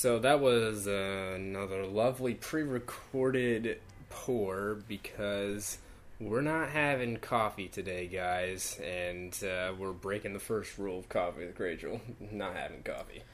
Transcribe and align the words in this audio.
So 0.00 0.18
that 0.20 0.40
was 0.40 0.88
uh, 0.88 1.32
another 1.34 1.84
lovely 1.84 2.32
pre-recorded 2.32 3.82
pour 4.08 4.76
because 4.88 5.76
we're 6.18 6.40
not 6.40 6.70
having 6.70 7.18
coffee 7.18 7.68
today, 7.68 8.06
guys, 8.06 8.80
and 8.82 9.38
uh, 9.44 9.74
we're 9.78 9.92
breaking 9.92 10.32
the 10.32 10.38
first 10.40 10.78
rule 10.78 11.00
of 11.00 11.10
coffee 11.10 11.44
with 11.44 11.60
Rachel: 11.60 12.00
not 12.32 12.56
having 12.56 12.82
coffee. 12.82 13.24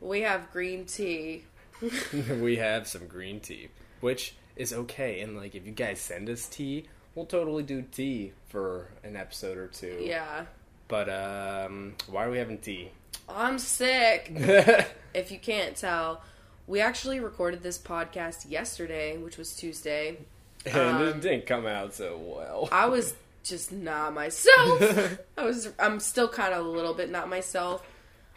We 0.00 0.22
have 0.22 0.50
green 0.50 0.86
tea. 0.86 1.44
we 2.40 2.56
have 2.56 2.88
some 2.88 3.06
green 3.06 3.38
tea, 3.38 3.68
which 4.00 4.34
is 4.56 4.72
okay. 4.72 5.20
And 5.20 5.36
like, 5.36 5.54
if 5.54 5.64
you 5.64 5.70
guys 5.70 6.00
send 6.00 6.28
us 6.28 6.48
tea, 6.48 6.86
we'll 7.14 7.26
totally 7.26 7.62
do 7.62 7.82
tea 7.82 8.32
for 8.48 8.88
an 9.04 9.14
episode 9.14 9.58
or 9.58 9.68
two. 9.68 9.98
Yeah. 10.00 10.46
But 10.88 11.08
um, 11.08 11.94
why 12.08 12.24
are 12.24 12.30
we 12.32 12.38
having 12.38 12.58
tea? 12.58 12.90
I'm 13.28 13.58
sick. 13.58 14.30
if 15.14 15.30
you 15.30 15.38
can't 15.38 15.76
tell, 15.76 16.22
we 16.66 16.80
actually 16.80 17.20
recorded 17.20 17.62
this 17.62 17.78
podcast 17.78 18.50
yesterday, 18.50 19.16
which 19.16 19.36
was 19.36 19.54
Tuesday. 19.54 20.18
and 20.66 20.76
Um, 20.76 21.02
it 21.02 21.20
didn't 21.20 21.46
come 21.46 21.66
out 21.66 21.94
so 21.94 22.16
well. 22.18 22.68
I 22.72 22.86
was 22.86 23.14
just 23.44 23.72
not 23.72 24.12
myself. 24.14 25.18
I 25.38 25.44
was 25.44 25.70
I'm 25.78 26.00
still 26.00 26.28
kind 26.28 26.52
of 26.52 26.66
a 26.66 26.68
little 26.68 26.94
bit 26.94 27.10
not 27.10 27.28
myself. 27.28 27.86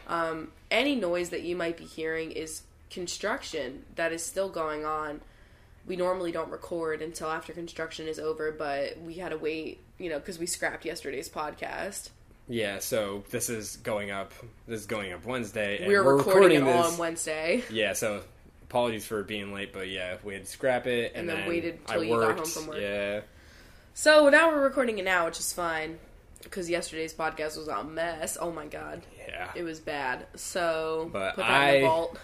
Um, 0.06 0.52
any 0.70 0.96
noise 0.96 1.30
that 1.30 1.42
you 1.42 1.56
might 1.56 1.76
be 1.76 1.84
hearing 1.84 2.32
is 2.32 2.62
construction 2.90 3.84
that 3.96 4.12
is 4.12 4.24
still 4.24 4.48
going 4.48 4.84
on. 4.84 5.20
We 5.86 5.96
normally 5.96 6.30
don't 6.30 6.50
record 6.50 7.00
until 7.02 7.30
after 7.30 7.52
construction 7.52 8.06
is 8.06 8.18
over, 8.18 8.52
but 8.52 9.00
we 9.00 9.14
had 9.14 9.30
to 9.30 9.38
wait, 9.38 9.80
you 9.98 10.10
know, 10.10 10.18
because 10.18 10.38
we 10.38 10.46
scrapped 10.46 10.84
yesterday's 10.84 11.28
podcast. 11.28 12.10
Yeah, 12.48 12.80
so 12.80 13.22
this 13.30 13.48
is 13.48 13.76
going 13.76 14.10
up. 14.10 14.32
This 14.66 14.80
is 14.80 14.86
going 14.86 15.12
up 15.12 15.24
Wednesday. 15.24 15.86
Were 15.86 16.04
we're 16.04 16.16
recording, 16.16 16.62
it 16.62 16.64
this. 16.64 16.86
on 16.92 16.98
Wednesday. 16.98 17.62
Yeah, 17.70 17.92
so 17.92 18.22
apologies 18.64 19.06
for 19.06 19.22
being 19.22 19.52
late, 19.54 19.72
but 19.72 19.88
yeah, 19.88 20.16
we 20.24 20.34
had 20.34 20.44
to 20.44 20.50
scrap 20.50 20.86
it, 20.86 21.12
and, 21.14 21.28
And 21.30 21.38
then 21.38 21.48
waited 21.48 21.78
I 21.88 21.92
till 21.94 22.04
you 22.04 22.16
got 22.16 22.36
home 22.36 22.44
from 22.46 22.66
work. 22.66 22.78
Yeah, 22.80 23.20
So 23.94 24.28
now 24.30 24.50
we're 24.50 24.62
recording 24.62 24.98
it 24.98 25.04
now, 25.04 25.26
which 25.26 25.38
is 25.38 25.52
fine. 25.52 25.98
Because 26.42 26.70
yesterday's 26.70 27.12
podcast 27.12 27.58
was 27.58 27.68
a 27.68 27.84
mess. 27.84 28.38
Oh 28.40 28.50
my 28.50 28.66
god. 28.66 29.02
yeah. 29.28 29.50
It 29.54 29.62
was 29.62 29.78
bad. 29.78 30.26
So 30.36 31.10
But 31.12 31.34
put 31.34 31.44
that 31.46 31.50
in 31.50 31.54
I- 31.76 31.80
the 31.80 31.86
vault. 31.86 32.18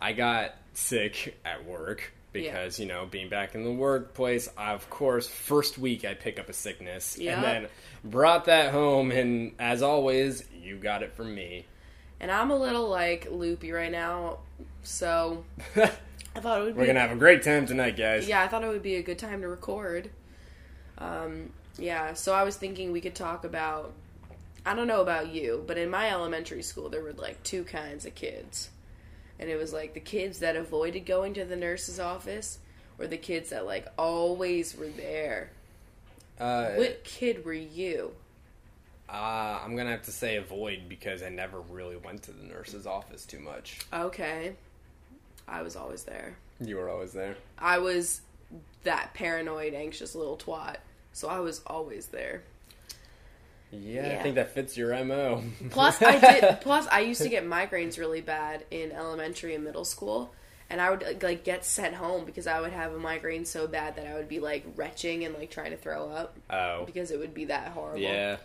I 0.00 0.12
got 0.12 0.54
sick 0.74 1.36
at 1.44 1.66
work 1.66 2.12
because 2.32 2.78
you 2.78 2.86
know 2.86 3.06
being 3.10 3.28
back 3.28 3.54
in 3.54 3.64
the 3.64 3.72
workplace. 3.72 4.48
I, 4.56 4.72
of 4.72 4.88
course, 4.90 5.26
first 5.26 5.78
week 5.78 6.04
I 6.04 6.14
pick 6.14 6.38
up 6.38 6.48
a 6.48 6.52
sickness, 6.52 7.18
Yeah. 7.18 7.34
and 7.36 7.44
then 7.44 7.66
brought 8.04 8.44
that 8.46 8.72
home, 8.72 9.10
and 9.10 9.52
as 9.58 9.82
always, 9.82 10.44
you 10.62 10.76
got 10.76 11.02
it 11.02 11.12
from 11.14 11.34
me. 11.34 11.64
And 12.20 12.30
I'm 12.30 12.50
a 12.50 12.56
little 12.56 12.88
like 12.88 13.28
loopy 13.30 13.72
right 13.72 13.92
now, 13.92 14.38
so 14.82 15.44
I 15.76 16.40
thought 16.40 16.60
it 16.60 16.64
would 16.64 16.74
be 16.74 16.80
We're 16.80 16.86
gonna 16.86 17.00
have 17.00 17.12
a 17.12 17.16
great 17.16 17.42
time 17.42 17.66
tonight, 17.66 17.96
guys. 17.96 18.28
yeah, 18.28 18.42
I 18.42 18.48
thought 18.48 18.62
it 18.64 18.68
would 18.68 18.82
be 18.82 18.96
a 18.96 19.02
good 19.02 19.18
time 19.18 19.40
to 19.42 19.48
record. 19.48 20.10
Um, 20.98 21.50
yeah, 21.78 22.14
so 22.14 22.34
I 22.34 22.42
was 22.42 22.56
thinking 22.56 22.90
we 22.92 23.00
could 23.00 23.14
talk 23.14 23.44
about. 23.44 23.92
I 24.66 24.74
don't 24.74 24.88
know 24.88 25.00
about 25.00 25.32
you, 25.32 25.64
but 25.66 25.78
in 25.78 25.88
my 25.88 26.10
elementary 26.10 26.62
school 26.62 26.88
there 26.90 27.00
were 27.02 27.12
like 27.12 27.42
two 27.42 27.64
kinds 27.64 28.04
of 28.04 28.14
kids, 28.14 28.68
and 29.38 29.48
it 29.50 29.56
was 29.56 29.72
like 29.72 29.94
the 29.94 30.00
kids 30.00 30.38
that 30.40 30.56
avoided 30.56 31.06
going 31.06 31.34
to 31.34 31.44
the 31.44 31.56
nurse's 31.56 32.00
office, 32.00 32.58
or 32.98 33.06
the 33.06 33.16
kids 33.16 33.50
that 33.50 33.66
like 33.66 33.86
always 33.98 34.76
were 34.76 34.88
there. 34.88 35.50
Uh, 36.38 36.70
What 36.74 37.04
kid 37.04 37.44
were 37.44 37.52
you? 37.52 38.12
uh, 39.08 39.58
I'm 39.64 39.74
gonna 39.76 39.90
have 39.90 40.02
to 40.02 40.12
say 40.12 40.36
avoid 40.36 40.82
because 40.88 41.22
I 41.22 41.30
never 41.30 41.60
really 41.60 41.96
went 41.96 42.22
to 42.24 42.32
the 42.32 42.44
nurse's 42.44 42.86
office 42.86 43.24
too 43.24 43.38
much. 43.40 43.78
Okay, 43.92 44.54
I 45.48 45.62
was 45.62 45.76
always 45.76 46.04
there. 46.04 46.36
You 46.60 46.76
were 46.76 46.90
always 46.90 47.12
there. 47.12 47.36
I 47.58 47.78
was 47.78 48.20
that 48.84 49.14
paranoid, 49.14 49.74
anxious 49.74 50.14
little 50.14 50.36
twat, 50.36 50.76
so 51.12 51.28
I 51.28 51.40
was 51.40 51.62
always 51.66 52.08
there. 52.08 52.42
Yeah, 53.70 54.16
I 54.18 54.22
think 54.22 54.36
that 54.36 54.54
fits 54.54 54.76
your 54.76 55.04
mo. 55.04 55.42
Plus, 55.70 56.00
I 56.00 56.18
did. 56.18 56.60
Plus, 56.60 56.86
I 56.86 57.00
used 57.00 57.22
to 57.22 57.28
get 57.28 57.44
migraines 57.44 57.98
really 57.98 58.20
bad 58.20 58.64
in 58.70 58.92
elementary 58.92 59.54
and 59.54 59.64
middle 59.64 59.84
school, 59.84 60.34
and 60.70 60.80
I 60.80 60.90
would 60.90 61.22
like 61.22 61.44
get 61.44 61.64
sent 61.64 61.94
home 61.94 62.24
because 62.24 62.46
I 62.46 62.60
would 62.60 62.72
have 62.72 62.94
a 62.94 62.98
migraine 62.98 63.44
so 63.44 63.66
bad 63.66 63.96
that 63.96 64.06
I 64.06 64.14
would 64.14 64.28
be 64.28 64.40
like 64.40 64.64
retching 64.76 65.24
and 65.24 65.34
like 65.34 65.50
trying 65.50 65.72
to 65.72 65.76
throw 65.76 66.08
up 66.10 66.36
oh, 66.50 66.84
because 66.86 67.10
it 67.10 67.18
would 67.18 67.34
be 67.34 67.46
that 67.46 67.68
horrible. 67.72 68.00
yeah. 68.00 68.36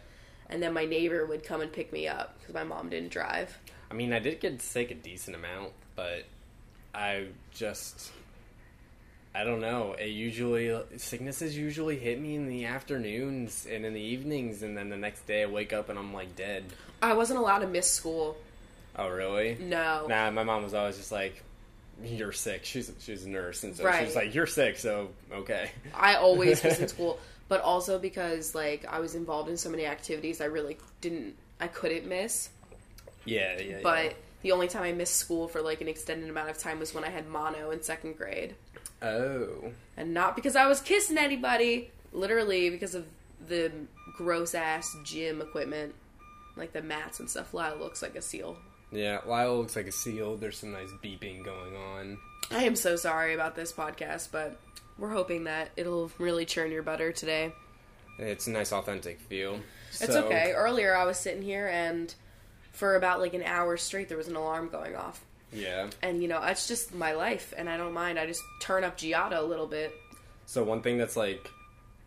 And 0.49 0.61
then 0.61 0.73
my 0.73 0.85
neighbor 0.85 1.25
would 1.25 1.43
come 1.43 1.61
and 1.61 1.71
pick 1.71 1.93
me 1.93 2.07
up 2.07 2.37
because 2.39 2.53
my 2.53 2.63
mom 2.63 2.89
didn't 2.89 3.11
drive. 3.11 3.57
I 3.89 3.93
mean, 3.93 4.11
I 4.11 4.19
did 4.19 4.39
get 4.39 4.61
sick 4.61 4.91
a 4.91 4.95
decent 4.95 5.35
amount, 5.35 5.71
but 5.95 6.25
I 6.93 7.27
just. 7.53 8.11
I 9.35 9.43
don't 9.43 9.61
know. 9.61 9.93
It 9.93 10.09
usually 10.09 10.79
sicknesses 10.97 11.57
usually 11.57 11.97
hit 11.97 12.21
me 12.21 12.35
in 12.35 12.47
the 12.47 12.65
afternoons 12.65 13.65
and 13.69 13.83
in 13.85 13.93
the 13.93 14.01
evenings, 14.01 14.61
and 14.61 14.77
then 14.77 14.89
the 14.89 14.97
next 14.97 15.25
day 15.25 15.43
I 15.43 15.45
wake 15.47 15.73
up 15.73 15.89
and 15.89 15.97
I'm 15.97 16.13
like 16.13 16.35
dead. 16.35 16.65
I 17.01 17.13
wasn't 17.13 17.39
allowed 17.39 17.59
to 17.59 17.67
miss 17.67 17.89
school. 17.89 18.37
Oh, 18.95 19.09
really? 19.09 19.57
No. 19.59 20.05
Nah, 20.07 20.29
my 20.29 20.43
mom 20.43 20.63
was 20.63 20.75
always 20.75 20.97
just 20.97 21.11
like, 21.11 21.41
"You're 22.03 22.31
sick." 22.31 22.63
She's 22.63 22.91
she's 22.99 23.25
a 23.25 23.29
nurse, 23.29 23.63
and 23.63 23.75
so 23.75 23.83
Right. 23.83 23.99
she 23.99 24.05
was 24.05 24.15
like, 24.15 24.35
"You're 24.35 24.45
sick," 24.45 24.77
so 24.77 25.09
okay. 25.31 25.71
I 25.95 26.15
always 26.15 26.63
was 26.63 26.79
in 26.79 26.87
school, 26.95 27.19
but 27.49 27.61
also 27.61 27.97
because 27.97 28.53
like 28.53 28.85
I 28.87 28.99
was 28.99 29.15
involved 29.15 29.49
in 29.49 29.57
so 29.57 29.69
many 29.69 29.87
activities, 29.87 30.41
I 30.41 30.45
really 30.45 30.77
didn't. 31.01 31.35
I 31.59 31.67
couldn't 31.67 32.05
miss. 32.07 32.49
Yeah, 33.25 33.59
yeah. 33.59 33.79
But 33.81 34.05
yeah. 34.05 34.11
The 34.43 34.51
only 34.51 34.67
time 34.67 34.83
I 34.83 34.91
missed 34.91 35.15
school 35.15 35.47
for 35.47 35.61
like 35.61 35.81
an 35.81 35.87
extended 35.87 36.29
amount 36.29 36.49
of 36.51 36.57
time 36.59 36.79
was 36.79 36.93
when 36.93 37.03
I 37.03 37.09
had 37.09 37.27
mono 37.27 37.71
in 37.71 37.81
second 37.81 38.17
grade. 38.17 38.55
oh, 39.01 39.71
And 39.97 40.13
not 40.13 40.35
because 40.35 40.55
I 40.55 40.67
was 40.67 40.79
kissing 40.79 41.17
anybody, 41.17 41.89
literally 42.11 42.69
because 42.69 42.93
of 42.95 43.05
the 43.47 43.71
gross 44.15 44.53
ass 44.55 44.95
gym 45.03 45.41
equipment. 45.41 45.95
Like 46.55 46.71
the 46.71 46.83
mats 46.83 47.19
and 47.19 47.27
stuff. 47.29 47.51
Lyle 47.53 47.77
looks 47.77 48.03
like 48.03 48.15
a 48.15 48.21
seal. 48.21 48.57
yeah. 48.91 49.19
Lyle 49.25 49.57
looks 49.57 49.75
like 49.75 49.87
a 49.87 49.91
seal. 49.91 50.37
There's 50.37 50.59
some 50.59 50.71
nice 50.71 50.89
beeping 51.03 51.43
going 51.43 51.75
on. 51.75 52.19
I 52.51 52.65
am 52.65 52.75
so 52.75 52.95
sorry 52.95 53.33
about 53.33 53.55
this 53.55 53.73
podcast, 53.73 54.27
but 54.31 54.59
we're 54.99 55.09
hoping 55.09 55.45
that 55.45 55.69
it'll 55.77 56.11
really 56.19 56.45
churn 56.45 56.69
your 56.71 56.83
butter 56.83 57.11
today. 57.11 57.53
It's 58.19 58.45
a 58.45 58.51
nice, 58.51 58.71
authentic 58.71 59.19
feel. 59.21 59.59
It's 59.89 60.05
So- 60.13 60.25
okay. 60.25 60.51
Earlier 60.53 60.95
I 60.95 61.05
was 61.05 61.17
sitting 61.17 61.41
here 61.41 61.67
and 61.67 62.13
for 62.73 62.95
about 62.95 63.19
like 63.21 63.33
an 63.33 63.43
hour 63.43 63.77
straight 63.77 64.09
there 64.09 64.17
was 64.17 64.27
an 64.27 64.35
alarm 64.35 64.67
going 64.69 64.95
off. 64.95 65.23
Yeah. 65.53 65.89
And 66.01 66.21
you 66.21 66.27
know, 66.27 66.41
that's 66.41 66.67
just 66.67 66.93
my 66.93 67.13
life 67.13 67.53
and 67.57 67.69
I 67.69 67.77
don't 67.77 67.93
mind. 67.93 68.19
I 68.19 68.25
just 68.25 68.41
turn 68.59 68.83
up 68.83 68.97
Giada 68.97 69.37
a 69.39 69.41
little 69.41 69.67
bit. 69.67 69.93
So 70.45 70.63
one 70.63 70.81
thing 70.81 70.97
that's 70.97 71.15
like 71.15 71.49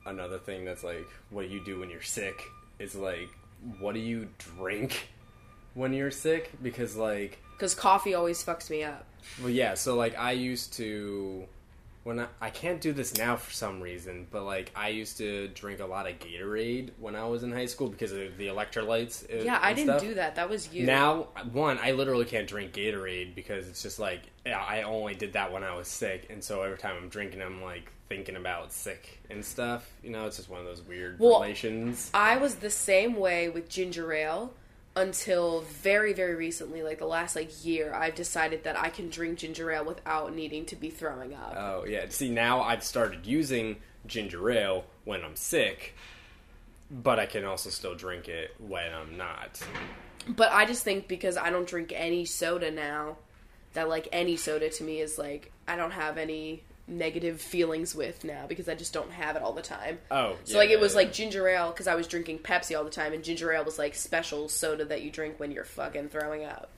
another 0.05 0.39
thing 0.39 0.65
that's 0.65 0.85
like 0.85 1.07
what 1.31 1.43
do 1.43 1.49
you 1.49 1.65
do 1.65 1.81
when 1.81 1.91
you're 1.91 2.03
sick 2.03 2.41
is 2.79 2.95
like 2.95 3.29
what 3.81 3.95
do 3.95 4.01
you 4.01 4.29
drink 4.57 5.09
when 5.75 5.93
you're 5.93 6.11
sick 6.13 6.53
because 6.63 6.95
like 6.97 7.39
Because 7.57 7.75
coffee 7.75 8.15
always 8.15 8.45
fucks 8.45 8.71
me 8.71 8.85
up. 8.85 9.05
well 9.41 9.51
yeah 9.51 9.75
so 9.75 9.97
like 9.97 10.17
I 10.19 10.33
used 10.33 10.75
to 10.75 11.45
when 12.07 12.21
I, 12.21 12.27
I 12.41 12.51
can't 12.51 12.81
do 12.81 12.93
this 12.93 13.17
now 13.17 13.35
for 13.37 13.53
some 13.53 13.81
reason 13.81 14.27
but 14.31 14.45
like 14.45 14.71
I 14.77 14.89
used 14.91 15.17
to 15.19 15.49
drink 15.49 15.81
a 15.81 15.87
lot 15.87 16.09
of 16.09 16.19
Gatorade 16.21 16.91
when 17.01 17.17
I 17.17 17.25
was 17.27 17.43
in 17.43 17.51
high 17.51 17.67
school 17.67 17.89
because 17.89 18.13
of 18.13 18.37
the 18.39 18.47
electrolytes 18.47 19.27
Yeah, 19.45 19.59
I 19.61 19.73
didn't 19.73 19.89
stuff. 19.99 20.03
do 20.03 20.15
that. 20.15 20.37
That 20.37 20.49
was 20.49 20.73
you. 20.73 20.87
Now, 20.87 21.29
one, 21.53 21.79
I 21.83 21.91
literally 21.93 22.25
can't 22.25 22.47
drink 22.47 22.73
Gatorade 22.73 23.35
because 23.35 23.69
it's 23.69 23.83
just 23.83 23.99
like 23.99 24.21
I 24.47 24.83
only 24.83 25.15
did 25.17 25.33
that 25.33 25.53
when 25.53 25.65
I 25.65 25.75
was 25.75 25.89
sick, 25.89 26.29
and 26.31 26.43
so 26.43 26.63
every 26.63 26.79
time 26.79 26.95
I'm 26.97 27.09
drinking, 27.09 27.43
I'm 27.43 27.61
like 27.63 27.91
thinking 28.09 28.37
about 28.37 28.73
sick 28.73 29.21
and 29.29 29.45
stuff. 29.45 29.91
You 30.05 30.11
know, 30.11 30.27
it's 30.27 30.37
just 30.37 30.49
one 30.49 30.61
of 30.61 30.67
those 30.67 30.83
weird 30.83 31.19
Well, 31.19 31.41
relations. 31.41 32.09
I 32.15 32.37
was 32.37 32.55
the 32.57 32.71
same 32.71 33.17
way 33.17 33.49
with 33.49 33.69
ginger 33.69 34.13
ale 34.13 34.55
until 34.97 35.61
very, 35.83 36.15
very 36.15 36.35
recently, 36.35 36.83
like 36.83 36.99
the 36.99 37.07
last 37.07 37.37
like 37.37 37.65
year, 37.65 37.95
I've 37.95 38.15
decided 38.15 38.65
that 38.65 38.79
I 38.79 38.89
can 38.89 39.11
drink 39.11 39.39
ginger 39.39 39.71
ale 39.71 39.85
without 39.85 40.35
needing 40.35 40.65
to 40.67 40.77
be 40.77 40.89
throwing 40.89 41.35
up. 41.35 41.55
Oh 41.57 41.85
yeah, 41.87 42.07
see 42.09 42.31
now 42.31 42.63
I've 42.63 42.83
started 42.83 43.27
using 43.27 43.77
ginger 44.07 44.51
ale 44.51 44.85
when 45.05 45.23
I'm 45.23 45.37
sick, 45.37 45.95
but 46.91 47.19
I 47.19 47.27
can 47.27 47.45
also 47.45 47.69
still 47.69 47.95
drink 47.95 48.27
it 48.29 48.55
when 48.59 48.93
I'm 48.93 49.19
not. 49.19 49.61
But 50.29 50.51
I 50.53 50.65
just 50.65 50.83
think 50.83 51.07
because 51.07 51.37
I 51.37 51.51
don't 51.51 51.69
drink 51.69 51.93
any 51.95 52.25
soda 52.25 52.71
now, 52.71 53.19
that 53.75 53.89
like 53.91 54.09
any 54.13 54.37
soda 54.37 54.71
to 54.71 54.83
me 54.83 55.01
is 55.01 55.19
like 55.19 55.53
I 55.69 55.77
don't 55.77 55.93
have 55.93 56.17
any 56.17 56.63
negative 56.89 57.41
feelings 57.41 57.95
with 57.95 58.25
now 58.25 58.47
because 58.47 58.69
I 58.69 58.75
just 58.75 58.93
don't 58.93 59.11
have 59.11 59.37
it 59.37 59.43
all 59.43 59.53
the 59.53 59.63
time. 59.63 59.99
Oh, 60.11 60.37
So 60.45 60.53
yeah, 60.55 60.59
like 60.59 60.71
it 60.71 60.81
was 60.81 60.93
yeah. 60.93 60.99
like 60.99 61.13
ginger 61.13 61.49
ale 61.49 61.71
because 61.71 61.87
I 61.87 61.95
was 61.95 62.07
drinking 62.07 62.41
Pepsi 62.41 62.77
all 62.77 62.85
the 62.85 62.91
time, 62.91 63.13
and 63.13 63.25
ginger 63.25 63.53
ale 63.53 63.65
was 63.65 63.79
like 63.79 63.95
special 63.95 64.49
soda 64.49 64.85
that 64.87 65.03
you 65.03 65.11
drink 65.11 65.39
when 65.41 65.51
you're 65.51 65.65
fucking 65.65 66.09
throwing 66.11 66.45
up. 66.45 66.71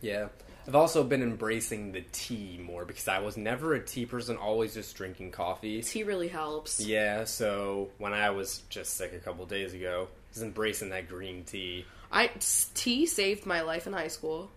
Yeah. 0.00 0.28
I've 0.66 0.74
also 0.74 1.04
been 1.04 1.22
embracing 1.22 1.92
the 1.92 2.04
tea 2.12 2.58
more 2.62 2.86
because 2.86 3.06
I 3.06 3.18
was 3.18 3.36
never 3.36 3.74
a 3.74 3.84
tea 3.84 4.06
person, 4.06 4.36
always 4.38 4.72
just 4.72 4.96
drinking 4.96 5.30
coffee. 5.32 5.82
Tea 5.82 6.04
really 6.04 6.28
helps. 6.28 6.80
Yeah, 6.80 7.24
so 7.24 7.90
when 7.98 8.14
I 8.14 8.30
was 8.30 8.62
just 8.70 8.96
sick 8.96 9.12
a 9.12 9.18
couple 9.18 9.44
days 9.44 9.74
ago, 9.74 10.08
I 10.10 10.16
was 10.32 10.42
embracing 10.42 10.88
that 10.90 11.08
green 11.08 11.44
tea. 11.44 11.84
I 12.10 12.30
tea 12.74 13.04
saved 13.04 13.44
my 13.44 13.60
life 13.60 13.86
in 13.86 13.92
high 13.92 14.08
school. 14.08 14.50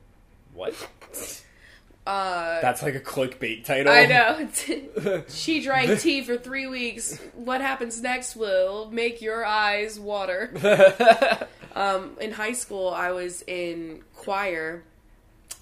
What? 0.54 0.76
Uh, 2.08 2.62
That's 2.62 2.82
like 2.82 2.96
a 2.96 3.02
clickbait 3.02 3.66
title. 3.66 3.92
I 3.92 4.06
know. 4.06 5.24
she 5.28 5.60
drank 5.62 6.00
tea 6.00 6.24
for 6.24 6.38
three 6.38 6.66
weeks. 6.66 7.20
What 7.34 7.60
happens 7.60 8.02
next 8.02 8.38
will 8.38 8.90
make 8.90 9.22
your 9.22 9.46
eyes 9.46 10.00
water. 10.00 10.54
um, 11.76 12.16
in 12.22 12.32
high 12.32 12.54
school, 12.54 12.90
I 12.90 13.12
was 13.12 13.42
in 13.46 14.04
choir. 14.16 14.84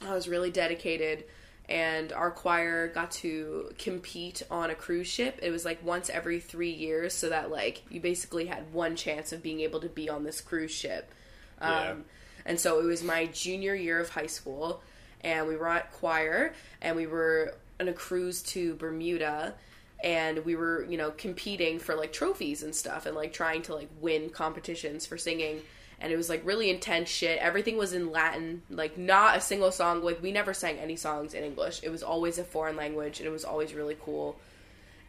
I 0.06 0.14
was 0.14 0.28
really 0.28 0.52
dedicated, 0.52 1.24
and 1.68 2.14
our 2.14 2.30
choir 2.30 2.90
got 2.90 3.10
to 3.12 3.74
compete 3.80 4.44
on 4.52 4.70
a 4.70 4.76
cruise 4.76 5.08
ship. 5.08 5.40
It 5.42 5.50
was 5.50 5.66
like 5.66 5.84
once 5.84 6.12
every 6.12 6.40
three 6.40 6.74
years, 6.74 7.16
so 7.16 7.30
that 7.30 7.50
like 7.50 7.82
you 7.90 8.00
basically 8.00 8.46
had 8.46 8.72
one 8.72 8.96
chance 8.96 9.32
of 9.34 9.42
being 9.42 9.62
able 9.62 9.80
to 9.80 9.90
be 9.90 10.10
on 10.10 10.24
this 10.24 10.42
cruise 10.42 10.70
ship. 10.72 11.12
Um, 11.60 11.72
Yeah. 11.72 11.96
And 12.48 12.60
so 12.60 12.80
it 12.80 12.84
was 12.84 13.02
my 13.02 13.26
junior 13.26 13.74
year 13.74 14.00
of 14.00 14.10
high 14.10 14.28
school, 14.28 14.84
and 15.26 15.46
we 15.48 15.58
were 15.58 15.68
at 15.68 15.92
choir, 15.92 16.54
and 16.82 16.96
we 16.96 17.08
were 17.08 17.54
on 17.82 17.90
a 17.90 17.94
cruise 17.94 18.42
to 18.44 18.76
Bermuda, 18.76 19.54
and 20.04 20.46
we 20.46 20.56
were, 20.56 20.86
you 20.88 20.98
know, 20.98 21.12
competing 21.12 21.80
for 21.80 21.96
like 21.96 22.14
trophies 22.14 22.64
and 22.64 22.74
stuff, 22.74 23.06
and 23.06 23.16
like 23.16 23.34
trying 23.34 23.62
to 23.64 23.76
like 23.76 23.90
win 24.00 24.30
competitions 24.30 25.06
for 25.06 25.18
singing. 25.18 25.62
And 26.00 26.12
it 26.12 26.18
was 26.18 26.30
like 26.30 26.46
really 26.46 26.70
intense 26.70 27.10
shit. 27.10 27.40
Everything 27.40 27.78
was 27.78 27.94
in 27.94 28.12
Latin, 28.12 28.62
like 28.70 28.98
not 28.98 29.38
a 29.38 29.42
single 29.42 29.72
song. 29.72 30.04
Like 30.04 30.22
we 30.22 30.32
never 30.32 30.54
sang 30.54 30.78
any 30.78 30.96
songs 30.98 31.34
in 31.34 31.44
English. 31.44 31.82
It 31.84 31.90
was 31.90 32.04
always 32.04 32.38
a 32.38 32.44
foreign 32.44 32.76
language, 32.76 33.20
and 33.20 33.28
it 33.28 33.32
was 33.32 33.46
always 33.46 33.74
really 33.74 33.98
cool. 34.06 34.38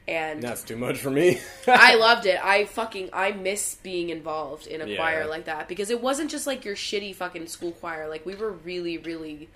And 0.08 0.40
That's 0.40 0.62
too 0.62 0.76
much 0.76 0.98
for 0.98 1.10
me. 1.10 1.40
I 1.66 1.94
loved 2.06 2.26
it. 2.26 2.38
I 2.42 2.64
fucking 2.66 3.10
I 3.12 3.32
miss 3.32 3.74
being 3.82 4.10
involved 4.10 4.68
in 4.68 4.80
a 4.80 4.86
Yeah. 4.86 4.96
choir 4.96 5.26
like 5.26 5.46
that 5.46 5.66
because 5.68 5.90
it 5.90 6.00
wasn't 6.00 6.30
just 6.30 6.46
like 6.46 6.64
your 6.64 6.76
shitty 6.76 7.14
fucking 7.16 7.48
school 7.48 7.72
choir. 7.72 8.08
Like 8.08 8.24
we 8.24 8.36
were 8.36 8.52
really 8.52 8.98
really 8.98 9.48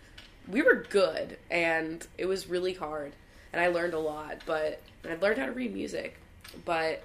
we 0.48 0.62
were 0.62 0.86
good 0.88 1.38
and 1.50 2.06
it 2.18 2.26
was 2.26 2.48
really 2.48 2.74
hard 2.74 3.12
and 3.52 3.60
I 3.60 3.68
learned 3.68 3.94
a 3.94 3.98
lot, 3.98 4.38
but 4.46 4.80
I 5.08 5.14
learned 5.16 5.38
how 5.38 5.46
to 5.46 5.52
read 5.52 5.74
music. 5.74 6.16
But 6.64 7.02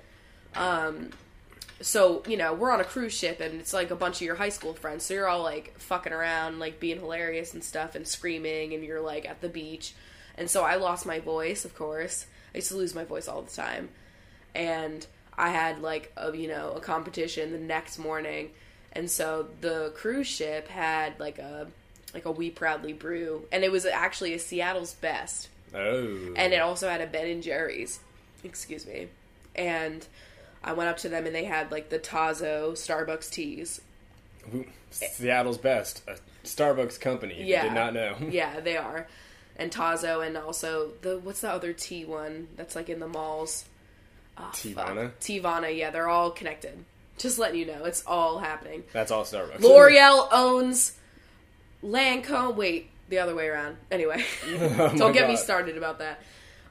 um 0.55 1.11
so, 1.81 2.23
you 2.25 2.37
know, 2.37 2.53
we're 2.53 2.71
on 2.71 2.79
a 2.79 2.85
cruise 2.85 3.13
ship 3.13 3.41
and 3.41 3.59
it's 3.59 3.73
like 3.73 3.91
a 3.91 3.95
bunch 3.95 4.17
of 4.17 4.21
your 4.21 4.35
high 4.35 4.49
school 4.49 4.73
friends. 4.73 5.03
So 5.03 5.13
you're 5.13 5.27
all 5.27 5.43
like 5.43 5.77
fucking 5.77 6.13
around, 6.13 6.59
like 6.59 6.79
being 6.79 6.99
hilarious 6.99 7.53
and 7.53 7.63
stuff 7.63 7.95
and 7.95 8.07
screaming 8.07 8.73
and 8.73 8.83
you're 8.83 9.01
like 9.01 9.27
at 9.27 9.41
the 9.41 9.49
beach. 9.49 9.93
And 10.37 10.49
so 10.49 10.63
I 10.63 10.75
lost 10.75 11.05
my 11.05 11.19
voice, 11.19 11.65
of 11.65 11.75
course. 11.75 12.27
I 12.53 12.59
used 12.59 12.69
to 12.69 12.77
lose 12.77 12.95
my 12.95 13.03
voice 13.03 13.27
all 13.27 13.41
the 13.41 13.51
time 13.51 13.89
and 14.55 15.05
I 15.37 15.49
had 15.49 15.81
like 15.81 16.11
a 16.17 16.35
you 16.35 16.47
know 16.47 16.73
a 16.75 16.79
competition 16.79 17.51
the 17.51 17.59
next 17.59 17.99
morning, 17.99 18.51
and 18.93 19.11
so 19.11 19.47
the 19.61 19.91
cruise 19.95 20.27
ship 20.27 20.67
had 20.69 21.19
like 21.19 21.37
a 21.37 21.67
like 22.15 22.25
a 22.25 22.31
We 22.31 22.49
Proudly 22.49 22.93
Brew, 22.93 23.45
and 23.51 23.63
it 23.63 23.71
was 23.71 23.85
actually 23.85 24.33
a 24.33 24.39
Seattle's 24.39 24.93
best, 24.93 25.49
oh. 25.75 26.33
and 26.35 26.53
it 26.53 26.61
also 26.61 26.89
had 26.89 27.01
a 27.01 27.07
Ben 27.07 27.27
and 27.27 27.43
Jerry's, 27.43 27.99
excuse 28.43 28.87
me, 28.87 29.09
and 29.53 30.07
I 30.63 30.73
went 30.73 30.89
up 30.89 30.97
to 30.99 31.09
them 31.09 31.27
and 31.27 31.35
they 31.35 31.43
had 31.43 31.71
like 31.71 31.89
the 31.89 31.99
Tazo 31.99 32.71
Starbucks 32.71 33.29
teas. 33.29 33.81
Ooh, 34.53 34.65
Seattle's 34.89 35.57
best. 35.57 36.01
A 36.07 36.17
Starbucks 36.45 36.99
company. 36.99 37.43
Yeah. 37.43 37.63
Did 37.63 37.73
not 37.73 37.93
know. 37.93 38.15
Yeah, 38.31 38.59
they 38.61 38.77
are, 38.77 39.07
and 39.57 39.71
Tazo, 39.71 40.25
and 40.25 40.37
also 40.37 40.91
the 41.01 41.19
what's 41.19 41.41
the 41.41 41.51
other 41.51 41.73
tea 41.73 42.05
one 42.05 42.47
that's 42.55 42.75
like 42.75 42.89
in 42.89 42.99
the 42.99 43.07
malls. 43.07 43.65
Oh, 44.37 44.51
fuck. 44.53 44.53
Teavana? 44.53 45.11
Teavana, 45.19 45.77
yeah, 45.77 45.91
they're 45.91 46.09
all 46.09 46.31
connected. 46.31 46.83
Just 47.17 47.39
letting 47.39 47.59
you 47.59 47.65
know, 47.65 47.85
it's 47.85 48.03
all 48.05 48.39
happening. 48.39 48.83
That's 48.91 49.11
all 49.11 49.23
Starbucks. 49.23 49.61
L'Oreal 49.61 50.27
owns 50.31 50.97
Lancome. 51.83 52.55
Wait, 52.55 52.89
the 53.09 53.19
other 53.19 53.35
way 53.35 53.47
around. 53.47 53.77
Anyway, 53.91 54.23
Oh 54.47 54.93
don't 54.97 55.13
get 55.13 55.27
me 55.27 55.35
started 55.35 55.77
about 55.77 55.99
that. 55.99 56.21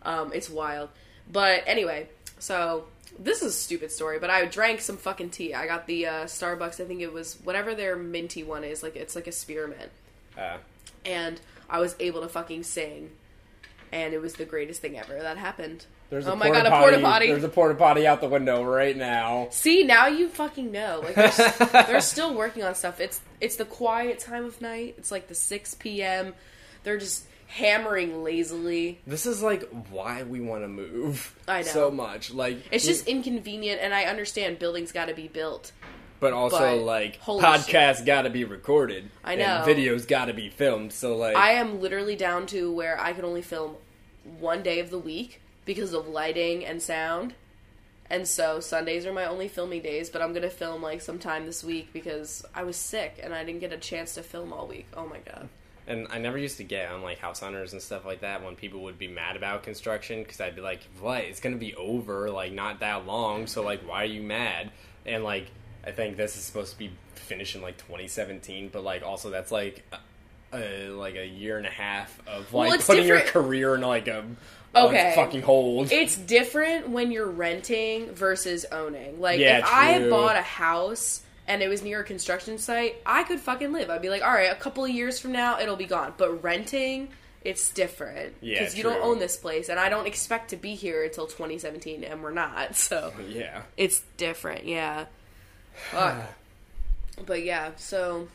Um, 0.02 0.32
it's 0.32 0.50
wild. 0.50 0.90
But 1.30 1.62
anyway, 1.66 2.08
so 2.38 2.84
this 3.18 3.42
is 3.42 3.48
a 3.54 3.56
stupid 3.56 3.90
story, 3.90 4.18
but 4.18 4.30
I 4.30 4.44
drank 4.46 4.80
some 4.80 4.96
fucking 4.96 5.30
tea. 5.30 5.54
I 5.54 5.66
got 5.66 5.86
the 5.86 6.06
uh, 6.06 6.12
Starbucks. 6.24 6.80
I 6.80 6.84
think 6.84 7.00
it 7.00 7.12
was 7.12 7.38
whatever 7.44 7.74
their 7.74 7.96
minty 7.96 8.42
one 8.42 8.64
is. 8.64 8.82
Like 8.82 8.96
it's 8.96 9.14
like 9.14 9.26
a 9.26 9.32
spearmint, 9.32 9.90
Uh, 10.36 10.58
and 11.04 11.40
I 11.70 11.78
was 11.80 11.96
able 12.00 12.20
to 12.22 12.28
fucking 12.28 12.64
sing, 12.64 13.10
and 13.92 14.12
it 14.12 14.20
was 14.20 14.34
the 14.34 14.44
greatest 14.44 14.82
thing 14.82 14.98
ever 14.98 15.18
that 15.20 15.38
happened. 15.38 15.86
There's 16.10 16.26
Oh 16.26 16.32
a 16.32 16.36
my 16.36 16.46
porta 16.46 16.62
God, 16.62 16.66
a 16.66 16.80
porta 16.80 17.00
potty. 17.00 17.26
There's 17.28 17.44
a 17.44 17.48
porta 17.48 17.74
potty 17.74 18.06
out 18.06 18.20
the 18.20 18.28
window 18.28 18.62
right 18.62 18.96
now. 18.96 19.48
See, 19.50 19.84
now 19.84 20.06
you 20.06 20.28
fucking 20.28 20.70
know. 20.70 21.00
Like 21.04 21.14
they're, 21.14 21.82
they're 21.86 22.00
still 22.00 22.34
working 22.34 22.62
on 22.62 22.74
stuff. 22.74 23.00
It's 23.00 23.20
it's 23.40 23.56
the 23.56 23.64
quiet 23.64 24.18
time 24.18 24.44
of 24.44 24.60
night. 24.60 24.94
It's 24.98 25.10
like 25.10 25.28
the 25.28 25.34
six 25.34 25.74
p.m. 25.74 26.34
They're 26.82 26.98
just 26.98 27.24
hammering 27.46 28.22
lazily. 28.22 29.00
This 29.06 29.26
is 29.26 29.42
like 29.42 29.68
why 29.90 30.22
we 30.22 30.40
want 30.40 30.62
to 30.64 30.68
move. 30.68 31.34
I 31.48 31.62
know. 31.62 31.68
so 31.68 31.90
much. 31.90 32.32
Like 32.32 32.58
It's 32.70 32.84
just 32.84 33.06
inconvenient, 33.06 33.80
and 33.80 33.94
I 33.94 34.04
understand 34.04 34.58
buildings 34.58 34.92
got 34.92 35.06
to 35.06 35.14
be 35.14 35.28
built. 35.28 35.72
but 36.20 36.32
also 36.32 36.58
but 36.58 36.84
like 36.84 37.20
podcasts 37.22 38.04
got 38.04 38.22
to 38.22 38.30
be 38.30 38.44
recorded. 38.44 39.10
I 39.24 39.34
and 39.34 39.40
know. 39.40 39.64
videos 39.66 40.06
got 40.06 40.26
to 40.26 40.34
be 40.34 40.48
filmed. 40.50 40.92
So 40.92 41.16
like 41.16 41.36
I 41.36 41.52
am 41.52 41.80
literally 41.80 42.16
down 42.16 42.46
to 42.48 42.72
where 42.72 43.00
I 43.00 43.12
can 43.12 43.24
only 43.24 43.42
film 43.42 43.76
one 44.38 44.62
day 44.62 44.80
of 44.80 44.90
the 44.90 44.98
week 44.98 45.40
because 45.64 45.92
of 45.92 46.08
lighting 46.08 46.64
and 46.64 46.80
sound. 46.82 47.34
And 48.10 48.28
so 48.28 48.60
Sundays 48.60 49.06
are 49.06 49.12
my 49.12 49.24
only 49.24 49.48
filming 49.48 49.82
days, 49.82 50.10
but 50.10 50.20
I'm 50.20 50.32
gonna 50.32 50.50
film 50.50 50.82
like 50.82 51.00
sometime 51.00 51.46
this 51.46 51.64
week 51.64 51.92
because 51.92 52.44
I 52.54 52.64
was 52.64 52.76
sick 52.76 53.18
and 53.22 53.34
I 53.34 53.44
didn't 53.44 53.60
get 53.60 53.72
a 53.72 53.78
chance 53.78 54.14
to 54.14 54.22
film 54.22 54.52
all 54.52 54.66
week. 54.66 54.86
Oh 54.94 55.06
my 55.06 55.18
god. 55.18 55.48
And 55.86 56.06
I 56.10 56.18
never 56.18 56.38
used 56.38 56.56
to 56.58 56.64
get 56.64 56.90
on 56.90 57.02
like 57.02 57.18
house 57.18 57.40
hunters 57.40 57.72
and 57.72 57.80
stuff 57.80 58.04
like 58.04 58.20
that 58.20 58.42
when 58.42 58.56
people 58.56 58.82
would 58.84 58.98
be 58.98 59.08
mad 59.08 59.36
about 59.36 59.62
construction 59.62 60.22
because 60.22 60.40
I'd 60.40 60.54
be 60.54 60.62
like, 60.62 60.80
"What? 61.00 61.24
It's 61.24 61.40
gonna 61.40 61.56
be 61.56 61.74
over 61.74 62.30
like 62.30 62.52
not 62.52 62.80
that 62.80 63.06
long. 63.06 63.46
So 63.46 63.62
like, 63.62 63.86
why 63.86 64.02
are 64.02 64.06
you 64.06 64.22
mad?" 64.22 64.70
And 65.06 65.24
like, 65.24 65.50
I 65.86 65.90
think 65.90 66.16
this 66.16 66.36
is 66.36 66.42
supposed 66.42 66.72
to 66.72 66.78
be 66.78 66.90
finished 67.14 67.54
in 67.54 67.62
like 67.62 67.78
2017, 67.78 68.70
but 68.72 68.84
like 68.84 69.02
also 69.02 69.30
that's 69.30 69.52
like. 69.52 69.82
Uh, 69.92 69.98
like 70.92 71.16
a 71.16 71.26
year 71.26 71.58
and 71.58 71.66
a 71.66 71.70
half 71.70 72.16
of 72.28 72.54
like 72.54 72.72
it's 72.72 72.86
putting 72.86 73.08
your 73.08 73.18
career 73.18 73.74
in 73.74 73.80
like 73.80 74.06
a 74.06 74.24
Okay. 74.76 75.12
fucking 75.14 75.42
hold. 75.42 75.92
It's 75.92 76.16
different 76.16 76.88
when 76.88 77.10
you're 77.12 77.30
renting 77.30 78.12
versus 78.12 78.64
owning. 78.70 79.20
Like 79.20 79.38
Yeah, 79.38 79.58
if 79.58 79.66
I 79.66 79.86
had 79.86 80.10
bought 80.10 80.36
a 80.36 80.42
house 80.42 81.22
and 81.46 81.62
it 81.62 81.68
was 81.68 81.82
near 81.82 82.00
a 82.00 82.04
construction 82.04 82.58
site, 82.58 82.96
I 83.04 83.24
could 83.24 83.40
fucking 83.40 83.72
live. 83.72 83.90
I'd 83.90 84.02
be 84.02 84.10
like, 84.10 84.22
all 84.22 84.32
right, 84.32 84.50
a 84.50 84.54
couple 84.54 84.84
of 84.84 84.90
years 84.90 85.18
from 85.18 85.32
now, 85.32 85.60
it'll 85.60 85.76
be 85.76 85.86
gone. 85.86 86.14
But 86.16 86.42
renting, 86.42 87.08
it's 87.44 87.70
different 87.70 88.34
Yeah, 88.40 88.58
because 88.58 88.76
you 88.76 88.82
don't 88.82 89.02
own 89.02 89.18
this 89.18 89.36
place, 89.36 89.68
and 89.68 89.78
I 89.78 89.90
don't 89.90 90.06
expect 90.06 90.50
to 90.50 90.56
be 90.56 90.74
here 90.74 91.04
until 91.04 91.26
2017, 91.26 92.02
and 92.02 92.22
we're 92.22 92.32
not. 92.32 92.74
So 92.84 93.12
yeah. 93.28 93.62
it's 93.76 94.02
different, 94.16 94.64
yeah. 94.64 95.06
Fuck. 95.90 96.16
but 97.26 97.44
yeah, 97.44 97.72
so 97.76 98.28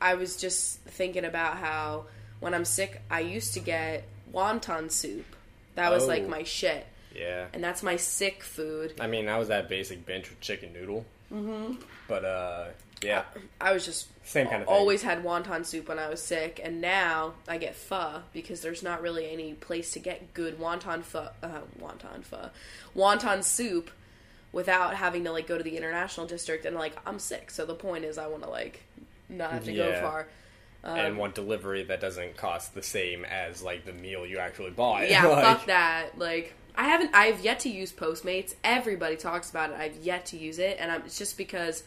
I 0.00 0.14
was 0.14 0.36
just 0.36 0.80
thinking 0.80 1.24
about 1.24 1.58
how 1.58 2.06
when 2.40 2.54
I'm 2.54 2.64
sick, 2.64 3.02
I 3.10 3.20
used 3.20 3.54
to 3.54 3.60
get 3.60 4.04
wonton 4.32 4.90
soup. 4.90 5.26
That 5.74 5.90
was 5.92 6.06
like 6.06 6.24
Oh. 6.24 6.28
my 6.28 6.42
shit 6.42 6.86
Yeah. 7.14 7.46
and 7.52 7.62
that's 7.62 7.82
my 7.82 7.96
sick 7.96 8.42
food. 8.42 8.94
I 9.00 9.06
mean, 9.06 9.28
I 9.28 9.38
was 9.38 9.48
that 9.48 9.68
basic 9.68 10.04
bench 10.06 10.28
with 10.30 10.40
chicken 10.40 10.72
noodle. 10.72 11.04
Mm-hmm. 11.32 11.74
But 12.08 12.24
uh, 12.24 12.64
yeah, 13.02 13.24
I 13.60 13.72
was 13.72 13.84
just 13.86 14.08
same 14.26 14.46
kind 14.48 14.62
of 14.62 14.68
thing. 14.68 14.76
always 14.76 15.02
had 15.02 15.24
wonton 15.24 15.64
soup 15.64 15.88
when 15.88 15.98
I 15.98 16.08
was 16.08 16.20
sick, 16.22 16.60
and 16.62 16.80
now 16.80 17.32
I 17.48 17.56
get 17.58 17.74
pho 17.74 18.22
because 18.32 18.60
there's 18.60 18.82
not 18.82 19.00
really 19.02 19.30
any 19.32 19.54
place 19.54 19.92
to 19.92 19.98
get 19.98 20.34
good 20.34 20.58
wonton 20.60 21.02
pho, 21.02 21.28
uh, 21.42 21.60
wonton 21.80 22.22
pho, 22.22 22.50
wonton 22.94 23.42
soup 23.42 23.90
without 24.52 24.94
having 24.94 25.24
to 25.24 25.32
like 25.32 25.46
go 25.46 25.56
to 25.56 25.64
the 25.64 25.76
international 25.76 26.26
district. 26.26 26.66
And 26.66 26.76
like 26.76 26.94
I'm 27.06 27.18
sick, 27.18 27.50
so 27.50 27.64
the 27.64 27.74
point 27.74 28.04
is 28.04 28.18
I 28.18 28.26
want 28.26 28.42
to 28.42 28.50
like 28.50 28.82
not 29.30 29.52
have 29.52 29.64
to 29.64 29.72
go 29.72 29.88
Yeah. 29.88 30.00
Far. 30.82 30.96
and 30.96 31.12
um, 31.12 31.16
want 31.16 31.34
delivery 31.34 31.84
that 31.84 32.00
doesn't 32.00 32.36
cost 32.36 32.74
the 32.74 32.82
same 32.82 33.24
as 33.24 33.62
like 33.62 33.84
the 33.84 33.92
meal 33.92 34.26
you 34.26 34.38
actually 34.38 34.70
bought. 34.70 35.08
Yeah, 35.08 35.26
Like, 35.28 35.44
fuck 35.44 35.66
that. 35.66 36.18
Like 36.18 36.54
I 36.76 36.84
haven't. 36.84 37.10
I've 37.14 37.40
yet 37.44 37.60
to 37.60 37.68
use 37.68 37.92
Postmates. 37.92 38.54
Everybody 38.64 39.16
talks 39.16 39.50
about 39.50 39.70
it. 39.70 39.76
I've 39.76 39.96
yet 39.96 40.26
to 40.26 40.38
use 40.38 40.58
it, 40.58 40.76
and 40.80 40.90
I'm, 40.90 41.02
it's 41.02 41.18
just 41.18 41.36
because 41.36 41.82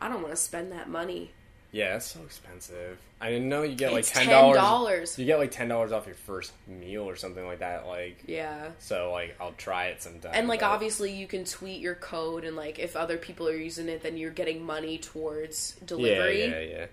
I 0.00 0.08
don't 0.08 0.22
want 0.22 0.30
to 0.34 0.40
spend 0.40 0.72
that 0.72 0.88
money. 0.88 1.30
Yeah, 1.72 1.94
it's 1.96 2.06
so 2.06 2.20
expensive. 2.24 2.98
I 3.20 3.30
didn't 3.30 3.48
know 3.48 3.62
you 3.62 3.76
get 3.76 3.92
like 3.92 4.00
It's 4.00 4.10
ten 4.10 4.26
$10. 4.26 5.18
You 5.18 5.24
get 5.24 5.38
like 5.38 5.52
ten 5.52 5.68
dollars 5.68 5.92
off 5.92 6.06
your 6.06 6.16
first 6.16 6.52
meal 6.66 7.02
or 7.08 7.14
something 7.14 7.46
like 7.46 7.60
that. 7.60 7.86
Like, 7.86 8.24
Yeah. 8.26 8.70
so 8.80 9.12
like 9.12 9.36
I'll 9.40 9.52
try 9.52 9.86
it 9.88 10.02
sometime. 10.02 10.32
And 10.34 10.48
like 10.48 10.60
but- 10.60 10.66
obviously 10.70 11.12
you 11.12 11.28
can 11.28 11.44
tweet 11.44 11.80
your 11.80 11.94
code 11.94 12.44
and 12.44 12.56
like 12.56 12.80
if 12.80 12.96
other 12.96 13.18
people 13.18 13.46
are 13.46 13.54
using 13.54 13.88
it 13.88 14.02
then 14.02 14.16
you're 14.16 14.30
getting 14.32 14.64
money 14.64 14.98
towards 14.98 15.76
yeah, 15.80 15.86
delivery. 15.86 16.44
yeah, 16.46 16.58
yeah. 16.60 16.86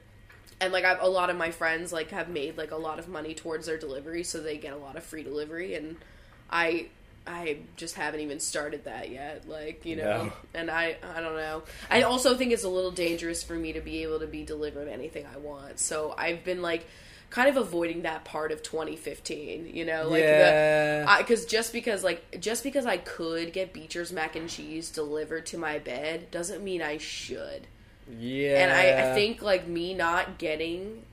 And 0.59 0.73
like 0.73 0.85
I've, 0.85 1.01
a 1.01 1.07
lot 1.07 1.29
of 1.29 1.35
my 1.37 1.51
friends 1.51 1.93
like 1.93 2.09
have 2.11 2.29
made 2.29 2.57
like 2.57 2.71
a 2.71 2.77
lot 2.77 2.97
of 2.99 3.07
money 3.07 3.33
towards 3.35 3.67
their 3.67 3.77
delivery 3.77 4.23
so 4.23 4.41
they 4.41 4.57
get 4.57 4.73
a 4.73 4.77
lot 4.77 4.95
of 4.95 5.03
free 5.03 5.23
delivery 5.23 5.75
and 5.75 5.97
I 6.49 6.87
I 7.27 7.57
just 7.75 7.95
haven't 7.95 8.21
even 8.21 8.39
started 8.39 8.85
that 8.85 9.11
yet 9.11 9.47
like, 9.47 9.85
you 9.85 9.97
know. 9.97 10.25
No. 10.25 10.33
And 10.53 10.71
I 10.71 10.95
I 11.15 11.21
don't 11.21 11.35
know. 11.35 11.63
I 11.91 12.03
also 12.03 12.35
think 12.37 12.53
it's 12.53 12.63
a 12.63 12.69
little 12.69 12.91
dangerous 12.91 13.43
for 13.43 13.53
me 13.53 13.73
to 13.73 13.81
be 13.81 14.03
able 14.03 14.19
to 14.19 14.27
be 14.27 14.43
delivered 14.43 14.87
anything 14.87 15.25
I 15.31 15.37
want. 15.37 15.79
So 15.79 16.15
I've 16.17 16.43
been 16.43 16.61
like 16.61 16.87
kind 17.29 17.49
of 17.49 17.57
avoiding 17.57 18.03
that 18.03 18.23
part 18.23 18.53
of 18.53 18.63
2015. 18.63 19.71
You 19.75 19.85
know, 19.85 20.07
like 20.09 20.21
Yeah. 20.21 21.17
because 21.17 21.45
just 21.45 21.73
because 21.73 22.03
like 22.03 22.39
just 22.39 22.63
because 22.63 22.85
I 22.85 22.97
could 22.97 23.51
get 23.53 23.73
Beecher's 23.73 24.11
mac 24.13 24.35
and 24.35 24.49
cheese 24.49 24.89
delivered 24.89 25.45
to 25.47 25.57
my 25.57 25.77
bed 25.79 26.31
doesn't 26.31 26.63
mean 26.63 26.81
I 26.81 26.97
should. 26.97 27.67
Yeah. 28.19 28.63
And 28.63 28.71
I, 28.71 29.11
I 29.11 29.13
think 29.15 29.41
like 29.41 29.67
me 29.67 29.93
not 29.93 30.37
getting 30.37 31.03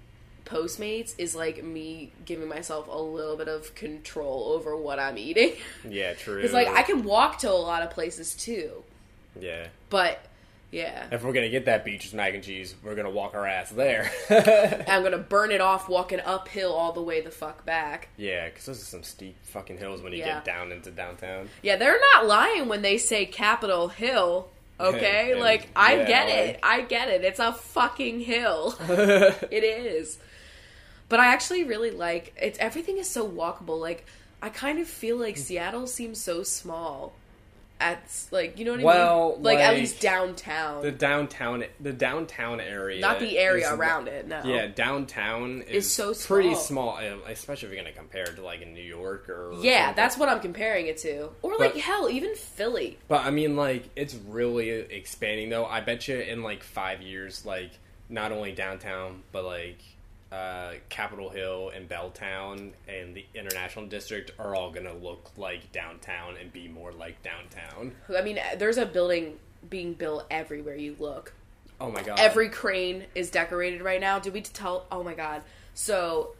Postmates 0.44 1.14
is 1.16 1.34
like 1.34 1.64
me 1.64 2.12
giving 2.26 2.48
myself 2.48 2.86
a 2.88 2.98
little 2.98 3.36
bit 3.36 3.48
of 3.48 3.74
control 3.74 4.52
over 4.52 4.76
what 4.76 4.98
I'm 4.98 5.16
eating. 5.18 5.52
Yeah, 5.88 6.12
true. 6.14 6.36
Because 6.36 6.52
like 6.52 6.68
I 6.68 6.82
can 6.82 7.02
walk 7.02 7.38
to 7.38 7.50
a 7.50 7.52
lot 7.52 7.82
of 7.82 7.90
places 7.90 8.34
too, 8.34 8.82
Yeah. 9.40 9.68
but 9.90 10.20
yeah, 10.70 11.06
If 11.12 11.22
we're 11.22 11.32
gonna 11.32 11.48
get 11.50 11.66
that 11.66 11.84
Beecher's 11.84 12.12
mac 12.14 12.34
and 12.34 12.42
cheese, 12.42 12.74
we're 12.82 12.94
gonna 12.96 13.08
walk 13.10 13.34
our 13.34 13.46
ass 13.46 13.70
there. 13.70 14.10
I'm 14.88 15.02
gonna 15.04 15.18
burn 15.18 15.50
it 15.52 15.60
off 15.60 15.88
walking 15.88 16.20
uphill 16.20 16.72
all 16.72 16.92
the 16.92 17.00
way 17.02 17.20
the 17.20 17.30
fuck 17.30 17.64
back. 17.64 18.08
yeah, 18.16 18.48
because 18.48 18.66
those 18.66 18.82
are 18.82 18.84
some 18.84 19.02
steep 19.04 19.36
fucking 19.44 19.78
hills 19.78 20.02
when 20.02 20.12
you 20.12 20.18
Yeah. 20.18 20.34
get 20.34 20.44
down 20.44 20.72
into 20.72 20.90
downtown. 20.90 21.48
Yeah, 21.62 21.76
they're 21.76 22.00
not 22.14 22.26
lying 22.26 22.66
when 22.68 22.82
they 22.82 22.98
say 22.98 23.24
Capitol 23.24 23.88
Hill. 23.88 24.48
Okay, 24.80 25.32
And- 25.32 25.40
like 25.40 25.68
I 25.76 25.96
yeah, 25.96 26.06
get 26.06 26.28
it, 26.28 26.46
like- 26.54 26.60
I 26.64 26.80
get 26.82 27.08
it. 27.08 27.24
It's 27.24 27.38
a 27.38 27.52
fucking 27.52 28.20
hill. 28.20 28.74
it 28.88 29.64
is. 29.64 30.18
But 31.08 31.20
I 31.20 31.26
actually 31.26 31.64
really 31.64 31.90
like 31.90 32.34
it's 32.40 32.58
everything 32.58 32.98
is 32.98 33.08
so 33.08 33.28
walkable. 33.28 33.78
Like 33.80 34.04
I 34.42 34.48
kind 34.48 34.78
of 34.80 34.86
feel 34.88 35.16
like 35.16 35.36
Seattle 35.36 35.86
seems 35.86 36.20
so 36.20 36.42
small. 36.42 37.14
At 37.80 38.08
like 38.30 38.56
you 38.58 38.64
know 38.64 38.70
what 38.70 38.80
I 38.80 38.84
Well, 38.84 39.32
mean? 39.32 39.42
Like, 39.42 39.58
at 39.58 39.74
least 39.74 40.00
downtown, 40.00 40.80
The 40.82 40.92
downtown, 40.92 41.64
the 41.80 41.92
downtown 41.92 42.60
area, 42.60 43.00
not 43.00 43.18
the 43.18 43.36
area 43.36 43.66
is- 43.66 43.72
around 43.72 44.06
it. 44.06 44.28
No. 44.28 44.42
Yeah, 44.44 44.68
downtown 44.68 45.62
is, 45.62 45.84
Is 45.86 45.92
so 45.92 46.14
pretty 46.14 46.50
small. 46.54 46.96
small, 46.96 46.96
uh, 46.98 47.28
especially 47.30 47.66
if 47.68 47.74
you're 47.74 47.82
gonna 47.82 47.94
compare 47.94 48.22
it 48.22 48.36
to 48.36 48.42
like 48.42 48.62
in 48.62 48.74
New 48.74 48.80
York 48.82 49.28
or 49.28 49.54
Yeah, 49.60 49.86
something. 49.86 49.96
that's 49.96 50.16
what 50.16 50.28
I'm 50.28 50.40
comparing 50.40 50.86
it 50.86 50.98
to. 50.98 51.30
Or 51.42 51.56
like 51.58 51.76
hell, 51.76 52.08
even 52.08 52.36
Philly. 52.36 52.96
But 53.08 53.26
I 53.26 53.30
mean, 53.30 53.56
like, 53.56 53.90
it's 53.96 54.14
really 54.14 54.70
expanding 54.70 55.50
though. 55.50 55.66
I 55.66 55.80
bet 55.80 56.06
you 56.06 56.16
in 56.20 56.42
like 56.44 56.62
five 56.62 57.02
years, 57.02 57.44
like, 57.44 57.72
not 58.08 58.30
only 58.32 58.52
downtown, 58.52 59.24
but 59.32 59.44
like 59.44 59.78
uh, 60.34 60.74
Capitol 60.88 61.30
Hill 61.30 61.70
and 61.74 61.88
Belltown 61.88 62.72
and 62.88 63.14
the 63.14 63.24
International 63.34 63.86
District 63.86 64.32
are 64.38 64.54
all 64.56 64.70
gonna 64.70 64.94
look 64.94 65.30
like 65.36 65.70
downtown 65.72 66.36
and 66.40 66.52
be 66.52 66.66
more 66.68 66.92
like 66.92 67.22
downtown. 67.22 67.92
I 68.16 68.22
mean, 68.22 68.38
there's 68.56 68.78
a 68.78 68.86
building 68.86 69.38
being 69.70 69.94
built 69.94 70.26
everywhere 70.30 70.76
you 70.76 70.96
look. 70.98 71.32
Oh 71.80 71.90
my 71.90 72.02
god! 72.02 72.18
Every 72.18 72.48
crane 72.48 73.04
is 73.14 73.30
decorated 73.30 73.82
right 73.82 74.00
now. 74.00 74.18
Did 74.18 74.32
we 74.32 74.40
tell? 74.42 74.86
Oh 74.90 75.02
my 75.04 75.14
god! 75.14 75.42
So 75.74 76.34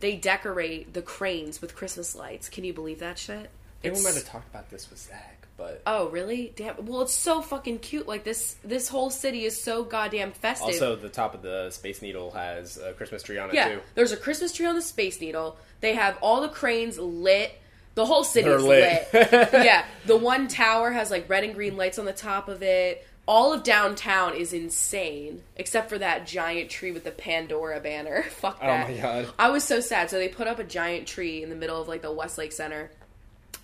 they 0.00 0.16
decorate 0.16 0.92
the 0.94 1.02
cranes 1.02 1.60
with 1.60 1.74
Christmas 1.74 2.14
lights. 2.14 2.48
Can 2.48 2.64
you 2.64 2.72
believe 2.72 3.00
that 3.00 3.18
shit? 3.18 3.36
I 3.36 3.40
think 3.40 3.50
we 3.82 3.88
It's- 4.00 4.04
might 4.04 4.14
have 4.14 4.24
talked 4.26 4.48
about 4.48 4.70
this 4.70 4.88
with 4.90 4.98
Zach, 4.98 5.33
but 5.56 5.82
Oh 5.86 6.08
really? 6.08 6.52
Damn. 6.56 6.86
Well, 6.86 7.02
it's 7.02 7.14
so 7.14 7.40
fucking 7.40 7.78
cute. 7.78 8.08
Like 8.08 8.24
this, 8.24 8.56
this 8.64 8.88
whole 8.88 9.10
city 9.10 9.44
is 9.44 9.60
so 9.60 9.84
goddamn 9.84 10.32
festive. 10.32 10.68
also 10.68 10.96
the 10.96 11.08
top 11.08 11.34
of 11.34 11.42
the 11.42 11.70
Space 11.70 12.02
Needle 12.02 12.30
has 12.32 12.76
a 12.76 12.92
Christmas 12.92 13.22
tree 13.22 13.38
on 13.38 13.50
it 13.50 13.54
yeah, 13.54 13.68
too. 13.68 13.80
there's 13.94 14.12
a 14.12 14.16
Christmas 14.16 14.52
tree 14.52 14.66
on 14.66 14.74
the 14.74 14.82
Space 14.82 15.20
Needle. 15.20 15.56
They 15.80 15.94
have 15.94 16.18
all 16.20 16.40
the 16.40 16.48
cranes 16.48 16.98
lit. 16.98 17.52
The 17.94 18.04
whole 18.04 18.24
city 18.24 18.48
They're 18.48 18.58
is 18.58 18.64
lit. 18.64 19.08
lit. 19.12 19.30
yeah, 19.52 19.84
the 20.06 20.16
one 20.16 20.48
tower 20.48 20.90
has 20.90 21.10
like 21.10 21.28
red 21.28 21.44
and 21.44 21.54
green 21.54 21.76
lights 21.76 21.98
on 21.98 22.04
the 22.04 22.12
top 22.12 22.48
of 22.48 22.62
it. 22.62 23.06
All 23.26 23.54
of 23.54 23.62
downtown 23.62 24.34
is 24.34 24.52
insane, 24.52 25.42
except 25.56 25.88
for 25.88 25.96
that 25.98 26.26
giant 26.26 26.68
tree 26.70 26.90
with 26.90 27.04
the 27.04 27.10
Pandora 27.10 27.80
banner. 27.80 28.22
Fuck 28.30 28.58
oh 28.60 28.66
that. 28.66 28.88
Oh 28.88 28.92
my 28.92 28.98
god! 28.98 29.28
I 29.38 29.50
was 29.50 29.62
so 29.64 29.80
sad. 29.80 30.10
So 30.10 30.18
they 30.18 30.28
put 30.28 30.46
up 30.46 30.58
a 30.58 30.64
giant 30.64 31.06
tree 31.06 31.42
in 31.42 31.48
the 31.48 31.56
middle 31.56 31.80
of 31.80 31.88
like 31.88 32.02
the 32.02 32.12
Westlake 32.12 32.52
Center. 32.52 32.90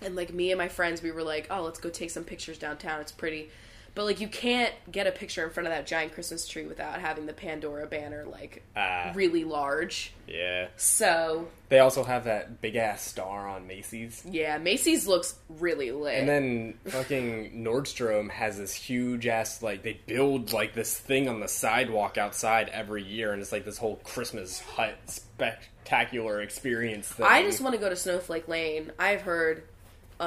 And 0.01 0.15
like 0.15 0.33
me 0.33 0.51
and 0.51 0.57
my 0.57 0.67
friends, 0.67 1.01
we 1.01 1.11
were 1.11 1.23
like, 1.23 1.47
"Oh, 1.51 1.61
let's 1.63 1.79
go 1.79 1.89
take 1.89 2.09
some 2.09 2.23
pictures 2.23 2.57
downtown. 2.57 3.01
It's 3.01 3.11
pretty." 3.11 3.49
But 3.93 4.05
like 4.05 4.21
you 4.21 4.29
can't 4.29 4.73
get 4.89 5.05
a 5.05 5.11
picture 5.11 5.43
in 5.43 5.49
front 5.49 5.67
of 5.67 5.73
that 5.73 5.85
giant 5.85 6.13
Christmas 6.13 6.47
tree 6.47 6.65
without 6.65 7.01
having 7.01 7.25
the 7.25 7.33
Pandora 7.33 7.85
banner 7.87 8.23
like 8.25 8.63
Ah. 8.73 9.11
really 9.13 9.43
large. 9.43 10.13
Yeah, 10.27 10.67
So, 10.77 11.49
they 11.67 11.79
also 11.79 12.05
have 12.05 12.23
that 12.23 12.61
big 12.61 12.77
ass 12.77 13.01
star 13.05 13.49
on 13.49 13.67
Macy's. 13.67 14.23
yeah, 14.25 14.57
Macy's 14.59 15.07
looks 15.07 15.35
really 15.49 15.91
lit. 15.91 16.19
And 16.19 16.29
then 16.29 16.75
fucking 16.87 17.51
Nordstrom 17.65 18.29
has 18.29 18.57
this 18.57 18.73
huge 18.73 19.27
ass 19.27 19.61
like 19.61 19.83
they 19.83 19.99
build 20.07 20.53
like 20.53 20.73
this 20.73 20.97
thing 20.97 21.27
on 21.27 21.41
the 21.41 21.49
sidewalk 21.49 22.17
outside 22.17 22.69
every 22.69 23.03
year, 23.03 23.33
and 23.33 23.41
it's 23.41 23.51
like 23.51 23.65
this 23.65 23.77
whole 23.77 23.97
Christmas 24.05 24.61
hut 24.61 24.95
spectacular 25.07 26.41
experience 26.41 27.09
thing. 27.09 27.25
I 27.25 27.43
just 27.43 27.59
want 27.59 27.75
to 27.75 27.81
go 27.81 27.89
to 27.89 27.95
Snowflake 27.97 28.47
Lane. 28.47 28.91
I've 28.97 29.21
heard 29.23 29.63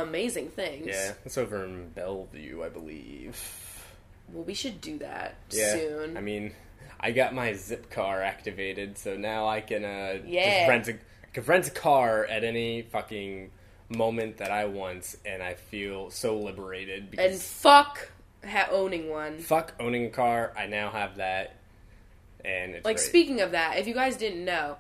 amazing 0.03 0.49
things. 0.51 0.87
yeah, 0.89 1.13
it's 1.25 1.39
over 1.39 1.65
in 1.65 1.89
Bellevue, 1.91 2.63
I 2.63 2.69
believe. 2.69 3.41
Well, 4.33 4.45
we 4.45 4.55
should 4.55 4.81
do 4.81 4.99
that 4.99 5.37
Yeah, 5.51 5.73
soon. 5.73 6.17
I 6.17 6.21
mean, 6.21 6.53
I 7.01 7.13
got 7.13 7.35
my 7.35 7.51
Zipcar 7.53 8.23
activated, 8.25 8.99
so 8.99 9.17
now 9.17 9.47
I 9.47 9.61
can 9.61 9.85
uh, 9.85 10.19
Yeah. 10.27 10.69
rent 10.69 10.89
a 10.89 10.93
I 10.95 11.27
can 11.35 11.45
rent 11.45 11.67
a 11.69 11.71
car 11.71 12.25
at 12.27 12.45
any 12.45 12.83
fucking 12.83 13.51
moment 13.89 14.39
that 14.39 14.51
I 14.51 14.65
want, 14.67 15.15
and 15.27 15.43
I 15.43 15.55
feel 15.55 16.11
so 16.11 16.37
liberated 16.39 17.11
because 17.11 17.33
and 17.33 17.41
fuck 17.41 18.11
ha- 18.47 18.69
owning 18.71 19.11
one. 19.11 19.39
fuck 19.39 19.75
owning 19.81 20.07
a 20.07 20.11
car. 20.11 20.53
I 20.57 20.67
now 20.67 20.91
have 20.91 21.17
that, 21.17 21.57
and 22.45 22.75
it's 22.77 22.85
Like 22.85 22.97
great. 22.97 23.07
speaking 23.07 23.41
of 23.41 23.51
that, 23.53 23.79
if 23.79 23.87
you 23.87 23.95
guys 23.95 24.17
didn't 24.17 24.45
know, 24.45 24.77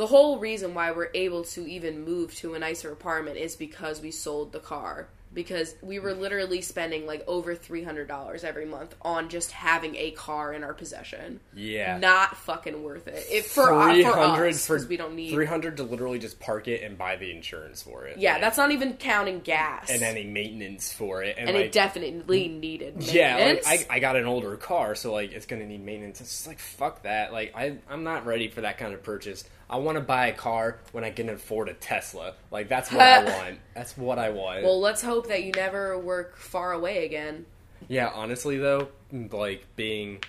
the 0.00 0.06
whole 0.06 0.38
reason 0.38 0.72
why 0.72 0.90
we're 0.92 1.10
able 1.12 1.44
to 1.44 1.66
even 1.68 2.02
move 2.06 2.34
to 2.36 2.54
a 2.54 2.58
nicer 2.58 2.90
apartment 2.90 3.36
is 3.36 3.54
because 3.54 4.00
we 4.00 4.10
sold 4.10 4.50
the 4.50 4.58
car. 4.58 5.08
Because 5.32 5.76
we 5.82 5.98
were 6.00 6.14
literally 6.14 6.60
spending 6.62 7.06
like 7.06 7.22
over 7.28 7.54
three 7.54 7.84
hundred 7.84 8.08
dollars 8.08 8.42
every 8.42 8.64
month 8.64 8.94
on 9.02 9.28
just 9.28 9.52
having 9.52 9.94
a 9.96 10.10
car 10.12 10.54
in 10.54 10.64
our 10.64 10.72
possession. 10.72 11.38
yeah, 11.54 11.98
Not 11.98 12.36
fucking 12.38 12.82
worth 12.82 13.06
it. 13.06 13.24
It 13.30 13.44
for, 13.44 13.72
uh, 13.72 13.92
three 13.92 14.02
for 14.02 14.18
us 14.18 14.66
for 14.66 14.84
we 14.88 14.96
don't 14.96 15.14
need. 15.14 15.30
three 15.32 15.46
hundred 15.46 15.76
to 15.76 15.82
literally 15.84 16.18
just 16.18 16.40
park 16.40 16.66
it 16.66 16.82
and 16.82 16.96
buy 16.98 17.14
the 17.16 17.30
insurance 17.30 17.80
for 17.82 18.06
it. 18.06 18.16
yeah, 18.18 18.32
Like, 18.32 18.40
that's 18.40 18.56
not 18.56 18.72
even 18.72 18.94
counting 18.94 19.38
gas. 19.38 19.88
and 19.90 20.02
any 20.02 20.24
maintenance 20.24 20.92
for 20.92 21.22
it, 21.22 21.36
and, 21.38 21.48
and 21.50 21.56
like, 21.58 21.66
it 21.66 21.72
definitely 21.72 22.48
needed 22.48 23.00
Yeah, 23.04 23.36
like. 23.36 23.88
I, 23.90 23.96
I 23.96 23.98
got 24.00 24.16
an 24.16 24.24
older 24.24 24.56
car, 24.56 24.94
so 24.96 25.12
like 25.12 25.30
it's 25.30 25.46
gonna 25.46 25.66
need 25.66 25.84
maintenance. 25.84 26.20
It's 26.22 26.30
just 26.30 26.46
like 26.48 26.58
fuck 26.58 27.02
that. 27.02 27.32
Like 27.32 27.52
I 27.54 27.76
I'm 27.88 28.02
not 28.02 28.26
ready 28.26 28.48
for 28.48 28.62
that 28.62 28.78
kind 28.78 28.94
of 28.94 29.02
purchase. 29.04 29.44
I 29.70 29.76
want 29.76 29.96
to 29.96 30.02
buy 30.02 30.26
a 30.26 30.32
car 30.34 30.80
when 30.92 31.04
I 31.04 31.10
can 31.10 31.28
afford 31.28 31.68
a 31.68 31.74
Tesla. 31.74 32.34
Like 32.50 32.68
that's 32.68 32.90
what 32.90 33.00
I 33.02 33.24
want. 33.24 33.58
That's 33.74 33.96
what 33.96 34.18
I 34.18 34.30
want. 34.30 34.64
well, 34.64 34.80
let's 34.80 35.00
hope 35.00 35.28
that 35.28 35.44
you 35.44 35.52
never 35.52 35.96
work 35.96 36.36
far 36.36 36.72
away 36.72 37.04
again. 37.06 37.46
yeah, 37.88 38.10
honestly 38.12 38.58
though, 38.58 38.88
like 39.32 39.64
being, 39.76 40.22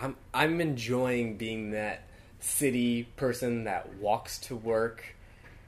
I'm 0.00 0.16
I'm 0.32 0.60
enjoying 0.60 1.36
being 1.36 1.72
that 1.72 2.04
city 2.40 3.04
person 3.16 3.64
that 3.64 3.94
walks 3.96 4.38
to 4.38 4.54
work, 4.56 5.04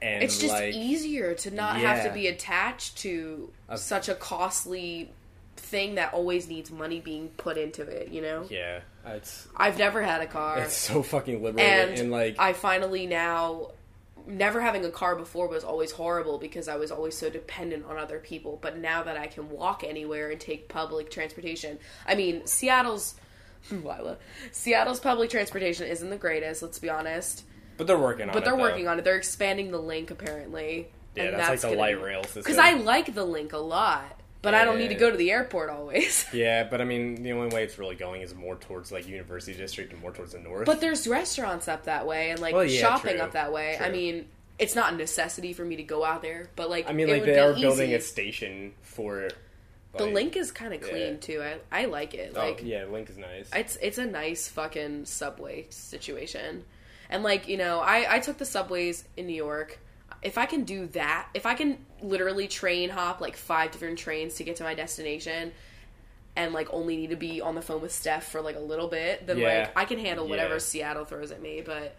and 0.01 0.23
It's 0.23 0.37
just 0.39 0.53
like 0.53 0.73
easier 0.73 1.33
to 1.33 1.51
not 1.51 1.77
have 1.77 2.03
to 2.05 2.11
be 2.13 2.27
attached 2.27 2.97
to 2.99 3.51
Of- 3.67 3.79
such 3.79 4.07
a 4.09 4.15
costly 4.15 5.11
thing 5.57 5.95
that 5.95 6.13
always 6.13 6.47
needs 6.47 6.71
money 6.71 6.99
being 7.01 7.29
put 7.29 7.57
into 7.57 7.81
it, 7.81 8.09
you 8.09 8.21
know? 8.21 8.45
yeah, 8.49 8.79
Uh, 9.07 9.15
it's 9.15 9.47
I've 9.55 9.77
never 9.77 10.01
had 10.01 10.21
a 10.21 10.27
car. 10.27 10.59
it's 10.59 10.75
so 10.75 11.01
fucking 11.03 11.41
liberating 11.43 11.71
and, 11.91 11.99
and, 11.99 12.11
like 12.11 12.35
I 12.39 12.53
finally 12.53 13.05
now 13.07 13.71
never 14.25 14.59
having 14.59 14.83
a 14.83 14.89
car 14.91 15.15
before 15.15 15.47
was 15.47 15.63
always 15.63 15.91
horrible 15.91 16.37
because 16.37 16.67
I 16.67 16.75
was 16.75 16.91
always 16.91 17.17
so 17.17 17.29
dependent 17.29 17.85
on 17.85 17.97
other 17.97 18.19
people. 18.19 18.59
But 18.61 18.77
now 18.77 19.03
that 19.03 19.15
I 19.17 19.27
can 19.27 19.49
walk 19.49 19.83
anywhere 19.85 20.29
and 20.31 20.39
take 20.39 20.67
public 20.67 21.09
transportation, 21.09 21.79
I 22.05 22.15
mean, 22.15 22.45
Seattle's 22.45 23.15
Lila, 23.71 24.17
Seattle's 24.51 24.99
public 24.99 25.29
transportation 25.29 25.87
isn't 25.87 26.09
the 26.09 26.17
greatest, 26.17 26.61
let's 26.61 26.79
be 26.79 26.89
honest. 26.89 27.43
but 27.77 27.87
they're 27.87 27.97
working 27.97 28.27
on 28.27 28.33
But 28.33 28.39
it. 28.39 28.45
they're 28.45 28.55
though. 28.57 28.61
working 28.61 28.87
on 28.89 28.99
it. 28.99 29.05
They're 29.05 29.15
expanding 29.15 29.71
the 29.71 29.79
link 29.79 30.11
apparently. 30.11 30.89
Yeah, 31.15 31.23
and 31.23 31.39
that's, 31.39 31.63
like 31.63 31.71
the 31.73 31.77
light 31.77 31.95
be- 31.97 32.03
rail 32.03 32.23
system. 32.23 32.43
Because 32.43 32.57
I 32.57 32.73
like 32.73 33.15
the 33.15 33.23
link 33.25 33.53
a 33.53 33.57
lot, 33.57 34.16
but 34.47 34.55
I 34.55 34.63
don't 34.63 34.77
need 34.77 34.87
to 34.87 34.95
go 34.95 35.11
to 35.11 35.17
the 35.17 35.29
airport 35.29 35.69
always. 35.69 36.25
Yeah, 36.33 36.63
but 36.63 36.79
I 36.79 36.83
mean, 36.83 37.23
the 37.23 37.31
only 37.33 37.53
way 37.53 37.63
it's 37.63 37.77
really 37.77 37.95
going 37.95 38.21
is 38.21 38.33
more 38.33 38.55
towards 38.55 38.91
like 38.91 39.07
University 39.07 39.57
District 39.57 39.91
and 39.91 40.01
more 40.01 40.11
towards 40.11 40.33
the 40.33 40.39
north. 40.39 40.65
But 40.65 40.79
there's 40.79 41.05
restaurants 41.07 41.67
up 41.67 41.83
that 41.85 42.05
way 42.07 42.29
and 42.29 42.39
like 42.39 42.53
Well, 42.53 42.63
yeah, 42.63 42.79
shopping 42.79 43.15
true, 43.15 43.21
up 43.21 43.31
that 43.33 43.51
way. 43.51 43.77
I 43.77 43.89
mean, 43.89 44.27
it's 44.57 44.73
not 44.73 44.93
a 44.93 44.95
necessity 44.95 45.51
for 45.51 45.65
me 45.65 45.75
to 45.75 45.83
go 45.83 46.05
out 46.05 46.21
there, 46.21 46.49
but 46.55 46.69
like 46.69 46.89
I 46.89 46.93
mean, 46.93 47.09
like 47.09 47.25
they 47.25 47.39
are 47.39 47.51
easy. 47.51 47.61
building 47.61 47.93
a 47.93 47.99
station 47.99 48.73
for. 48.81 49.29
The 49.97 50.05
link 50.05 50.37
is 50.37 50.51
kind 50.51 50.73
of 50.73 50.81
clean 50.81 51.13
yeah. 51.13 51.19
too. 51.19 51.43
I 51.43 51.81
I 51.81 51.85
like 51.85 52.13
it. 52.13 52.33
Oh 52.35 52.39
Like 52.39 52.61
yeah, 52.63 52.85
Link 52.85 53.09
is 53.09 53.17
nice. 53.17 53.49
it's 53.53 53.77
it's 53.81 53.97
a 53.97 54.05
nice 54.05 54.47
fucking 54.47 55.05
subway 55.05 55.65
situation. 55.69 56.63
And 57.09 57.23
like, 57.23 57.47
you 57.47 57.57
know, 57.57 57.79
I 57.79 58.15
I 58.15 58.19
took 58.19 58.37
the 58.37 58.45
subways 58.45 59.03
in 59.17 59.27
New 59.27 59.35
York. 59.35 59.79
If 60.21 60.37
I 60.37 60.45
can 60.45 60.63
do 60.63 60.85
that, 60.87 61.29
if 61.33 61.45
I 61.45 61.55
can 61.55 61.79
literally 62.01 62.47
train 62.47 62.89
hop 62.89 63.21
like 63.21 63.35
five 63.35 63.71
different 63.71 63.97
trains 63.99 64.35
to 64.35 64.43
get 64.43 64.55
to 64.57 64.63
my 64.63 64.73
destination 64.75 65.51
and 66.35 66.53
like 66.53 66.71
only 66.71 66.95
need 66.95 67.09
to 67.09 67.15
be 67.15 67.41
on 67.41 67.55
the 67.55 67.61
phone 67.61 67.81
with 67.81 67.91
Steph 67.91 68.29
for 68.31 68.41
like 68.41 68.55
a 68.55 68.59
little 68.59 68.87
bit, 68.87 69.25
then 69.25 69.37
Yeah. 69.39 69.59
like 69.61 69.71
I 69.77 69.85
can 69.85 69.97
handle 69.99 70.27
whatever 70.27 70.55
Yeah. 70.55 70.59
Seattle 70.59 71.05
throws 71.05 71.31
at 71.31 71.41
me, 71.41 71.61
but 71.65 71.95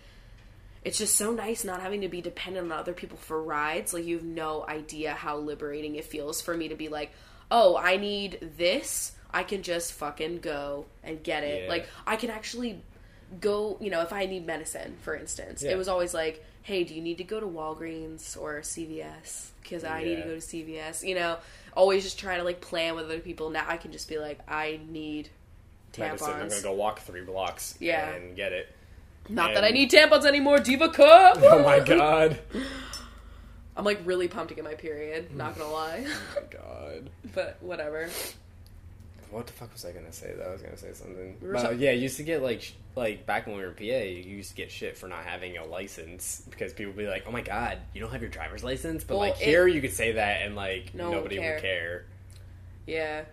it's 0.85 0.97
just 0.97 1.17
so 1.17 1.33
nice 1.33 1.65
not 1.65 1.81
having 1.83 2.03
to 2.03 2.09
be 2.09 2.21
dependent 2.21 2.71
on 2.73 2.79
other 2.79 2.93
people 2.93 3.19
for 3.19 3.43
rides. 3.43 3.93
Like 3.93 4.05
you 4.05 4.17
have 4.17 4.25
no 4.25 4.65
idea 4.69 5.13
how 5.13 5.37
liberating 5.39 5.97
it 5.97 6.05
feels 6.05 6.41
for 6.41 6.57
me 6.57 6.69
to 6.69 6.77
be 6.77 6.89
like, 6.89 7.11
"Oh, 7.51 7.77
I 7.77 7.97
need 7.97 8.39
this." 8.57 9.13
I 9.31 9.43
can 9.43 9.63
just 9.63 9.93
fucking 9.95 10.39
go 10.39 10.87
and 11.03 11.23
get 11.23 11.43
it. 11.43 11.65
Yeah. 11.65 11.69
Like 11.69 11.89
I 12.07 12.15
can 12.17 12.31
actually 12.31 12.81
go, 13.41 13.77
you 13.81 13.91
know, 13.91 14.01
if 14.03 14.13
I 14.13 14.25
need 14.27 14.47
medicine, 14.47 14.97
for 15.03 15.15
instance. 15.17 15.63
It 15.65 15.77
was 15.77 15.89
always 15.89 16.15
like, 16.15 16.43
"Hey, 16.63 16.85
do 16.85 16.95
you 16.95 17.03
need 17.03 17.19
to 17.19 17.25
go 17.25 17.41
to 17.41 17.47
Walgreens 17.47 18.41
or 18.41 18.63
CVS 18.63 19.51
because 19.69 19.85
I 19.85 20.03
need 20.03 20.17
to 20.17 20.23
go 20.23 20.35
to 20.35 20.41
CVS." 20.41 21.07
You 21.07 21.15
know, 21.15 21.37
always 21.75 22.05
just 22.05 22.19
trying 22.19 22.39
to 22.39 22.45
like 22.45 22.61
plan 22.61 22.95
with 22.95 23.05
other 23.05 23.21
people. 23.21 23.51
Now 23.51 23.65
I 23.69 23.77
can 23.77 23.93
just 23.93 24.09
be 24.09 24.19
like, 24.19 24.39
"I 24.49 24.81
need 24.89 25.31
Medicine, 25.97 26.31
I'm 26.33 26.49
gonna 26.49 26.61
go 26.63 26.73
walk 26.73 27.01
three 27.01 27.23
blocks 27.23 27.75
Yeah. 27.81 28.11
and 28.11 28.37
get 28.37 28.53
it. 28.53 28.69
Not 29.29 29.55
that 29.55 29.65
I 29.65 29.71
need 29.71 29.91
tampons 29.91 30.25
anymore, 30.25 30.59
Diva 30.59 30.89
Cup. 30.91 31.39
Oh 31.43 31.63
my 31.63 31.81
god. 31.81 32.39
I'm 33.77 33.85
like 33.85 34.01
really 34.05 34.29
pumped 34.29 34.49
to 34.51 34.55
get 34.55 34.65
my 34.65 34.75
period. 34.75 35.35
Not 35.35 35.57
gonna 35.59 35.73
lie, 35.73 36.05
oh 36.07 36.41
my 36.41 36.47
god. 36.51 37.11
but 37.35 37.57
whatever. 37.61 38.09
What 39.31 39.47
the 39.47 39.53
fuck 39.53 39.73
was 39.73 39.85
I 39.85 39.93
gonna 39.93 40.13
say? 40.13 40.33
That 40.37 40.47
I 40.47 40.51
was 40.53 40.63
gonna 40.63 40.77
say 40.77 40.93
something. 40.93 41.37
We 41.41 41.53
But, 41.53 41.63
talk- 41.63 41.75
yeah, 41.79 41.91
you 41.93 42.03
used 42.03 42.17
to 42.17 42.23
get 42.23 42.43
like 42.43 42.63
sh- 42.63 42.73
like 42.97 43.27
back 43.27 43.47
when 43.47 43.57
we 43.57 43.63
were 43.63 43.69
in 43.69 43.75
PA, 43.75 43.83
you 44.07 44.37
used 44.37 44.51
to 44.51 44.57
get 44.57 44.71
shit 44.71 44.97
for 44.97 45.07
not 45.09 45.25
having 45.25 45.57
a 45.59 45.65
license 45.65 46.43
because 46.51 46.73
people 46.73 46.93
would 46.95 46.99
be 46.99 47.07
like, 47.09 47.25
"Oh 47.27 47.31
my 47.31 47.43
god, 47.43 47.79
you 47.95 48.01
don't 48.01 48.11
have 48.11 48.23
your 48.23 48.31
driver's 48.31 48.65
license." 48.65 49.05
But 49.05 49.19
Well, 49.19 49.31
like 49.31 49.41
it- 49.41 49.45
here, 49.45 49.67
you 49.67 49.81
could 49.81 49.93
say 49.93 50.13
that 50.13 50.43
and 50.43 50.57
like 50.57 50.95
No 50.95 51.05
one 51.05 51.13
would 51.13 51.19
nobody 51.33 51.37
care. 51.39 51.55
would 51.55 51.63
care. 51.63 52.05
Yeah. 52.87 53.25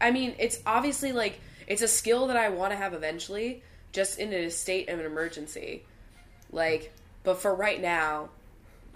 I 0.00 0.10
mean, 0.10 0.34
it's 0.38 0.58
obviously 0.66 1.12
like 1.12 1.40
it's 1.66 1.82
a 1.82 1.88
skill 1.88 2.26
that 2.28 2.36
I 2.36 2.48
want 2.48 2.72
to 2.72 2.76
have 2.76 2.92
eventually, 2.94 3.62
just 3.92 4.18
in 4.18 4.32
a 4.32 4.48
state 4.50 4.88
of 4.88 4.98
an 5.00 5.06
emergency. 5.06 5.84
Like, 6.50 6.92
but 7.24 7.38
for 7.40 7.54
right 7.54 7.80
now, 7.80 8.30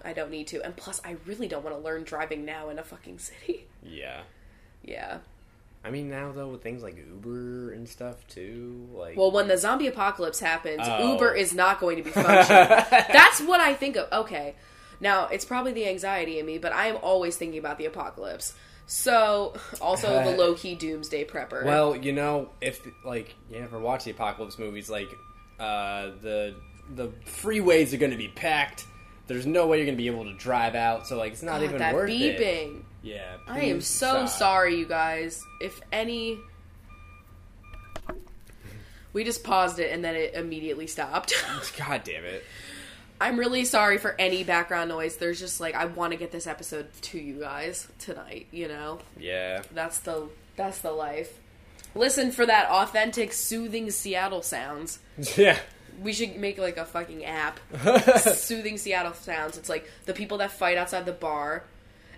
I 0.03 0.13
don't 0.13 0.29
need 0.31 0.47
to. 0.47 0.61
And 0.63 0.75
plus, 0.75 1.01
I 1.03 1.15
really 1.25 1.47
don't 1.47 1.63
want 1.63 1.75
to 1.75 1.81
learn 1.81 2.03
driving 2.03 2.45
now 2.45 2.69
in 2.69 2.77
a 2.79 2.83
fucking 2.83 3.19
city. 3.19 3.65
Yeah. 3.83 4.21
Yeah. 4.83 5.19
I 5.87 5.89
mean, 5.89 6.09
now 6.09 6.33
though 6.33 6.49
with 6.49 6.61
things 6.61 6.83
like 6.83 6.97
Uber 6.97 7.71
and 7.71 7.87
stuff 7.87 8.27
too, 8.27 8.89
like 8.93 9.15
Well, 9.15 9.31
when 9.31 9.47
the 9.47 9.57
zombie 9.57 9.87
apocalypse 9.87 10.39
happens, 10.39 10.81
Oh. 10.83 11.13
Uber 11.13 11.33
is 11.33 11.53
not 11.53 11.79
going 11.79 11.95
to 11.97 12.03
be 12.03 12.09
functioning. 12.09 12.45
That's 12.91 13.39
what 13.41 13.61
I 13.61 13.73
think 13.73 13.95
of. 13.95 14.11
Okay. 14.11 14.55
Now, 14.99 15.27
it's 15.27 15.45
probably 15.45 15.71
the 15.73 15.87
anxiety 15.87 16.39
in 16.39 16.45
me, 16.45 16.57
but 16.57 16.73
I 16.73 16.87
am 16.87 16.97
always 16.97 17.37
thinking 17.37 17.59
about 17.59 17.77
the 17.77 17.85
apocalypse. 17.85 18.53
So, 18.85 19.53
also 19.79 20.23
the 20.23 20.31
low 20.37 20.55
key 20.55 20.75
doomsday 20.75 21.25
prepper. 21.25 21.63
Well, 21.63 21.95
you 21.95 22.13
know, 22.13 22.49
if 22.61 22.85
like 23.05 23.35
you 23.49 23.59
ever 23.59 23.79
watch 23.79 24.05
the 24.05 24.11
apocalypse 24.11 24.57
movies, 24.57 24.89
like 24.89 25.09
uh, 25.59 26.11
the 26.21 26.55
the 26.95 27.09
freeways 27.25 27.93
are 27.93 27.97
going 27.97 28.11
to 28.11 28.17
be 28.17 28.29
packed. 28.29 28.85
There's 29.27 29.45
no 29.45 29.67
way 29.67 29.77
you're 29.77 29.85
going 29.85 29.97
to 29.97 30.01
be 30.01 30.07
able 30.07 30.23
to 30.23 30.33
drive 30.33 30.73
out, 30.73 31.05
so 31.05 31.17
like 31.17 31.33
it's 31.33 31.43
not 31.43 31.59
God, 31.59 31.63
even 31.63 31.77
that 31.79 31.93
worth 31.93 32.09
it. 32.09 32.71
Yeah, 33.07 33.37
I 33.47 33.61
am 33.61 33.79
so 33.79 34.25
sorry, 34.25 34.75
you 34.75 34.85
guys. 34.85 35.41
If 35.61 35.79
any. 35.93 36.39
We 39.13 39.23
just 39.23 39.45
paused 39.45 39.79
it 39.79 39.93
and 39.93 40.03
then 40.03 40.15
it 40.15 40.33
immediately 40.33 40.87
stopped. 40.87 41.33
God 41.77 42.03
damn 42.03 42.25
it! 42.25 42.43
I'm 43.21 43.39
really 43.39 43.63
sorry 43.63 43.97
for 43.97 44.13
any 44.19 44.43
background 44.43 44.89
noise. 44.89 45.15
There's 45.15 45.39
just 45.39 45.61
like 45.61 45.73
I 45.73 45.85
want 45.85 46.11
to 46.11 46.17
get 46.17 46.31
this 46.33 46.47
episode 46.47 46.87
to 47.03 47.17
you 47.17 47.39
guys 47.39 47.87
tonight, 47.97 48.47
you 48.51 48.67
know. 48.67 48.99
Yeah, 49.17 49.63
That's 49.73 49.99
the 49.99 50.27
that's 50.57 50.79
the 50.79 50.91
life. 50.91 51.39
Listen 51.95 52.31
for 52.31 52.45
that 52.45 52.69
authentic 52.69 53.31
soothing 53.31 53.89
Seattle 53.89 54.41
sounds. 54.41 54.99
yeah. 55.37 55.57
We 56.03 56.11
should 56.11 56.35
make 56.37 56.57
like 56.57 56.75
a 56.77 56.85
fucking 56.85 57.23
app. 57.23 57.59
soothing 58.33 58.77
Seattle 58.77 59.13
sounds. 59.13 59.57
It's 59.57 59.69
like 59.69 59.89
the 60.05 60.13
people 60.13 60.39
that 60.39 60.51
fight 60.51 60.77
outside 60.77 61.05
the 61.05 61.13
bar 61.13 61.63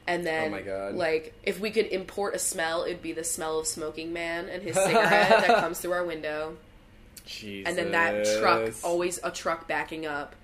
and 0.09 0.25
then 0.25 0.47
Oh 0.47 0.49
my 0.49 0.61
God. 0.61 0.95
like 0.95 1.33
if 1.43 1.59
we 1.59 1.71
could 1.71 1.87
import 1.87 2.35
a 2.35 2.39
smell, 2.39 2.83
it'd 2.83 3.01
be 3.01 3.13
the 3.13 3.23
smell 3.23 3.59
of 3.59 3.67
smoking 3.67 4.11
man 4.13 4.49
and 4.49 4.61
his 4.63 4.75
cigarette 4.85 5.29
that 5.47 5.59
comes 5.59 5.79
through 5.79 5.91
our 5.93 6.03
window. 6.05 6.57
Jesus. 7.25 7.67
And 7.69 7.77
then 7.77 7.91
that 7.91 8.25
truck, 8.39 8.73
always 8.83 9.19
a 9.23 9.31
truck 9.31 9.67
backing 9.67 10.05
up. 10.05 10.35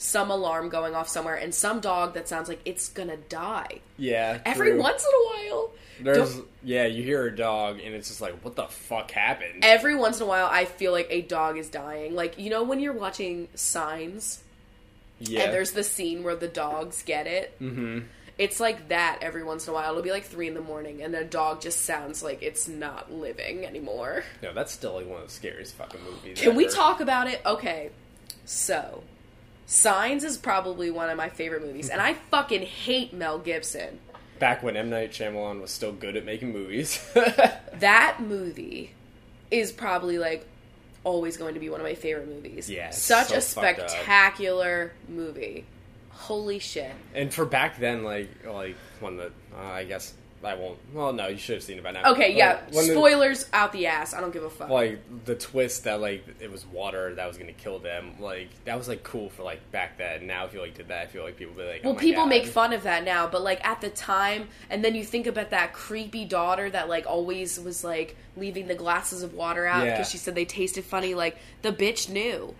Some 0.00 0.30
alarm 0.30 0.68
going 0.68 0.94
off 0.94 1.08
somewhere 1.08 1.34
and 1.34 1.52
some 1.54 1.80
dog 1.80 2.14
that 2.14 2.28
sounds 2.28 2.48
like 2.48 2.60
it's 2.64 2.88
gonna 2.88 3.16
die. 3.16 3.80
Yeah. 3.96 4.38
Every 4.44 4.70
true. 4.72 4.80
once 4.80 5.02
in 5.04 5.10
a 5.10 5.24
while. 5.52 5.70
There's 6.00 6.34
Don't- 6.36 6.46
yeah, 6.62 6.86
you 6.86 7.02
hear 7.02 7.26
a 7.26 7.34
dog 7.34 7.80
and 7.80 7.94
it's 7.94 8.06
just 8.08 8.20
like, 8.20 8.34
what 8.44 8.54
the 8.54 8.66
fuck 8.68 9.10
happened? 9.10 9.64
every 9.64 9.96
once 9.96 10.18
in 10.18 10.22
a 10.22 10.26
while 10.26 10.46
I 10.50 10.64
feel 10.66 10.92
like 10.92 11.08
a 11.10 11.22
dog 11.22 11.56
is 11.58 11.68
dying. 11.68 12.14
Like, 12.14 12.38
you 12.38 12.50
know 12.50 12.62
when 12.62 12.78
you're 12.78 12.92
watching 12.92 13.48
Signs 13.54 14.42
yeah. 15.18 15.42
and 15.42 15.52
there's 15.52 15.72
the 15.72 15.82
scene 15.82 16.22
where 16.22 16.36
the 16.36 16.46
dogs 16.48 17.02
get 17.02 17.26
it? 17.26 17.60
mm-hmm. 17.60 18.00
It's 18.38 18.60
like 18.60 18.88
that 18.88 19.18
every 19.20 19.42
once 19.42 19.66
in 19.66 19.72
a 19.72 19.74
while. 19.74 19.90
It'll 19.90 20.02
be 20.02 20.12
like 20.12 20.24
3 20.24 20.48
in 20.48 20.54
the 20.54 20.60
morning 20.60 21.02
and 21.02 21.12
the 21.12 21.24
dog 21.24 21.60
just 21.60 21.84
sounds 21.84 22.22
like 22.22 22.40
it's 22.40 22.68
not 22.68 23.12
living 23.12 23.66
anymore. 23.66 24.22
No, 24.42 24.54
that's 24.54 24.72
still 24.72 24.94
like 24.94 25.08
one 25.08 25.20
of 25.20 25.26
the 25.26 25.32
scariest 25.32 25.74
fucking 25.74 26.00
movies. 26.04 26.40
Can 26.40 26.54
we 26.54 26.68
talk 26.68 27.00
about 27.00 27.26
it? 27.26 27.42
Okay. 27.44 27.90
So, 28.44 29.02
Signs 29.66 30.22
is 30.24 30.38
probably 30.38 30.90
one 30.90 31.10
of 31.10 31.16
my 31.16 31.28
favorite 31.28 31.62
movies 31.62 31.90
and 31.90 32.00
I 32.00 32.14
fucking 32.30 32.62
hate 32.62 33.12
Mel 33.12 33.38
Gibson. 33.38 33.98
Back 34.38 34.62
when 34.62 34.76
M 34.76 34.88
Night 34.88 35.10
Shyamalan 35.10 35.60
was 35.60 35.72
still 35.72 35.92
good 35.92 36.16
at 36.16 36.24
making 36.24 36.52
movies. 36.52 37.04
that 37.14 38.18
movie 38.20 38.92
is 39.50 39.72
probably 39.72 40.18
like 40.18 40.46
always 41.02 41.36
going 41.36 41.54
to 41.54 41.60
be 41.60 41.70
one 41.70 41.80
of 41.80 41.84
my 41.84 41.94
favorite 41.94 42.28
movies. 42.28 42.70
Yeah, 42.70 42.90
such 42.90 43.28
so 43.28 43.36
a 43.36 43.40
spectacular 43.40 44.92
movie. 45.08 45.64
Holy 46.18 46.58
shit! 46.58 46.92
and 47.14 47.32
for 47.32 47.44
back 47.44 47.78
then, 47.78 48.02
like 48.04 48.28
like 48.46 48.76
when 49.00 49.16
the 49.16 49.26
uh, 49.56 49.62
I 49.62 49.84
guess 49.84 50.14
I 50.44 50.54
won't. 50.54 50.78
Well, 50.92 51.12
no, 51.12 51.26
you 51.28 51.36
should 51.36 51.54
have 51.56 51.62
seen 51.64 51.78
it 51.78 51.84
by 51.84 51.90
now. 51.92 52.12
Okay, 52.12 52.36
yeah. 52.36 52.60
when 52.72 52.86
the- 52.86 52.92
Spoilers 52.92 53.46
out 53.52 53.72
the 53.72 53.86
ass. 53.86 54.14
I 54.14 54.20
don't 54.20 54.32
give 54.32 54.42
a 54.44 54.50
fuck. 54.50 54.68
like 54.68 55.00
the 55.24 55.34
twist 55.34 55.84
that 55.84 56.00
like 56.00 56.24
it 56.40 56.50
was 56.50 56.64
water 56.66 57.14
that 57.14 57.26
was 57.26 57.38
gonna 57.38 57.52
kill 57.52 57.78
them. 57.78 58.14
Like 58.20 58.48
that 58.64 58.76
was 58.76 58.88
like 58.88 59.02
cool 59.04 59.30
for 59.30 59.42
like 59.44 59.70
back 59.72 59.96
then. 59.98 60.26
Now 60.26 60.44
if 60.44 60.54
you 60.54 60.60
like 60.60 60.74
did 60.74 60.88
that, 60.88 61.02
I 61.02 61.06
feel 61.06 61.22
like 61.24 61.36
people 61.36 61.54
would 61.54 61.62
be 61.64 61.68
like, 61.72 61.84
well, 61.84 61.92
oh 61.94 61.96
people 61.96 62.24
God. 62.24 62.30
make 62.30 62.46
fun 62.46 62.72
of 62.72 62.82
that 62.82 63.04
now, 63.04 63.26
but 63.28 63.42
like 63.42 63.64
at 63.66 63.80
the 63.80 63.90
time, 63.90 64.48
and 64.70 64.84
then 64.84 64.94
you 64.96 65.04
think 65.04 65.26
about 65.28 65.50
that 65.50 65.72
creepy 65.72 66.24
daughter 66.24 66.68
that 66.70 66.88
like 66.88 67.06
always 67.06 67.58
was 67.60 67.82
like 67.84 68.16
leaving 68.36 68.66
the 68.66 68.74
glasses 68.76 69.22
of 69.22 69.34
water 69.34 69.66
out 69.66 69.84
Yeah. 69.86 69.92
because 69.92 70.10
she 70.10 70.18
said 70.18 70.34
they 70.34 70.44
tasted 70.44 70.84
funny. 70.84 71.14
Like 71.14 71.36
the 71.62 71.72
bitch 71.72 72.08
knew. 72.08 72.54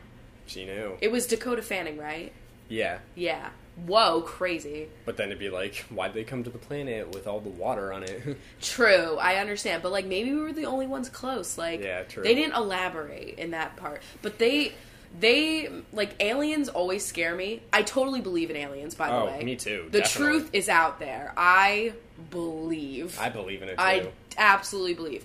She 0.46 0.64
knew. 0.64 0.96
It 1.00 1.12
was 1.12 1.26
Dakota 1.26 1.60
Fanning, 1.62 1.96
right? 1.98 2.32
Yeah, 2.68 2.98
Yeah. 3.14 3.50
Whoa, 3.86 4.22
crazy. 4.22 4.88
but 5.04 5.16
then 5.16 5.28
it'd 5.28 5.38
be 5.38 5.50
like, 5.50 5.76
why'd 5.88 6.12
they 6.12 6.24
come 6.24 6.42
to 6.42 6.50
the 6.50 6.58
planet 6.58 7.14
with 7.14 7.28
all 7.28 7.38
the 7.38 7.48
water 7.48 7.92
on 7.92 8.02
it? 8.02 8.36
True, 8.60 9.16
I 9.20 9.36
understand, 9.36 9.84
but 9.84 9.92
like 9.92 10.04
maybe 10.04 10.32
we 10.32 10.40
were 10.40 10.52
the 10.52 10.66
only 10.66 10.88
ones 10.88 11.08
close. 11.08 11.56
Like, 11.56 11.80
Yeah, 11.80 12.02
true. 12.02 12.24
They 12.24 12.34
didn't 12.34 12.56
elaborate 12.56 13.38
in 13.38 13.52
that 13.52 13.76
part, 13.76 14.02
but 14.20 14.38
they, 14.40 14.72
they 15.20 15.70
like 15.92 16.16
aliens 16.20 16.68
always 16.68 17.06
scare 17.06 17.36
me. 17.36 17.62
I 17.72 17.82
totally 17.82 18.20
believe 18.20 18.50
in 18.50 18.56
aliens. 18.56 18.96
By 18.96 19.10
the 19.10 19.14
Oh, 19.16 19.26
way, 19.26 19.44
me 19.44 19.54
too, 19.54 19.86
The 19.92 20.00
definitely. 20.00 20.38
truth 20.40 20.50
is 20.54 20.68
out 20.68 20.98
there. 20.98 21.32
I 21.36 21.92
believe. 22.30 23.16
I 23.20 23.28
believe 23.28 23.62
in 23.62 23.68
it 23.68 23.76
too. 23.76 23.80
I 23.82 24.08
absolutely 24.36 24.94
believe. 24.94 25.24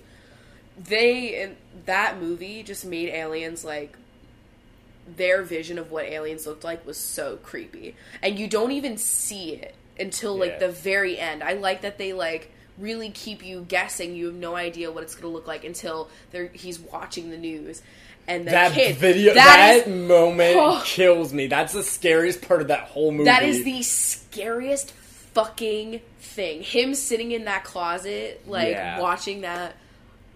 They 0.78 1.42
in 1.42 1.56
that 1.86 2.20
movie 2.20 2.62
just 2.62 2.84
made 2.84 3.08
aliens 3.08 3.64
like 3.64 3.96
their 5.16 5.42
vision 5.42 5.78
of 5.78 5.90
what 5.90 6.04
aliens 6.04 6.46
looked 6.46 6.64
like 6.64 6.86
was 6.86 6.96
so 6.96 7.36
creepy. 7.42 7.94
And 8.22 8.38
you 8.38 8.48
don't 8.48 8.72
even 8.72 8.96
see 8.96 9.54
it 9.54 9.74
until 9.98 10.36
like 10.36 10.52
Yeah. 10.52 10.58
the 10.66 10.68
very 10.72 11.18
end. 11.18 11.42
I 11.42 11.54
like 11.54 11.82
that 11.82 11.98
they 11.98 12.12
like 12.12 12.50
really 12.78 13.10
keep 13.10 13.44
you 13.44 13.64
guessing. 13.68 14.16
You 14.16 14.26
have 14.26 14.34
no 14.34 14.56
idea 14.56 14.90
what 14.90 15.02
it's 15.04 15.14
going 15.14 15.22
to 15.24 15.28
look 15.28 15.46
like 15.46 15.64
until 15.64 16.08
they're 16.32 16.48
he's 16.52 16.78
watching 16.80 17.30
the 17.30 17.36
news. 17.38 17.82
And 18.26 18.48
that 18.48 18.72
kid 18.72 18.96
video, 18.96 19.34
that 19.34 19.44
that, 19.84 19.86
is- 19.86 19.94
moment 20.08 20.56
Oh. 20.58 20.82
kills 20.86 21.32
me. 21.34 21.46
That's 21.46 21.74
the 21.74 21.82
scariest 21.82 22.40
part 22.40 22.62
of 22.62 22.68
that 22.68 22.80
whole 22.84 23.10
movie. 23.12 23.24
That 23.24 23.42
is 23.42 23.64
the 23.64 23.82
scariest 23.82 24.92
fucking 24.92 26.00
thing. 26.20 26.62
Him 26.62 26.94
sitting 26.94 27.32
in 27.32 27.44
that 27.44 27.64
closet, 27.64 28.42
like 28.46 28.68
Yeah. 28.70 29.00
watching 29.00 29.42
that. 29.42 29.74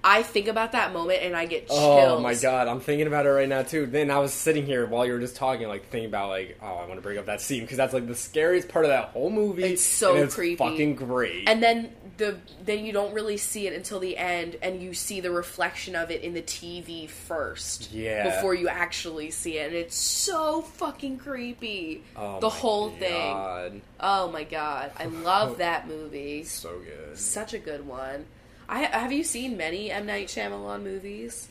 I 0.02 0.22
think 0.22 0.46
about 0.46 0.72
that 0.72 0.92
moment 0.92 1.22
and 1.22 1.34
I 1.36 1.46
get 1.46 1.66
oh, 1.70 1.74
chills. 2.00 2.18
Oh 2.18 2.20
my 2.20 2.34
god, 2.34 2.68
I'm 2.68 2.80
thinking 2.80 3.06
about 3.06 3.26
it 3.26 3.30
right 3.30 3.48
now 3.48 3.62
too. 3.62 3.86
Then 3.86 4.10
I 4.10 4.18
was 4.18 4.32
sitting 4.32 4.64
here 4.64 4.86
while 4.86 5.04
you 5.04 5.12
were 5.12 5.18
just 5.18 5.36
talking, 5.36 5.66
like 5.68 5.88
thinking 5.88 6.08
about 6.08 6.28
like, 6.28 6.58
oh, 6.62 6.66
I 6.66 6.86
want 6.86 6.94
to 6.96 7.00
bring 7.00 7.18
up 7.18 7.26
that 7.26 7.40
scene 7.40 7.62
because 7.62 7.76
that's 7.76 7.92
like 7.92 8.06
the 8.06 8.14
scariest 8.14 8.68
part 8.68 8.84
of 8.84 8.90
that 8.90 9.08
whole 9.08 9.30
movie. 9.30 9.64
It's 9.64 9.82
so 9.82 10.14
it's 10.16 10.34
creepy. 10.34 10.56
fucking 10.56 10.94
great. 10.94 11.48
And 11.48 11.62
then 11.62 11.92
the 12.16 12.36
then 12.64 12.84
you 12.84 12.92
don't 12.92 13.12
really 13.14 13.36
see 13.36 13.66
it 13.66 13.72
until 13.72 13.98
the 14.00 14.16
end, 14.16 14.56
and 14.62 14.82
you 14.82 14.94
see 14.94 15.20
the 15.20 15.30
reflection 15.30 15.96
of 15.96 16.10
it 16.10 16.22
in 16.22 16.34
the 16.34 16.42
TV 16.42 17.08
first, 17.08 17.90
Yeah. 17.92 18.34
before 18.36 18.54
you 18.54 18.68
actually 18.68 19.30
see 19.30 19.58
it, 19.58 19.68
and 19.68 19.76
it's 19.76 19.96
so 19.96 20.62
fucking 20.62 21.18
creepy. 21.18 22.02
oh 22.16 22.40
the 22.40 22.50
whole 22.50 22.90
thing. 22.90 23.82
Oh 24.00 24.30
my 24.32 24.44
god, 24.44 24.92
I 24.98 25.04
love 25.24 25.58
that 25.58 25.88
movie. 25.88 26.44
so 26.44 26.78
good. 26.78 27.18
Such 27.18 27.54
a 27.54 27.58
good 27.58 27.86
one. 27.86 28.26
I 28.68 28.80
have 28.80 29.12
you 29.12 29.24
seen 29.24 29.56
many 29.56 29.90
M 29.90 30.06
Night 30.06 30.28
Shyamalan 30.28 30.82
movies? 30.82 31.48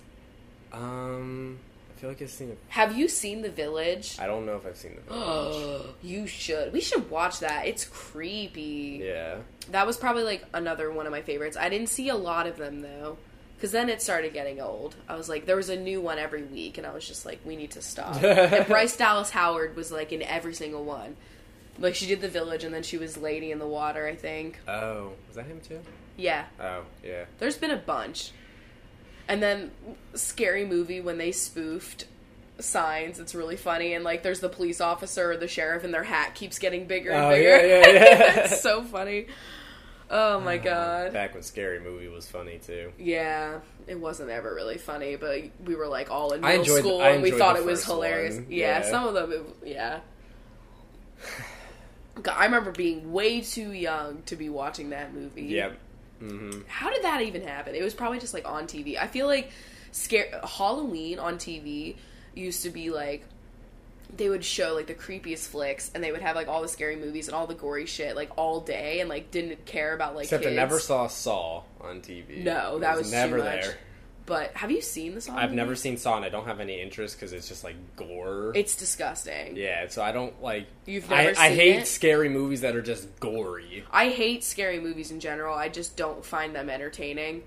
Um, 0.72 1.58
I 1.96 2.00
feel 2.00 2.10
like 2.10 2.22
I've 2.22 2.30
seen 2.30 2.50
it. 2.50 2.60
Have 2.70 2.98
you 2.98 3.08
seen 3.08 3.42
The 3.42 3.50
Village? 3.50 4.18
I 4.20 4.28
don't 4.28 4.46
know 4.46 4.56
if 4.56 4.66
I've 4.66 4.78
seen 4.78 4.96
the 4.96 5.02
village. 5.14 5.86
you 6.04 6.28
should. 6.28 6.74
We 6.74 6.82
should 6.82 7.10
watch 7.10 7.40
that. 7.40 7.66
It's 7.66 7.86
creepy. 7.86 9.02
yeah. 9.04 9.38
That 9.72 9.86
was 9.88 9.98
probably 9.98 10.24
like 10.24 10.46
another 10.54 10.92
one 10.92 11.06
of 11.06 11.12
my 11.12 11.22
favorites. 11.22 11.58
I 11.58 11.70
didn't 11.70 11.90
see 11.90 12.10
a 12.10 12.16
lot 12.16 12.48
of 12.48 12.58
them 12.58 12.82
though. 12.82 13.18
Because 13.56 13.72
then 13.72 13.90
it 13.90 14.04
started 14.04 14.34
getting 14.34 14.62
old. 14.62 14.96
I 15.10 15.16
was 15.16 15.28
like, 15.28 15.48
there 15.48 15.56
was 15.56 15.70
a 15.70 15.76
new 15.76 16.00
one 16.00 16.20
every 16.20 16.44
week, 16.44 16.78
and 16.78 16.86
I 16.86 16.94
was 16.94 17.08
just 17.08 17.26
like, 17.26 17.40
we 17.44 17.56
need 17.56 17.72
to 17.72 17.82
stop. 17.82 18.16
and 18.24 18.68
Bryce 18.68 18.96
Dallas 18.96 19.32
Howard 19.32 19.76
was 19.76 19.92
like 19.92 20.12
in 20.12 20.22
every 20.22 20.54
single 20.54 20.84
one. 20.86 21.16
Like 21.80 21.96
she 21.96 22.06
did 22.06 22.22
The 22.22 22.30
Village, 22.30 22.64
and 22.64 22.72
then 22.72 22.84
she 22.84 23.00
was 23.00 23.18
Lady 23.18 23.52
in 23.52 23.58
the 23.58 23.66
Water, 23.68 24.06
I 24.06 24.16
think. 24.16 24.60
Oh, 24.68 25.14
was 25.28 25.38
that 25.38 25.48
him 25.48 25.60
too? 25.68 25.80
Yeah, 26.18 26.46
Oh, 26.60 26.84
yeah. 27.04 27.26
there's 27.40 27.58
been 27.58 27.72
a 27.72 27.78
bunch. 27.78 28.32
And 29.28 29.42
then 29.44 29.72
Scary 30.16 30.66
Movie 30.66 31.00
when 31.02 31.18
they 31.18 31.32
spoofed 31.32 32.06
signs, 32.60 33.20
it's 33.20 33.36
really 33.36 33.56
funny. 33.58 33.94
And 33.94 34.04
like, 34.04 34.24
there's 34.24 34.40
the 34.40 34.50
police 34.50 34.82
officer 34.82 35.32
or 35.32 35.38
the 35.38 35.48
sheriff, 35.48 35.84
and 35.84 35.94
their 35.94 36.04
hat 36.04 36.34
keeps 36.34 36.58
getting 36.60 36.86
bigger 36.88 37.12
and 37.12 37.26
Oh, 37.26 37.30
bigger. 37.30 37.50
yeah, 37.50 37.66
yeah, 37.66 37.88
yeah. 37.94 38.40
it's 38.46 38.62
so 38.62 38.84
funny. 38.84 39.28
Oh 40.10 40.40
my 40.40 40.58
uh, 40.58 40.64
god. 40.64 41.14
Back 41.14 41.34
when 41.34 41.44
Scary 41.44 41.82
Movie 41.82 42.08
was 42.08 42.28
funny 42.30 42.60
too. 42.66 42.94
Yeah, 42.98 43.60
it 43.88 44.00
wasn't 44.00 44.30
ever 44.30 44.56
really 44.56 44.78
funny, 44.78 45.18
but 45.18 45.42
we 45.66 45.76
were 45.76 45.88
like 45.88 46.10
all 46.10 46.32
in 46.32 46.40
middle 46.42 46.60
enjoyed 46.62 46.78
the- 46.78 46.80
school 46.82 47.02
and 47.02 47.22
we 47.22 47.32
thought 47.32 47.58
it 47.58 47.66
was 47.66 47.84
hilarious. 47.84 48.36
one. 48.36 48.46
Yeah, 48.50 48.80
Yeah. 48.80 48.90
some 48.90 49.06
of 49.08 49.14
them, 49.14 49.32
it, 49.34 49.42
yeah. 49.68 50.00
God, 52.22 52.36
I 52.38 52.46
remember 52.46 52.72
being 52.72 53.12
way 53.12 53.42
too 53.42 53.72
young 53.74 54.24
to 54.24 54.36
be 54.36 54.50
watching 54.50 54.90
that 54.90 55.14
movie. 55.14 55.44
Yep. 55.44 55.78
Hmm 56.20 56.62
How 56.68 56.90
did 56.92 57.04
that 57.04 57.22
even 57.22 57.42
happen? 57.44 57.76
It 57.76 57.84
was 57.84 57.94
probably 57.94 58.20
just 58.20 58.34
like 58.34 58.48
on 58.48 58.66
TV. 58.66 58.98
I 58.98 59.08
feel 59.08 59.28
like 59.28 59.52
scare 59.92 60.40
Halloween 60.44 61.20
on 61.20 61.36
TV 61.38 61.96
used 62.36 62.64
to 62.64 62.70
be 62.70 62.90
like 62.90 63.24
they 64.16 64.30
would 64.30 64.44
show 64.44 64.74
like 64.74 64.88
the 64.88 64.94
creepiest 64.94 65.48
flicks 65.50 65.92
and 65.94 66.04
they 66.04 66.12
would 66.12 66.22
have 66.22 66.36
like 66.36 66.48
all 66.48 66.62
the 66.62 66.68
scary 66.68 66.96
movies 66.96 67.28
and 67.28 67.36
all 67.36 67.46
the 67.46 67.54
gory 67.54 67.86
shit 67.86 68.16
like 68.16 68.32
all 68.38 68.62
day 68.62 69.02
and 69.02 69.10
like 69.10 69.32
didn't 69.32 69.66
care 69.66 69.94
about 69.94 70.16
like 70.16 70.26
Except 70.26 70.44
kids. 70.44 70.54
I 70.54 70.56
never 70.56 70.80
saw 70.80 71.08
Saw 71.08 71.64
on 71.82 72.02
TV. 72.02 72.44
No, 72.44 72.80
that 72.80 72.96
was 72.98 73.10
too 73.10 73.16
never 73.16 73.42
there. 73.42 73.78
But 74.28 74.52
have 74.58 74.70
you 74.70 74.82
seen 74.82 75.16
the 75.16 75.22
song? 75.22 75.38
I've 75.38 75.54
never 75.54 75.74
seen 75.74 75.96
Saw, 75.98 76.18
and 76.18 76.26
I 76.26 76.30
don't 76.30 76.46
have 76.46 76.60
any 76.60 76.82
interest 76.82 77.16
because 77.16 77.32
it's 77.32 77.48
just 77.48 77.64
like 77.64 77.76
gore. 77.96 78.52
It's 78.56 78.76
disgusting. 78.76 79.56
yeah, 79.56 79.88
so 79.88 80.04
I 80.04 80.12
don't 80.12 80.40
like. 80.44 80.68
You've 80.86 81.10
I, 81.12 81.24
never 81.24 81.40
I 81.40 81.48
seen 81.48 81.58
hate 81.58 81.76
it? 81.78 81.88
scary 81.88 82.28
movies 82.28 82.60
that 82.62 82.76
are 82.76 82.82
just 82.82 83.20
gory. 83.22 83.86
I 83.90 84.10
hate 84.10 84.44
scary 84.44 84.82
movies 84.82 85.12
in 85.12 85.22
general. 85.22 85.56
I 85.56 85.70
just 85.70 85.96
don't 85.96 86.24
find 86.26 86.54
them 86.54 86.70
entertaining. 86.70 87.44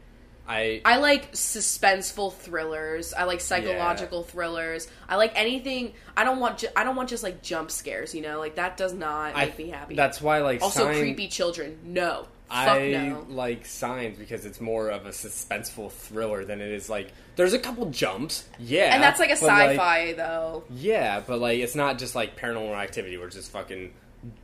I 0.50 0.82
I 0.84 0.96
like 0.96 1.32
suspenseful 1.32 2.34
thrillers. 2.34 3.14
I 3.14 3.24
like 3.24 3.40
psychological 3.40 4.24
thrillers. 4.24 4.88
I 5.08 5.16
like 5.16 5.32
anything. 5.36 5.92
I 6.16 6.24
don't 6.24 6.40
want. 6.40 6.58
Ju- 6.58 6.68
I 6.76 6.84
don't 6.84 6.96
want 6.96 7.08
just 7.08 7.22
like 7.22 7.42
jump 7.42 7.70
scares. 7.70 8.14
You 8.14 8.22
know, 8.22 8.38
like 8.40 8.56
that 8.56 8.76
does 8.76 8.92
not 8.92 9.36
I 9.36 9.44
make 9.46 9.58
me 9.58 9.68
happy. 9.70 9.94
That's 9.94 10.20
why 10.20 10.38
like 10.40 10.60
also 10.62 10.84
Sign- 10.84 10.98
creepy 10.98 11.28
children. 11.28 11.78
No, 11.84 12.26
fuck 12.48 12.68
I 12.68 12.90
no. 12.90 13.26
like 13.28 13.64
Signs 13.64 14.18
because 14.18 14.44
it's 14.44 14.60
more 14.60 14.88
of 14.88 15.06
a 15.06 15.10
suspenseful 15.10 15.92
thriller 15.92 16.44
than 16.44 16.60
it 16.60 16.72
is 16.72 16.90
like. 16.90 17.12
There's 17.36 17.52
a 17.54 17.58
couple 17.58 17.86
jumps, 17.86 18.44
yeah, 18.58 18.92
And 18.94 19.02
that's 19.02 19.18
like 19.18 19.30
a 19.30 19.36
sci-fi 19.36 20.12
though. 20.14 20.64
yeah, 20.68 21.20
but 21.26 21.38
like 21.38 21.60
it's 21.60 21.74
not 21.76 21.98
just 21.98 22.14
like 22.14 22.36
Paranormal 22.38 22.74
Activity 22.76 23.16
where 23.16 23.28
it's 23.28 23.36
just 23.36 23.50
fucking 23.52 23.92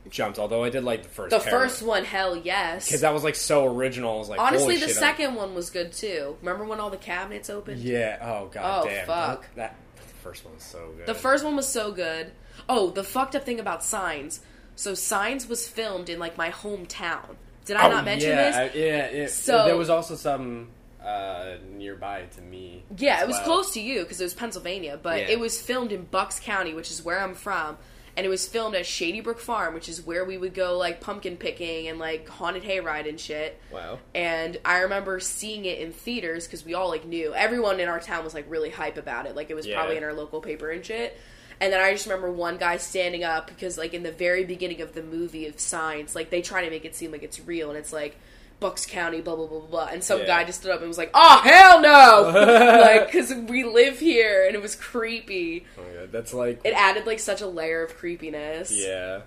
jumps. 0.09 0.39
Although 0.39 0.63
I 0.63 0.69
did 0.69 0.83
like 0.83 1.03
the 1.03 1.09
first. 1.09 1.29
The 1.31 1.39
first 1.39 1.81
one, 1.83 2.03
hell 2.05 2.35
yes. 2.35 2.85
because 2.87 3.01
that 3.01 3.13
was 3.13 3.23
like 3.23 3.35
so 3.35 3.65
original. 3.65 4.15
I 4.15 4.17
was 4.19 4.29
like, 4.29 4.39
Honestly, 4.39 4.75
the 4.75 4.87
shit, 4.87 4.89
I'm- 4.89 4.97
second 4.99 5.35
one 5.35 5.53
was 5.55 5.69
good 5.69 5.93
too. 5.93 6.37
Remember 6.41 6.65
when 6.65 6.79
all 6.79 6.89
the 6.89 6.97
cabinets 6.97 7.49
opened? 7.49 7.81
Yeah. 7.81 8.17
Oh 8.21 8.47
god 8.51 8.83
Oh, 8.85 8.87
damn. 8.89 9.05
fuck. 9.05 9.41
That, 9.55 9.55
that 9.55 9.75
the 9.95 10.13
first 10.23 10.45
one 10.45 10.53
was 10.55 10.63
so 10.63 10.91
good. 10.97 11.05
The 11.05 11.13
first 11.15 11.43
one 11.45 11.55
was 11.55 11.67
so 11.67 11.91
good. 11.91 12.31
Oh, 12.67 12.89
the 12.89 13.03
fucked 13.03 13.35
up 13.35 13.43
thing 13.45 13.59
about 13.59 13.83
Signs. 13.83 14.41
So 14.75 14.93
Signs 14.93 15.47
was 15.47 15.67
filmed 15.67 16.09
in 16.09 16.19
like 16.19 16.37
my 16.37 16.49
hometown. 16.49 17.35
Did 17.65 17.75
I 17.77 17.87
Oh, 17.87 17.91
not 17.91 18.05
mention 18.05 18.29
yeah, 18.29 18.35
this? 18.35 18.55
I- 18.75 18.77
yeah. 18.77 19.05
It, 19.05 19.29
So- 19.31 19.65
there 19.65 19.77
was 19.77 19.89
also 19.89 20.15
some 20.15 20.69
uh, 21.03 21.55
nearby 21.73 22.23
to 22.35 22.41
me. 22.41 22.83
Yeah, 22.97 23.21
it 23.21 23.27
was 23.27 23.35
well. 23.37 23.45
close 23.45 23.71
to 23.73 23.81
you 23.81 24.03
because 24.03 24.19
it 24.19 24.23
was 24.25 24.33
Pennsylvania, 24.33 24.99
but 25.01 25.19
Yeah. 25.21 25.27
it 25.29 25.39
was 25.39 25.61
filmed 25.61 25.91
in 25.93 26.03
Bucks 26.03 26.39
County, 26.39 26.73
which 26.73 26.91
is 26.91 27.01
where 27.03 27.19
I'm 27.21 27.33
from, 27.33 27.77
and 28.17 28.25
it 28.25 28.29
was 28.29 28.45
filmed 28.47 28.75
at 28.75 28.85
Shady 28.85 29.21
Brook 29.21 29.39
Farm, 29.39 29.73
which 29.75 29.87
is 29.87 30.05
where 30.05 30.25
we 30.25 30.37
would 30.37 30.53
go 30.55 30.77
like 30.77 30.99
pumpkin 30.99 31.37
picking 31.37 31.87
and 31.87 31.99
like 31.99 32.27
haunted 32.27 32.63
hayride 32.63 33.07
and 33.07 33.17
shit. 33.19 33.61
Wow. 33.71 33.99
And 34.13 34.57
I 34.65 34.79
remember 34.79 35.19
seeing 35.21 35.63
it 35.65 35.79
in 35.79 35.91
theaters 35.93 36.47
because 36.47 36.65
we 36.65 36.73
all 36.73 36.89
like 36.89 37.05
knew 37.05 37.33
everyone 37.33 37.79
in 37.79 37.87
our 37.87 37.99
town 37.99 38.23
was 38.25 38.33
like 38.33 38.45
really 38.49 38.71
hype 38.71 38.97
about 38.97 39.27
it. 39.27 39.35
Like 39.35 39.49
it 39.49 39.53
was 39.55 39.65
Yeah. 39.67 39.75
probably 39.77 39.97
in 39.97 40.03
our 40.03 40.13
local 40.13 40.41
paper 40.41 40.71
and 40.71 40.83
shit. 40.83 41.17
And 41.61 41.71
then 41.71 41.79
I 41.79 41.91
just 41.93 42.05
remember 42.05 42.31
one 42.31 42.57
guy 42.57 42.77
standing 42.77 43.23
up 43.23 43.47
because 43.47 43.77
like 43.77 43.93
in 43.93 44.03
the 44.03 44.11
very 44.11 44.43
beginning 44.43 44.81
of 44.81 44.93
the 44.93 45.03
movie 45.03 45.45
of 45.47 45.59
Signs, 45.59 46.15
like 46.15 46.29
they 46.31 46.41
try 46.41 46.65
to 46.65 46.69
make 46.69 46.85
it 46.85 46.95
seem 46.95 47.11
like 47.11 47.23
it's 47.23 47.39
real, 47.39 47.69
and 47.69 47.77
it's 47.77 47.93
like. 47.93 48.17
Bucks 48.59 48.85
County, 48.85 49.21
blah 49.21 49.35
blah 49.35 49.45
blah 49.47 49.59
blah, 49.59 49.67
blah. 49.69 49.87
and 49.91 50.03
some 50.03 50.19
Yeah. 50.21 50.25
guy 50.27 50.43
just 50.43 50.61
stood 50.61 50.71
up 50.71 50.79
and 50.79 50.87
was 50.87 50.97
like, 50.97 51.11
"Oh 51.13 51.41
hell 51.43 51.81
no!" 51.81 52.31
like 52.81 53.05
because 53.05 53.33
we 53.33 53.63
live 53.63 53.99
here, 53.99 54.45
and 54.47 54.55
it 54.55 54.61
was 54.61 54.75
creepy. 54.75 55.65
Oh 55.77 55.81
my 55.83 55.99
god, 56.01 56.11
that's 56.11 56.33
like 56.33 56.61
It 56.63 56.71
added 56.73 57.05
like 57.05 57.19
such 57.19 57.41
a 57.41 57.47
layer 57.47 57.83
of 57.83 57.95
creepiness. 57.95 58.71
yeah. 58.71 59.21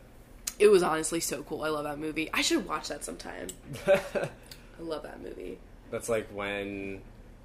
it 0.58 0.68
was 0.68 0.82
honestly 0.82 1.20
so 1.20 1.42
cool. 1.44 1.62
I 1.62 1.68
love 1.68 1.84
that 1.84 1.98
movie. 1.98 2.28
I 2.34 2.42
should 2.42 2.66
watch 2.66 2.88
that 2.88 3.04
sometime. 3.04 3.46
I 3.86 4.02
love 4.82 5.02
that 5.04 5.22
movie. 5.22 5.58
That's 5.90 6.08
like 6.08 6.28
when 6.32 7.00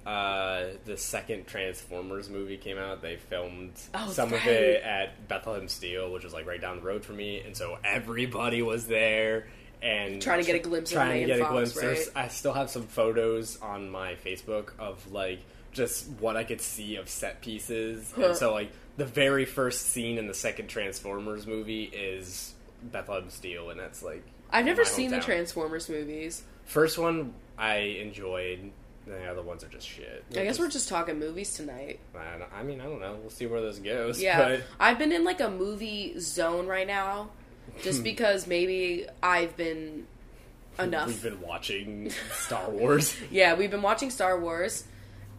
uh, 0.06 0.64
the 0.84 0.96
second 0.96 1.46
Transformers 1.46 2.28
movie 2.28 2.56
came 2.56 2.78
out. 2.78 3.02
They 3.02 3.16
filmed 3.16 3.72
Oh, 3.94 4.08
some 4.10 4.32
of 4.32 4.44
it 4.46 4.82
at 4.82 5.28
Bethlehem 5.28 5.68
Steel, 5.68 6.12
which 6.12 6.24
was 6.24 6.32
like 6.32 6.46
right 6.46 6.60
down 6.60 6.76
the 6.76 6.82
road 6.82 7.04
from 7.04 7.16
me, 7.16 7.40
and 7.40 7.56
so 7.56 7.78
everybody 7.84 8.62
was 8.62 8.86
there 8.86 9.46
and 9.82 10.20
Trying 10.22 10.40
to 10.40 10.46
get 10.46 10.56
a 10.56 10.60
glimpse 10.60 10.90
of 10.90 10.96
trying 10.96 11.08
to 11.08 11.14
Megan 11.26 11.38
get 11.38 11.46
a 11.46 11.50
glimpse. 11.50 11.76
right? 11.82 11.98
I 12.16 12.28
still 12.28 12.52
have 12.52 12.70
some 12.70 12.82
photos 12.86 13.60
on 13.60 13.90
my 13.90 14.14
Facebook 14.24 14.70
of 14.78 15.10
like 15.12 15.40
just 15.72 16.08
what 16.20 16.36
I 16.36 16.44
could 16.44 16.60
see 16.60 16.96
of 16.96 17.08
set 17.08 17.40
pieces, 17.42 18.12
Huh. 18.16 18.28
and 18.28 18.36
so 18.36 18.52
like 18.52 18.70
the 18.96 19.04
very 19.04 19.44
first 19.44 19.82
scene 19.90 20.16
in 20.18 20.26
the 20.26 20.34
second 20.34 20.68
Transformers 20.68 21.46
movie 21.46 21.84
is 21.84 22.54
Bethlehem 22.82 23.28
Steel, 23.30 23.70
and 23.70 23.78
that's 23.78 24.02
like 24.02 24.22
I've 24.50 24.64
never 24.64 24.84
seen 24.84 25.10
the. 25.10 25.20
Transformers 25.20 25.88
movies. 25.88 26.42
First 26.64 26.96
one 26.98 27.34
I 27.58 27.76
enjoyed. 27.76 28.70
The 29.06 29.24
other 29.26 29.42
ones 29.42 29.62
are 29.62 29.68
just 29.68 29.86
shit. 29.86 30.24
I 30.32 30.42
guess 30.42 30.58
we're 30.58 30.68
just 30.68 30.88
talking 30.88 31.18
movies 31.20 31.54
tonight. 31.54 32.00
I 32.14 32.58
I 32.60 32.62
mean, 32.64 32.80
I 32.80 32.84
don't 32.84 33.00
know. 33.00 33.16
We'll 33.20 33.30
see 33.30 33.46
where 33.46 33.60
this 33.60 33.78
goes. 33.78 34.20
Yeah, 34.20 34.38
But 34.48 34.62
I've 34.80 34.98
been 34.98 35.12
in 35.12 35.22
like 35.24 35.40
a 35.40 35.48
movie 35.50 36.18
zone 36.18 36.66
right 36.66 36.86
now, 36.86 37.28
just 37.82 37.98
hmm. 37.98 38.04
because 38.04 38.46
maybe 38.46 39.06
I've 39.22 39.56
been 39.56 40.06
enough. 40.78 41.08
we've 41.08 41.22
been 41.22 41.40
watching 41.40 42.10
Star 42.32 42.70
Wars. 42.70 43.16
Yeah, 43.30 43.54
we've 43.54 43.70
been 43.70 43.82
watching 43.82 44.10
Star 44.10 44.38
Wars, 44.38 44.84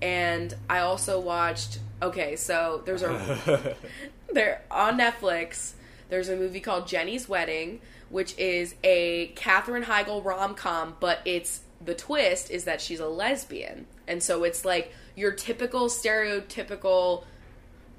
and 0.01 0.53
I 0.69 0.79
also 0.79 1.19
watched. 1.19 1.79
Okay, 2.01 2.35
so 2.35 2.81
there's 2.85 3.01
a 3.01 3.75
there 4.33 4.61
on 4.69 4.99
Netflix. 4.99 5.73
There's 6.09 6.29
a 6.29 6.35
movie 6.35 6.59
called 6.59 6.87
Jenny's 6.87 7.27
Wedding, 7.27 7.81
which 8.09 8.37
is 8.37 8.75
a 8.83 9.27
Katherine 9.35 9.83
Heigl 9.83 10.23
rom 10.23 10.55
com, 10.55 10.95
but 10.99 11.19
it's 11.25 11.61
the 11.83 11.93
twist 11.95 12.49
is 12.49 12.63
that 12.63 12.81
she's 12.81 12.99
a 12.99 13.07
lesbian, 13.07 13.87
and 14.07 14.21
so 14.21 14.43
it's 14.43 14.63
like 14.63 14.93
your 15.15 15.31
typical 15.31 15.87
stereotypical 15.87 17.23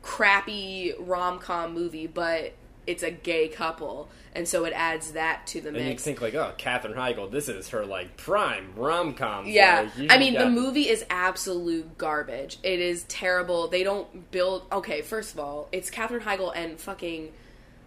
crappy 0.03 0.94
rom 0.98 1.38
com 1.38 1.74
movie, 1.74 2.07
but 2.07 2.53
it's 2.88 3.03
a 3.05 3.11
gay 3.11 3.46
couple, 3.48 4.09
and 4.35 4.48
so 4.48 4.64
it 4.64 4.72
adds 4.74 5.12
that 5.12 5.46
to 5.48 5.61
the 5.61 5.70
mix. 5.70 5.81
and 5.83 5.92
you 5.92 5.98
think 5.98 6.20
like, 6.20 6.35
oh, 6.35 6.53
Katherine 6.59 6.94
Heigl, 6.94 7.31
this 7.31 7.48
is 7.48 7.68
her 7.68 7.85
like 7.87 8.16
prime 8.16 8.72
rom 8.74 9.14
com. 9.14 9.46
Yeah, 9.46 9.88
I 10.11 10.18
mean 10.18 10.35
the 10.35 10.48
movie 10.48 10.88
is 10.88 11.05
absolute 11.11 11.96
garbage. 11.98 12.59
It 12.62 12.81
is 12.81 13.05
terrible. 13.05 13.68
They 13.68 13.85
don't 13.85 14.31
build. 14.31 14.62
Okay, 14.72 15.03
first 15.03 15.35
of 15.35 15.38
all, 15.40 15.68
it's 15.70 15.90
Katherine 15.90 16.22
Heigl 16.22 16.53
and 16.57 16.81
fucking 16.81 17.31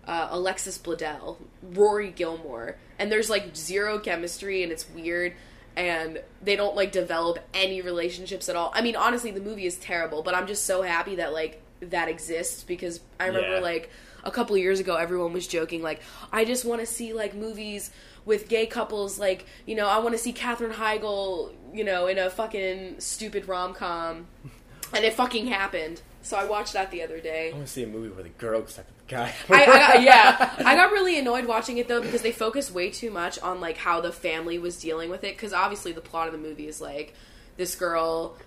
uh, 0.08 0.28
Alexis 0.32 0.78
Bledel, 0.78 1.38
Rory 1.64 2.12
Gilmore, 2.12 2.78
and 3.00 3.12
there's 3.12 3.30
like 3.30 3.56
zero 3.56 4.00
chemistry, 4.00 4.64
and 4.64 4.72
it's 4.72 4.90
weird. 4.90 5.34
And 5.76 6.22
they 6.44 6.58
don't 6.58 6.76
like 6.76 6.92
develop 6.92 7.40
any 7.54 7.82
relationships 7.82 8.50
at 8.50 8.58
all. 8.58 8.72
I 8.76 8.82
mean, 8.82 8.98
honestly, 8.98 9.32
the 9.32 9.40
movie 9.40 9.66
is 9.66 9.78
terrible, 9.78 10.22
but 10.22 10.36
I'm 10.36 10.46
just 10.46 10.66
so 10.66 10.82
happy 10.82 11.16
that 11.16 11.32
like 11.32 11.62
that 11.80 12.10
exists 12.10 12.64
because 12.64 13.00
I 13.20 13.28
remember 13.28 13.56
Yeah. 13.56 13.60
like 13.62 13.90
a 14.24 14.32
couple 14.32 14.58
years 14.58 14.80
ago 14.80 14.96
everyone 14.96 15.34
was 15.34 15.48
joking 15.48 15.82
like 15.82 16.02
I 16.32 16.46
just 16.46 16.66
want 16.66 16.82
to 16.82 16.88
see 16.88 17.14
like 17.14 17.34
movies 17.36 17.92
with 18.26 18.48
gay 18.48 18.66
couples 18.66 19.20
like 19.20 19.46
you 19.66 19.76
know 19.76 19.88
I 19.88 20.00
want 20.00 20.14
to 20.14 20.20
see 20.20 20.34
Katherine 20.34 20.74
Heigl 20.74 21.54
you 21.74 21.84
know 21.84 22.08
in 22.08 22.18
a 22.18 22.30
fucking 22.30 23.00
stupid 23.00 23.48
rom 23.48 23.74
com 23.74 24.28
and 24.94 25.06
it 25.06 25.14
fucking 25.14 25.48
happened 25.48 26.02
so 26.24 26.38
I 26.38 26.46
watched 26.46 26.74
that 26.74 26.92
the 26.92 27.02
other 27.02 27.20
day 27.20 27.52
I 27.52 27.54
want 27.54 27.68
to 27.68 27.72
see 27.72 27.84
a 27.84 27.88
movie 27.88 28.10
where 28.10 28.24
the 28.24 28.30
girl 28.30 28.60
like 28.60 28.76
the 28.76 28.84
guy. 29.12 29.34
I, 29.50 29.64
I 29.64 29.66
got, 29.66 30.02
yeah, 30.02 30.56
I 30.66 30.76
got 30.76 30.92
really 30.92 31.20
annoyed 31.20 31.46
watching 31.46 31.78
it 31.78 31.88
though 31.88 32.02
because 32.02 32.22
they 32.22 32.32
focused 32.32 32.72
way 32.72 32.90
too 32.90 33.12
much 33.12 33.38
on 33.40 33.60
like 33.60 33.78
how 33.78 34.02
the 34.02 34.12
family 34.12 34.58
was 34.58 34.80
dealing 34.80 35.10
with 35.10 35.24
it. 35.24 35.36
Because 35.36 35.54
obviously 35.54 35.92
the 35.92 36.02
plot 36.02 36.28
of 36.28 36.34
the 36.34 36.40
movie 36.40 36.68
is 36.68 36.82
like 36.82 37.14
this 37.58 37.76
girl 37.76 38.38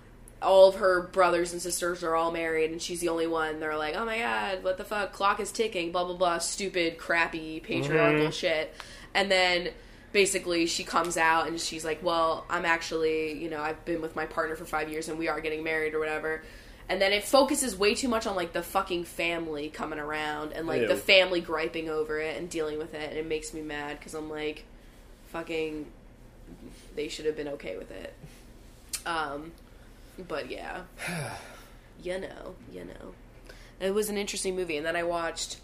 all 0.43 0.69
of 0.69 0.77
her 0.77 1.03
brothers 1.03 1.53
and 1.53 1.63
sisters 1.63 2.03
are 2.03 2.15
all 2.15 2.31
married 2.31 2.71
and 2.71 2.81
she's 2.81 3.01
the 3.01 3.09
only 3.09 3.27
one. 3.27 3.61
They're 3.61 3.77
like, 3.77 3.95
oh 3.95 4.05
my 4.05 4.19
god, 4.19 4.63
what 4.63 4.77
the 4.77 4.85
fuck? 4.85 5.13
Clock 5.13 5.41
is 5.41 5.51
ticking, 5.51 5.93
blah, 5.93 6.05
blah, 6.05 6.17
blah. 6.17 6.39
Stupid, 6.39 6.99
crappy, 6.99 7.61
patriarchal 7.61 8.31
shit. 8.31 8.75
And 9.15 9.31
then 9.31 9.71
basically 10.13 10.67
she 10.67 10.85
comes 10.85 11.17
out 11.17 11.49
and 11.49 11.61
she's 11.61 11.85
like, 11.85 12.03
well, 12.03 12.47
I'm 12.49 12.65
actually, 12.65 13.33
you 13.33 13.51
know, 13.51 13.61
I've 13.61 13.85
been 13.85 14.01
with 14.01 14.15
my 14.15 14.27
partner 14.27 14.57
for 14.57 14.65
five 14.65 14.89
years 14.89 15.09
and 15.09 15.19
we 15.19 15.29
are 15.29 15.41
getting 15.41 15.65
married 15.65 15.95
or 15.95 15.99
whatever. 15.99 16.43
And 16.89 17.01
then 17.01 17.13
it 17.13 17.25
focuses 17.25 17.77
way 17.77 17.95
too 17.95 18.09
much 18.09 18.27
on 18.27 18.37
like 18.37 18.53
the 18.53 18.63
fucking 18.63 19.05
family 19.05 19.71
coming 19.71 19.99
around 19.99 20.53
and 20.53 20.67
like 20.67 20.83
Ew. 20.83 20.89
the 20.89 20.97
family 20.97 21.41
griping 21.41 21.89
over 21.89 22.21
it 22.21 22.37
and 22.37 22.51
dealing 22.51 22.79
with 22.79 22.95
it. 22.95 23.09
And 23.09 23.19
it 23.19 23.27
makes 23.27 23.55
me 23.55 23.63
mad 23.63 23.99
because 23.99 24.15
I'm 24.15 24.29
like, 24.29 24.65
fucking, 25.29 25.87
they 26.95 27.09
should 27.09 27.25
have 27.25 27.37
been 27.37 27.49
okay 27.49 27.77
with 27.77 27.91
it. 27.91 28.15
Um, 29.07 29.53
but 30.29 30.51
yeah, 30.51 30.83
you 32.03 32.19
know, 32.19 32.55
you 32.73 32.85
know, 32.85 33.15
it 33.81 33.95
was 33.95 34.09
an 34.09 34.19
interesting 34.19 34.57
movie. 34.57 34.77
And 34.77 34.87
then 34.87 34.97
I 34.97 35.03
watched 35.03 35.59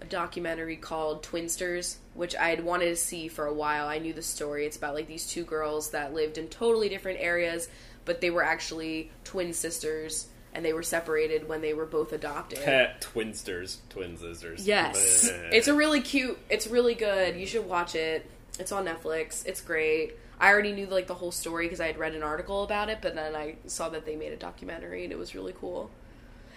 a 0.00 0.04
documentary 0.04 0.76
called 0.76 1.22
Twinsters, 1.22 1.96
which 2.14 2.36
I 2.36 2.50
had 2.50 2.64
wanted 2.64 2.86
to 2.86 2.96
see 2.96 3.28
for 3.28 3.46
a 3.46 3.54
while. 3.54 3.88
I 3.88 3.98
knew 3.98 4.12
the 4.12 4.22
story. 4.22 4.66
It's 4.66 4.76
about 4.76 4.94
like 4.94 5.08
these 5.08 5.26
two 5.26 5.44
girls 5.44 5.90
that 5.90 6.14
lived 6.14 6.38
in 6.38 6.48
totally 6.48 6.88
different 6.88 7.20
areas, 7.20 7.68
but 8.04 8.20
they 8.20 8.30
were 8.30 8.44
actually 8.44 9.10
twin 9.24 9.52
sisters, 9.52 10.28
and 10.54 10.64
they 10.64 10.72
were 10.72 10.82
separated 10.82 11.48
when 11.48 11.60
they 11.60 11.74
were 11.74 11.86
both 11.86 12.12
adopted. 12.12 12.60
Pet 12.62 13.00
twinsters, 13.00 13.78
twin 13.88 14.16
sisters. 14.16 14.66
Yes. 14.66 15.28
it's 15.52 15.68
a 15.68 15.74
really 15.74 16.00
cute, 16.00 16.38
it's 16.48 16.66
really 16.66 16.94
good. 16.94 17.36
You 17.36 17.46
should 17.46 17.66
watch 17.66 17.94
it. 17.94 18.30
It's 18.58 18.72
on 18.72 18.86
Netflix. 18.86 19.46
It's 19.46 19.60
great. 19.60 20.16
I 20.40 20.50
already 20.52 20.72
knew 20.72 20.86
like 20.86 21.06
the 21.08 21.14
whole 21.14 21.32
story 21.32 21.66
because 21.66 21.80
I 21.80 21.86
had 21.88 21.98
read 21.98 22.14
an 22.14 22.22
article 22.22 22.62
about 22.62 22.88
it, 22.88 22.98
but 23.02 23.14
then 23.14 23.34
I 23.34 23.56
saw 23.66 23.88
that 23.88 24.06
they 24.06 24.14
made 24.16 24.32
a 24.32 24.36
documentary 24.36 25.02
and 25.04 25.12
it 25.12 25.18
was 25.18 25.34
really 25.34 25.54
cool. 25.58 25.90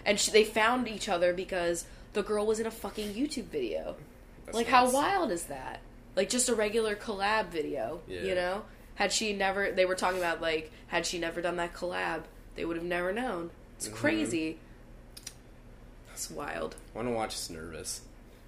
And 0.05 0.19
sh- 0.19 0.27
they 0.29 0.43
found 0.43 0.87
each 0.87 1.09
other 1.09 1.33
because 1.33 1.85
the 2.13 2.21
girl 2.23 2.45
was 2.45 2.59
in 2.59 2.65
a 2.67 2.71
fucking 2.71 3.13
YouTube 3.13 3.45
video. 3.45 3.95
That's 4.45 4.55
like 4.55 4.67
how 4.67 4.91
wild 4.91 5.31
is 5.31 5.45
that? 5.45 5.79
Like 6.15 6.29
just 6.29 6.49
a 6.49 6.55
regular 6.55 6.95
collab 6.95 7.47
video, 7.49 8.01
Yeah. 8.07 8.21
you 8.21 8.35
know? 8.35 8.63
Had 8.95 9.11
she 9.11 9.33
never 9.33 9.71
they 9.71 9.85
were 9.85 9.95
talking 9.95 10.19
about 10.19 10.41
like 10.41 10.71
had 10.87 11.05
she 11.05 11.17
never 11.17 11.41
done 11.41 11.55
that 11.57 11.73
collab, 11.73 12.23
they 12.55 12.65
would 12.65 12.75
have 12.77 12.85
never 12.85 13.11
known. 13.11 13.49
It's 13.77 13.87
Mm-hmm. 13.87 13.95
crazy. 13.97 14.57
That's 16.09 16.29
wild. 16.29 16.75
I 16.93 16.97
want 16.97 17.07
to 17.07 17.13
watch 17.13 17.49
Nervous. 17.49 18.01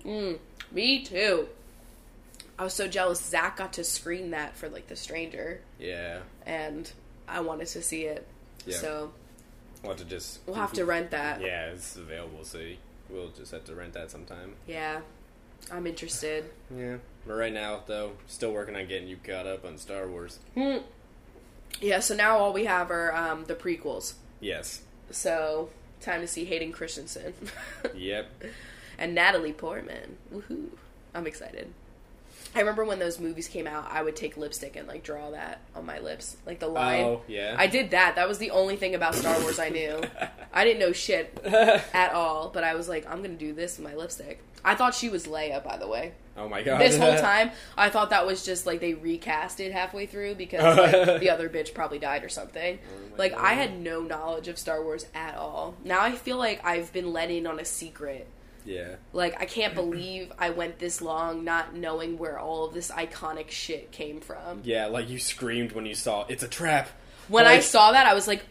Mm, 0.05 0.37
me 0.71 1.03
too. 1.03 1.47
I 2.59 2.63
was 2.63 2.73
so 2.73 2.87
jealous. 2.87 3.19
Zach 3.23 3.57
got 3.57 3.73
to 3.73 3.83
screen 3.83 4.31
that 4.31 4.55
for 4.55 4.69
like 4.69 4.87
The 4.87 4.95
Stranger, 4.95 5.61
Yeah. 5.79 6.19
and 6.45 6.91
I 7.27 7.39
wanted 7.41 7.67
to 7.69 7.81
see 7.81 8.03
it. 8.03 8.27
Yeah. 8.65 8.77
So 8.77 9.13
We'll 9.81 9.91
have 9.93 9.99
to 9.99 10.05
just. 10.05 10.39
we'll 10.45 10.55
have 10.55 10.71
to 10.73 10.85
rent 10.85 11.11
that. 11.11 11.41
Yeah, 11.41 11.67
it's 11.71 11.95
available, 11.97 12.43
so 12.45 12.59
we'll 13.09 13.29
just 13.29 13.51
have 13.51 13.65
to 13.65 13.75
rent 13.75 13.93
that 13.93 14.11
sometime. 14.11 14.53
Yeah, 14.67 15.01
I'm 15.71 15.85
interested. 15.87 16.45
Yeah. 16.73 16.97
But 17.27 17.33
right 17.33 17.51
now, 17.53 17.81
though, 17.85 18.13
still 18.27 18.51
working 18.53 18.75
on 18.75 18.87
getting 18.87 19.07
you 19.07 19.17
caught 19.17 19.45
up 19.47 19.65
on 19.65 19.77
Star 19.77 20.07
Wars. 20.07 20.39
Hmm. 20.53 20.77
Yeah. 21.81 21.99
So 21.99 22.15
now 22.15 22.37
all 22.37 22.53
we 22.53 22.65
have 22.65 22.91
are 22.91 23.13
um, 23.15 23.45
the 23.45 23.55
prequels. 23.55 24.13
Yes. 24.39 24.81
So 25.11 25.69
time 26.01 26.21
to 26.21 26.27
see 26.27 26.45
Hayden 26.45 26.71
Christensen 26.71 27.33
Yep. 27.95 28.27
and 28.97 29.13
Natalie 29.15 29.53
Portman. 29.53 30.17
Woohoo! 30.33 30.67
I'm 31.13 31.27
excited. 31.27 31.73
I 32.55 32.59
remember 32.59 32.85
when 32.85 32.99
those 32.99 33.19
movies 33.19 33.47
came 33.47 33.65
out, 33.67 33.87
I 33.91 34.01
would 34.03 34.15
take 34.15 34.37
lipstick 34.37 34.75
and 34.75 34.87
like 34.87 35.03
draw 35.03 35.31
that 35.31 35.61
on 35.75 35.85
my 35.85 35.99
lips, 35.99 36.37
like 36.45 36.59
the 36.59 36.67
line. 36.67 37.03
Oh, 37.03 37.21
yeah. 37.27 37.55
I 37.57 37.67
did 37.67 37.91
that. 37.91 38.15
That 38.15 38.27
was 38.27 38.37
the 38.37 38.51
only 38.51 38.75
thing 38.75 38.93
about 38.95 39.15
Star 39.15 39.39
Wars 39.41 39.59
I 39.59 39.69
knew. 39.69 40.01
I 40.53 40.63
didn't 40.63 40.79
know 40.79 40.91
shit 40.91 41.39
at 41.45 42.13
all, 42.13 42.49
but 42.53 42.63
I 42.63 42.75
was 42.75 42.87
like, 42.87 43.09
I'm 43.09 43.21
gonna 43.23 43.35
do 43.35 43.53
this 43.53 43.77
with 43.79 43.87
my 43.87 43.95
lipstick. 43.95 44.43
I 44.65 44.75
thought 44.75 44.93
she 44.95 45.09
was 45.09 45.25
Leia, 45.27 45.61
by 45.63 45.75
the 45.77 45.87
way. 45.87 46.13
oh 46.37 46.47
my 46.47 46.63
god. 46.63 46.79
This 46.79 46.97
whole 46.97 47.17
time, 47.17 47.51
I 47.77 47.89
thought 47.89 48.11
that 48.11 48.25
was 48.25 48.45
just 48.45 48.65
like 48.65 48.79
they 48.79 48.93
recast 48.93 49.59
it 49.59 49.73
halfway 49.73 50.05
through 50.05 50.35
because 50.35 50.77
like, 50.77 51.19
the 51.19 51.29
other 51.29 51.49
bitch 51.49 51.73
probably 51.73 51.99
died 51.99 52.23
or 52.23 52.29
something. 52.29 52.79
Oh 52.81 53.15
Like 53.17 53.33
God. 53.33 53.41
I 53.43 53.53
had 53.55 53.77
no 53.81 54.01
knowledge 54.01 54.47
of 54.47 54.57
Star 54.57 54.81
Wars 54.81 55.05
at 55.13 55.35
all. 55.35 55.75
Now 55.83 56.01
I 56.01 56.11
feel 56.13 56.37
like 56.37 56.63
I've 56.65 56.93
been 56.93 57.11
let 57.11 57.29
in 57.29 57.45
on 57.45 57.59
a 57.59 57.65
secret. 57.65 58.27
Yeah. 58.65 58.95
Like 59.11 59.39
I 59.41 59.45
can't 59.45 59.73
believe 59.75 60.31
I 60.39 60.49
went 60.51 60.79
this 60.79 61.01
long 61.01 61.43
not 61.43 61.75
knowing 61.75 62.17
where 62.17 62.37
all 62.39 62.65
of 62.65 62.73
this 62.73 62.91
iconic 62.91 63.49
shit 63.51 63.91
came 63.91 64.21
from. 64.21 64.61
Yeah, 64.63 64.87
like 64.87 65.09
you 65.09 65.19
screamed 65.19 65.71
when 65.73 65.85
you 65.85 65.95
saw 65.95 66.25
it's 66.27 66.43
a 66.43 66.47
trap. 66.47 66.89
When 67.27 67.45
I 67.47 67.59
saw 67.59 67.91
that, 67.93 68.05
I 68.05 68.13
was 68.13 68.27
like, 68.27 68.43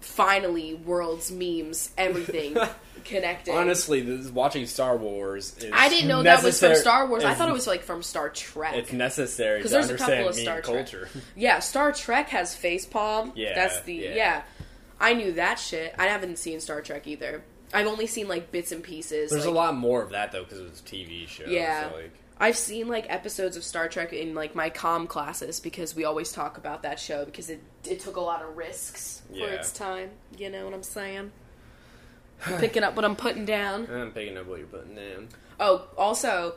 finally, 0.00 0.74
worlds, 0.74 1.30
memes, 1.30 1.90
everything 1.96 2.56
connected. 3.04 3.52
Honestly, 3.54 4.00
this, 4.00 4.28
watching 4.30 4.66
Star 4.66 4.96
Wars 4.96 5.56
is 5.58 5.70
I 5.72 5.88
didn't 5.88 6.08
know 6.08 6.22
that 6.22 6.42
was 6.42 6.58
from 6.60 6.74
Star 6.74 7.06
Wars. 7.06 7.24
I 7.24 7.34
thought 7.34 7.48
it 7.48 7.52
was 7.52 7.66
like 7.66 7.82
from 7.82 8.02
Star 8.02 8.28
Trek. 8.30 8.74
It's 8.74 8.92
necessary 8.92 9.60
'Cause 9.62 9.70
to 9.70 9.76
there's 9.78 9.90
a 9.90 9.96
couple 9.96 10.28
of 10.28 10.34
Star 10.34 10.60
Trek. 10.62 10.64
culture. 10.64 11.08
Yeah, 11.36 11.58
Star 11.60 11.92
Trek 11.92 12.28
has 12.30 12.54
facepalm. 12.54 13.32
Yeah, 13.34 13.54
That's 13.54 13.80
the 13.82 13.94
yeah. 13.94 14.14
yeah. 14.14 14.42
I 15.00 15.12
knew 15.14 15.32
that 15.32 15.58
shit. 15.58 15.94
I 15.98 16.06
haven't 16.06 16.38
seen 16.38 16.60
Star 16.60 16.80
Trek 16.80 17.06
either. 17.06 17.42
I've 17.74 17.86
only 17.86 18.06
seen 18.06 18.28
like 18.28 18.50
bits 18.52 18.72
and 18.72 18.82
pieces. 18.82 19.30
There's 19.30 19.44
like, 19.44 19.52
a 19.52 19.56
lot 19.56 19.74
more 19.76 20.02
of 20.02 20.10
that 20.10 20.32
though 20.32 20.44
because 20.44 20.60
it 20.60 20.70
was 20.70 20.80
a 20.80 20.82
TV 20.84 21.26
show. 21.28 21.44
Yeah. 21.46 21.90
So, 21.90 21.96
like, 21.96 22.12
I've 22.38 22.56
seen 22.56 22.88
like 22.88 23.06
episodes 23.08 23.56
of 23.56 23.64
Star 23.64 23.88
Trek 23.88 24.12
in 24.12 24.34
like 24.34 24.54
my 24.54 24.70
com 24.70 25.06
classes 25.06 25.60
because 25.60 25.94
we 25.94 26.04
always 26.04 26.32
talk 26.32 26.58
about 26.58 26.82
that 26.82 26.98
show 26.98 27.24
because 27.24 27.50
it 27.50 27.60
it 27.84 28.00
took 28.00 28.16
a 28.16 28.20
lot 28.20 28.42
of 28.42 28.56
risks 28.56 29.22
for 29.28 29.36
Yeah. 29.36 29.46
its 29.46 29.72
time. 29.72 30.10
You 30.38 30.50
know 30.50 30.64
what 30.64 30.74
I'm 30.74 30.82
saying? 30.82 31.32
I'm 32.46 32.58
Picking 32.60 32.82
up 32.82 32.96
what 32.96 33.04
I'm 33.04 33.16
putting 33.16 33.44
down. 33.44 33.88
I'm 33.90 34.10
picking 34.12 34.36
up 34.36 34.46
what 34.46 34.58
you're 34.58 34.66
putting 34.66 34.94
down. 34.96 35.28
Oh, 35.60 35.86
also 35.96 36.54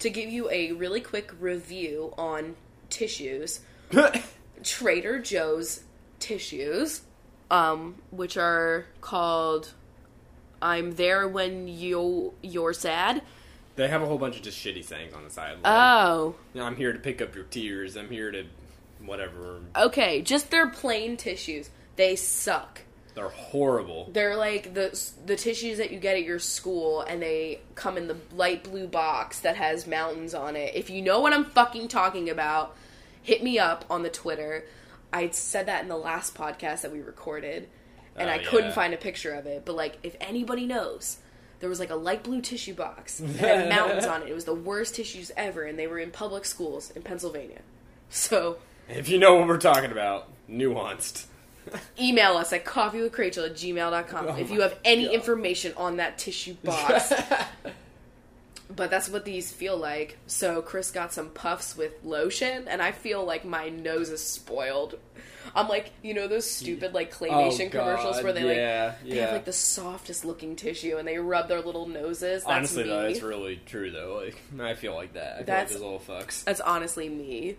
to 0.00 0.10
give 0.10 0.28
you 0.28 0.50
a 0.50 0.72
really 0.72 1.00
quick 1.00 1.32
review 1.40 2.12
on 2.18 2.56
tissues. 2.90 3.60
Trader 4.62 5.18
Joe's 5.20 5.84
tissues, 6.20 7.02
um, 7.50 7.96
which 8.10 8.36
are 8.36 8.86
called 9.00 9.72
"I'm 10.64 10.92
there 10.96 11.28
when 11.28 11.68
you 11.68 12.32
you're 12.42 12.72
sad." 12.72 13.22
they 13.76 13.88
have 13.88 14.02
a 14.02 14.06
whole 14.06 14.18
bunch 14.18 14.36
of 14.36 14.42
just 14.42 14.56
shitty 14.64 14.84
sayings 14.84 15.12
on 15.14 15.24
the 15.24 15.30
side. 15.30 15.54
Like, 15.54 15.62
Oh, 15.66 16.36
I'm 16.54 16.76
here 16.76 16.92
to 16.92 16.98
pick 16.98 17.20
up 17.20 17.34
your 17.34 17.42
tears. 17.44 17.96
I'm 17.96 18.08
here 18.08 18.30
to 18.30 18.44
whatever. 19.04 19.60
okay. 19.76 20.22
Just 20.22 20.50
their 20.50 20.68
plain 20.68 21.16
tissues. 21.16 21.70
They 21.96 22.14
suck. 22.16 22.82
They're 23.14 23.28
horrible. 23.28 24.10
They're 24.12 24.36
like 24.36 24.74
the 24.74 24.98
the 25.26 25.36
tissues 25.36 25.78
that 25.78 25.92
you 25.92 25.98
get 26.00 26.16
at 26.16 26.24
your 26.24 26.38
school, 26.40 27.00
and 27.02 27.22
they 27.22 27.60
come 27.76 27.96
in 27.96 28.08
the 28.08 28.16
light 28.34 28.64
blue 28.64 28.86
box 28.88 29.40
that 29.40 29.56
has 29.56 29.86
mountains 29.86 30.34
on 30.34 30.56
it. 30.56 30.74
If 30.74 30.90
you 30.90 31.00
know 31.02 31.20
what 31.20 31.32
I'm 31.32 31.44
fucking 31.44 31.88
talking 31.88 32.28
about, 32.30 32.76
hit 33.22 33.42
me 33.44 33.58
up 33.58 33.84
on 33.88 34.02
the 34.02 34.10
Twitter. 34.10 34.64
I 35.12 35.30
said 35.30 35.66
that 35.66 35.82
in 35.82 35.88
the 35.88 35.96
last 35.96 36.34
podcast 36.34 36.82
that 36.82 36.92
we 36.92 37.00
recorded, 37.00 37.68
and 38.16 38.28
Oh, 38.28 38.32
I 38.32 38.38
couldn't 38.38 38.66
yeah. 38.70 38.74
find 38.74 38.94
a 38.94 38.96
picture 38.98 39.32
of 39.34 39.46
it. 39.46 39.64
But 39.64 39.74
like, 39.76 39.98
if 40.02 40.16
anybody 40.20 40.66
knows, 40.66 41.18
there 41.60 41.68
was 41.68 41.78
like 41.80 41.90
a 41.90 41.96
light 41.96 42.22
blue 42.22 42.40
tissue 42.40 42.74
box 42.74 43.18
that 43.22 43.58
had 43.58 43.68
mountains 43.68 44.04
on 44.06 44.22
it. 44.22 44.28
It 44.28 44.34
was 44.34 44.44
the 44.44 44.54
worst 44.54 44.94
tissues 44.96 45.30
ever, 45.36 45.62
and 45.64 45.78
they 45.78 45.86
were 45.86 45.98
in 45.98 46.10
public 46.10 46.44
schools 46.44 46.90
in 46.92 47.02
Pennsylvania. 47.02 47.60
So 48.10 48.58
If 48.88 49.08
you 49.08 49.18
know 49.18 49.34
what 49.36 49.48
we're 49.48 49.58
talking 49.58 49.90
about, 49.92 50.28
nuanced. 50.50 51.26
email 51.98 52.36
us 52.36 52.52
at 52.52 52.64
coffeewithrachel 52.66 53.46
at 53.46 53.54
gmail.com 53.54 54.26
Oh 54.28 54.36
if 54.36 54.50
you 54.50 54.60
have 54.60 54.78
any 54.84 55.06
God. 55.06 55.14
information 55.14 55.72
on 55.78 55.96
that 55.96 56.18
tissue 56.18 56.54
box. 56.62 57.10
but 58.74 58.90
that's 58.90 59.08
what 59.08 59.24
these 59.24 59.50
feel 59.52 59.76
like. 59.76 60.18
So 60.26 60.60
Chris 60.62 60.90
got 60.90 61.12
some 61.12 61.30
puffs 61.30 61.76
with 61.76 61.92
lotion, 62.04 62.68
and 62.68 62.82
I 62.82 62.92
feel 62.92 63.24
like 63.24 63.44
my 63.44 63.68
nose 63.68 64.10
is 64.10 64.22
spoiled. 64.22 64.98
I'm 65.56 65.68
like, 65.68 65.92
you 66.02 66.14
know, 66.14 66.26
those 66.26 66.50
stupid 66.50 66.94
like 66.94 67.14
claymation 67.14 67.66
Oh, 67.66 67.70
commercials 67.70 68.22
where 68.22 68.32
they 68.32 68.42
like 68.42 68.56
yeah, 68.56 68.94
they 69.04 69.16
yeah. 69.16 69.22
have 69.26 69.32
like 69.34 69.44
the 69.44 69.52
softest 69.52 70.24
looking 70.24 70.56
tissue, 70.56 70.96
and 70.96 71.06
they 71.06 71.18
rub 71.18 71.46
their 71.48 71.60
little 71.60 71.86
noses. 71.86 72.42
That's 72.42 72.46
Honestly, 72.46 72.82
me. 72.84 72.88
though, 72.90 73.00
it's 73.04 73.22
really 73.22 73.60
true 73.64 73.90
though. 73.92 74.20
Like 74.24 74.36
I 74.60 74.74
feel 74.74 74.94
like 74.94 75.12
that. 75.14 75.38
I 75.38 75.42
That's- 75.44 75.72
like 75.72 75.80
little 75.80 76.00
fucks. 76.00 76.42
That's 76.44 76.60
honestly 76.60 77.08
me. 77.08 77.56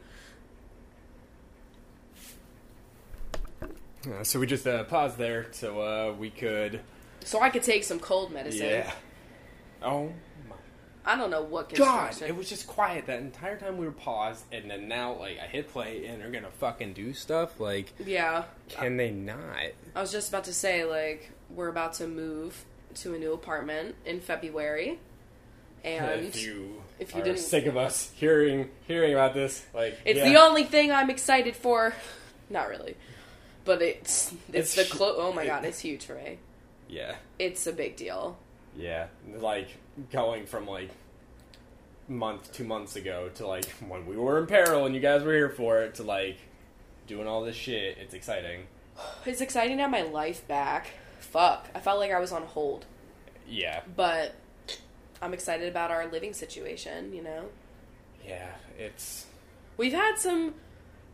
Uh, 3.63 4.23
so 4.23 4.39
we 4.39 4.45
just 4.45 4.67
uh, 4.67 4.83
paused 4.83 5.17
there 5.17 5.47
so 5.51 5.81
uh, 5.81 6.13
we 6.13 6.29
could. 6.29 6.81
So 7.23 7.41
I 7.41 7.49
could 7.49 7.63
take 7.63 7.83
some 7.83 7.99
cold 7.99 8.31
medicine. 8.31 8.67
Yeah. 8.69 8.91
Oh 9.81 10.11
I 11.07 11.15
don't 11.15 11.29
know 11.29 11.43
what 11.43 11.73
god! 11.73 12.19
It 12.21 12.35
was 12.35 12.49
just 12.49 12.65
quiet 12.65 13.05
that 13.05 13.19
entire 13.19 13.57
time 13.57 13.77
we 13.77 13.85
were 13.85 13.91
paused, 13.91 14.43
and 14.51 14.69
then 14.69 14.87
now 14.87 15.13
like 15.13 15.39
I 15.39 15.45
hit 15.45 15.69
play 15.69 16.05
and 16.07 16.19
they're 16.19 16.31
gonna 16.31 16.49
fucking 16.59 16.93
do 16.93 17.13
stuff. 17.13 17.59
Like, 17.59 17.93
yeah. 18.03 18.45
can 18.69 18.97
they 18.97 19.11
not? 19.11 19.37
I 19.95 20.01
was 20.01 20.11
just 20.11 20.29
about 20.29 20.45
to 20.45 20.53
say, 20.53 20.83
like, 20.83 21.31
we're 21.49 21.67
about 21.69 21.93
to 21.95 22.07
move 22.07 22.65
to 22.95 23.13
a 23.13 23.19
new 23.19 23.33
apartment 23.33 23.95
in 24.05 24.19
February, 24.19 24.99
and 25.83 26.25
if 26.25 26.41
you 26.41 26.81
if 26.99 27.13
you 27.13 27.21
are 27.21 27.25
didn't- 27.25 27.39
sick 27.39 27.67
of 27.67 27.77
us 27.77 28.11
hearing 28.15 28.69
hearing 28.87 29.13
about 29.13 29.33
this, 29.35 29.63
like 29.73 29.97
it's 30.05 30.17
yeah. 30.17 30.29
the 30.29 30.37
only 30.41 30.63
thing 30.63 30.91
I'm 30.91 31.09
excited 31.09 31.55
for. 31.55 31.93
Not 32.49 32.69
really, 32.69 32.95
but 33.63 33.81
it's 33.81 34.33
it's, 34.51 34.75
It's 34.77 34.89
the 34.89 34.95
clo- 34.97 35.15
oh 35.17 35.33
my 35.33 35.43
it- 35.43 35.47
god, 35.47 35.65
it's 35.65 35.79
huge 35.79 36.05
for 36.05 36.15
me. 36.15 36.39
Yeah. 36.87 37.15
It's 37.39 37.65
a 37.67 37.73
big 37.73 37.95
deal. 37.95 38.37
Yeah. 38.77 39.07
Like 39.37 39.69
going 40.11 40.45
from 40.45 40.67
like 40.67 40.89
month 42.07 42.51
two 42.53 42.63
months 42.63 42.95
ago 42.95 43.29
to 43.35 43.47
like 43.47 43.65
when 43.87 44.05
we 44.05 44.15
were 44.17 44.37
in 44.39 44.45
peril 44.47 44.85
and 44.85 44.93
you 44.93 45.01
guys 45.01 45.23
were 45.23 45.33
here 45.33 45.49
for 45.49 45.81
it 45.81 45.95
to 45.95 46.03
like 46.03 46.37
doing 47.07 47.27
all 47.27 47.43
this 47.43 47.55
shit. 47.55 47.97
It's 47.99 48.13
exciting. 48.13 48.67
It's 49.25 49.41
exciting 49.41 49.77
to 49.77 49.83
have 49.83 49.91
my 49.91 50.03
life 50.03 50.47
back. 50.47 50.87
Fuck, 51.19 51.67
I 51.75 51.79
felt 51.79 51.99
like 51.99 52.11
I 52.11 52.19
was 52.19 52.31
on 52.31 52.43
hold, 52.43 52.85
Yeah. 53.47 53.81
but 53.95 54.33
I'm 55.21 55.33
excited 55.33 55.67
about 55.67 55.91
our 55.91 56.07
living 56.07 56.33
situation. 56.33 57.13
You 57.13 57.23
know, 57.23 57.45
Yeah. 58.25 58.51
It's 58.77 59.25
we've 59.77 59.93
had 59.93 60.17
some 60.17 60.53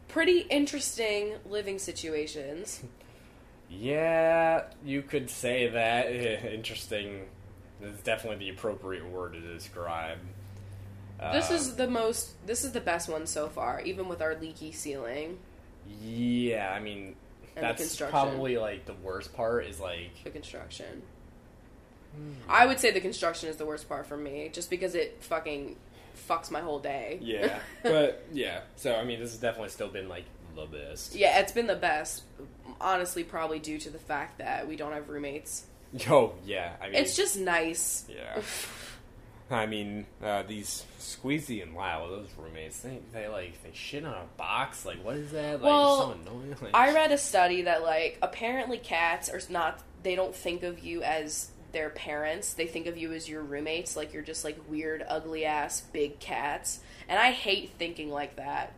pretty 0.07 0.39
interesting 0.41 1.33
living 1.49 1.79
situations. 1.79 2.81
yeah. 3.69 4.63
You 4.85 5.01
could 5.01 5.29
say 5.29 5.67
that. 5.69 6.07
Interesting. 6.53 7.25
Is 7.83 7.99
definitely 8.01 8.45
the 8.45 8.49
appropriate 8.51 9.05
word 9.09 9.33
to 9.33 9.39
describe. 9.41 10.17
This 11.33 11.51
Uh, 11.51 11.53
is 11.55 11.75
the 11.75 11.87
most. 11.87 12.31
This 12.47 12.63
is 12.63 12.71
the 12.71 12.81
best 12.81 13.07
one 13.09 13.27
so 13.27 13.47
far, 13.47 13.81
even 13.81 14.07
with 14.07 14.21
our 14.21 14.35
leaky 14.35 14.71
ceiling, 14.71 15.39
Yeah, 16.01 16.71
I 16.75 16.79
mean, 16.79 17.15
And 17.55 17.63
that's 17.65 17.95
probably 17.97 18.57
like 18.57 18.85
the 18.85 18.93
worst 18.93 19.33
part 19.33 19.65
is 19.65 19.79
like 19.79 20.23
the 20.23 20.29
construction. 20.31 21.03
I 22.49 22.65
would 22.65 22.79
say 22.79 22.91
the 22.91 22.99
construction 23.01 23.49
is 23.49 23.57
the 23.57 23.65
worst 23.65 23.87
part 23.87 24.05
for 24.05 24.17
me, 24.17 24.49
just 24.51 24.69
because 24.69 24.95
it 24.95 25.17
fucking 25.23 25.77
fucks 26.27 26.51
my 26.51 26.59
whole 26.59 26.79
day. 26.79 27.19
yeah, 27.21 27.59
but 27.83 28.25
yeah. 28.33 28.61
So 28.75 28.95
I 28.95 29.03
mean, 29.03 29.19
this 29.19 29.31
has 29.31 29.39
definitely 29.39 29.69
still 29.69 29.87
been 29.89 30.09
like 30.09 30.25
the 30.55 30.65
best. 30.65 31.15
yeah, 31.15 31.39
it's 31.39 31.51
been 31.53 31.67
the 31.67 31.75
best. 31.75 32.23
Honestly, 32.81 33.23
probably 33.23 33.59
due 33.59 33.77
to 33.77 33.89
the 33.89 33.99
fact 33.99 34.39
that 34.39 34.67
we 34.67 34.75
don't 34.75 34.91
have 34.93 35.07
roommates. 35.09 35.65
Oh 36.09 36.33
yeah, 36.45 36.73
I 36.81 36.85
mean, 36.85 36.95
It's 36.95 37.15
just 37.15 37.37
nice. 37.37 38.05
yeah. 38.09 38.41
I 39.51 39.65
mean, 39.65 40.05
uh, 40.23 40.43
these 40.43 40.85
Squeezy 40.97 41.61
and 41.61 41.73
Lila, 41.73 42.07
those 42.09 42.29
roommates, 42.37 42.79
they 42.79 42.99
they 43.11 43.27
like 43.27 43.61
they 43.63 43.71
shit 43.73 44.05
on 44.05 44.13
a 44.13 44.25
box. 44.37 44.85
Like, 44.85 45.03
what 45.03 45.17
is 45.17 45.31
that? 45.31 45.53
Like, 45.55 45.63
Well, 45.63 45.97
so 45.97 46.11
annoying. 46.11 46.55
Like, 46.61 46.73
I 46.73 46.93
read 46.93 47.11
a 47.11 47.17
study 47.17 47.63
that 47.63 47.83
like 47.83 48.17
apparently 48.21 48.77
cats 48.77 49.29
are 49.29 49.41
not 49.49 49.83
they 50.03 50.15
don't 50.15 50.33
think 50.33 50.63
of 50.63 50.79
you 50.79 51.03
as 51.03 51.51
their 51.73 51.89
parents. 51.89 52.53
They 52.53 52.67
think 52.67 52.87
of 52.87 52.97
you 52.97 53.11
as 53.11 53.27
your 53.27 53.41
roommates, 53.41 53.97
like 53.97 54.13
you're 54.13 54.23
just 54.23 54.45
like 54.45 54.57
weird, 54.69 55.03
ugly 55.07 55.43
ass 55.45 55.81
big 55.81 56.19
cats. 56.19 56.79
And 57.09 57.19
I 57.19 57.31
hate 57.31 57.71
thinking 57.77 58.09
like 58.09 58.37
that. 58.37 58.73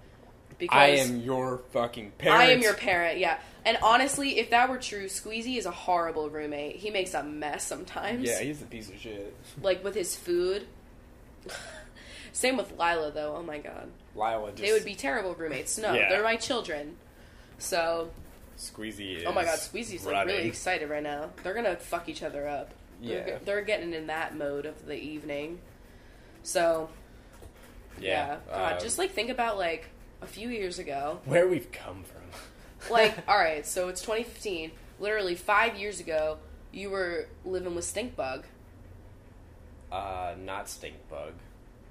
Because 0.57 0.75
I 0.77 0.87
am 0.87 1.19
your 1.21 1.59
fucking 1.71 2.11
parent. 2.17 2.39
I 2.39 2.45
am 2.51 2.61
your 2.61 2.73
parent, 2.73 3.19
yeah. 3.19 3.39
And 3.65 3.77
honestly, 3.81 4.39
if 4.39 4.49
that 4.49 4.69
were 4.69 4.77
true, 4.77 5.05
Squeezy 5.05 5.57
is 5.57 5.65
a 5.65 5.71
horrible 5.71 6.29
roommate. 6.29 6.75
He 6.77 6.89
makes 6.89 7.13
a 7.13 7.23
mess 7.23 7.63
sometimes. 7.65 8.27
Yeah, 8.27 8.39
he's 8.41 8.61
a 8.61 8.65
piece 8.65 8.89
of 8.89 8.97
shit. 8.99 9.33
Like 9.61 9.83
with 9.83 9.95
his 9.95 10.15
food. 10.15 10.67
Same 12.33 12.57
with 12.57 12.71
Lila 12.79 13.11
though, 13.11 13.35
oh 13.37 13.43
my 13.43 13.59
god. 13.59 13.89
Lila 14.15 14.49
just 14.51 14.61
They 14.63 14.71
would 14.73 14.85
be 14.85 14.95
terrible 14.95 15.33
roommates. 15.35 15.77
No, 15.77 15.93
Yeah. 15.93 16.09
they're 16.09 16.23
my 16.23 16.35
children. 16.35 16.97
So 17.57 18.09
Squeezy. 18.57 19.17
Is 19.17 19.23
Oh 19.25 19.31
my 19.31 19.43
god, 19.45 19.59
Squeezy's 19.59 20.05
like 20.05 20.25
really 20.25 20.47
excited 20.47 20.89
right 20.89 21.03
now. 21.03 21.29
They're 21.43 21.53
gonna 21.53 21.75
fuck 21.75 22.09
each 22.09 22.23
other 22.23 22.47
up. 22.47 22.71
They're, 23.01 23.27
Yeah. 23.27 23.37
they're 23.45 23.61
getting 23.61 23.93
in 23.93 24.07
that 24.07 24.35
mode 24.35 24.65
of 24.65 24.85
the 24.85 24.95
evening. 24.95 25.59
So 26.43 26.89
yeah, 27.99 28.37
God, 28.49 28.73
um, 28.73 28.79
just 28.81 28.97
like 28.97 29.11
think 29.11 29.29
about 29.29 29.57
like 29.57 29.85
a 30.21 30.25
few 30.27 30.49
years 30.49 30.79
ago. 30.79 31.19
where 31.25 31.47
we've 31.47 31.71
come 31.71 32.03
from. 32.03 32.21
Like, 32.91 33.15
all 33.27 33.37
right, 33.37 33.65
so 33.65 33.87
it's 33.89 34.01
2015. 34.01 34.71
Literally 34.99 35.35
five 35.35 35.75
years 35.77 35.99
ago, 35.99 36.37
you 36.71 36.89
were 36.89 37.27
living 37.45 37.75
with 37.75 37.85
stink 37.85 38.15
bug. 38.15 38.45
uh, 39.91 40.33
not 40.43 40.69
stink 40.69 40.95
bug. 41.09 41.33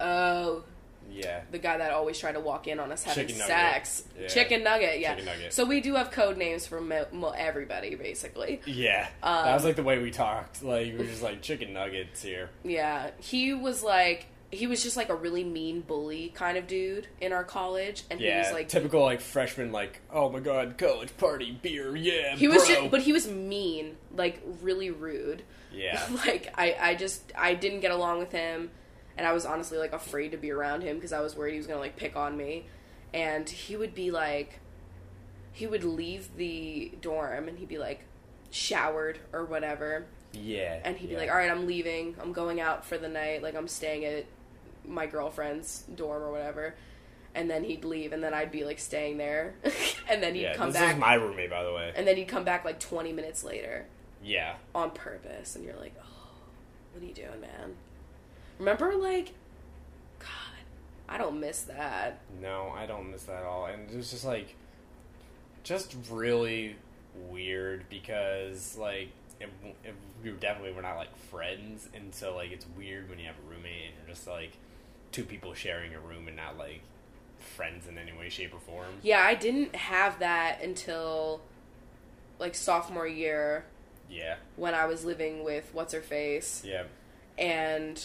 Oh, 0.00 0.64
Yeah, 1.10 1.42
the 1.50 1.58
guy 1.58 1.78
that 1.78 1.92
always 1.92 2.18
tried 2.18 2.32
to 2.32 2.40
walk 2.40 2.66
in 2.68 2.80
on 2.80 2.90
us 2.92 3.02
having 3.04 3.26
Chicken 3.26 3.38
Nugget. 3.40 3.56
sex. 3.56 4.04
Yeah. 4.18 4.28
Chicken 4.28 4.62
Nugget, 4.64 4.98
yeah. 5.00 5.10
Chicken 5.14 5.26
Nugget. 5.26 5.52
So 5.52 5.64
we 5.64 5.80
do 5.80 5.94
have 5.94 6.10
code 6.10 6.36
names 6.36 6.66
for 6.66 6.80
mo- 6.80 7.06
mo- 7.12 7.34
everybody, 7.36 7.94
basically. 7.96 8.60
yeah. 8.66 9.08
Um, 9.22 9.44
that 9.44 9.54
was 9.54 9.64
like 9.64 9.76
the 9.76 9.82
way 9.82 9.98
we 9.98 10.10
talked. 10.10 10.62
Like 10.62 10.86
we 10.92 10.98
were 10.98 11.04
just 11.04 11.22
like 11.22 11.42
chicken 11.42 11.72
nuggets 11.72 12.22
here. 12.22 12.50
Yeah, 12.64 13.10
he 13.18 13.52
was 13.54 13.82
like 13.82 14.26
he 14.52 14.66
was 14.66 14.82
just 14.82 14.98
like 14.98 15.08
a 15.08 15.14
really 15.14 15.44
mean 15.44 15.80
bully 15.80 16.28
kind 16.28 16.58
of 16.58 16.66
dude 16.66 17.06
in 17.22 17.32
our 17.32 17.42
college, 17.42 18.04
and 18.10 18.20
he 18.20 18.28
was 18.28 18.52
like 18.52 18.68
typical 18.68 19.02
like 19.02 19.22
freshman. 19.22 19.72
Like, 19.72 20.00
oh 20.12 20.28
my 20.28 20.40
god, 20.40 20.76
college 20.76 21.16
party 21.16 21.58
beer. 21.62 21.96
Yeah, 21.96 22.36
he 22.36 22.48
was 22.48 22.68
just, 22.68 22.90
but 22.90 23.00
he 23.00 23.14
was 23.14 23.26
mean, 23.26 23.96
like 24.14 24.42
really 24.60 24.90
rude. 24.90 25.42
yeah, 25.72 26.06
like 26.26 26.52
I, 26.56 26.76
I 26.78 26.94
just 26.94 27.32
I 27.34 27.54
didn't 27.54 27.80
get 27.80 27.92
along 27.92 28.18
with 28.18 28.30
him, 28.30 28.70
and 29.16 29.26
I 29.26 29.32
was 29.32 29.46
honestly 29.46 29.78
like 29.78 29.94
afraid 29.94 30.32
to 30.32 30.36
be 30.36 30.50
around 30.50 30.82
him 30.82 30.96
because 30.96 31.14
I 31.14 31.20
was 31.20 31.34
worried 31.34 31.52
he 31.52 31.58
was 31.58 31.66
gonna 31.66 31.80
like 31.80 31.96
pick 31.96 32.14
on 32.14 32.36
me, 32.36 32.66
and 33.14 33.48
he 33.48 33.74
would 33.74 33.94
be 33.94 34.10
like, 34.10 34.60
he 35.52 35.66
would 35.66 35.82
leave 35.82 36.36
the 36.36 36.92
dorm 37.00 37.48
and 37.48 37.58
he'd 37.58 37.68
be 37.68 37.78
like 37.78 38.04
showered 38.50 39.18
or 39.32 39.46
whatever, 39.46 40.04
yeah. 40.32 40.78
and 40.84 40.98
he'd 40.98 41.06
be 41.06 41.14
yeah. 41.14 41.20
like, 41.20 41.30
"All 41.30 41.36
right, 41.36 41.50
I'm 41.50 41.66
leaving. 41.66 42.16
I'm 42.20 42.34
going 42.34 42.60
out 42.60 42.84
for 42.84 42.98
the 42.98 43.08
night. 43.08 43.42
Like 43.42 43.54
I'm 43.54 43.66
staying 43.66 44.04
at 44.04 44.26
my 44.86 45.06
girlfriend's 45.06 45.84
dorm 45.94 46.22
or 46.22 46.30
whatever." 46.32 46.74
And 47.34 47.50
then 47.50 47.64
he'd 47.64 47.84
leave, 47.84 48.12
and 48.12 48.22
then 48.22 48.34
I'd 48.34 48.52
be 48.52 48.64
like 48.64 48.78
staying 48.78 49.16
there, 49.16 49.54
and 50.10 50.22
then 50.22 50.34
he'd 50.34 50.42
yeah, 50.42 50.54
come 50.54 50.70
this 50.70 50.80
back, 50.80 50.94
is 50.96 51.00
my 51.00 51.14
roommate, 51.14 51.48
by 51.48 51.64
the 51.64 51.72
way. 51.72 51.90
and 51.96 52.06
then 52.06 52.16
he'd 52.18 52.28
come 52.28 52.44
back 52.44 52.62
like 52.64 52.78
20 52.78 53.10
minutes 53.14 53.42
later 53.42 53.86
Yeah, 54.22 54.56
on 54.74 54.90
purpose, 54.90 55.56
and 55.56 55.64
you're 55.64 55.76
like, 55.76 55.94
"Oh, 55.98 56.42
what 56.92 57.02
are 57.02 57.06
you 57.06 57.14
doing, 57.14 57.40
man?" 57.40 57.76
Remember, 58.58 58.94
like, 58.96 59.32
God, 60.18 60.28
I 61.08 61.16
don't 61.16 61.40
miss 61.40 61.62
that. 61.62 62.20
no, 62.40 62.70
I 62.76 62.84
don't 62.84 63.10
miss 63.10 63.22
that 63.24 63.36
at 63.36 63.44
all. 63.44 63.64
And 63.66 63.90
it 63.90 63.96
was 63.96 64.10
just 64.10 64.26
like, 64.26 64.54
just 65.62 65.96
really 66.10 66.76
weird 67.30 67.88
because 67.88 68.76
like. 68.76 69.08
If, 69.40 69.48
if 69.82 69.94
we 70.22 70.30
definitely 70.30 70.72
were 70.72 70.82
not 70.82 70.96
like 70.96 71.16
friends, 71.16 71.88
and 71.94 72.14
so 72.14 72.36
like 72.36 72.52
it's 72.52 72.64
weird 72.78 73.08
when 73.10 73.18
you 73.18 73.26
have 73.26 73.34
a 73.44 73.50
roommate 73.50 73.86
and 73.86 73.94
you're 74.06 74.14
just 74.14 74.28
like 74.28 74.52
two 75.12 75.24
people 75.24 75.54
sharing 75.54 75.94
a 75.94 76.00
room 76.00 76.26
and 76.26 76.36
not 76.36 76.58
like 76.58 76.80
friends 77.38 77.86
in 77.86 77.98
any 77.98 78.12
way, 78.12 78.28
shape, 78.28 78.54
or 78.54 78.60
form. 78.60 78.86
Yeah, 79.02 79.22
I 79.22 79.34
didn't 79.34 79.76
have 79.76 80.18
that 80.18 80.62
until 80.62 81.40
like 82.38 82.54
sophomore 82.54 83.06
year 83.06 83.64
Yeah, 84.10 84.36
when 84.56 84.74
I 84.74 84.86
was 84.86 85.04
living 85.04 85.44
with 85.44 85.70
what's 85.72 85.92
her 85.92 86.00
face, 86.00 86.62
yeah. 86.64 86.84
and 87.38 88.04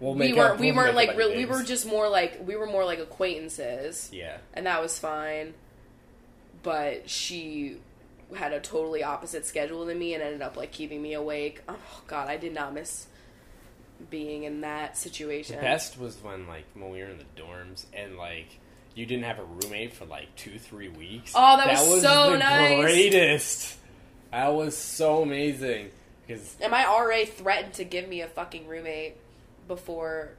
We'll 0.00 0.14
we 0.14 0.32
weren't 0.32 0.60
we 0.60 0.70
weren't 0.70 0.94
like 0.94 1.16
real, 1.16 1.34
we 1.34 1.44
were 1.44 1.62
just 1.64 1.84
more 1.84 2.08
like 2.08 2.46
we 2.46 2.54
were 2.54 2.66
more 2.66 2.84
like 2.84 3.00
acquaintances, 3.00 4.10
yeah, 4.12 4.38
and 4.54 4.66
that 4.66 4.80
was 4.80 4.96
fine. 4.98 5.54
But 6.62 7.10
she 7.10 7.78
had 8.36 8.52
a 8.52 8.60
totally 8.60 9.02
opposite 9.02 9.44
schedule 9.44 9.86
than 9.86 9.98
me 9.98 10.14
and 10.14 10.22
ended 10.22 10.42
up 10.42 10.56
like 10.56 10.70
keeping 10.70 11.02
me 11.02 11.14
awake. 11.14 11.62
Oh 11.68 12.02
god, 12.06 12.28
I 12.28 12.36
did 12.36 12.54
not 12.54 12.74
miss 12.74 13.07
being 14.10 14.44
in 14.44 14.60
that 14.62 14.96
situation. 14.96 15.56
The 15.56 15.62
best 15.62 15.98
was 15.98 16.16
when 16.22 16.46
like 16.46 16.64
when 16.74 16.90
we 16.90 17.00
were 17.00 17.08
in 17.08 17.18
the 17.18 17.42
dorms 17.42 17.84
and 17.92 18.16
like 18.16 18.58
you 18.94 19.06
didn't 19.06 19.24
have 19.24 19.38
a 19.38 19.44
roommate 19.44 19.94
for 19.94 20.04
like 20.04 20.34
two 20.36 20.58
three 20.58 20.88
weeks. 20.88 21.32
Oh, 21.34 21.56
that 21.56 21.86
was 21.86 22.02
so 22.02 22.32
the 22.32 22.38
nice. 22.38 22.80
Greatest. 22.80 23.76
That 24.30 24.48
was 24.48 24.76
so 24.76 25.22
amazing 25.22 25.90
because 26.26 26.56
And 26.60 26.70
my 26.70 26.84
RA 26.84 27.24
threatened 27.26 27.74
to 27.74 27.84
give 27.84 28.08
me 28.08 28.20
a 28.20 28.28
fucking 28.28 28.66
roommate 28.66 29.16
before. 29.66 30.30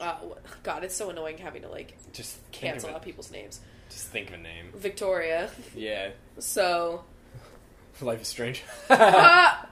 Uh, 0.00 0.16
God, 0.62 0.84
it's 0.84 0.94
so 0.94 1.10
annoying 1.10 1.38
having 1.38 1.62
to 1.62 1.68
like 1.68 1.96
just 2.12 2.38
cancel 2.52 2.90
out 2.90 3.02
people's 3.02 3.30
names. 3.30 3.60
Just 3.90 4.08
think 4.08 4.28
of 4.28 4.34
a 4.34 4.38
name. 4.38 4.70
Victoria. 4.74 5.50
Yeah, 5.76 6.10
So, 6.38 7.04
Life 8.00 8.22
is 8.22 8.28
Strange. 8.28 8.62
uh, 8.90 9.66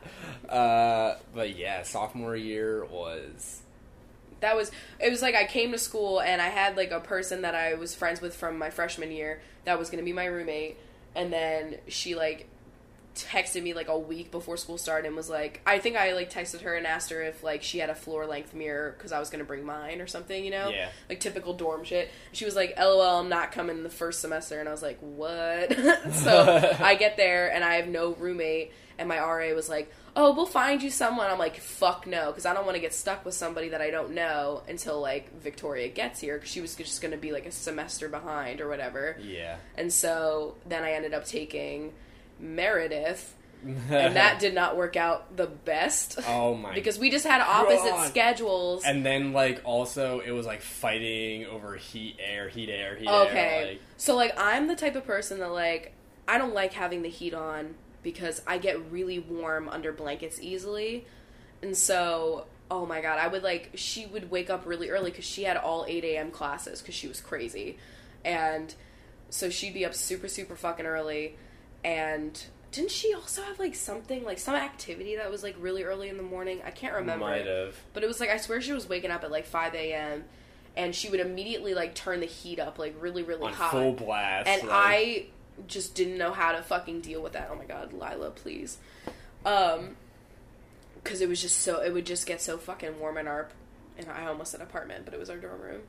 but 0.49 1.57
yeah, 1.57 1.83
sophomore 1.83 2.37
year 2.37 2.85
was 2.85 3.63
that 4.41 4.57
was 4.57 4.71
it. 5.01 5.11
Was 5.11 5.23
like 5.23 5.35
I 5.35 5.45
came 5.45 5.73
to 5.73 5.79
school 5.79 6.21
and 6.21 6.43
I 6.43 6.49
had 6.49 6.77
like 6.77 6.91
a 6.91 7.01
person 7.01 7.43
that 7.43 7.55
I 7.55 7.75
was 7.75 7.95
friends 7.95 8.21
with 8.21 8.37
from 8.37 8.59
my 8.59 8.71
freshman 8.71 9.11
year 9.11 9.41
that 9.65 9.79
was 9.79 9.89
going 9.89 9.99
to 9.99 10.05
be 10.05 10.13
my 10.13 10.27
roommate, 10.27 10.77
and 11.15 11.33
then 11.33 11.79
she 11.89 12.15
like 12.15 12.49
texted 13.15 13.63
me 13.63 13.75
like 13.75 13.89
a 13.89 13.99
week 13.99 14.31
before 14.31 14.57
school 14.57 14.79
started 14.79 15.07
and 15.07 15.17
was 15.17 15.29
like 15.29 15.61
I 15.67 15.79
think 15.79 15.97
I 15.97 16.13
like 16.15 16.31
texted 16.33 16.63
her 16.63 16.75
and 16.75 16.87
asked 16.87 17.11
her 17.11 17.23
if 17.23 17.43
like 17.43 17.63
she 17.63 17.79
had 17.79 17.91
a 17.91 17.95
floor 17.95 18.27
length 18.27 18.55
mirror 18.55 18.95
because 18.97 19.13
I 19.13 19.19
was 19.21 19.29
gonna 19.29 19.45
bring 19.45 19.65
mine 19.67 20.01
or 20.01 20.07
something 20.07 20.45
you 20.45 20.51
know? 20.51 20.69
Yeah. 20.71 20.89
like 21.09 21.21
typical 21.21 21.53
dorm 21.55 21.85
shit. 21.85 22.11
She 22.33 22.45
was 22.45 22.57
like 22.57 22.79
lol 22.79 23.21
I'm 23.21 23.29
not 23.29 23.53
coming 23.53 23.83
the 23.83 23.91
first 23.91 24.21
semester. 24.21 24.59
And 24.61 24.69
I 24.69 24.73
was 24.73 24.83
like 24.83 24.99
what? 25.01 25.77
So 26.13 26.77
I 26.81 26.95
get 26.95 27.17
there 27.17 27.53
and 27.53 27.63
I 27.63 27.75
have 27.75 27.89
no 27.89 28.15
roommate. 28.15 28.73
And 28.99 29.09
my 29.09 29.19
RA 29.19 29.55
was 29.55 29.69
like 29.69 29.93
oh 30.15 30.33
we'll 30.35 30.47
find 30.47 30.83
you 30.83 30.91
someone. 30.91 31.31
I'm 31.31 31.39
like 31.39 31.59
fuck 31.61 32.07
no 32.07 32.27
because 32.27 32.47
I 32.47 32.55
don't 32.55 32.65
want 32.65 32.77
to 32.77 32.81
get 32.81 32.95
stuck 32.95 33.25
with 33.25 33.35
somebody 33.35 33.71
that 33.71 33.81
I 33.83 33.91
don't 33.91 34.13
know 34.13 34.63
until 34.69 35.01
like 35.01 35.39
Victoria 35.41 35.89
gets 35.89 36.21
here 36.21 36.37
because 36.37 36.51
she 36.51 36.61
was 36.61 36.75
just 36.75 37.01
gonna 37.03 37.17
be 37.17 37.33
like 37.33 37.47
a 37.47 37.53
semester 37.53 38.09
behind 38.09 38.61
or 38.61 38.69
whatever. 38.69 39.17
Yeah. 39.21 39.57
and 39.77 39.93
so 39.93 40.57
then 40.67 40.83
I 40.83 40.93
ended 40.93 41.15
up 41.15 41.27
taking 41.27 41.93
Meredith, 42.43 43.35
and 43.65 44.17
that 44.17 44.39
did 44.41 44.55
not 44.55 44.77
work 44.77 44.97
out 44.97 45.37
the 45.37 45.47
best. 45.47 46.19
Oh 46.27 46.55
my. 46.55 46.75
because 46.75 46.99
we 46.99 47.11
just 47.11 47.27
had 47.27 47.41
opposite 47.41 47.91
God. 47.91 48.09
schedules. 48.09 48.85
And 48.85 49.07
then 49.07 49.33
like 49.33 49.61
also 49.65 50.21
it 50.21 50.33
was 50.33 50.45
like 50.47 50.61
fighting 50.63 51.47
over 51.47 51.77
heat 51.77 52.17
air, 52.19 52.49
heat 52.49 52.69
air, 52.69 52.97
heat 52.97 53.09
air. 53.09 53.23
okay. 53.27 53.69
Like, 53.71 53.81
So 53.97 54.17
like 54.17 54.35
I'm 54.37 54.67
the 54.67 54.77
type 54.77 54.97
of 54.97 55.07
person 55.07 55.39
that 55.39 55.53
like 55.53 55.93
I 56.27 56.39
don't 56.39 56.55
like 56.55 56.73
having 56.73 57.03
the 57.03 57.09
heat 57.09 57.35
on 57.35 57.75
because 58.03 58.43
I 58.47 58.59
get 58.59 58.91
really 58.91 59.19
warm 59.21 59.69
under 59.69 59.93
blankets 59.93 60.41
easily. 60.41 61.07
And 61.63 61.77
so 61.77 62.47
oh 62.71 62.85
my 62.87 63.01
god, 63.01 63.19
I 63.19 63.29
would 63.29 63.43
like 63.45 63.71
she 63.75 64.07
would 64.07 64.31
wake 64.31 64.51
up 64.51 64.67
really 64.67 64.91
early 64.91 65.11
cuz 65.13 65.25
she 65.25 65.45
had 65.45 65.57
all 65.57 65.85
8 65.87 66.03
a.m. 66.05 66.31
classes 66.33 66.83
cuz 66.83 66.95
she 66.95 67.07
was 67.07 67.21
crazy. 67.21 67.79
And 68.25 68.75
so 69.31 69.51
she'd 69.51 69.75
be 69.75 69.85
up 69.85 69.95
super 69.95 70.27
super 70.29 70.57
fucking 70.57 70.87
early 70.87 71.37
and 71.85 72.45
didn't 72.71 72.91
she 72.91 73.13
also 73.15 73.43
have 73.43 73.59
like 73.59 73.75
something 73.75 74.25
like 74.25 74.39
some 74.39 74.55
activity 74.55 75.17
that 75.17 75.31
was 75.31 75.43
like 75.43 75.57
really 75.59 75.83
early 75.85 76.09
in 76.09 76.17
the 76.17 76.23
morning? 76.23 76.61
I 76.65 76.71
can't 76.71 76.95
remember. 76.95 77.27
might 77.27 77.47
have. 77.47 77.77
But 77.93 78.03
it 78.03 78.07
was 78.07 78.19
like 78.21 78.31
I 78.31 78.37
swear 78.39 78.61
she 78.61 78.73
was 78.73 78.89
waking 78.89 79.11
up 79.11 79.25
at 79.25 79.31
like 79.31 79.47
5 79.47 79.75
a.m. 79.75 80.25
and 80.77 80.95
she 80.95 81.09
would 81.11 81.21
immediately 81.21 81.75
like 81.75 81.95
turn 81.95 82.21
the 82.21 82.27
heat 82.27 82.59
up 82.59 82.79
like 82.79 82.95
really 83.01 83.23
really 83.23 83.43
On 83.49 83.53
hot. 83.53 83.71
full 83.73 83.93
blast. 83.93 84.49
and 84.49 84.63
like- 84.63 84.71
I 84.73 85.25
just 85.69 85.95
didn't 85.95 86.17
know 86.17 86.33
how 86.33 86.53
to 86.53 86.63
fucking 86.63 87.03
deal 87.03 87.21
with 87.23 87.35
that. 87.35 87.51
Oh 87.53 87.57
my 87.57 87.65
god, 87.65 87.93
Lila, 87.93 88.31
please. 88.31 88.79
Um, 89.45 89.97
because 91.03 91.21
it 91.21 91.29
was 91.29 91.43
just 91.43 91.59
so 91.59 91.81
it 91.83 91.93
would 91.93 92.07
just 92.07 92.27
get 92.27 92.41
so 92.41 92.57
fucking 92.59 92.99
warm 93.01 93.19
in 93.19 93.27
our, 93.27 93.49
and 93.99 94.09
I 94.11 94.27
almost 94.27 94.53
said 94.53 94.61
apartment, 94.61 95.05
but 95.05 95.13
it 95.13 95.21
was 95.21 95.29
our 95.29 95.37
dorm 95.37 95.61
room. 95.61 95.83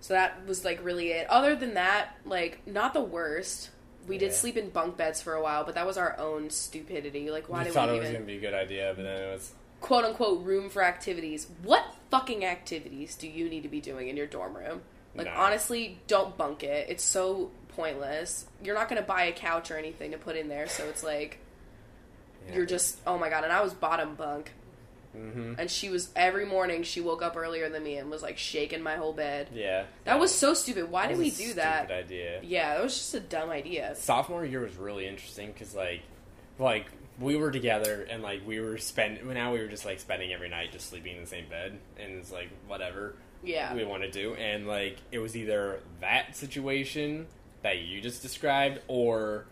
So 0.00 0.14
that 0.14 0.46
was 0.46 0.64
like 0.64 0.82
really 0.84 1.12
it. 1.12 1.28
Other 1.30 1.54
than 1.54 1.74
that, 1.74 2.16
like 2.24 2.66
not 2.66 2.92
the 2.94 3.02
worst. 3.02 3.70
We 4.06 4.18
did 4.18 4.32
Yeah. 4.32 4.36
sleep 4.36 4.56
in 4.56 4.70
bunk 4.70 4.96
beds 4.96 5.20
for 5.22 5.34
a 5.34 5.42
while, 5.42 5.64
but 5.64 5.74
that 5.76 5.86
was 5.86 5.96
our 5.96 6.18
own 6.18 6.50
stupidity. 6.50 7.30
Like, 7.30 7.48
why 7.48 7.60
you 7.60 7.64
did 7.66 7.74
thought 7.74 7.88
we 7.88 7.96
it 7.96 8.00
was 8.00 8.08
even 8.10 8.22
gonna 8.22 8.26
be 8.26 8.36
a 8.36 8.40
good 8.40 8.54
idea, 8.54 8.92
but 8.96 9.02
then 9.04 9.22
it 9.22 9.32
was 9.32 9.52
quote 9.80 10.04
unquote 10.04 10.44
room 10.44 10.68
for 10.70 10.82
activities. 10.82 11.46
What 11.62 11.84
fucking 12.10 12.44
activities 12.44 13.16
do 13.16 13.28
you 13.28 13.48
need 13.48 13.62
to 13.62 13.68
be 13.68 13.80
doing 13.80 14.08
in 14.08 14.16
your 14.16 14.26
dorm 14.26 14.56
room? 14.56 14.82
Like 15.14 15.26
No. 15.26 15.32
honestly, 15.34 15.98
don't 16.06 16.36
bunk 16.36 16.62
it. 16.64 16.88
It's 16.90 17.04
so 17.04 17.50
pointless. 17.68 18.46
You're 18.62 18.74
not 18.74 18.88
going 18.88 19.00
to 19.00 19.06
buy 19.06 19.24
a 19.24 19.32
couch 19.32 19.70
or 19.70 19.76
anything 19.76 20.10
to 20.12 20.18
put 20.18 20.36
in 20.36 20.48
there, 20.48 20.66
so 20.68 20.84
it's 20.86 21.02
like 21.04 21.38
yeah. 22.48 22.54
you're 22.56 22.66
just 22.66 22.98
oh 23.06 23.18
my 23.18 23.28
god, 23.30 23.44
and 23.44 23.52
I 23.52 23.60
was 23.62 23.74
bottom 23.74 24.14
bunk. 24.16 24.52
Mhm. 25.16 25.56
And 25.58 25.70
she 25.70 25.88
was 25.88 26.10
every 26.16 26.44
morning 26.44 26.82
she 26.82 27.00
woke 27.00 27.22
up 27.22 27.36
earlier 27.36 27.68
than 27.68 27.82
me 27.84 27.96
and 27.96 28.10
was 28.10 28.22
like 28.22 28.36
shaking 28.38 28.82
my 28.82 28.96
whole 28.96 29.12
bed. 29.12 29.48
Yeah. 29.52 29.84
That 30.04 30.18
was 30.18 30.34
so 30.34 30.54
stupid. 30.54 30.90
Why 30.90 31.06
did 31.06 31.18
was 31.18 31.38
we 31.38 31.44
do 31.46 31.54
that? 31.54 31.84
Stupid 31.86 32.04
idea. 32.04 32.40
Yeah, 32.42 32.74
that 32.74 32.82
was 32.82 32.94
just 32.96 33.14
a 33.14 33.20
dumb 33.20 33.50
idea. 33.50 33.94
sophomore 33.96 34.44
year 34.44 34.60
was 34.62 34.76
really 34.76 35.06
interesting 35.06 35.52
because 35.52 35.74
like 35.74 36.02
like 36.58 36.86
we 37.20 37.36
were 37.36 37.50
together 37.52 38.06
and 38.10 38.22
like 38.22 38.44
we 38.46 38.58
were 38.60 38.76
spend 38.78 39.24
now 39.24 39.52
we 39.52 39.60
were 39.60 39.68
just 39.68 39.84
like 39.84 40.00
spending 40.00 40.32
every 40.32 40.48
night 40.48 40.72
just 40.72 40.88
sleeping 40.90 41.14
in 41.16 41.20
the 41.22 41.28
same 41.28 41.46
bed 41.48 41.78
and 41.98 42.12
it's 42.18 42.32
like 42.32 42.48
whatever 42.66 43.14
Yeah. 43.42 43.72
we 43.74 43.84
want 43.84 44.02
to 44.02 44.10
do 44.10 44.34
and 44.34 44.66
like 44.66 44.96
it 45.12 45.18
was 45.20 45.36
either 45.36 45.80
that 46.00 46.36
situation 46.36 47.26
that 47.62 47.78
you 47.78 48.00
just 48.00 48.20
described 48.22 48.80
or 48.88 49.46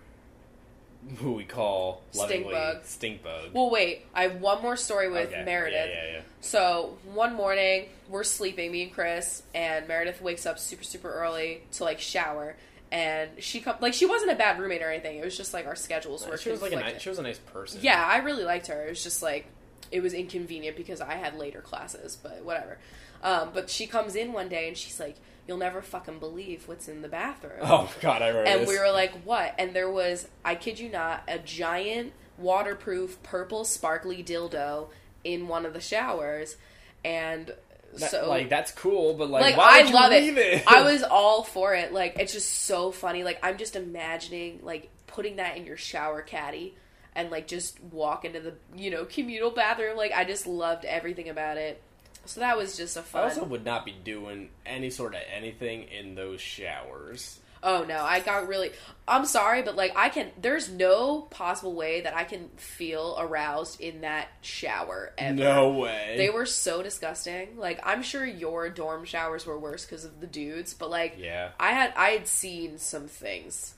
who 1.18 1.32
we 1.32 1.44
call 1.44 2.02
Stink 2.12 2.22
lovingly 2.46 2.52
bug. 2.54 2.78
stink 2.84 3.22
bug 3.22 3.50
Well, 3.52 3.70
wait. 3.70 4.06
I 4.14 4.22
have 4.22 4.40
one 4.40 4.62
more 4.62 4.76
story 4.76 5.10
with 5.10 5.28
Okay. 5.32 5.42
Meredith. 5.44 5.90
yeah 5.92 6.04
yeah 6.04 6.12
yeah 6.12 6.20
So 6.40 6.96
one 7.12 7.34
morning, 7.34 7.88
we're 8.08 8.24
sleeping, 8.24 8.70
me 8.72 8.84
and 8.84 8.92
Chris, 8.92 9.42
and 9.54 9.86
Meredith 9.88 10.22
wakes 10.22 10.46
up 10.46 10.58
super 10.58 10.84
super 10.84 11.12
early 11.12 11.62
to 11.72 11.84
like 11.84 11.98
shower, 12.00 12.56
and 12.92 13.30
she 13.38 13.60
come 13.60 13.76
like 13.80 13.94
she 13.94 14.06
wasn't 14.06 14.30
a 14.30 14.34
bad 14.36 14.58
roommate 14.60 14.82
or 14.82 14.90
anything. 14.90 15.18
It 15.18 15.24
was 15.24 15.36
just 15.36 15.52
like 15.52 15.66
our 15.66 15.76
schedules 15.76 16.26
were 16.26 16.36
she 16.38 16.50
was 16.50 16.60
like 16.62 16.70
a 16.72 16.74
conflicted. 16.74 16.94
nice, 16.96 17.02
she 17.02 17.08
was 17.08 17.18
a 17.18 17.22
nice 17.22 17.38
person 17.38 17.80
Yeah, 17.82 18.04
I 18.06 18.18
really 18.18 18.44
liked 18.44 18.68
her. 18.68 18.86
It 18.86 18.90
was 18.90 19.02
just 19.02 19.22
like 19.22 19.46
it 19.90 20.00
was 20.02 20.14
inconvenient 20.14 20.76
because 20.76 21.00
I 21.00 21.14
had 21.14 21.36
later 21.38 21.60
classes, 21.60 22.16
but 22.22 22.44
whatever. 22.44 22.78
Um, 23.22 23.50
but 23.52 23.68
she 23.70 23.86
comes 23.86 24.14
in 24.16 24.32
one 24.32 24.48
day 24.48 24.66
and 24.68 24.76
she's 24.76 24.98
like, 24.98 25.16
"You'll 25.46 25.58
never 25.58 25.82
fucking 25.82 26.18
believe 26.18 26.68
what's 26.68 26.88
in 26.88 27.02
the 27.02 27.08
bathroom." 27.08 27.60
oh 27.62 27.92
god 28.00 28.22
I 28.22 28.28
remember 28.28 28.50
and 28.50 28.60
this. 28.62 28.68
we 28.68 28.78
were 28.78 28.90
like, 28.90 29.12
"What?" 29.24 29.54
And 29.58 29.74
there 29.74 29.90
was, 29.90 30.28
I 30.44 30.54
kid 30.54 30.78
you 30.78 30.88
not, 30.88 31.22
a 31.28 31.38
giant 31.38 32.12
waterproof 32.38 33.22
purple 33.22 33.64
sparkly 33.64 34.22
dildo 34.22 34.88
in 35.24 35.48
one 35.48 35.64
of 35.66 35.72
the 35.72 35.80
showers, 35.80 36.56
and 37.04 37.52
That- 37.94 38.10
so 38.10 38.28
like 38.28 38.48
that's 38.48 38.72
cool 38.72 39.14
but 39.14 39.30
like, 39.30 39.42
like 39.42 39.56
why 39.56 39.80
I 39.80 39.90
love 39.90 40.10
leave 40.12 40.38
it. 40.38 40.64
I 40.66 40.82
was 40.82 41.02
all 41.10 41.42
for 41.44 41.74
it. 41.74 41.92
Like 41.92 42.18
it's 42.18 42.32
just 42.32 42.50
so 42.64 42.90
funny. 42.90 43.22
Like 43.24 43.38
I'm 43.42 43.58
just 43.58 43.76
imagining 43.76 44.60
like 44.62 44.88
putting 45.06 45.36
that 45.36 45.56
in 45.56 45.66
your 45.66 45.76
shower 45.76 46.22
caddy 46.22 46.74
and 47.14 47.30
like 47.30 47.46
just 47.46 47.78
walk 47.84 48.24
into 48.24 48.40
the 48.40 48.54
you 48.74 48.90
know 48.90 49.04
communal 49.04 49.50
bathroom. 49.50 49.96
Like 49.96 50.12
I 50.12 50.24
just 50.24 50.46
loved 50.46 50.84
everything 50.86 51.28
about 51.28 51.58
it. 51.58 51.82
So 52.24 52.40
that 52.40 52.56
was 52.56 52.76
just 52.76 52.96
a 52.96 53.02
fun. 53.02 53.22
I 53.22 53.24
also 53.24 53.44
would 53.44 53.64
not 53.64 53.84
be 53.84 53.92
doing 53.92 54.50
any 54.64 54.90
sort 54.90 55.14
of 55.14 55.20
anything 55.34 55.84
in 55.84 56.14
those 56.14 56.40
showers. 56.40 57.40
Oh 57.64 57.84
no, 57.84 58.02
I 58.02 58.18
got 58.20 58.48
really. 58.48 58.72
I'm 59.06 59.24
sorry, 59.24 59.62
but 59.62 59.76
like 59.76 59.92
I 59.96 60.08
can. 60.08 60.30
There's 60.40 60.68
no 60.68 61.20
possible 61.20 61.74
way 61.74 62.00
that 62.00 62.16
I 62.16 62.24
can 62.24 62.48
feel 62.56 63.16
aroused 63.18 63.80
in 63.80 64.00
that 64.00 64.28
shower 64.40 65.12
ever. 65.16 65.34
No 65.34 65.70
way. 65.70 66.14
They 66.16 66.28
were 66.28 66.46
so 66.46 66.82
disgusting. 66.82 67.56
Like 67.56 67.80
I'm 67.84 68.02
sure 68.02 68.26
your 68.26 68.68
dorm 68.68 69.04
showers 69.04 69.46
were 69.46 69.58
worse 69.58 69.84
because 69.84 70.04
of 70.04 70.20
the 70.20 70.26
dudes, 70.26 70.74
but 70.74 70.90
like 70.90 71.16
Yeah. 71.18 71.50
I 71.60 71.72
had 71.72 71.92
I 71.96 72.10
had 72.10 72.26
seen 72.26 72.78
some 72.78 73.06
things. 73.06 73.74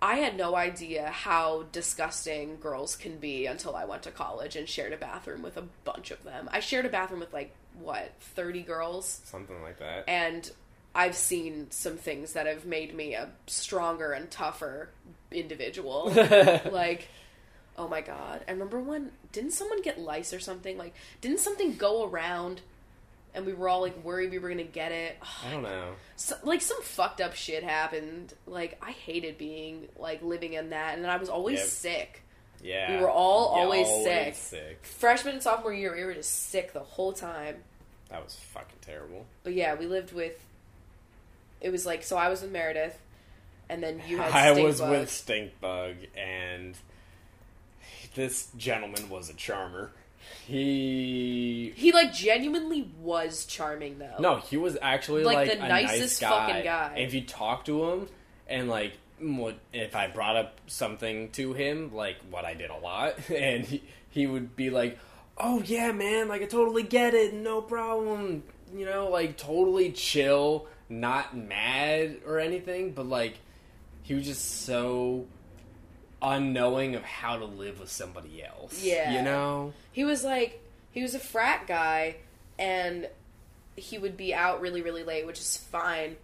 I 0.00 0.16
had 0.16 0.36
no 0.36 0.56
idea 0.56 1.10
how 1.10 1.66
disgusting 1.70 2.56
girls 2.56 2.96
can 2.96 3.18
be 3.18 3.46
until 3.46 3.76
I 3.76 3.84
went 3.84 4.02
to 4.02 4.10
college 4.10 4.56
and 4.56 4.68
shared 4.68 4.92
a 4.92 4.96
bathroom 4.96 5.42
with 5.42 5.56
a 5.56 5.62
bunch 5.84 6.10
of 6.10 6.24
them. 6.24 6.48
I 6.50 6.58
shared 6.58 6.86
a 6.86 6.88
bathroom 6.88 7.20
with 7.20 7.32
like 7.32 7.54
what, 7.80 8.12
30 8.20 8.62
girls? 8.62 9.20
Something 9.24 9.62
like 9.62 9.78
that. 9.78 10.04
and 10.08 10.50
I've 10.94 11.14
seen 11.16 11.70
some 11.70 11.96
things 11.96 12.34
that 12.34 12.46
have 12.46 12.66
made 12.66 12.94
me 12.94 13.14
a 13.14 13.30
stronger 13.46 14.12
and 14.12 14.30
tougher 14.30 14.90
individual. 15.30 16.10
like, 16.70 17.08
oh 17.78 17.88
my 17.88 18.02
god! 18.02 18.44
I 18.46 18.50
remember 18.52 18.78
when 18.78 19.10
didn't 19.32 19.52
someone 19.52 19.80
get 19.80 19.98
lice 19.98 20.34
or 20.34 20.40
something? 20.40 20.76
Like, 20.76 20.94
didn't 21.22 21.40
something 21.40 21.76
go 21.76 22.04
around, 22.06 22.60
and 23.34 23.46
we 23.46 23.54
were 23.54 23.70
all 23.70 23.80
like 23.80 24.04
worried 24.04 24.30
we 24.32 24.38
were 24.38 24.50
gonna 24.50 24.64
get 24.64 24.92
it? 24.92 25.16
I 25.46 25.50
don't 25.50 25.62
know. 25.62 25.94
So, 26.16 26.36
like 26.42 26.60
some 26.60 26.82
fucked 26.82 27.22
up 27.22 27.34
shit 27.34 27.62
happened. 27.64 28.34
Like 28.46 28.78
I 28.84 28.90
hated 28.90 29.38
being 29.38 29.88
like 29.96 30.22
living 30.22 30.52
in 30.52 30.70
that, 30.70 30.98
and 30.98 31.06
I 31.06 31.16
was 31.16 31.30
always 31.30 31.58
Yep. 31.60 31.68
sick. 31.68 32.22
Yeah. 32.62 32.96
We 32.96 33.02
were 33.02 33.10
all 33.10 33.46
always 33.48 33.86
always 33.88 34.36
sick. 34.36 34.80
Freshman 34.84 35.34
and 35.34 35.42
sophomore 35.42 35.72
year, 35.74 35.94
we 35.96 36.04
were 36.04 36.14
just 36.14 36.48
sick 36.50 36.72
the 36.72 36.80
whole 36.80 37.12
time. 37.12 37.56
That 38.08 38.22
was 38.22 38.36
fucking 38.52 38.78
terrible. 38.82 39.26
But 39.42 39.54
yeah, 39.54 39.74
we 39.74 39.86
lived 39.86 40.12
with. 40.12 40.38
It 41.60 41.70
was 41.70 41.86
like 41.86 42.02
so. 42.04 42.16
I 42.16 42.28
was 42.28 42.42
with 42.42 42.52
Meredith, 42.52 42.98
and 43.68 43.82
then 43.82 44.00
you 44.06 44.18
had. 44.18 44.32
I 44.56 44.62
was 44.62 44.80
Bug. 44.80 44.90
with 44.90 45.08
Stinkbug, 45.08 45.94
and 46.16 46.76
this 48.14 48.48
gentleman 48.56 49.08
was 49.08 49.30
a 49.30 49.34
charmer. 49.34 49.90
He. 50.46 51.72
He 51.76 51.92
like 51.92 52.12
genuinely 52.12 52.90
was 53.00 53.44
charming 53.44 53.98
though. 53.98 54.16
No, 54.20 54.36
he 54.36 54.56
was 54.56 54.76
actually 54.80 55.24
Like, 55.24 55.48
like, 55.48 55.58
the 55.58 55.66
nicest 55.66 56.00
nice 56.00 56.30
guy. 56.30 56.46
fucking 56.46 56.64
guy. 56.64 56.92
And 56.96 57.04
if 57.04 57.14
you 57.14 57.22
talk 57.22 57.64
to 57.66 57.90
him, 57.90 58.08
and 58.48 58.68
like, 58.68 58.92
what 59.22 59.58
if 59.72 59.94
I 59.94 60.08
brought 60.08 60.36
up 60.36 60.60
something 60.66 61.30
to 61.32 61.52
him, 61.52 61.94
like 61.94 62.16
what 62.30 62.44
I 62.44 62.54
did 62.54 62.70
a 62.70 62.76
lot, 62.76 63.14
and 63.30 63.64
he, 63.64 63.82
he 64.10 64.26
would 64.26 64.56
be 64.56 64.70
like, 64.70 64.98
"Oh 65.38 65.62
yeah, 65.62 65.92
man, 65.92 66.28
like 66.28 66.42
I 66.42 66.46
totally 66.46 66.82
get 66.82 67.14
it, 67.14 67.34
no 67.34 67.60
problem." 67.60 68.42
You 68.74 68.86
know, 68.86 69.08
like 69.08 69.36
totally 69.36 69.92
chill, 69.92 70.66
not 70.88 71.36
mad 71.36 72.18
or 72.26 72.38
anything, 72.38 72.92
but 72.92 73.06
like 73.06 73.38
he 74.02 74.14
was 74.14 74.26
just 74.26 74.64
so 74.64 75.26
unknowing 76.20 76.94
of 76.94 77.02
how 77.02 77.36
to 77.36 77.44
live 77.44 77.80
with 77.80 77.90
somebody 77.90 78.42
else. 78.44 78.82
Yeah. 78.82 79.12
you 79.14 79.22
know. 79.22 79.72
He 79.92 80.04
was 80.04 80.24
like 80.24 80.60
he 80.90 81.02
was 81.02 81.14
a 81.14 81.20
frat 81.20 81.66
guy, 81.66 82.16
and 82.58 83.08
he 83.76 83.98
would 83.98 84.16
be 84.16 84.34
out 84.34 84.60
really 84.60 84.82
really 84.82 85.04
late, 85.04 85.26
which 85.26 85.38
is 85.38 85.56
fine. 85.56 86.16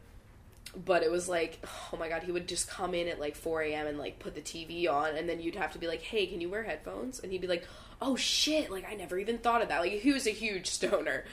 But 0.77 1.03
it 1.03 1.11
was 1.11 1.29
like, 1.29 1.59
oh 1.93 1.97
my 1.97 2.09
god, 2.09 2.23
he 2.23 2.33
would 2.33 2.47
just 2.49 2.69
come 2.69 2.95
in 2.95 3.09
at 3.09 3.19
like 3.19 3.37
4 3.37 3.62
a.m. 3.62 3.87
and 3.87 3.99
like 3.99 4.19
put 4.19 4.35
the 4.35 4.41
TV 4.41 4.89
on, 4.89 5.16
and 5.16 5.29
then 5.29 5.41
you'd 5.41 5.57
have 5.57 5.73
to 5.73 5.79
be 5.79 5.87
like, 5.87 6.03
hey, 6.03 6.27
can 6.27 6.41
you 6.41 6.49
wear 6.51 6.62
headphones? 6.62 7.21
And 7.21 7.33
he'd 7.33 7.41
be 7.41 7.47
like, 7.47 7.66
oh 8.01 8.16
shit, 8.16 8.71
like 8.71 8.87
I 8.91 8.95
never 8.95 9.19
even 9.19 9.39
thought 9.39 9.62
of 9.62 9.69
that. 9.69 9.81
Like 9.81 9.93
he 9.93 10.12
was 10.12 10.27
a 10.27 10.31
huge 10.31 10.66
stoner, 10.69 11.25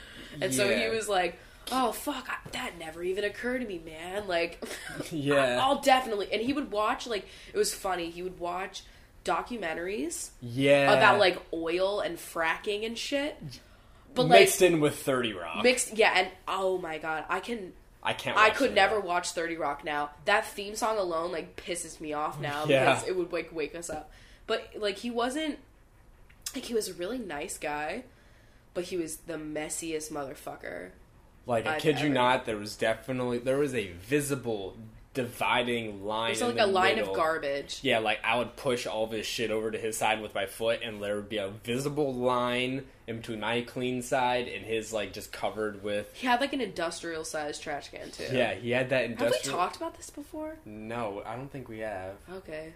and 0.41 0.53
so 0.53 0.67
he 0.75 0.87
was 0.89 1.07
like, 1.09 1.37
oh 1.71 1.91
fuck, 1.91 2.27
I, 2.29 2.35
that 2.51 2.77
never 2.79 3.01
even 3.03 3.23
occurred 3.23 3.59
to 3.59 3.67
me, 3.67 3.81
man. 3.85 4.27
Like, 4.27 4.63
Yeah. 5.11 5.59
I'll 5.61 5.81
definitely. 5.81 6.27
And 6.31 6.41
he 6.41 6.53
would 6.53 6.71
watch 6.71 7.07
like 7.07 7.27
it 7.53 7.57
was 7.57 7.73
funny. 7.73 8.09
He 8.11 8.21
would 8.23 8.39
watch 8.39 8.83
documentaries 9.25 10.29
Yeah. 10.41 10.93
about 10.93 11.19
like 11.19 11.41
oil 11.53 11.99
and 11.99 12.17
fracking 12.17 12.85
and 12.85 12.97
shit. 12.97 13.35
But 14.13 14.27
like 14.27 14.41
mixed 14.41 14.61
in 14.61 14.79
with 14.79 14.95
Thirty 14.97 15.33
Rock. 15.33 15.61
mixed, 15.63 15.97
yeah, 15.97 16.13
and 16.15 16.27
oh 16.47 16.77
my 16.77 16.97
god, 16.99 17.25
I 17.27 17.41
can 17.41 17.73
I 18.05 18.13
can't. 18.13 18.37
I 18.37 18.49
could 18.51 18.69
30 18.69 18.73
never 18.75 18.95
Rock. 18.97 19.05
watch 19.05 19.31
30 19.31 19.57
Rock 19.57 19.83
now. 19.83 20.11
That 20.25 20.45
theme 20.45 20.75
song 20.75 20.97
alone 20.97 21.31
like 21.31 21.55
pisses 21.55 21.99
me 21.99 22.13
off 22.13 22.39
now 22.39 22.65
Yeah. 22.67 22.85
because 22.93 23.07
it 23.07 23.15
would 23.17 23.33
like 23.33 23.51
wake 23.51 23.75
us 23.75 23.89
up. 23.89 24.11
But 24.47 24.69
like 24.77 24.97
he 24.97 25.09
wasn't 25.11 25.57
like 26.53 26.65
he 26.65 26.73
was 26.73 26.87
a 26.87 26.93
really 26.93 27.17
nice 27.17 27.57
guy, 27.57 28.03
but 28.73 28.85
he 28.85 28.97
was 28.97 29.17
the 29.17 29.33
messiest 29.37 30.11
motherfucker. 30.11 30.89
Like 31.47 31.65
I 31.67 31.79
kid 31.79 31.99
you 31.99 32.09
not, 32.09 32.45
there 32.45 32.57
was 32.57 32.75
definitely 32.75 33.39
there 33.39 33.57
was 33.57 33.73
a 33.75 33.87
visible 33.91 34.77
dividing 35.15 36.05
line. 36.05 36.33
It's 36.33 36.41
like 36.41 36.55
the 36.55 36.65
a 36.65 36.67
line 36.67 36.95
middle. 36.97 37.09
of 37.11 37.15
garbage. 37.15 37.79
Yeah, 37.81 37.99
like 37.99 38.19
I 38.23 38.37
would 38.37 38.55
push 38.55 38.85
all 38.85 39.07
this 39.07 39.25
shit 39.25 39.49
over 39.49 39.71
to 39.71 39.77
his 39.79 39.97
side 39.97 40.21
with 40.21 40.35
my 40.35 40.45
foot, 40.45 40.81
and 40.83 41.01
there 41.01 41.15
would 41.15 41.29
be 41.29 41.37
a 41.37 41.49
visible 41.49 42.13
line 42.13 42.85
in 43.07 43.17
between 43.17 43.39
my 43.39 43.61
clean 43.61 44.01
side 44.01 44.47
and 44.47 44.63
his, 44.65 44.93
like 44.93 45.13
just 45.13 45.31
covered 45.31 45.83
with. 45.83 46.11
He 46.13 46.27
had 46.27 46.39
like 46.41 46.53
an 46.53 46.61
industrial 46.61 47.23
sized 47.25 47.63
trash 47.63 47.89
can 47.89 48.11
too. 48.11 48.25
Yeah, 48.31 48.53
he 48.53 48.69
had 48.71 48.89
that 48.89 49.05
industrial. 49.05 49.33
Have 49.33 49.45
we 49.45 49.51
talked 49.51 49.75
about 49.77 49.97
this 49.97 50.09
before? 50.11 50.57
No, 50.65 51.23
I 51.25 51.35
don't 51.35 51.51
think 51.51 51.67
we 51.67 51.79
have. 51.79 52.13
Okay. 52.31 52.73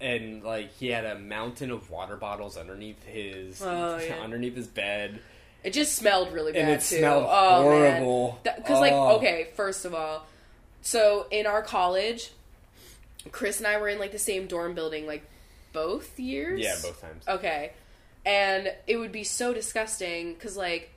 And 0.00 0.42
like 0.42 0.72
he 0.74 0.88
had 0.88 1.04
a 1.04 1.16
mountain 1.18 1.70
of 1.70 1.88
water 1.90 2.16
bottles 2.16 2.56
underneath 2.56 3.02
his 3.04 3.62
Oh, 3.62 3.98
yeah. 4.04 4.14
underneath 4.20 4.56
his 4.56 4.66
bed, 4.66 5.20
It 5.62 5.72
just 5.72 5.94
smelled 5.94 6.32
really 6.32 6.50
bad 6.52 6.62
and 6.62 6.70
it 6.72 6.80
too. 6.80 6.96
smelled 6.98 7.26
oh, 7.28 7.62
horrible. 7.62 8.40
Because 8.42 8.80
like 8.80 8.92
Oh. 8.92 9.16
okay, 9.18 9.48
first 9.54 9.84
of 9.84 9.94
all, 9.94 10.26
so 10.82 11.26
in 11.30 11.46
our 11.46 11.62
college, 11.62 12.30
Chris 13.30 13.58
and 13.58 13.66
I 13.66 13.78
were 13.80 13.88
in 13.88 13.98
like 13.98 14.12
the 14.12 14.18
same 14.18 14.46
dorm 14.46 14.74
building 14.74 15.06
like 15.06 15.24
both 15.72 16.18
years. 16.18 16.60
Yeah, 16.60 16.74
both 16.82 17.00
times. 17.00 17.24
Okay, 17.26 17.72
and 18.26 18.72
it 18.86 18.96
would 18.96 19.12
be 19.12 19.24
so 19.24 19.54
disgusting 19.54 20.34
because 20.34 20.56
like 20.56 20.90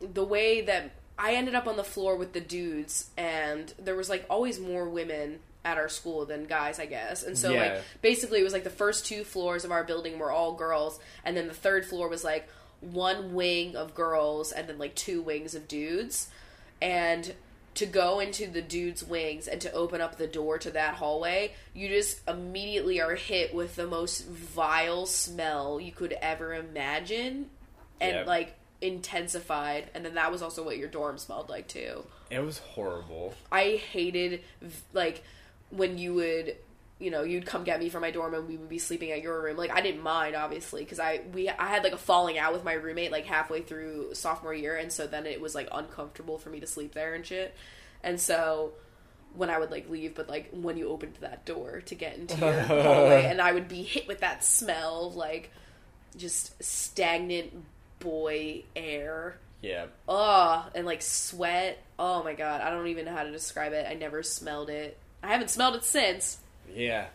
the 0.00 0.24
way 0.24 0.60
that 0.60 0.90
I 1.18 1.34
ended 1.34 1.54
up 1.54 1.66
on 1.66 1.76
the 1.76 1.84
floor 1.84 2.16
with 2.16 2.32
the 2.32 2.40
dudes, 2.40 3.10
and 3.16 3.72
there 3.78 3.96
was 3.96 4.08
like 4.08 4.24
always 4.30 4.60
more 4.60 4.88
women 4.88 5.40
at 5.64 5.78
our 5.78 5.88
school 5.88 6.26
than 6.26 6.44
guys, 6.44 6.80
I 6.80 6.86
guess. 6.86 7.22
And 7.22 7.38
so 7.38 7.52
Yeah. 7.52 7.60
like 7.74 7.82
basically 8.02 8.40
it 8.40 8.44
was 8.44 8.52
like 8.52 8.64
the 8.64 8.70
first 8.70 9.06
two 9.06 9.22
floors 9.22 9.64
of 9.64 9.70
our 9.70 9.84
building 9.84 10.18
were 10.18 10.30
all 10.32 10.52
girls, 10.54 10.98
and 11.24 11.36
then 11.36 11.46
the 11.48 11.54
third 11.54 11.86
floor 11.86 12.08
was 12.08 12.24
like 12.24 12.48
one 12.80 13.32
wing 13.32 13.76
of 13.76 13.94
girls 13.94 14.50
and 14.50 14.68
then 14.68 14.76
like 14.76 14.94
two 14.96 15.22
wings 15.22 15.54
of 15.54 15.68
dudes. 15.68 16.26
And 16.80 17.32
to 17.74 17.86
go 17.86 18.20
into 18.20 18.46
the 18.46 18.60
dude's 18.62 19.02
wings 19.02 19.48
and 19.48 19.60
to 19.62 19.72
open 19.72 20.00
up 20.00 20.18
the 20.18 20.26
door 20.26 20.58
to 20.58 20.70
that 20.72 20.94
hallway, 20.94 21.52
you 21.72 21.88
just 21.88 22.20
immediately 22.28 23.00
are 23.00 23.14
hit 23.14 23.54
with 23.54 23.76
the 23.76 23.86
most 23.86 24.26
vile 24.26 25.06
smell 25.06 25.80
you 25.80 25.92
could 25.92 26.12
ever 26.20 26.54
imagine 26.54 27.48
and 28.00 28.16
Yep. 28.16 28.26
like 28.26 28.54
intensified. 28.80 29.90
And 29.94 30.04
then 30.04 30.14
that 30.14 30.30
was 30.30 30.42
also 30.42 30.62
what 30.64 30.76
your 30.76 30.88
dorm 30.88 31.16
smelled 31.18 31.48
like 31.48 31.68
too. 31.68 32.04
It 32.30 32.40
was 32.40 32.58
horrible. 32.58 33.34
I 33.50 33.80
hated 33.90 34.42
like 34.92 35.22
when 35.70 35.98
you 35.98 36.14
would 36.14 36.56
you 37.02 37.10
know 37.10 37.22
you'd 37.22 37.44
come 37.44 37.64
get 37.64 37.80
me 37.80 37.88
from 37.88 38.00
my 38.02 38.10
dorm 38.10 38.32
and 38.32 38.46
we 38.46 38.56
would 38.56 38.68
be 38.68 38.78
sleeping 38.78 39.10
at 39.10 39.20
your 39.20 39.42
room 39.42 39.56
like 39.56 39.70
i 39.72 39.80
didn't 39.80 40.02
mind 40.02 40.36
obviously 40.36 40.82
because 40.82 41.00
i 41.00 41.20
we 41.34 41.48
i 41.48 41.66
had 41.66 41.82
like 41.82 41.92
a 41.92 41.98
falling 41.98 42.38
out 42.38 42.52
with 42.52 42.62
my 42.64 42.74
roommate 42.74 43.10
like 43.10 43.26
halfway 43.26 43.60
through 43.60 44.14
sophomore 44.14 44.54
year 44.54 44.76
and 44.76 44.92
so 44.92 45.06
then 45.06 45.26
it 45.26 45.40
was 45.40 45.54
like 45.54 45.68
uncomfortable 45.72 46.38
for 46.38 46.50
me 46.50 46.60
to 46.60 46.66
sleep 46.66 46.94
there 46.94 47.14
and 47.14 47.26
shit 47.26 47.54
and 48.04 48.20
so 48.20 48.72
when 49.34 49.50
i 49.50 49.58
would 49.58 49.70
like 49.70 49.88
leave 49.90 50.14
but 50.14 50.28
like 50.28 50.48
when 50.52 50.76
you 50.76 50.88
opened 50.88 51.16
that 51.20 51.44
door 51.44 51.80
to 51.80 51.94
get 51.94 52.16
into 52.16 52.38
your 52.38 52.60
hallway 52.62 53.24
and 53.26 53.40
i 53.40 53.52
would 53.52 53.66
be 53.68 53.82
hit 53.82 54.06
with 54.06 54.20
that 54.20 54.44
smell 54.44 55.06
of 55.06 55.16
like 55.16 55.50
just 56.16 56.62
stagnant 56.62 57.52
boy 57.98 58.62
air 58.76 59.36
Yeah. 59.62 59.86
Ugh, 60.08 60.70
and 60.74 60.84
like 60.84 61.02
sweat. 61.02 61.78
Oh 61.98 62.24
my 62.24 62.34
god, 62.34 62.60
I 62.60 62.70
don't 62.70 62.88
even 62.88 63.04
know 63.04 63.12
how 63.12 63.22
to 63.22 63.30
describe 63.30 63.72
it. 63.72 63.86
I 63.88 63.94
never 63.94 64.24
smelled 64.24 64.70
it. 64.70 64.98
I 65.22 65.28
haven't 65.28 65.50
smelled 65.50 65.76
it 65.76 65.84
since. 65.84 66.38
Yeah. 66.74 67.06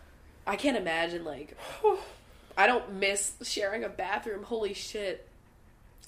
I 0.45 0.55
can't 0.55 0.77
imagine 0.77 1.23
like 1.23 1.57
I 2.57 2.67
don't 2.67 2.93
miss 2.93 3.33
sharing 3.43 3.83
a 3.83 3.89
bathroom. 3.89 4.43
Holy 4.43 4.73
shit. 4.73 5.27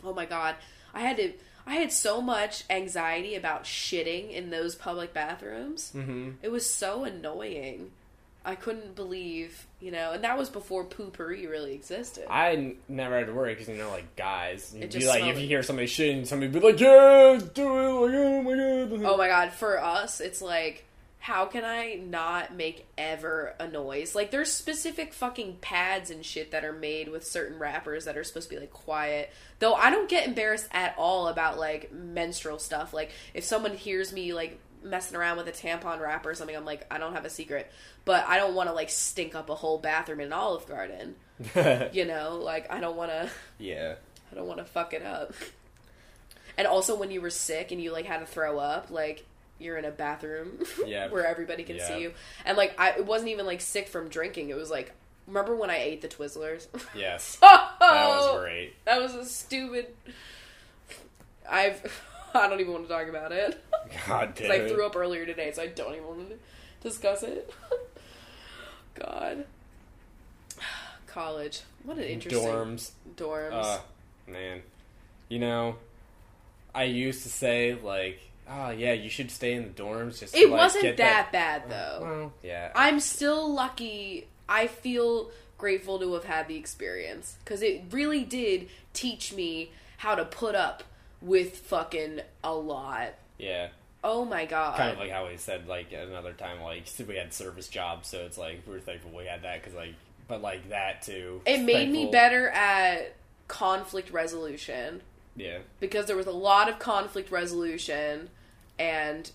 Oh 0.04 0.14
my 0.14 0.26
god. 0.26 0.56
I 0.94 1.02
had 1.02 1.18
to 1.18 1.34
I 1.68 1.76
had 1.76 1.92
so 1.92 2.20
much 2.22 2.64
anxiety 2.70 3.36
about 3.36 3.64
shitting 3.64 4.32
in 4.32 4.50
those 4.50 4.74
public 4.76 5.14
bathrooms. 5.14 5.92
Mm-hmm. 5.96 6.32
It 6.42 6.52
was 6.52 6.68
so 6.68 7.04
annoying. 7.04 7.92
I 8.44 8.56
couldn't 8.56 8.96
believe, 8.96 9.68
you 9.80 9.92
know, 9.92 10.14
and 10.14 10.24
that 10.24 10.38
was 10.38 10.50
before 10.50 10.86
Poo-Pourri 10.86 11.48
really 11.48 11.74
existed. 11.74 12.26
I 12.30 12.76
never 12.88 13.18
had 13.18 13.28
to 13.28 13.34
worry 13.34 13.54
because 13.54 13.68
you 13.68 13.76
know, 13.76 13.90
like 13.90 14.16
guys, 14.16 14.74
you'd 14.76 14.92
be 14.92 15.06
like, 15.06 15.20
smelled 15.20 15.36
if 15.36 15.42
you 15.42 15.48
hear 15.48 15.62
somebody 15.62 15.88
shitting, 15.88 16.26
somebody 16.26 16.52
be 16.52 16.60
like, 16.60 16.80
"Yeah, 16.80 17.40
do 17.54 17.78
it!" 17.78 17.92
Like, 17.92 18.16
oh 18.16 18.42
my 18.42 18.56
god. 18.56 19.06
Oh 19.06 19.18
my 19.18 19.28
god, 19.28 19.52
for 19.52 19.84
us, 19.84 20.22
it's 20.22 20.42
like, 20.42 20.86
how 21.22 21.46
can 21.46 21.66
I 21.66 21.96
not 21.96 22.56
make 22.56 22.88
ever 22.98 23.54
a 23.60 23.68
noise? 23.68 24.16
Like, 24.16 24.32
there's 24.32 24.52
specific 24.52 25.14
fucking 25.14 25.58
pads 25.60 26.10
and 26.10 26.26
shit 26.26 26.52
that 26.52 26.64
are 26.64 26.72
made 26.72 27.10
with 27.10 27.26
certain 27.28 27.60
wrappers 27.60 28.06
that 28.06 28.18
are 28.18 28.24
supposed 28.24 28.50
to 28.50 28.56
be 28.56 28.60
like 28.60 28.72
quiet. 28.72 29.30
Though 29.60 29.74
I 29.74 29.92
don't 29.92 30.10
get 30.10 30.26
embarrassed 30.28 30.70
at 30.72 30.96
all 30.98 31.28
about 31.28 31.60
like 31.60 31.92
menstrual 31.92 32.58
stuff. 32.58 32.94
Like, 32.94 33.12
if 33.34 33.44
someone 33.44 33.76
hears 33.76 34.14
me 34.14 34.34
like 34.34 34.60
messing 34.82 35.18
around 35.18 35.36
with 35.36 35.48
a 35.50 35.52
tampon 35.52 36.00
wrapper 36.00 36.30
or 36.30 36.36
something, 36.36 36.56
I'm 36.56 36.64
like, 36.64 36.86
I 36.90 36.98
don't 36.98 37.14
have 37.14 37.26
a 37.26 37.30
secret. 37.30 37.70
But 38.06 38.26
I 38.26 38.38
don't 38.38 38.56
want 38.56 38.70
to 38.70 38.74
like 38.74 38.90
stink 38.90 39.36
up 39.36 39.50
a 39.50 39.56
whole 39.56 39.78
bathroom 39.78 40.22
in 40.22 40.28
an 40.28 40.34
Olive 40.34 40.68
Garden. 40.68 41.16
You 41.94 42.06
know, 42.06 42.40
like 42.42 42.72
I 42.72 42.80
don't 42.80 42.96
want 42.96 43.12
to. 43.12 43.30
yeah. 43.60 43.96
I 44.32 44.36
don't 44.36 44.48
want 44.48 44.60
to 44.60 44.66
fuck 44.66 44.94
it 44.94 45.04
up. 45.04 45.34
And 46.58 46.68
also, 46.68 46.96
when 46.96 47.12
you 47.12 47.22
were 47.22 47.30
sick 47.30 47.72
and 47.72 47.82
you 47.82 47.92
like 47.92 48.06
had 48.06 48.20
to 48.20 48.26
throw 48.26 48.60
up, 48.60 48.92
like 48.92 49.26
you're 49.60 49.78
in 49.78 49.86
a 49.86 49.92
bathroom 49.92 50.60
Yeah. 50.86 51.10
where 51.10 51.26
everybody 51.26 51.64
can 51.64 51.76
Yeah. 51.78 51.88
see 51.88 52.02
you, 52.02 52.14
and 52.46 52.58
like 52.58 52.74
I 52.80 52.92
it 52.92 53.06
wasn't 53.06 53.32
even 53.32 53.46
like 53.46 53.62
sick 53.62 53.88
from 53.88 54.10
drinking. 54.10 54.50
It 54.50 54.56
was 54.58 54.70
like 54.72 54.92
remember 55.28 55.56
when 55.56 55.70
I 55.70 55.78
ate 55.78 56.02
the 56.02 56.08
Twizzlers? 56.08 56.68
Yes. 56.96 57.38
oh, 57.42 57.76
That 57.80 58.08
was 58.10 58.42
great. 58.42 58.74
That 58.86 59.02
was 59.02 59.14
a 59.16 59.26
stupid. 59.26 59.88
I've 61.50 61.82
I 62.34 62.48
don't 62.48 62.60
even 62.60 62.74
want 62.74 62.88
to 62.88 62.94
talk 62.94 63.08
about 63.08 63.32
it 63.32 63.64
God 64.08 64.36
damn 64.36 64.48
because 64.48 64.50
I 64.52 64.68
threw 64.68 64.86
up 64.86 64.96
earlier 64.96 65.26
today, 65.26 65.52
so 65.52 65.64
I 65.64 65.68
don't 65.68 65.94
even 65.96 66.08
want 66.08 66.30
to 66.30 66.36
discuss 66.82 67.24
it. 67.24 67.52
God, 68.96 69.46
college. 71.08 71.62
What 71.84 71.98
an 71.98 72.04
interesting 72.04 72.42
Dorms. 72.44 72.92
dorms. 73.16 73.52
Uh, 73.54 73.80
man. 74.28 74.62
You 75.28 75.40
know, 75.40 75.76
I 76.76 76.84
used 76.84 77.24
to 77.24 77.30
say 77.30 77.76
like, 77.82 78.20
oh 78.50 78.70
yeah, 78.72 78.94
you 78.94 79.10
should 79.10 79.32
stay 79.32 79.54
in 79.54 79.64
the 79.64 79.70
dorms. 79.82 80.20
Just 80.20 80.34
to, 80.34 80.40
it 80.40 80.50
like, 80.50 80.60
wasn't 80.60 80.84
get 80.84 80.98
that 80.98 81.32
bad 81.32 81.64
uh, 81.66 81.70
though. 81.70 82.00
Well, 82.02 82.34
yeah. 82.44 82.72
I'm 82.76 83.00
still 83.00 83.54
lucky. 83.54 84.28
I 84.48 84.68
feel 84.68 85.32
grateful 85.58 86.00
to 86.00 86.14
have 86.14 86.24
had 86.24 86.48
the 86.48 86.56
experience 86.56 87.38
because 87.44 87.62
it 87.62 87.84
really 87.92 88.24
did 88.24 88.70
teach 88.94 89.34
me 89.34 89.72
how 89.98 90.16
to 90.16 90.26
put 90.26 90.56
up 90.56 90.84
with 91.22 91.58
fucking 91.58 92.22
a 92.44 92.54
lot. 92.54 93.14
yeah. 93.38 93.70
Oh 94.02 94.24
my 94.24 94.46
god. 94.46 94.78
Kind 94.78 94.94
of 94.94 94.98
like 95.00 95.12
how 95.12 95.28
we 95.28 95.36
said 95.36 95.68
like 95.68 95.92
another 95.92 96.32
time, 96.32 96.62
like 96.62 96.86
we 97.06 97.18
had 97.18 97.34
service 97.34 97.68
jobs, 97.68 98.08
so 98.08 98.20
it's 98.20 98.38
like 98.38 98.62
we 98.66 98.72
were 98.74 98.80
thankful 98.80 99.12
we 99.12 99.26
had 99.26 99.44
that 99.44 99.62
because 99.62 99.76
like, 99.76 99.94
but 100.30 100.42
like 100.42 100.70
that 100.70 101.02
too. 101.02 101.42
it 101.46 101.64
made 101.64 101.90
me 101.90 102.10
better 102.10 102.48
at 102.50 103.14
conflict 103.50 104.10
resolution 104.12 105.02
Yeah. 105.36 105.58
because 105.82 106.06
there 106.06 106.16
was 106.16 106.28
a 106.28 106.32
lot 106.32 106.70
of 106.70 106.80
conflict 106.80 107.30
resolution 107.30 108.30
and 108.80 109.30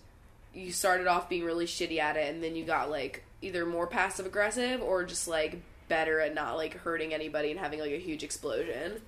you 0.52 0.72
started 0.72 1.06
off 1.06 1.28
being 1.28 1.44
really 1.44 1.66
shitty 1.66 1.98
at 1.98 2.16
it 2.16 2.32
and 2.32 2.42
then 2.42 2.56
you 2.56 2.64
got 2.64 2.90
like 2.90 3.24
either 3.42 3.66
more 3.66 3.86
passive 3.86 4.26
aggressive 4.26 4.80
or 4.80 5.04
just 5.04 5.28
like 5.28 5.60
better 5.88 6.20
at 6.20 6.34
not 6.34 6.56
like 6.56 6.74
hurting 6.78 7.12
anybody 7.12 7.50
and 7.50 7.60
having 7.60 7.78
like 7.78 7.92
a 7.92 8.00
huge 8.00 8.24
explosion. 8.24 9.00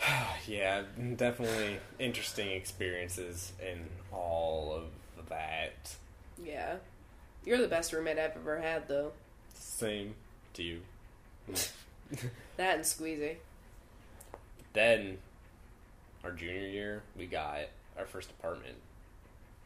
Yeah, 0.46 0.82
definitely 1.16 1.78
interesting 1.98 2.50
experiences 2.50 3.52
in 3.62 3.86
all 4.12 4.74
of 4.74 5.28
that. 5.30 5.96
Yeah. 6.42 6.76
You're 7.44 7.58
the 7.58 7.68
best 7.68 7.92
roommate 7.92 8.18
I've 8.18 8.36
ever 8.36 8.60
had, 8.60 8.88
though. 8.88 9.12
Same 9.54 10.14
to 10.54 10.62
you. 10.62 10.80
That 12.56 12.76
and 12.76 12.84
Squeezy. 12.84 13.36
Then, 14.72 15.18
our 16.22 16.30
junior 16.30 16.68
year, 16.68 17.02
we 17.16 17.26
got 17.26 17.62
our 17.98 18.04
first 18.04 18.30
apartment. 18.30 18.76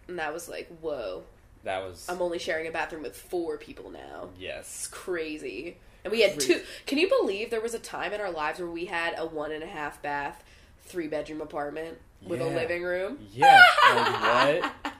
And 0.09 0.19
that 0.19 0.33
was 0.33 0.49
like, 0.49 0.69
whoa. 0.81 1.23
That 1.65 1.83
was 1.83 2.07
I'm 2.09 2.23
only 2.23 2.39
sharing 2.39 2.67
a 2.67 2.71
bathroom 2.71 3.03
with 3.03 3.17
four 3.17 3.59
people 3.59 3.91
now. 3.91 4.31
It's 4.33 4.41
yes. 4.41 4.87
crazy. 4.91 5.77
And 6.05 6.13
we 6.13 6.23
had 6.23 6.39
two. 6.41 6.63
Can 6.87 6.99
you 6.99 7.09
believe 7.09 7.51
there 7.51 7.61
was 7.61 7.75
a 7.75 7.79
time 7.79 8.13
in 8.13 8.21
our 8.21 8.31
lives 8.31 8.59
where 8.59 8.71
we 8.71 8.87
had 8.87 9.15
a 9.19 9.27
one 9.27 9.53
and 9.53 9.63
a 9.63 9.67
half 9.67 10.01
bath, 10.01 10.43
three 10.83 11.09
bedroom 11.09 11.41
apartment 11.41 11.99
with 12.25 12.41
a 12.41 12.47
living 12.47 12.83
room? 12.83 13.19
Yeah. 13.33 13.63
like 13.85 14.63
what? 14.85 14.95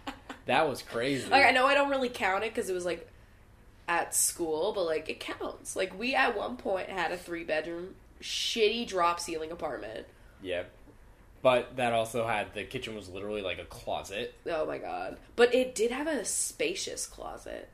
That 0.47 0.69
was 0.69 0.83
crazy. 0.83 1.29
Like 1.29 1.47
I 1.47 1.51
know 1.53 1.67
I 1.67 1.75
don't 1.75 1.91
really 1.91 2.09
count 2.09 2.45
it 2.45 2.55
because 2.55 2.69
it 2.69 2.75
was 2.75 2.85
like 2.85 3.09
at 3.87 4.15
school, 4.15 4.73
but 4.73 4.85
like 4.85 5.09
it 5.09 5.21
counts. 5.21 5.77
Like 5.77 5.99
we 5.99 6.15
at 6.15 6.37
one 6.37 6.57
point 6.57 6.89
had 6.89 7.13
a 7.13 7.17
three 7.17 7.45
bedroom 7.45 7.95
shitty 8.21 8.87
drop 8.87 9.21
ceiling 9.21 9.53
apartment. 9.53 10.07
Yeah. 10.43 10.65
But 11.41 11.77
that 11.77 11.93
also 11.93 12.27
had 12.27 12.53
the 12.55 12.65
kitchen 12.65 12.97
was 12.97 13.09
literally 13.09 13.43
like 13.43 13.59
a 13.59 13.65
closet. 13.65 14.35
Oh 14.47 14.67
my 14.67 14.79
god! 14.79 15.19
But 15.37 15.55
it 15.55 15.75
did 15.75 15.91
have 15.91 16.07
a 16.07 16.25
spacious 16.25 17.07
closet. 17.07 17.69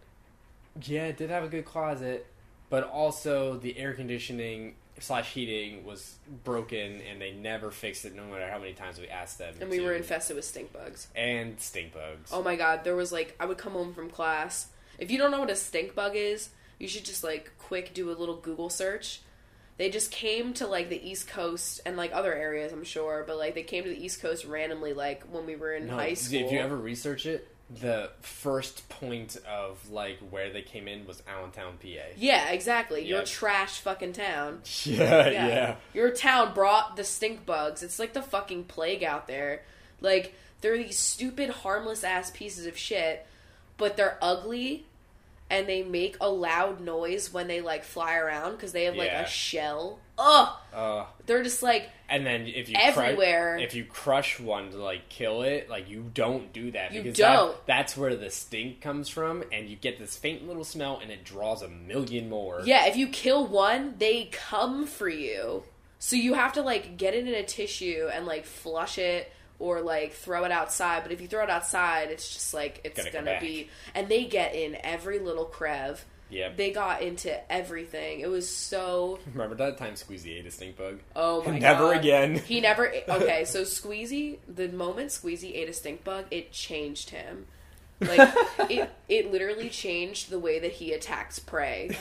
Yeah, 0.82 1.06
it 1.06 1.16
did 1.16 1.30
have 1.30 1.44
a 1.44 1.48
good 1.48 1.64
closet, 1.64 2.26
but 2.68 2.84
also 2.84 3.56
the 3.56 3.78
air 3.78 3.94
conditioning 3.94 4.74
slash 5.00 5.32
heating 5.32 5.84
was 5.84 6.16
broken, 6.44 7.00
and 7.10 7.20
they 7.20 7.32
never 7.32 7.70
fixed 7.70 8.04
it, 8.04 8.14
no 8.14 8.24
matter 8.26 8.48
how 8.48 8.58
many 8.58 8.74
times 8.74 8.98
we 9.00 9.08
asked 9.08 9.38
them. 9.38 9.54
And 9.60 9.70
we 9.70 9.78
to. 9.78 9.84
were 9.84 9.94
infested 9.94 10.36
with 10.36 10.44
stink 10.44 10.72
bugs. 10.72 11.08
and 11.16 11.58
stink 11.60 11.92
bugs. 11.92 12.30
Oh 12.32 12.42
my 12.42 12.56
god, 12.56 12.84
there 12.84 12.96
was 12.96 13.12
like 13.12 13.34
I 13.40 13.46
would 13.46 13.58
come 13.58 13.72
home 13.72 13.94
from 13.94 14.10
class. 14.10 14.68
If 14.98 15.10
you 15.10 15.18
don't 15.18 15.30
know 15.30 15.40
what 15.40 15.50
a 15.50 15.56
stink 15.56 15.94
bug 15.94 16.12
is, 16.14 16.50
you 16.78 16.86
should 16.86 17.04
just 17.04 17.24
like 17.24 17.52
quick 17.58 17.94
do 17.94 18.10
a 18.10 18.14
little 18.14 18.36
Google 18.36 18.70
search. 18.70 19.20
They 19.76 19.90
just 19.90 20.10
came 20.12 20.52
to 20.54 20.66
like 20.66 20.88
the 20.88 21.08
East 21.08 21.26
Coast 21.28 21.80
and 21.84 21.96
like 21.96 22.12
other 22.14 22.32
areas, 22.32 22.72
I'm 22.72 22.84
sure, 22.84 23.24
but 23.26 23.36
like 23.36 23.54
they 23.54 23.62
came 23.64 23.82
to 23.84 23.90
the 23.90 24.04
East 24.04 24.20
Coast 24.22 24.44
randomly, 24.44 24.92
like 24.92 25.24
when 25.24 25.46
we 25.46 25.56
were 25.56 25.72
in 25.74 25.88
No, 25.88 25.94
high 25.94 26.14
school. 26.14 26.40
If 26.46 26.52
you 26.52 26.60
ever 26.60 26.76
research 26.76 27.26
it, 27.26 27.48
the 27.80 28.10
first 28.20 28.88
point 28.88 29.36
of 29.48 29.90
like 29.90 30.18
where 30.30 30.52
they 30.52 30.62
came 30.62 30.86
in 30.86 31.06
was 31.06 31.22
Allentown, 31.26 31.78
PA. 31.82 31.88
yeah, 32.16 32.50
exactly. 32.50 33.04
Your 33.04 33.24
trash 33.24 33.80
fucking 33.80 34.12
town. 34.12 34.60
Yeah, 34.84 35.28
Yeah. 35.28 35.46
yeah. 35.48 35.76
Your 35.92 36.10
town 36.10 36.54
brought 36.54 36.94
the 36.96 37.02
stink 37.04 37.44
bugs. 37.44 37.82
It's 37.82 37.98
like 37.98 38.12
the 38.12 38.22
fucking 38.22 38.64
plague 38.64 39.02
out 39.02 39.26
there. 39.26 39.62
Like, 40.00 40.34
they're 40.60 40.76
these 40.76 40.98
stupid, 40.98 41.50
harmless 41.50 42.04
ass 42.04 42.30
pieces 42.30 42.66
of 42.66 42.76
shit, 42.76 43.26
but 43.76 43.96
they're 43.96 44.18
ugly 44.22 44.86
and 45.54 45.68
they 45.68 45.82
make 45.82 46.16
a 46.20 46.28
loud 46.28 46.80
noise 46.80 47.32
when 47.32 47.46
they 47.46 47.60
like 47.60 47.84
fly 47.84 48.16
around 48.16 48.52
because 48.52 48.72
they 48.72 48.84
have 48.84 48.96
like 48.96 49.08
Yeah. 49.10 49.22
a 49.22 49.26
shell. 49.28 49.98
Ugh! 50.18 50.48
Uh, 50.72 51.04
They're 51.26 51.42
just 51.42 51.62
like, 51.62 51.88
and 52.08 52.24
then 52.24 52.46
if 52.46 52.68
you 52.68 52.76
Everywhere. 52.78 53.54
crush, 53.56 53.64
if 53.64 53.74
you 53.74 53.84
crush 53.84 54.38
one 54.38 54.70
to 54.70 54.76
like 54.76 55.08
kill 55.08 55.42
it, 55.42 55.68
like 55.68 55.88
you 55.88 56.10
don't 56.14 56.52
do 56.52 56.70
that 56.72 56.92
You 56.92 57.02
because 57.02 57.18
don't. 57.18 57.52
That, 57.52 57.66
that's 57.66 57.96
where 57.96 58.14
the 58.14 58.30
stink 58.30 58.80
comes 58.80 59.08
from, 59.08 59.42
and 59.52 59.68
you 59.68 59.74
get 59.76 59.98
this 59.98 60.16
faint 60.16 60.46
little 60.46 60.62
smell, 60.64 61.00
and 61.02 61.10
it 61.10 61.24
draws 61.24 61.62
a 61.62 61.68
million 61.68 62.28
more. 62.28 62.60
yeah, 62.64 62.86
if 62.86 62.96
you 62.96 63.08
kill 63.08 63.46
one, 63.46 63.94
they 63.98 64.28
come 64.32 64.86
for 64.86 65.08
you. 65.08 65.64
So 65.98 66.16
you 66.16 66.34
have 66.34 66.52
to 66.54 66.62
like 66.62 66.96
get 66.96 67.14
it 67.14 67.26
in 67.26 67.34
a 67.34 67.42
tissue 67.42 68.08
and 68.12 68.26
like 68.26 68.44
flush 68.44 68.98
it 68.98 69.32
or 69.58 69.80
like 69.80 70.12
throw 70.12 70.44
it 70.44 70.52
outside. 70.52 71.02
But 71.02 71.12
if 71.12 71.20
you 71.20 71.28
throw 71.28 71.42
it 71.42 71.50
outside, 71.50 72.10
it's 72.10 72.32
just 72.32 72.54
like 72.54 72.80
it's 72.84 72.98
Gonna 72.98 73.10
gonna 73.10 73.40
be. 73.40 73.70
And 73.94 74.08
they 74.08 74.24
get 74.24 74.54
in 74.54 74.76
every 74.82 75.18
little 75.18 75.46
crev. 75.46 75.98
Yep. 76.30 76.56
They 76.56 76.72
got 76.72 77.02
into 77.02 77.52
everything. 77.52 78.20
It 78.20 78.28
was 78.28 78.48
so. 78.48 79.18
Remember 79.32 79.54
that 79.56 79.78
time 79.78 79.94
Squeezy 79.94 80.38
ate 80.38 80.46
a 80.46 80.50
stink 80.50 80.76
bug? 80.76 80.98
Oh 81.14 81.40
my 81.44 81.52
god. 81.58 81.60
Never 81.60 81.92
again. 81.92 82.36
He 82.36 82.60
never. 82.60 82.92
Okay, 83.08 83.44
so 83.44 83.62
Squeezy, 83.62 84.38
the 84.48 84.68
moment 84.68 85.10
Squeezy 85.10 85.54
ate 85.54 85.68
a 85.68 85.72
stink 85.72 86.02
bug, 86.02 86.24
it 86.30 86.52
changed 86.52 87.10
him. 87.10 87.46
Like 88.00 88.34
it, 88.70 88.90
it 89.08 89.30
literally 89.30 89.68
changed 89.70 90.28
the 90.28 90.38
way 90.38 90.58
that 90.58 90.72
he 90.72 90.92
attacks 90.92 91.38
prey. 91.38 91.96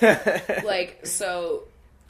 Like 0.65 1.05
so, 1.05 1.65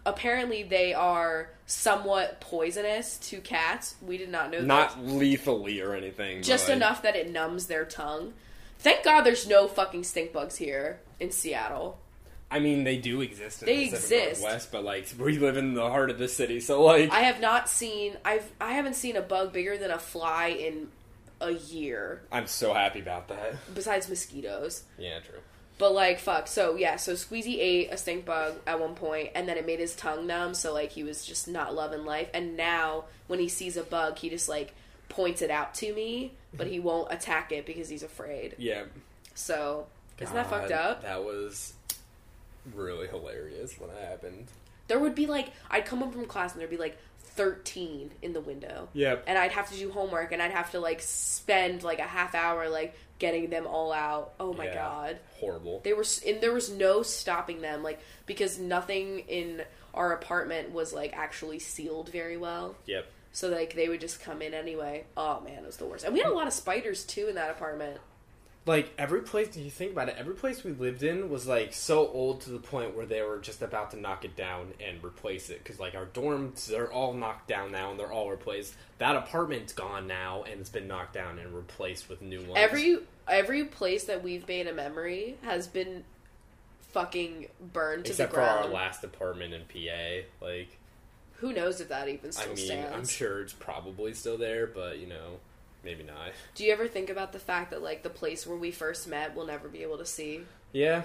apparently 0.05 0.63
they 0.63 0.93
are 0.93 1.49
somewhat 1.65 2.41
poisonous 2.41 3.17
to 3.17 3.39
cats. 3.41 3.95
We 4.01 4.17
did 4.17 4.29
not 4.29 4.51
know 4.51 4.59
that. 4.59 4.65
Not 4.65 5.03
this. 5.03 5.13
lethally 5.13 5.81
or 5.81 5.95
anything. 5.95 6.41
just 6.41 6.67
like, 6.67 6.77
enough 6.77 7.01
that 7.03 7.15
it 7.15 7.29
numbs 7.29 7.67
their 7.67 7.85
tongue. 7.85 8.33
Thank 8.79 9.03
God 9.03 9.21
there's 9.21 9.47
no 9.47 9.67
fucking 9.67 10.03
stink 10.03 10.33
bugs 10.33 10.57
here 10.57 10.99
in 11.19 11.31
Seattle. 11.31 11.99
I 12.51 12.59
mean, 12.59 12.83
they 12.83 12.97
do 12.97 13.21
exist 13.21 13.63
in 13.63 13.65
They 13.65 13.89
the 13.89 13.95
exist. 13.95 14.41
Northwest, 14.41 14.71
but 14.71 14.83
like 14.83 15.07
we 15.17 15.39
live 15.39 15.57
in 15.57 15.73
the 15.73 15.89
heart 15.89 16.11
of 16.11 16.19
the 16.19 16.27
city, 16.27 16.59
so 16.59 16.83
like 16.83 17.09
I 17.11 17.21
have 17.21 17.39
not 17.39 17.67
seen 17.67 18.17
I've 18.23 18.51
I 18.61 18.73
haven't 18.73 18.95
seen 18.95 19.15
a 19.15 19.21
bug 19.21 19.53
bigger 19.53 19.77
than 19.77 19.89
a 19.89 19.97
fly 19.97 20.47
in 20.49 20.89
a 21.41 21.51
year 21.51 22.21
I'm 22.31 22.45
so 22.47 22.73
happy 22.73 22.99
about 22.99 23.27
that. 23.29 23.55
besides 23.73 24.07
mosquitoes. 24.07 24.83
Yeah, 24.99 25.19
true. 25.19 25.39
But 25.83 25.95
like 25.95 26.19
fuck. 26.19 26.47
So 26.47 26.77
yeah, 26.77 26.95
so 26.95 27.11
Squeezy 27.11 27.57
ate 27.59 27.91
a 27.91 27.97
stink 27.97 28.23
bug 28.23 28.55
at 28.65 28.79
one 28.79 28.95
point 28.95 29.31
and 29.35 29.49
then 29.49 29.57
it 29.57 29.65
made 29.65 29.79
his 29.79 29.97
tongue 29.97 30.25
numb 30.25 30.53
so 30.53 30.73
like 30.73 30.93
he 30.93 31.03
was 31.03 31.25
just 31.25 31.45
not 31.45 31.75
loving 31.75 32.05
life 32.05 32.29
and 32.33 32.55
now 32.55 33.03
when 33.27 33.37
he 33.37 33.49
sees 33.49 33.75
a 33.75 33.83
bug 33.83 34.17
he 34.17 34.29
just 34.29 34.47
like 34.47 34.73
points 35.09 35.41
it 35.41 35.51
out 35.51 35.73
to 35.73 35.93
me 35.93 36.31
but 36.53 36.67
he 36.67 36.79
won't 36.79 37.11
attack 37.11 37.51
it 37.51 37.65
because 37.65 37.89
he's 37.89 38.01
afraid. 38.01 38.55
Yeah. 38.57 38.83
So 39.35 39.87
isn't 40.21 40.33
that 40.33 40.49
fucked 40.49 40.71
up? 40.71 41.01
That 41.01 41.21
was 41.21 41.73
really 42.73 43.09
hilarious 43.09 43.77
when 43.77 43.89
that 43.89 44.07
happened. 44.07 44.47
There 44.87 44.99
would 44.99 45.15
be 45.15 45.25
like 45.25 45.51
I'd 45.69 45.83
come 45.83 45.99
home 45.99 46.13
from 46.13 46.27
class 46.27 46.53
and 46.53 46.61
there'd 46.61 46.69
be 46.69 46.77
like 46.77 46.97
13 47.19 48.11
in 48.21 48.31
the 48.31 48.39
window. 48.39 48.87
Yep. 48.93 49.25
And 49.27 49.37
I'd 49.37 49.51
have 49.51 49.69
to 49.71 49.77
do 49.77 49.91
homework 49.91 50.31
and 50.31 50.41
I'd 50.41 50.51
have 50.51 50.71
to 50.71 50.79
like 50.79 51.01
spend 51.01 51.83
like 51.83 51.99
a 51.99 52.03
half 52.03 52.35
hour 52.35 52.69
like 52.69 52.95
getting 53.19 53.49
them 53.49 53.65
all 53.67 53.91
out. 53.93 54.33
Oh 54.39 54.53
my 54.53 54.65
Yeah. 54.65 54.73
god. 54.75 55.19
Horrible. 55.39 55.79
They 55.83 55.93
were 55.93 56.05
and 56.27 56.41
there 56.41 56.53
was 56.53 56.69
no 56.69 57.01
stopping 57.03 57.61
them 57.61 57.83
like 57.83 57.99
because 58.25 58.59
nothing 58.59 59.19
in 59.19 59.63
our 59.93 60.11
apartment 60.13 60.71
was 60.71 60.91
like 60.93 61.13
actually 61.15 61.59
sealed 61.59 62.09
very 62.09 62.37
well. 62.37 62.75
Yep. 62.85 63.05
So 63.31 63.49
like 63.49 63.75
they 63.75 63.87
would 63.89 64.01
just 64.01 64.21
come 64.21 64.41
in 64.41 64.53
anyway. 64.53 65.05
Oh 65.17 65.39
man, 65.41 65.63
it 65.63 65.65
was 65.65 65.77
the 65.77 65.85
worst. 65.85 66.05
And 66.05 66.13
we 66.13 66.19
had 66.21 66.31
a 66.31 66.35
lot 66.35 66.47
of 66.47 66.53
spiders 66.53 67.03
too 67.03 67.27
in 67.27 67.35
that 67.35 67.49
apartment. 67.51 67.99
Like 68.65 68.93
every 68.97 69.21
place, 69.21 69.57
you 69.57 69.69
think 69.69 69.91
about 69.91 70.07
it, 70.07 70.15
every 70.17 70.35
place 70.35 70.63
we 70.63 70.71
lived 70.71 71.03
in 71.03 71.29
was 71.29 71.45
like 71.47 71.73
so 71.73 72.07
old 72.07 72.39
to 72.41 72.49
the 72.49 72.59
point 72.59 72.95
where 72.95 73.05
they 73.05 73.21
were 73.21 73.39
just 73.39 73.61
about 73.61 73.91
to 73.91 73.99
knock 73.99 74.23
it 74.23 74.37
down 74.37 74.73
and 74.79 75.03
replace 75.03 75.49
it. 75.49 75.61
Because 75.61 75.81
like 75.81 75.95
our 75.95 76.05
dorms, 76.05 76.67
they're 76.67 76.91
all 76.91 77.13
knocked 77.13 77.49
down 77.49 77.73
now 77.73 77.91
and 77.91 77.99
they're 77.99 78.11
all 78.11 78.29
replaced. 78.29 78.73
That 78.99 79.17
apartment's 79.17 79.73
gone 79.73 80.07
now 80.07 80.43
and 80.43 80.61
it's 80.61 80.69
been 80.69 80.87
knocked 80.87 81.13
down 81.13 81.39
and 81.39 81.53
replaced 81.53 82.07
with 82.07 82.21
new 82.21 82.39
ones. 82.39 82.53
Every 82.55 82.99
every 83.27 83.65
place 83.65 84.05
that 84.05 84.23
we've 84.23 84.47
made 84.47 84.67
a 84.67 84.73
memory 84.73 85.37
has 85.43 85.67
been 85.67 86.05
fucking 86.93 87.47
burned 87.73 88.05
to 88.05 88.11
except 88.11 88.31
the 88.31 88.35
for 88.35 88.41
ground. 88.41 88.65
our 88.65 88.71
last 88.71 89.03
apartment 89.03 89.53
in 89.53 89.61
PA, 89.61 90.25
like 90.45 90.77
Who 91.37 91.51
knows 91.51 91.81
if 91.81 91.89
that 91.89 92.07
even 92.07 92.31
still 92.31 92.51
I 92.51 92.55
mean, 92.55 92.65
stands? 92.65 92.93
I'm 92.95 93.05
sure 93.07 93.41
it's 93.41 93.51
probably 93.53 94.13
still 94.13 94.37
there, 94.37 94.67
but 94.67 94.99
you 94.99 95.07
know, 95.07 95.39
maybe 95.83 96.03
not. 96.03 96.31
Do 96.55 96.63
you 96.63 96.71
ever 96.73 96.87
think 96.87 97.09
about 97.09 97.31
the 97.33 97.39
fact 97.39 97.71
that 97.71 97.81
like 97.81 98.03
the 98.03 98.09
place 98.09 98.45
where 98.47 98.57
we 98.57 98.71
first 98.71 99.07
met 99.07 99.35
we'll 99.35 99.45
never 99.47 99.67
be 99.67 99.83
able 99.83 99.97
to 99.97 100.05
see? 100.05 100.41
Yeah, 100.71 101.03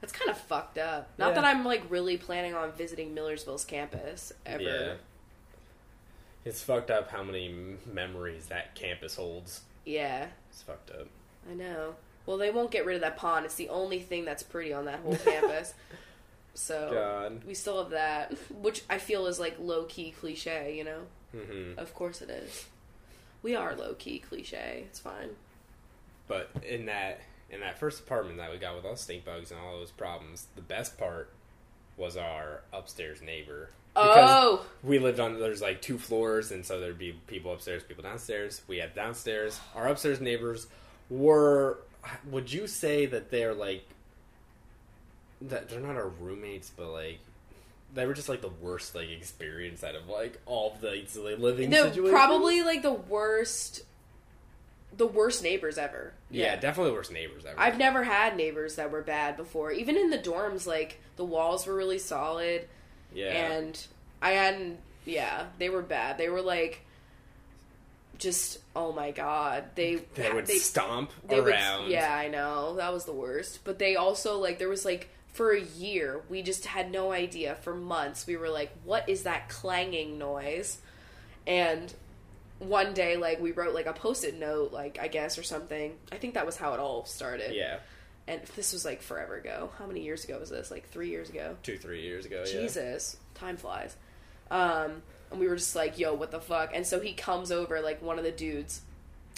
That's 0.00 0.12
kind 0.12 0.30
of 0.30 0.38
fucked 0.38 0.78
up. 0.78 1.10
Not 1.18 1.28
Yeah. 1.28 1.34
that 1.34 1.44
I'm 1.44 1.64
like 1.64 1.82
really 1.88 2.16
planning 2.16 2.54
on 2.54 2.72
visiting 2.72 3.14
Millersville's 3.14 3.64
campus 3.64 4.32
ever. 4.46 4.62
yeah. 4.62 4.94
It's 6.44 6.62
fucked 6.62 6.90
up 6.90 7.10
how 7.10 7.22
many 7.22 7.54
memories 7.86 8.46
that 8.46 8.74
campus 8.74 9.14
holds. 9.14 9.60
Yeah, 9.84 10.26
It's 10.50 10.62
fucked 10.62 10.90
up. 10.90 11.06
I 11.50 11.54
know. 11.54 11.94
Well, 12.26 12.36
they 12.38 12.50
won't 12.50 12.70
get 12.70 12.84
rid 12.86 12.94
of 12.96 13.00
that 13.02 13.16
pond. 13.16 13.44
It's 13.46 13.54
the 13.56 13.68
only 13.68 14.00
thing 14.00 14.24
that's 14.24 14.42
pretty 14.42 14.72
on 14.72 14.84
that 14.86 15.00
whole 15.00 15.16
campus. 15.16 15.74
So 16.54 16.90
God. 16.92 17.44
we 17.46 17.54
still 17.54 17.78
have 17.82 17.92
that, 17.92 18.34
which 18.50 18.82
I 18.90 18.98
feel 18.98 19.24
is 19.26 19.40
like 19.40 19.56
low 19.58 19.84
key 19.84 20.10
cliche. 20.10 20.76
You 20.76 20.84
know, 20.84 21.00
hmm 21.34 21.78
of 21.78 21.94
course 21.94 22.20
it 22.20 22.28
is. 22.28 22.66
We 23.42 23.56
are 23.56 23.74
low 23.74 23.94
key 23.94 24.18
cliche. 24.18 24.84
It's 24.86 25.00
fine. 25.00 25.30
But 26.28 26.50
in 26.66 26.86
that 26.86 27.20
in 27.50 27.60
that 27.60 27.78
first 27.78 28.00
apartment 28.00 28.38
that 28.38 28.50
we 28.50 28.58
got 28.58 28.74
with 28.76 28.84
all 28.84 28.96
stink 28.96 29.24
bugs 29.24 29.50
and 29.50 29.60
all 29.60 29.78
those 29.78 29.90
problems, 29.90 30.46
the 30.54 30.62
best 30.62 30.96
part 30.96 31.30
was 31.96 32.16
our 32.16 32.62
upstairs 32.72 33.20
neighbor. 33.20 33.70
Oh, 33.94 34.64
we 34.82 34.98
lived 34.98 35.20
on 35.20 35.38
there's 35.38 35.60
like 35.60 35.82
two 35.82 35.98
floors 35.98 36.50
and 36.50 36.64
so 36.64 36.80
there'd 36.80 36.98
be 36.98 37.12
people 37.26 37.52
upstairs 37.52 37.82
people 37.82 38.02
downstairs 38.02 38.62
we 38.66 38.78
had 38.78 38.94
downstairs 38.94 39.60
our 39.74 39.86
upstairs 39.86 40.18
neighbors 40.18 40.66
were 41.10 41.76
would 42.30 42.50
you 42.50 42.66
say 42.66 43.04
that 43.04 43.30
they're 43.30 43.52
like 43.52 43.84
that 45.42 45.68
they're 45.68 45.80
not 45.80 45.96
our 45.96 46.08
roommates 46.08 46.70
but 46.74 46.88
like 46.88 47.18
they 47.94 48.06
were 48.06 48.14
just 48.14 48.28
like 48.28 48.40
the 48.40 48.48
worst 48.48 48.94
like 48.94 49.10
experience 49.10 49.84
out 49.84 49.94
of 49.94 50.08
like 50.08 50.40
all 50.46 50.76
the 50.80 51.04
living 51.38 51.68
no, 51.70 51.84
situations 51.84 52.10
probably 52.10 52.62
like 52.62 52.82
the 52.82 52.92
worst, 52.92 53.82
the 54.96 55.06
worst 55.06 55.42
neighbors 55.42 55.76
ever. 55.78 56.12
yeah, 56.30 56.56
definitely 56.56 56.92
worst 56.92 57.12
neighbors 57.12 57.44
ever 57.44 57.58
I've 57.60 57.78
never 57.78 58.02
had 58.04 58.36
neighbors 58.36 58.76
that 58.76 58.90
were 58.90 59.02
bad 59.02 59.36
before. 59.36 59.72
Even 59.72 59.96
in 59.96 60.10
the 60.10 60.18
dorms, 60.18 60.66
like 60.66 61.00
the 61.16 61.24
walls 61.24 61.66
were 61.66 61.74
really 61.74 61.98
solid, 61.98 62.66
yeah 63.14 63.26
and 63.30 63.86
I 64.22 64.30
hadn't. 64.32 64.78
Yeah, 65.04 65.46
they 65.58 65.68
were 65.68 65.82
bad. 65.82 66.16
They 66.16 66.28
were 66.28 66.40
like 66.42 66.80
just 68.18 68.58
oh 68.76 68.92
my 68.92 69.10
god, 69.10 69.64
they 69.74 69.96
They 70.14 70.30
would 70.32 70.48
stomp 70.48 71.10
they 71.26 71.40
would- 71.40 71.48
around. 71.52 71.90
yeah, 71.90 72.14
I 72.14 72.28
know 72.28 72.76
that 72.76 72.92
was 72.92 73.04
the 73.04 73.12
worst. 73.12 73.64
But 73.64 73.78
they 73.78 73.96
also 73.96 74.38
like 74.38 74.58
there 74.58 74.68
was 74.68 74.84
like 74.84 75.08
for 75.32 75.52
a 75.52 75.60
year 75.60 76.22
we 76.28 76.42
just 76.42 76.66
had 76.66 76.90
no 76.90 77.12
idea. 77.12 77.56
For 77.56 77.74
months 77.74 78.26
we 78.26 78.36
were 78.36 78.50
like, 78.50 78.72
what 78.84 79.08
is 79.08 79.24
that 79.24 79.48
clanging 79.48 80.18
noise? 80.18 80.78
And 81.46 81.92
one 82.58 82.94
day 82.94 83.16
like 83.16 83.40
we 83.40 83.50
wrote 83.50 83.74
like 83.74 83.86
a 83.86 83.92
post-it 83.92 84.38
note 84.38 84.72
like 84.72 84.98
I 85.00 85.08
guess 85.08 85.38
or 85.38 85.42
something. 85.42 85.94
I 86.10 86.16
think 86.16 86.34
that 86.34 86.46
was 86.46 86.56
how 86.56 86.74
it 86.74 86.80
all 86.80 87.04
started. 87.04 87.54
Yeah. 87.54 87.78
And 88.28 88.40
this 88.54 88.72
was 88.72 88.84
like 88.84 89.02
forever 89.02 89.36
ago. 89.36 89.70
How 89.78 89.86
many 89.86 90.02
years 90.02 90.24
ago 90.24 90.38
was 90.38 90.50
this? 90.50 90.70
Like 90.70 90.88
three 90.88 91.08
years 91.08 91.28
ago. 91.28 91.56
Two, 91.62 91.76
three 91.76 92.02
years 92.02 92.24
ago. 92.24 92.44
Yeah. 92.46 92.60
Jesus, 92.60 93.16
time 93.34 93.56
flies. 93.56 93.96
Um, 94.50 95.02
and 95.32 95.40
we 95.40 95.48
were 95.48 95.56
just 95.56 95.74
like, 95.74 95.98
"Yo, 95.98 96.14
what 96.14 96.30
the 96.30 96.40
fuck?" 96.40 96.70
And 96.74 96.86
so 96.86 97.00
he 97.00 97.14
comes 97.14 97.50
over, 97.50 97.80
like 97.80 98.00
one 98.00 98.18
of 98.18 98.24
the 98.24 98.30
dudes 98.30 98.82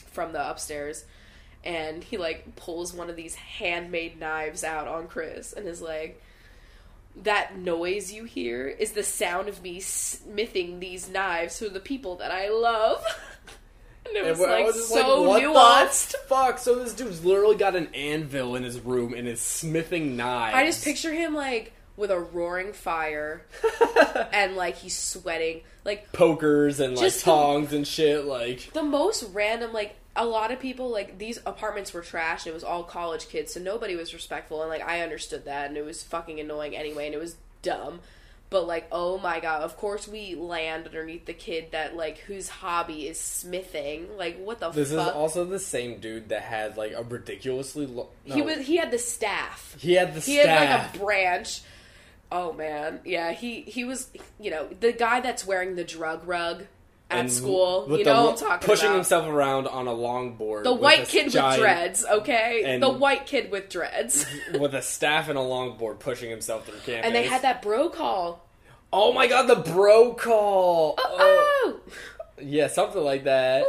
from 0.07 0.33
the 0.33 0.51
upstairs, 0.51 1.05
and 1.65 2.05
he 2.05 2.17
like 2.19 2.55
pulls 2.57 2.93
one 2.93 3.11
of 3.11 3.17
these 3.17 3.35
handmade 3.35 4.21
knives 4.21 4.63
out 4.63 4.87
on 4.87 5.09
Chris, 5.09 5.53
and 5.53 5.67
is 5.67 5.81
like, 5.83 6.21
"That 7.23 7.57
noise 7.59 8.13
you 8.13 8.25
hear 8.25 8.69
is 8.69 8.93
the 8.93 9.03
sound 9.03 9.49
of 9.49 9.63
me 9.63 9.81
smithing 9.81 10.81
these 10.81 11.09
knives 11.09 11.59
for 11.59 11.69
the 11.69 11.81
people 11.81 12.17
that 12.17 12.31
I 12.31 12.49
love." 12.51 13.05
and 14.07 14.17
it 14.17 14.25
was 14.27 14.41
And 14.41 14.51
like 14.51 14.67
was 14.67 14.89
so 14.89 15.23
what 15.23 15.41
the 15.43 15.49
nuanced. 15.49 16.15
fuck. 16.29 16.59
So 16.59 16.75
this 16.79 16.93
dude's 16.95 17.25
literally 17.25 17.57
got 17.57 17.75
an 17.77 17.89
anvil 17.95 18.55
in 18.57 18.63
his 18.63 18.79
room 18.81 19.15
and 19.15 19.27
is 19.27 19.41
smithing 19.41 20.17
knives. 20.17 20.55
I 20.57 20.67
just 20.67 20.85
picture 20.85 21.13
him 21.13 21.35
like 21.35 21.73
with 21.97 22.11
a 22.11 22.19
roaring 22.19 22.73
fire, 22.73 23.47
and 24.33 24.57
like 24.57 24.77
he's 24.77 24.97
sweating, 24.99 25.63
like 25.85 26.13
pokers 26.13 26.81
and 26.81 26.95
like 26.97 27.05
Just 27.05 27.21
the- 27.25 27.31
tongs 27.31 27.73
and 27.73 27.87
shit. 27.87 28.25
Like 28.25 28.73
the 28.73 28.83
most 28.83 29.23
random 29.33 29.73
like 29.73 29.95
a 30.17 30.25
lot 30.25 30.53
of 30.53 30.61
people 30.61 30.91
like 30.91 31.19
these 31.19 31.39
apartments 31.45 31.93
were 31.93 32.01
trash. 32.01 32.47
And 32.47 32.53
it 32.53 32.55
was 32.55 32.65
all 32.65 32.85
college 32.85 33.29
kids 33.29 33.53
so 33.53 33.61
nobody 33.61 33.97
was 33.97 34.15
respectful 34.15 34.61
and 34.63 34.71
like 34.71 34.83
i 34.83 35.01
understood 35.01 35.45
that 35.47 35.69
and 35.69 35.77
it 35.77 35.85
was 35.85 36.03
fucking 36.03 36.39
annoying 36.41 36.77
anyway 36.77 37.07
and 37.07 37.15
it 37.15 37.21
was 37.21 37.37
dumb. 37.63 38.01
But 38.51 38.69
like 38.69 38.87
oh 38.93 39.19
my 39.19 39.41
god 39.41 39.63
of 39.63 39.77
course 39.77 40.07
we 40.07 40.37
land 40.37 40.87
underneath 40.87 41.27
the 41.27 41.33
kid 41.33 41.73
that 41.73 41.97
like 41.97 42.19
whose 42.19 42.49
hobby 42.49 43.09
is 43.09 43.19
smithing. 43.19 44.17
Like 44.17 44.39
what 44.39 44.61
the 44.61 44.71
this 44.71 44.93
is 44.93 44.99
also 44.99 45.45
the 45.45 45.59
same 45.59 45.99
dude 45.99 46.29
that 46.29 46.43
had 46.43 46.77
like 46.77 46.93
a 46.93 47.03
ridiculously. 47.03 47.87
Lo- 47.87 48.11
he 48.25 48.43
was 48.43 48.59
he 48.67 48.77
had 48.77 48.93
the 48.93 48.99
staff. 48.99 49.75
He 49.81 49.95
had 49.95 50.15
the 50.15 50.21
he 50.21 50.41
staff. 50.41 50.47
had 50.47 50.85
like 50.87 50.95
a 50.95 50.99
branch. 50.99 51.63
Oh 52.31 52.53
man. 52.53 53.01
Yeah 53.05 53.33
he 53.33 53.63
he 53.63 53.83
was 53.85 54.11
you 54.39 54.53
know 54.53 54.69
the 54.79 54.93
guy 54.93 55.21
that's 55.21 55.45
wearing 55.45 55.75
the 55.75 55.85
drug 55.85 56.25
rug 56.29 56.67
at 57.19 57.31
school 57.31 57.87
you 57.99 58.05
know 58.05 58.25
what 58.27 58.43
i'm 58.43 58.49
talking 58.49 58.67
pushing 58.67 58.87
about 58.89 58.97
himself 58.97 59.27
around 59.27 59.67
on 59.69 59.87
a 59.89 59.93
longboard. 59.93 60.65
The 60.65 60.75
white 60.75 61.07
kid 61.09 61.31
giant- 61.31 61.53
with 61.53 61.61
dreads, 61.61 62.05
okay? 62.05 62.79
the 62.81 62.89
white 62.91 63.27
kid 63.27 63.51
with 63.51 63.69
dreads. 63.69 64.27
with 64.59 64.75
a 64.75 64.83
staff 64.83 65.29
and 65.29 65.39
a 65.39 65.43
longboard, 65.43 65.99
pushing 66.01 66.31
himself 66.31 66.67
through 66.67 66.79
campus. 66.87 67.05
and 67.07 67.15
they 67.15 67.25
had 67.25 67.43
that 67.43 67.63
bro 67.63 67.89
call. 67.89 68.47
Oh 68.93 69.13
my 69.13 69.27
god, 69.27 69.47
the 69.47 69.57
bro 69.57 70.15
call. 70.15 70.95
Oh, 70.99 71.17
Oh, 71.19 71.81
oh, 71.87 71.93
yeah, 72.41 72.67
something 72.67 73.03
like 73.03 73.25
that. 73.25 73.65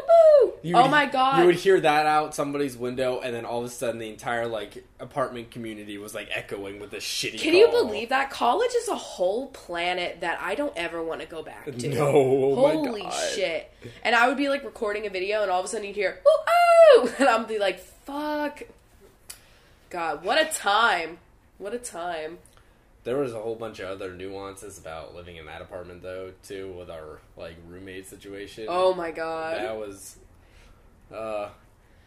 oh 0.73 0.87
my 0.87 1.05
god. 1.05 1.39
You 1.39 1.45
would 1.45 1.55
hear 1.55 1.79
that 1.79 2.05
out 2.05 2.33
somebody's 2.33 2.75
window, 2.75 3.19
and 3.19 3.35
then 3.35 3.45
all 3.45 3.59
of 3.59 3.65
a 3.65 3.69
sudden, 3.69 3.99
the 3.99 4.09
entire 4.09 4.47
like 4.47 4.83
apartment 4.99 5.51
community 5.51 5.97
was 5.97 6.15
like 6.15 6.29
echoing 6.31 6.79
with 6.79 6.91
this 6.91 7.03
shitty. 7.03 7.39
Can 7.39 7.53
you 7.53 7.67
believe 7.69 8.09
that? 8.09 8.31
College 8.31 8.71
is 8.75 8.87
a 8.87 8.95
whole 8.95 9.47
planet 9.47 10.21
that 10.21 10.39
I 10.41 10.55
don't 10.55 10.73
ever 10.75 11.03
want 11.03 11.21
to 11.21 11.27
go 11.27 11.43
back 11.43 11.65
to. 11.65 11.89
No, 11.95 12.07
oh 12.07 12.55
Holy 12.55 13.07
shit. 13.33 13.71
And 14.03 14.15
I 14.15 14.27
would 14.27 14.37
be 14.37 14.49
like 14.49 14.63
recording 14.63 15.05
a 15.05 15.09
video, 15.09 15.43
and 15.43 15.51
all 15.51 15.59
of 15.59 15.65
a 15.65 15.69
sudden 15.69 15.85
you'd 15.87 15.95
hear, 15.95 16.19
ooh, 16.27 16.39
oh! 16.47 17.15
And 17.19 17.29
I'm 17.29 17.45
be 17.45 17.59
like, 17.59 17.79
fuck. 17.79 18.63
God, 19.89 20.23
what 20.23 20.41
a 20.41 20.45
time. 20.51 21.19
What 21.57 21.73
a 21.73 21.77
time. 21.79 22.39
There 23.05 23.17
was 23.17 23.33
a 23.33 23.39
whole 23.39 23.55
bunch 23.55 23.79
of 23.79 23.87
other 23.89 24.13
nuances 24.13 24.77
about 24.77 25.15
living 25.15 25.37
in 25.37 25.45
that 25.45 25.61
apartment, 25.61 26.01
though, 26.01 26.33
too, 26.43 26.73
with 26.77 26.89
our 26.89 27.19
like 27.37 27.55
roommate 27.67 28.07
situation. 28.07 28.65
Oh 28.67 28.93
my 28.93 29.11
god. 29.11 29.57
that 29.57 29.77
was. 29.77 30.17
Uh, 31.13 31.49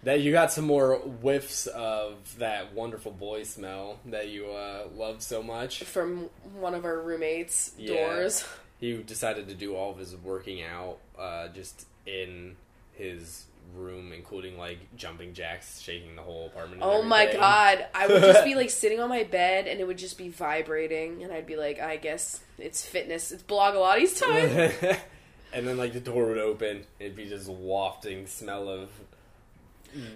that 0.05 0.21
you 0.21 0.31
got 0.31 0.53
some 0.53 0.65
more 0.65 0.97
whiffs 0.97 1.67
of 1.69 2.15
that 2.39 2.73
wonderful 2.73 3.11
boy 3.11 3.43
smell 3.43 3.99
that 4.07 4.29
you 4.29 4.47
uh, 4.47 4.85
love 4.97 5.23
so 5.23 5.43
much. 5.43 5.83
From 5.85 6.29
one 6.55 6.75
of 6.75 6.85
our 6.85 7.01
roommates' 7.01 7.73
Yeah. 7.79 7.95
doors. 8.07 8.45
He 8.81 8.97
decided 9.03 9.49
to 9.49 9.55
do 9.55 9.75
all 9.75 9.91
of 9.91 9.99
his 9.99 10.15
working 10.17 10.63
out 10.63 10.99
uh, 11.19 11.49
just 11.49 11.87
in 12.07 12.55
his 12.95 13.47
room, 13.75 14.13
including 14.13 14.59
like 14.59 14.79
jumping 14.97 15.35
jacks, 15.35 15.81
shaking 15.81 16.17
the 16.17 16.23
whole 16.23 16.47
apartment. 16.47 16.83
Oh 16.85 17.03
my 17.03 17.33
god. 17.33 17.87
I 17.95 18.07
would 18.07 18.23
just 18.23 18.45
be 18.45 18.55
like 18.55 18.71
sitting 18.83 19.01
on 19.01 19.09
my 19.09 19.25
bed 19.25 19.67
and 19.67 19.81
it 19.81 19.87
would 19.87 19.99
just 19.99 20.19
be 20.19 20.29
vibrating 20.29 21.23
and 21.23 21.33
I'd 21.33 21.47
be 21.47 21.57
like, 21.57 21.81
I 21.81 21.97
guess 21.97 22.41
it's 22.59 22.85
fitness. 22.87 23.33
It's 23.33 23.43
Blogilates 23.43 24.21
time. 24.21 24.97
and 25.53 25.67
then 25.67 25.77
like 25.77 25.93
the 25.93 26.01
door 26.01 26.27
would 26.27 26.39
open, 26.39 26.85
it'd 26.99 27.17
be 27.17 27.29
just 27.29 27.49
wafting 27.49 28.27
smell 28.27 28.69
of 28.69 28.91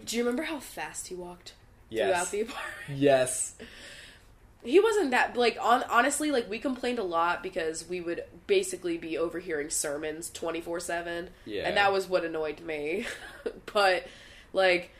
Do 0.04 0.16
you 0.16 0.22
remember 0.22 0.44
how 0.44 0.60
fast 0.60 1.08
he 1.08 1.14
walked 1.14 1.54
yes, 1.88 2.08
throughout 2.08 2.30
the 2.30 2.40
apartment? 2.52 2.98
yes. 3.00 3.54
He 4.64 4.78
wasn't 4.78 5.10
that 5.10 5.36
like 5.36 5.58
on 5.60 5.82
honestly 5.90 6.30
like 6.30 6.48
we 6.48 6.60
complained 6.60 7.00
a 7.00 7.04
lot 7.04 7.42
because 7.42 7.88
we 7.88 8.00
would 8.00 8.22
basically 8.52 8.98
be 8.98 9.16
overhearing 9.16 9.70
sermons 9.70 10.30
24/7 10.34 11.28
Yeah. 11.46 11.66
and 11.66 11.78
that 11.78 11.90
was 11.90 12.06
what 12.06 12.22
annoyed 12.22 12.60
me. 12.60 13.06
but 13.72 14.06
like 14.52 14.90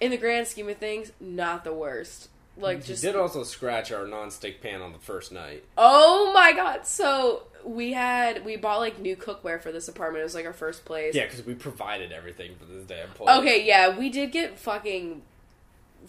in 0.00 0.10
the 0.10 0.18
grand 0.18 0.46
scheme 0.48 0.68
of 0.68 0.76
things, 0.76 1.10
not 1.18 1.64
the 1.64 1.72
worst. 1.72 2.28
Like 2.58 2.82
He 2.82 2.88
just 2.88 3.02
did 3.02 3.16
also 3.16 3.42
scratch 3.42 3.90
our 3.90 4.06
non-stick 4.06 4.60
pan 4.62 4.82
on 4.82 4.92
the 4.92 4.98
first 4.98 5.32
night. 5.32 5.64
Oh 5.78 6.30
my 6.34 6.52
god. 6.52 6.86
So 6.86 7.44
we 7.64 7.94
had 7.94 8.44
we 8.44 8.56
bought 8.56 8.80
like 8.80 8.98
new 8.98 9.16
cookware 9.16 9.62
for 9.62 9.72
this 9.72 9.88
apartment. 9.88 10.20
It 10.20 10.24
was 10.24 10.34
like 10.34 10.44
our 10.44 10.52
first 10.52 10.84
place. 10.84 11.14
Yeah, 11.14 11.24
because 11.24 11.42
we 11.46 11.54
provided 11.54 12.12
everything 12.12 12.54
for 12.56 12.66
this 12.66 12.84
damn 12.84 13.08
place. 13.08 13.30
Okay, 13.38 13.64
yeah, 13.66 13.96
we 13.96 14.10
did 14.10 14.30
get 14.30 14.58
fucking 14.58 15.22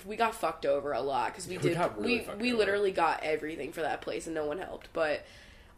we 0.05 0.17
got 0.17 0.35
fucked 0.35 0.65
over 0.65 0.91
a 0.91 0.99
lot 1.01 1.31
because 1.31 1.47
we 1.47 1.57
We 1.57 1.69
did 1.69 1.77
really 1.77 2.01
we 2.01 2.35
we 2.37 2.51
over. 2.51 2.57
literally 2.59 2.91
got 2.91 3.23
everything 3.23 3.71
for 3.71 3.81
that 3.81 4.01
place 4.01 4.25
and 4.25 4.35
no 4.35 4.45
one 4.45 4.57
helped. 4.57 4.89
But 4.91 5.25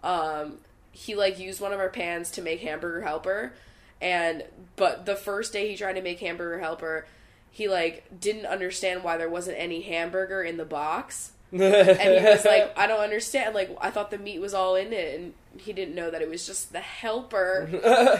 um 0.03 0.57
he 0.97 1.15
like 1.15 1.39
used 1.39 1.61
one 1.61 1.73
of 1.73 1.79
our 1.79 1.89
pans 1.89 2.31
to 2.31 2.41
make 2.41 2.61
hamburger 2.61 3.01
helper 3.01 3.53
and 4.01 4.43
but 4.75 5.05
the 5.05 5.15
first 5.15 5.53
day 5.53 5.69
he 5.69 5.75
tried 5.75 5.93
to 5.93 6.01
make 6.01 6.19
hamburger 6.19 6.59
helper 6.59 7.05
he 7.51 7.67
like 7.67 8.05
didn't 8.19 8.45
understand 8.45 9.03
why 9.03 9.17
there 9.17 9.29
wasn't 9.29 9.57
any 9.57 9.81
hamburger 9.81 10.43
in 10.43 10.57
the 10.57 10.65
box 10.65 11.31
and 11.51 12.19
he 12.19 12.25
was 12.25 12.45
like, 12.45 12.73
I 12.77 12.87
don't 12.87 12.99
understand. 12.99 13.55
Like, 13.55 13.75
I 13.79 13.89
thought 13.89 14.11
the 14.11 14.17
meat 14.17 14.39
was 14.39 14.53
all 14.53 14.75
in 14.75 14.93
it, 14.93 15.19
and 15.19 15.33
he 15.59 15.73
didn't 15.73 15.95
know 15.95 16.11
that 16.11 16.21
it 16.21 16.29
was 16.29 16.45
just 16.45 16.73
the 16.73 16.79
helper. 16.79 17.69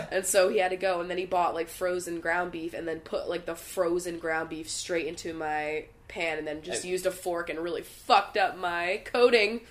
and 0.12 0.26
so 0.26 0.50
he 0.50 0.60
had 0.60 0.72
to 0.72 0.78
go, 0.78 1.02
and 1.02 1.10
then 1.10 1.18
he 1.18 1.26
bought 1.26 1.54
like 1.54 1.68
frozen 1.68 2.20
ground 2.20 2.52
beef, 2.52 2.74
and 2.74 2.88
then 2.88 3.00
put 3.00 3.30
like 3.30 3.46
the 3.46 3.56
frozen 3.56 4.20
ground 4.20 4.50
beef 4.50 4.70
straight 4.70 5.08
into 5.08 5.34
my 5.34 5.86
pan, 6.08 6.38
and 6.38 6.48
then 6.48 6.62
just 6.62 6.86
used 6.86 7.06
a 7.06 7.12
fork 7.12 7.50
and 7.50 7.60
really 7.60 7.82
fucked 7.82 8.38
up 8.38 8.58
my 8.58 9.02
coating. 9.06 9.62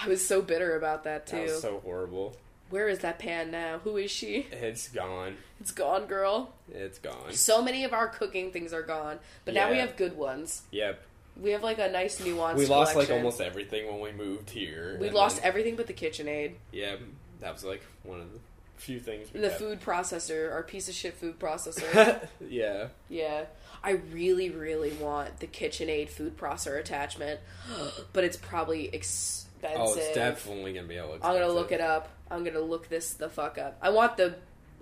I 0.00 0.08
was 0.08 0.26
so 0.26 0.42
bitter 0.42 0.76
about 0.76 1.04
that 1.04 1.26
too. 1.26 1.36
that 1.36 1.42
was 1.46 1.60
so 1.60 1.80
horrible. 1.80 2.36
Where 2.70 2.88
is 2.88 2.98
that 3.00 3.18
pan 3.18 3.50
now? 3.50 3.78
Who 3.78 3.96
is 3.96 4.10
she? 4.10 4.46
It's 4.52 4.88
gone. 4.88 5.36
It's 5.60 5.70
gone, 5.70 6.04
girl. 6.06 6.52
It's 6.70 6.98
gone. 6.98 7.32
So 7.32 7.62
many 7.62 7.84
of 7.84 7.92
our 7.94 8.08
cooking 8.08 8.52
things 8.52 8.72
are 8.74 8.82
gone, 8.82 9.18
but 9.44 9.54
now 9.54 9.70
we 9.70 9.78
have 9.78 9.96
good 9.96 10.16
ones. 10.16 10.62
Yep. 10.70 11.00
We 11.40 11.52
have 11.52 11.62
like 11.62 11.78
a 11.78 11.88
nice 11.88 12.22
nuance. 12.22 12.58
We 12.58 12.66
lost 12.66 12.94
like 12.96 13.10
almost 13.10 13.40
everything 13.40 13.86
when 13.86 14.00
we 14.00 14.12
moved 14.12 14.50
here. 14.50 14.98
We 15.00 15.08
lost 15.10 15.36
then- 15.36 15.46
everything 15.46 15.76
but 15.76 15.86
the 15.86 15.94
KitchenAid. 15.94 16.54
Yeah, 16.72 16.96
that 17.40 17.52
was 17.54 17.64
like 17.64 17.82
one 18.02 18.20
of 18.20 18.32
the 18.32 18.38
few 18.76 19.00
things. 19.00 19.32
We 19.32 19.40
The 19.40 19.48
kept. 19.48 19.60
food 19.60 19.80
processor, 19.80 20.52
our 20.52 20.62
piece 20.62 20.88
of 20.88 20.94
shit 20.94 21.14
food 21.14 21.38
processor. 21.38 22.26
yeah. 22.48 22.88
yeah. 23.08 23.44
I 23.82 23.92
really, 23.92 24.50
really 24.50 24.92
want 24.94 25.40
the 25.40 25.46
KitchenAid 25.46 26.08
food 26.10 26.36
processor 26.36 26.78
attachment, 26.78 27.40
but 28.12 28.24
it's 28.24 28.36
probably 28.36 28.90
expensive. 29.62 29.80
Oh, 29.80 29.94
it's 29.98 30.14
definitely 30.14 30.72
gonna 30.72 30.86
be 30.88 30.96
a 30.96 31.04
little. 31.06 31.24
I'm 31.26 31.34
gonna 31.34 31.52
look 31.52 31.72
it 31.72 31.80
up. 31.80 32.08
I'm 32.30 32.44
gonna 32.44 32.60
look 32.60 32.88
this 32.88 33.14
the 33.14 33.28
fuck 33.28 33.58
up. 33.58 33.78
I 33.82 33.90
want 33.90 34.16
the 34.16 34.36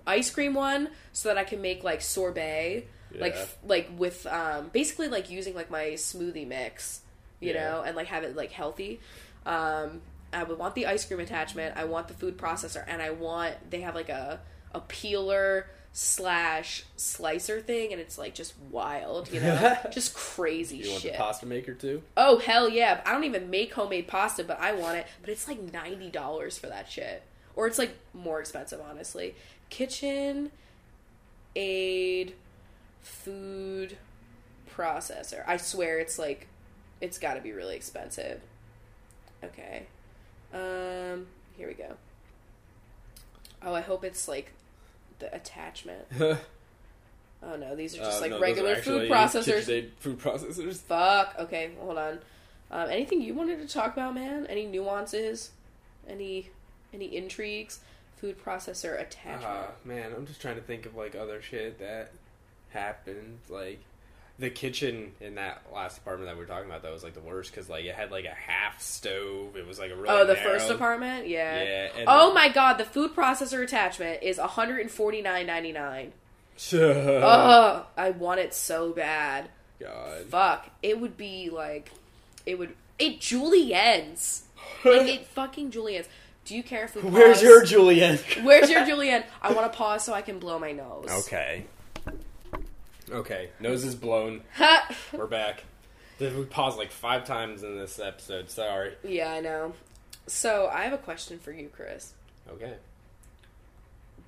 ice 0.05 0.29
cream 0.29 0.53
one 0.53 0.89
so 1.13 1.29
that 1.29 1.37
I 1.37 1.43
can 1.43 1.61
make 1.61 1.83
like 1.83 2.01
sorbet, 2.01 2.87
like 3.15 3.33
Yeah. 3.35 3.41
f- 3.41 3.57
like 3.65 3.89
with 3.97 4.25
um 4.27 4.69
basically 4.69 5.07
like 5.07 5.29
using 5.29 5.53
like 5.55 5.69
my 5.69 5.91
smoothie 5.91 6.47
mix, 6.47 7.01
you 7.39 7.53
Yeah. 7.53 7.69
know, 7.71 7.81
and 7.83 7.95
like 7.95 8.07
have 8.07 8.23
it 8.23 8.35
like 8.35 8.51
healthy. 8.51 8.99
Um, 9.45 10.01
I 10.33 10.43
would 10.43 10.57
want 10.59 10.75
the 10.75 10.87
ice 10.87 11.05
cream 11.05 11.19
attachment. 11.21 11.77
I 11.77 11.85
want 11.85 12.07
the 12.09 12.13
food 12.13 12.37
processor, 12.37 12.83
and 12.87 13.01
I 13.01 13.11
want 13.11 13.71
they 13.71 13.81
have 13.81 13.95
like 13.95 14.09
a 14.09 14.39
a 14.73 14.81
peeler 14.81 15.67
slash 15.99 16.83
slicer 16.95 17.59
thing, 17.59 17.91
and 17.91 17.99
it's 17.99 18.19
like 18.19 18.35
just 18.35 18.53
wild, 18.69 19.31
you 19.33 19.39
know, 19.39 19.75
just 19.91 20.13
crazy 20.13 20.77
You 20.77 20.91
want 20.91 21.01
shit. 21.01 21.13
the 21.13 21.17
pasta 21.17 21.47
maker 21.47 21.73
too? 21.73 22.03
Oh 22.15 22.37
hell 22.37 22.69
yeah! 22.69 23.01
I 23.03 23.11
don't 23.13 23.23
even 23.23 23.49
make 23.49 23.73
homemade 23.73 24.07
pasta, 24.07 24.43
but 24.43 24.59
I 24.59 24.73
want 24.73 24.99
it. 24.99 25.07
But 25.21 25.31
it's 25.31 25.47
like 25.47 25.73
ninety 25.73 26.11
dollars 26.11 26.55
for 26.55 26.67
that 26.67 26.87
shit, 26.87 27.23
or 27.55 27.65
it's 27.65 27.79
like 27.79 27.97
more 28.13 28.39
expensive, 28.39 28.79
honestly. 28.87 29.33
Kitchen 29.71 30.51
aid 31.55 32.35
food 33.01 33.97
processor. 34.71 35.43
I 35.47 35.57
swear 35.57 35.97
it's 35.97 36.19
like 36.19 36.45
it's 37.01 37.17
got 37.17 37.33
to 37.33 37.41
be 37.41 37.53
really 37.53 37.75
expensive. 37.75 38.39
Okay. 39.43 39.87
Um 40.53 41.25
here 41.57 41.67
we 41.67 41.73
go. 41.73 41.95
Oh, 43.63 43.73
I 43.73 43.81
hope 43.81 44.03
it's 44.03 44.27
like 44.27 44.53
the 45.19 45.33
attachment. 45.35 46.05
Oh 47.43 47.55
no, 47.55 47.75
these 47.75 47.93
are 47.93 47.99
just 47.99 48.17
Uh, 48.17 48.21
like 48.21 48.31
no, 48.31 48.37
those 48.37 48.41
regular 48.41 48.75
food 48.77 49.01
actually 49.03 49.09
processors. 49.53 49.65
KitchenAid 49.67 49.89
food 49.99 50.19
processors. 50.19 50.77
Fuck. 50.77 51.35
Okay, 51.37 51.69
hold 51.79 51.99
on. 51.99 52.19
Um, 52.71 52.89
anything 52.89 53.21
you 53.21 53.35
wanted 53.35 53.59
to 53.59 53.71
talk 53.71 53.93
about, 53.93 54.15
man? 54.15 54.47
Any 54.47 54.65
nuances? 54.65 55.51
Any 56.07 56.49
any 56.91 57.15
intrigues? 57.15 57.79
Food 58.15 58.43
processor 58.43 58.99
attachment. 58.99 59.43
Uh, 59.45 59.67
man, 59.85 60.13
I'm 60.17 60.25
just 60.25 60.41
trying 60.41 60.55
to 60.55 60.61
think 60.63 60.87
of 60.87 60.95
like 60.95 61.15
other 61.15 61.39
shit 61.39 61.77
that 61.77 62.11
happened. 62.71 63.37
Like 63.49 63.81
the 64.39 64.49
kitchen 64.49 65.13
in 65.19 65.35
that 65.35 65.63
last 65.73 65.97
apartment 65.97 66.29
that 66.29 66.35
we 66.35 66.41
were 66.41 66.47
talking 66.47 66.69
about, 66.69 66.83
that 66.83 66.91
was 66.91 67.03
like 67.03 67.13
the 67.15 67.19
worst 67.19 67.51
because 67.51 67.69
like 67.69 67.85
it 67.85 67.95
had 67.95 68.11
like 68.11 68.25
a 68.25 68.33
half 68.35 68.79
stove. 68.81 69.55
It 69.55 69.65
was 69.67 69.79
like 69.79 69.91
a 69.91 69.95
really 69.95 70.09
oh, 70.09 70.25
the 70.25 70.33
narrow- 70.33 70.51
first 70.51 70.69
apartment. 70.69 71.27
Yeah. 71.27 71.63
Yeah. 71.97 72.05
Oh 72.07 72.33
my 72.33 72.49
god, 72.49 72.77
the 72.77 72.85
food 72.85 73.15
processor 73.15 73.63
attachment 73.63 74.21
is 74.21 74.37
one 74.37 74.47
hundred 74.49 74.81
and 74.81 74.91
forty 74.91 75.21
nine 75.21 75.47
ninety 75.47 75.71
nine. 75.71 76.13
oh 76.73 77.17
Ugh, 77.23 77.85
I 77.97 78.11
want 78.11 78.39
it 78.39 78.53
so 78.53 78.91
bad. 78.91 79.49
God. 79.79 80.25
Fuck, 80.25 80.69
it 80.81 80.99
would 80.99 81.17
be 81.17 81.49
like, 81.49 81.91
it 82.45 82.59
would 82.59 82.73
it 82.99 83.19
juliennes. 83.19 84.41
like 84.85 85.07
it 85.07 85.27
fucking 85.27 85.71
juliennes. 85.71 86.07
Do 86.45 86.55
you 86.55 86.63
care 86.63 86.85
if 86.85 86.95
we? 86.95 87.01
Where's 87.01 87.41
your 87.41 87.65
Julian? 87.65 88.19
Where's 88.43 88.69
your 88.69 88.85
julienne? 88.87 89.23
I 89.41 89.51
want 89.51 89.69
to 89.71 89.77
pause 89.77 90.05
so 90.05 90.13
I 90.13 90.21
can 90.21 90.39
blow 90.39 90.57
my 90.57 90.71
nose. 90.71 91.09
Okay. 91.25 91.65
Okay. 93.11 93.49
Nose 93.59 93.83
is 93.85 93.95
blown. 93.95 94.41
We're 95.13 95.27
back. 95.27 95.63
We 96.19 96.29
paused 96.45 96.77
like 96.77 96.91
five 96.91 97.25
times 97.25 97.63
in 97.63 97.77
this 97.77 97.99
episode. 97.99 98.49
Sorry. 98.49 98.93
yeah, 99.03 99.31
I 99.31 99.39
know. 99.39 99.73
So 100.25 100.67
I 100.67 100.83
have 100.83 100.93
a 100.93 100.97
question 100.97 101.39
for 101.39 101.51
you, 101.51 101.69
Chris. 101.69 102.13
Okay. 102.49 102.73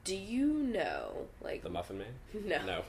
Do 0.05 0.15
you 0.15 0.47
know, 0.47 1.27
like, 1.41 1.61
The 1.61 1.69
Muffin 1.69 1.97
Man? 1.99 2.13
no, 2.65 2.83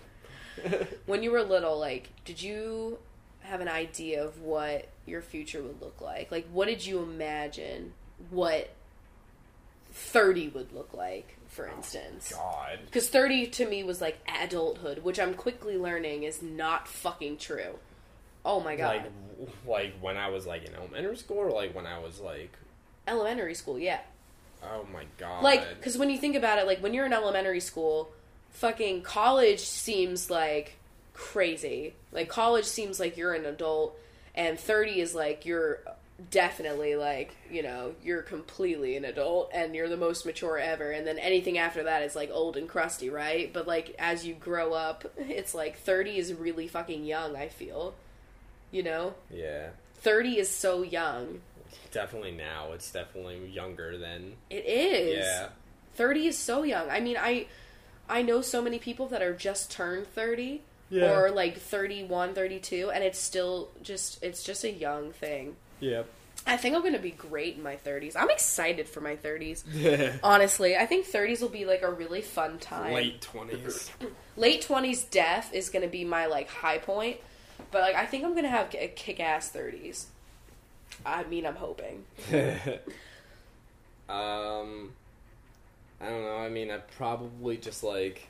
No. 0.65 0.87
when 1.07 1.23
you 1.23 1.31
were 1.33 1.43
little, 1.43 1.79
like, 1.79 2.11
did 2.25 2.41
you 2.43 2.99
have 3.41 3.61
an 3.61 3.69
idea 3.69 4.25
of 4.25 4.41
what 4.43 4.89
your 5.07 5.23
future 5.23 5.63
would 5.63 5.81
look 5.81 6.01
like? 6.01 6.31
Like, 6.31 6.47
what 6.53 6.67
did 6.69 6.87
you 6.87 7.03
imagine 7.03 7.93
what 8.31 8.71
30 9.93 10.49
would 10.49 10.73
look 10.73 10.95
like, 10.95 11.37
for 11.51 11.69
oh 11.69 11.77
instance? 11.77 12.33
God. 12.33 12.79
Because 12.87 13.09
30 13.09 13.49
to 13.49 13.69
me 13.69 13.85
was 13.85 14.01
like 14.01 14.19
adulthood, 14.43 15.03
which 15.03 15.21
I'm 15.21 15.35
quickly 15.35 15.77
learning 15.77 16.23
is 16.23 16.41
not 16.43 16.89
fucking 16.89 17.37
true. 17.37 17.79
Oh 18.45 18.61
my 18.61 18.77
god. 18.77 19.05
Like, 19.37 19.51
like 19.67 19.95
when 20.01 20.17
I 20.17 20.31
was 20.31 20.47
like 20.47 20.65
in 20.65 20.75
elementary 20.75 21.17
school, 21.17 21.39
or 21.39 21.51
like 21.51 21.75
when 21.75 21.87
I 21.87 21.99
was 21.99 22.21
like, 22.21 22.53
Elementary 23.07 23.55
school, 23.55 23.79
yeah. 23.79 24.01
oh 24.63 24.87
my 24.93 25.05
god. 25.19 25.43
Like, 25.43 25.69
because 25.77 25.99
when 25.99 26.11
you 26.11 26.19
think 26.19 26.37
about 26.37 26.59
it, 26.59 26.67
like 26.67 26.83
when 26.83 26.95
you're 26.95 27.07
in 27.07 27.13
elementary 27.13 27.61
school, 27.61 28.13
fucking 28.51 29.03
college 29.03 29.61
seems 29.61 30.31
like 30.31 30.77
crazy. 31.13 31.95
Like 32.13 32.29
college 32.29 32.67
seems 32.67 33.01
like 33.01 33.17
you're 33.17 33.35
an 33.35 33.47
adult, 33.47 33.99
and 34.35 34.59
30 34.59 35.01
is 35.01 35.15
like 35.15 35.45
you're 35.45 35.81
definitely 36.31 36.97
like 36.97 37.35
you 37.51 37.63
know 37.63 37.95
you're 38.03 38.21
completely 38.23 38.97
an 38.97 39.05
adult 39.07 39.51
and 39.55 39.75
you're 39.75 39.89
the 39.89 39.97
most 39.97 40.27
mature 40.27 40.59
ever 40.59 40.91
and 40.91 41.07
then 41.07 41.19
anything 41.19 41.57
after 41.57 41.85
that 41.85 42.03
is 42.03 42.15
like 42.15 42.31
old 42.31 42.57
and 42.59 42.69
crusty 42.69 43.09
right 43.09 43.53
but 43.55 43.67
like 43.67 43.95
as 43.99 44.27
you 44.27 44.35
grow 44.35 44.75
up 44.75 45.05
it's 45.17 45.55
like 45.55 45.79
30 45.79 46.19
is 46.19 46.35
really 46.35 46.69
fucking 46.69 47.05
young 47.05 47.37
i 47.37 47.49
feel 47.49 47.95
you 48.71 48.83
know 48.83 49.15
yeah, 49.31 49.71
30 49.97 50.39
is 50.41 50.51
so 50.51 50.83
young 50.83 51.41
definitely 51.91 52.33
now 52.33 52.73
it's 52.73 52.91
definitely 52.93 53.47
younger 53.49 53.97
than 53.97 54.33
it 54.51 54.65
is 54.67 55.25
yeah. 55.25 55.49
30 55.95 56.29
is 56.29 56.39
so 56.39 56.63
young. 56.63 56.89
I 56.89 57.01
mean, 57.01 57.17
I 57.19 57.47
I 58.09 58.23
know 58.23 58.41
so 58.43 58.63
many 58.63 58.79
people 58.79 59.09
that 59.09 59.23
are 59.23 59.35
just 59.35 59.71
turned 59.73 60.07
30 60.07 60.63
Yeah. 60.89 61.13
or 61.13 61.31
like 61.31 61.59
31, 61.59 62.33
32 62.33 62.91
and 62.91 63.03
it's 63.05 63.19
still 63.19 63.71
just 63.83 64.23
it's 64.23 64.43
just 64.43 64.65
a 64.65 64.71
young 64.71 65.13
thing. 65.13 65.57
Yep. 65.81 66.09
I 66.47 66.57
think 66.57 66.75
I'm 66.75 66.81
going 66.81 66.95
to 66.95 66.99
be 66.99 67.11
great 67.11 67.57
in 67.57 67.63
my 67.63 67.77
30s. 67.77 68.17
I'm 68.17 68.31
excited 68.31 68.89
for 68.89 69.01
my 69.01 69.17
30s. 69.17 70.19
Honestly, 70.23 70.77
I 70.77 70.87
think 70.87 71.07
30s 71.07 71.43
will 71.43 71.51
be 71.51 71.67
like 71.67 71.83
a 71.83 71.91
really 71.91 72.23
fun 72.23 72.59
time. 72.59 72.95
Late 72.95 73.21
twenties. 73.21 73.91
Late 74.37 74.67
20s 74.67 75.11
death 75.11 75.53
is 75.55 75.69
going 75.69 75.83
to 75.83 75.89
be 75.89 76.05
my 76.05 76.27
like 76.27 76.49
high 76.49 76.79
point, 76.79 77.19
but 77.71 77.83
like 77.83 77.95
I 77.95 78.07
think 78.07 78.25
I'm 78.25 78.33
going 78.33 78.45
to 78.45 78.51
have 78.51 78.75
a 78.75 78.89
kick-ass 78.89 79.53
30s. 79.53 80.07
I 81.05 81.25
mean, 81.25 81.47
I'm 81.47 81.57
hoping. 81.57 82.05
um, 84.09 84.93
I 86.01 86.09
don't 86.09 86.23
know. 86.23 86.37
I 86.39 86.49
mean, 86.49 86.71
I 86.71 86.79
probably 86.97 87.59
just 87.59 87.83
like 87.83 88.29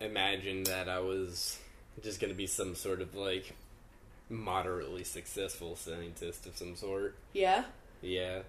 imagined 0.00 0.66
that 0.66 0.88
I 0.88 1.00
was 1.00 1.58
just 2.02 2.20
gonna 2.20 2.34
be 2.34 2.46
some 2.46 2.74
sort 2.74 3.00
of 3.00 3.14
like 3.14 3.54
moderately 4.28 5.04
successful 5.04 5.76
scientist 5.76 6.46
of 6.46 6.56
some 6.56 6.76
sort. 6.76 7.16
Yeah. 7.32 7.64
Yeah. 8.02 8.40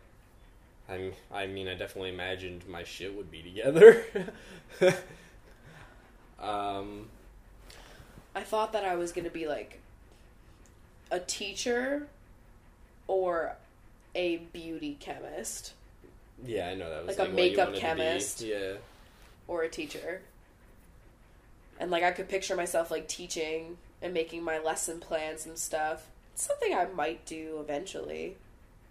I 0.89 1.11
I 1.33 1.47
mean, 1.47 1.67
I 1.67 1.75
definitely 1.75 2.09
imagined 2.09 2.67
my 2.67 2.83
shit 2.83 3.15
would 3.15 3.29
be 3.31 3.41
together. 3.41 4.05
um, 6.39 7.09
I 8.35 8.41
thought 8.43 8.73
that 8.73 8.85
I 8.85 8.95
was 8.95 9.11
going 9.11 9.25
to 9.25 9.31
be 9.31 9.47
like 9.47 9.81
a 11.11 11.19
teacher 11.19 12.07
or 13.07 13.55
a 14.15 14.37
beauty 14.37 14.97
chemist 14.99 15.73
yeah, 16.45 16.67
I 16.67 16.75
know 16.75 16.89
that 16.89 17.05
was 17.05 17.17
Like 17.17 17.17
a 17.17 17.21
like, 17.21 17.29
you 17.31 17.35
makeup 17.35 17.75
chemist. 17.75 18.41
Yeah. 18.41 18.73
or 19.47 19.63
a 19.63 19.69
teacher. 19.69 20.21
And 21.79 21.91
like 21.91 22.03
I 22.03 22.11
could 22.11 22.29
picture 22.29 22.55
myself 22.55 22.91
like 22.91 23.07
teaching 23.07 23.77
and 24.01 24.13
making 24.13 24.43
my 24.43 24.59
lesson 24.59 24.99
plans 24.99 25.45
and 25.45 25.57
stuff. 25.57 26.07
It's 26.33 26.45
something 26.45 26.73
I 26.73 26.85
might 26.85 27.25
do 27.25 27.57
eventually, 27.59 28.37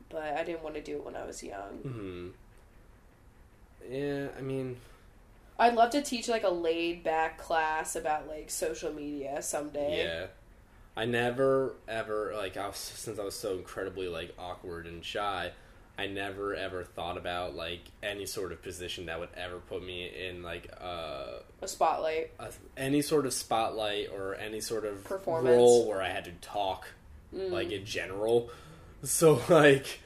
but 0.08 0.22
I 0.22 0.44
didn't 0.44 0.62
want 0.62 0.74
to 0.74 0.80
do 0.80 0.96
it 0.96 1.04
when 1.04 1.16
I 1.16 1.24
was 1.24 1.42
young. 1.42 1.78
Hmm. 1.82 2.28
Yeah, 3.88 4.28
I 4.36 4.40
mean, 4.40 4.76
I'd 5.58 5.74
love 5.74 5.90
to 5.90 6.02
teach 6.02 6.28
like 6.28 6.42
a 6.42 6.50
laid 6.50 7.04
back 7.04 7.38
class 7.38 7.96
about 7.96 8.28
like 8.28 8.50
social 8.50 8.92
media 8.92 9.40
someday. 9.42 10.04
Yeah. 10.04 10.26
I 10.96 11.04
never 11.04 11.74
ever 11.86 12.32
like 12.34 12.56
I 12.56 12.68
was 12.68 12.76
since 12.76 13.18
I 13.18 13.24
was 13.24 13.34
so 13.34 13.52
incredibly 13.52 14.08
like 14.08 14.34
awkward 14.38 14.86
and 14.86 15.04
shy, 15.04 15.52
I 15.98 16.06
never 16.06 16.54
ever 16.54 16.84
thought 16.84 17.16
about 17.16 17.54
like 17.56 17.80
any 18.02 18.26
sort 18.26 18.52
of 18.52 18.62
position 18.62 19.06
that 19.06 19.18
would 19.18 19.30
ever 19.36 19.56
put 19.58 19.82
me 19.84 20.10
in 20.28 20.42
like 20.42 20.70
uh 20.80 21.38
A 21.62 21.68
spotlight. 21.68 22.32
a, 22.38 22.50
any 22.76 23.00
sort 23.02 23.24
of 23.26 23.32
spotlight 23.32 24.10
or 24.12 24.34
any 24.34 24.60
sort 24.60 24.84
of 24.84 25.02
Performance. 25.04 25.56
role 25.56 25.88
where 25.88 26.02
I 26.02 26.08
had 26.10 26.24
to 26.26 26.32
talk 26.42 26.88
Mm. 27.34 27.50
like 27.50 27.70
in 27.72 27.84
general. 27.84 28.50
So 29.02 29.40
like 29.48 30.00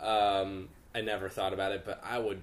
um 0.00 0.68
I 0.94 1.00
never 1.00 1.28
thought 1.28 1.52
about 1.52 1.72
it, 1.72 1.84
but 1.84 2.00
I 2.04 2.18
would 2.18 2.40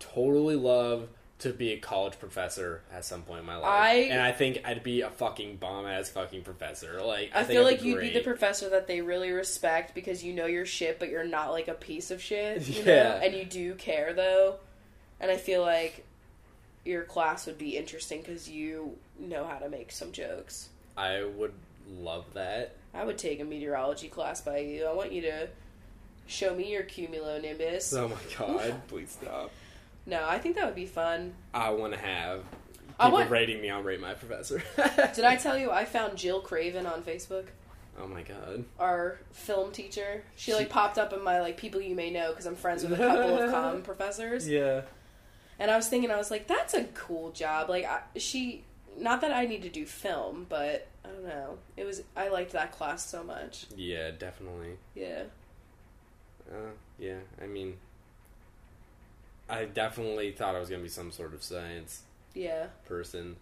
totally 0.00 0.56
love 0.56 1.08
to 1.40 1.52
be 1.52 1.72
a 1.72 1.78
college 1.78 2.18
professor 2.18 2.80
at 2.92 3.04
some 3.04 3.22
point 3.22 3.40
in 3.40 3.46
my 3.46 3.56
life. 3.56 3.64
I- 3.68 3.94
and 4.10 4.20
I 4.22 4.32
think 4.32 4.60
I'd 4.64 4.82
be 4.82 5.00
a 5.02 5.10
fucking 5.10 5.56
bomb 5.56 5.84
ass 5.86 6.08
fucking 6.08 6.42
professor. 6.42 7.02
Like 7.02 7.32
I, 7.34 7.40
I, 7.40 7.44
feel 7.44 7.64
like 7.64 7.82
you'd 7.82 8.00
be 8.00 8.10
the 8.10 8.20
professor 8.20 8.68
that 8.70 8.86
they 8.86 9.00
really 9.00 9.30
respect 9.32 9.94
because 9.94 10.22
you 10.22 10.32
know 10.32 10.46
your 10.46 10.64
shit, 10.64 10.98
but 10.98 11.08
you're 11.10 11.24
not 11.26 11.50
like 11.50 11.68
a 11.68 11.74
piece 11.74 12.10
of 12.10 12.22
shit. 12.22 12.66
You 12.68 12.82
Yeah. 12.84 13.02
know? 13.02 13.20
And 13.22 13.34
you 13.34 13.44
do 13.44 13.74
care 13.74 14.12
though. 14.14 14.56
And 15.20 15.30
I 15.30 15.36
feel 15.36 15.62
like 15.62 16.04
your 16.84 17.02
class 17.02 17.46
would 17.46 17.58
be 17.58 17.76
interesting 17.76 18.20
because 18.20 18.48
you 18.48 18.96
know 19.18 19.44
how 19.44 19.58
to 19.58 19.68
make 19.68 19.90
some 19.90 20.12
jokes. 20.12 20.68
I 20.96 21.24
would 21.24 21.52
love 22.00 22.24
that. 22.34 22.76
I 22.94 23.04
would 23.04 23.18
take 23.18 23.40
a 23.40 23.44
meteorology 23.44 24.08
class 24.08 24.40
by 24.40 24.58
you. 24.58 24.86
I 24.86 24.92
want 24.92 25.10
you 25.12 25.22
to 25.22 25.48
show 26.26 26.54
me 26.54 26.70
your 26.72 26.84
cumulonimbus. 26.84 27.92
Oh 27.98 28.08
my 28.08 28.36
god, 28.38 28.82
please 28.88 29.16
stop. 29.20 29.50
No, 30.06 30.24
I 30.28 30.38
think 30.38 30.56
that 30.56 30.66
would 30.66 30.74
be 30.74 30.86
fun. 30.86 31.34
I 31.52 31.70
want 31.70 31.92
to 31.94 31.98
have 31.98 32.40
I 32.98 33.04
people 33.06 33.18
want- 33.18 33.30
rating 33.30 33.60
me 33.60 33.70
on 33.70 33.84
Rate 33.84 34.00
My 34.00 34.14
Professor. 34.14 34.62
Did 35.14 35.24
I 35.24 35.36
tell 35.36 35.56
you 35.56 35.70
I 35.72 35.84
found 35.84 36.16
Jill 36.18 36.40
Craven 36.40 36.86
on 36.86 37.02
Facebook? 37.02 37.46
Oh 38.00 38.06
my 38.08 38.22
god. 38.22 38.64
Our 38.78 39.18
film 39.32 39.70
teacher. 39.70 40.24
She 40.36 40.52
like 40.52 40.68
popped 40.68 40.98
up 40.98 41.12
in 41.12 41.22
my 41.22 41.40
like 41.40 41.56
people 41.56 41.80
you 41.80 41.94
may 41.94 42.10
know 42.10 42.30
because 42.30 42.46
I'm 42.46 42.56
friends 42.56 42.82
with 42.82 42.92
a 42.92 42.96
couple 42.96 43.38
of 43.38 43.50
com 43.52 43.82
professors. 43.82 44.48
Yeah. 44.48 44.82
And 45.58 45.70
I 45.70 45.76
was 45.76 45.86
thinking, 45.88 46.10
I 46.10 46.16
was 46.16 46.30
like, 46.32 46.48
that's 46.48 46.74
a 46.74 46.82
cool 46.94 47.30
job. 47.30 47.70
Like, 47.70 47.84
I, 47.84 48.00
she, 48.18 48.64
not 48.98 49.20
that 49.20 49.30
I 49.30 49.46
need 49.46 49.62
to 49.62 49.68
do 49.68 49.86
film, 49.86 50.46
but 50.48 50.88
I 51.04 51.08
don't 51.10 51.24
know. 51.24 51.58
It 51.76 51.84
was, 51.86 52.02
I 52.16 52.26
liked 52.28 52.50
that 52.54 52.72
class 52.72 53.06
so 53.08 53.22
much. 53.22 53.66
Yeah, 53.76 54.10
definitely. 54.10 54.70
Yeah. 54.96 55.22
Uh, 56.50 56.72
yeah, 56.98 57.18
I 57.40 57.46
mean, 57.46 57.76
I 59.48 59.64
definitely 59.66 60.32
thought 60.32 60.54
I 60.54 60.58
was 60.60 60.68
gonna 60.70 60.82
be 60.82 60.88
some 60.88 61.10
sort 61.12 61.34
of 61.34 61.42
science 61.42 62.02
Yeah. 62.34 62.66
person. 62.86 63.36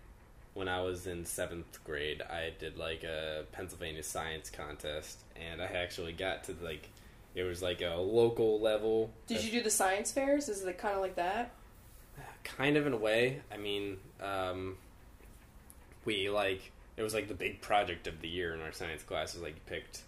when 0.54 0.68
I 0.68 0.82
was 0.82 1.06
in 1.06 1.24
seventh 1.24 1.82
grade, 1.82 2.20
I 2.20 2.52
did 2.58 2.76
like 2.76 3.04
a 3.04 3.44
Pennsylvania 3.52 4.02
science 4.02 4.50
contest, 4.50 5.18
and 5.34 5.62
I 5.62 5.64
actually 5.66 6.12
got 6.12 6.44
to 6.44 6.56
like 6.62 6.88
it 7.34 7.44
was 7.44 7.62
like 7.62 7.80
a 7.80 7.94
local 7.94 8.60
level. 8.60 9.10
Did 9.26 9.42
you 9.44 9.50
do 9.50 9.62
the 9.62 9.70
science 9.70 10.12
fairs? 10.12 10.50
Is 10.50 10.62
it 10.62 10.76
kind 10.76 10.94
of 10.94 11.00
like 11.00 11.14
that? 11.16 11.52
Kind 12.44 12.76
of 12.76 12.86
in 12.86 12.92
a 12.92 12.98
way. 12.98 13.40
I 13.50 13.56
mean, 13.56 13.96
um, 14.20 14.76
we 16.04 16.28
like 16.28 16.70
it 16.98 17.02
was 17.02 17.14
like 17.14 17.28
the 17.28 17.34
big 17.34 17.62
project 17.62 18.06
of 18.06 18.20
the 18.20 18.28
year 18.28 18.52
in 18.54 18.60
our 18.60 18.72
science 18.72 19.02
classes. 19.02 19.40
Like 19.40 19.54
you 19.54 19.60
picked 19.64 20.02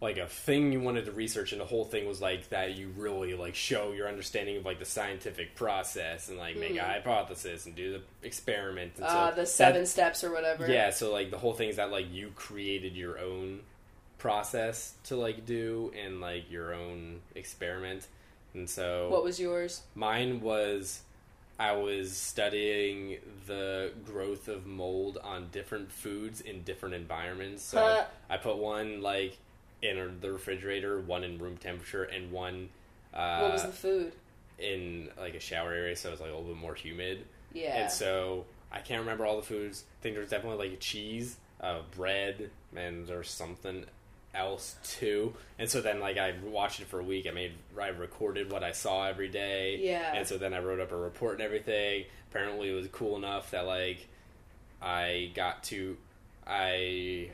like 0.00 0.16
a 0.16 0.26
thing 0.26 0.72
you 0.72 0.80
wanted 0.80 1.04
to 1.04 1.12
research, 1.12 1.52
and 1.52 1.60
the 1.60 1.64
whole 1.66 1.84
thing 1.84 2.06
was 2.08 2.20
like 2.22 2.48
that 2.48 2.76
you 2.76 2.88
really 2.96 3.34
like 3.34 3.54
show 3.54 3.92
your 3.92 4.08
understanding 4.08 4.56
of 4.56 4.64
like 4.64 4.78
the 4.78 4.84
scientific 4.86 5.54
process 5.54 6.28
and 6.28 6.38
like 6.38 6.56
make 6.56 6.74
a 6.76 6.82
hypothesis 6.82 7.66
and 7.66 7.74
do 7.76 7.92
the 7.92 8.26
experiment. 8.26 8.92
And. 8.96 9.04
Uh, 9.04 9.28
so 9.30 9.30
the 9.36 9.40
that- 9.42 9.48
seven 9.48 9.86
steps 9.86 10.24
or 10.24 10.32
whatever. 10.32 10.66
yeah, 10.70 10.90
so 10.90 11.12
like 11.12 11.30
the 11.30 11.38
whole 11.38 11.52
thing 11.52 11.68
is 11.68 11.76
that 11.76 11.90
like 11.90 12.10
you 12.10 12.32
created 12.34 12.96
your 12.96 13.18
own 13.18 13.60
process 14.18 14.94
to 15.04 15.16
like 15.16 15.44
do 15.46 15.92
and 16.02 16.20
like 16.20 16.50
your 16.50 16.74
own 16.74 17.20
experiment. 17.34 18.06
And 18.54 18.68
so 18.68 19.08
What 19.10 19.22
was 19.24 19.38
yours? 19.38 19.82
mine 19.94 20.40
was 20.40 21.02
I 21.58 21.72
was 21.72 22.16
studying 22.16 23.18
the 23.46 23.92
growth 24.06 24.48
of 24.48 24.66
mold 24.66 25.18
on 25.22 25.48
different 25.52 25.92
foods 25.92 26.40
in 26.40 26.62
different 26.62 26.94
environments. 26.94 27.62
So 27.64 27.78
Huh. 27.78 28.04
I 28.30 28.38
put 28.38 28.56
one 28.56 29.02
like 29.02 29.36
in 29.82 30.18
the 30.20 30.32
refrigerator, 30.32 31.00
one 31.00 31.24
in 31.24 31.38
room 31.38 31.56
temperature, 31.56 32.04
and 32.04 32.30
one 32.30 32.68
uh, 33.14 33.40
what 33.40 33.52
was 33.52 33.62
the 33.62 33.72
food? 33.72 34.12
in 34.58 35.08
like 35.18 35.34
a 35.34 35.40
shower 35.40 35.72
area, 35.72 35.96
so 35.96 36.08
it 36.08 36.12
was 36.12 36.20
like 36.20 36.30
a 36.30 36.34
little 36.34 36.48
bit 36.48 36.60
more 36.60 36.74
humid. 36.74 37.24
Yeah. 37.52 37.82
And 37.82 37.90
so 37.90 38.44
I 38.70 38.80
can't 38.80 39.00
remember 39.00 39.26
all 39.26 39.36
the 39.36 39.42
foods. 39.42 39.84
I 40.00 40.02
think 40.02 40.14
there's 40.16 40.30
definitely 40.30 40.68
like 40.68 40.80
cheese, 40.80 41.36
uh, 41.60 41.80
bread, 41.96 42.50
and 42.76 43.06
there's 43.06 43.30
something 43.30 43.84
else 44.34 44.76
too. 44.84 45.34
And 45.58 45.68
so 45.68 45.80
then 45.80 46.00
like 46.00 46.16
I 46.16 46.34
watched 46.44 46.80
it 46.80 46.86
for 46.86 47.00
a 47.00 47.04
week. 47.04 47.26
I 47.26 47.32
made 47.32 47.52
I 47.80 47.88
recorded 47.88 48.52
what 48.52 48.62
I 48.62 48.72
saw 48.72 49.06
every 49.06 49.28
day. 49.28 49.80
Yeah. 49.82 50.14
And 50.14 50.26
so 50.26 50.38
then 50.38 50.54
I 50.54 50.60
wrote 50.60 50.80
up 50.80 50.92
a 50.92 50.96
report 50.96 51.34
and 51.34 51.42
everything. 51.42 52.04
Apparently 52.30 52.70
it 52.70 52.74
was 52.74 52.86
cool 52.88 53.16
enough 53.16 53.50
that 53.50 53.66
like 53.66 54.06
I 54.80 55.30
got 55.34 55.64
to 55.64 55.96
I 56.46 57.30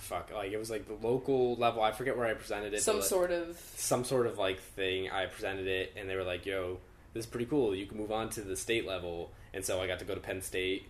fuck 0.00 0.30
like 0.34 0.52
it 0.52 0.56
was 0.58 0.70
like 0.70 0.86
the 0.86 1.06
local 1.06 1.56
level. 1.56 1.82
I 1.82 1.92
forget 1.92 2.16
where 2.16 2.26
I 2.26 2.34
presented 2.34 2.74
it. 2.74 2.82
Some 2.82 2.96
like, 2.96 3.04
sort 3.04 3.30
of. 3.30 3.56
some 3.76 4.04
sort 4.04 4.26
of 4.26 4.38
like 4.38 4.60
thing. 4.60 5.10
I 5.10 5.26
presented 5.26 5.66
it, 5.66 5.92
and 5.96 6.08
they 6.08 6.16
were 6.16 6.24
like, 6.24 6.46
"Yo, 6.46 6.78
this 7.14 7.24
is 7.24 7.30
pretty 7.30 7.46
cool. 7.46 7.74
You 7.74 7.86
can 7.86 7.98
move 7.98 8.12
on 8.12 8.30
to 8.30 8.40
the 8.42 8.56
state 8.56 8.86
level." 8.86 9.30
And 9.54 9.64
so 9.64 9.80
I 9.80 9.86
got 9.86 9.98
to 10.00 10.04
go 10.04 10.14
to 10.14 10.20
Penn 10.20 10.42
State, 10.42 10.86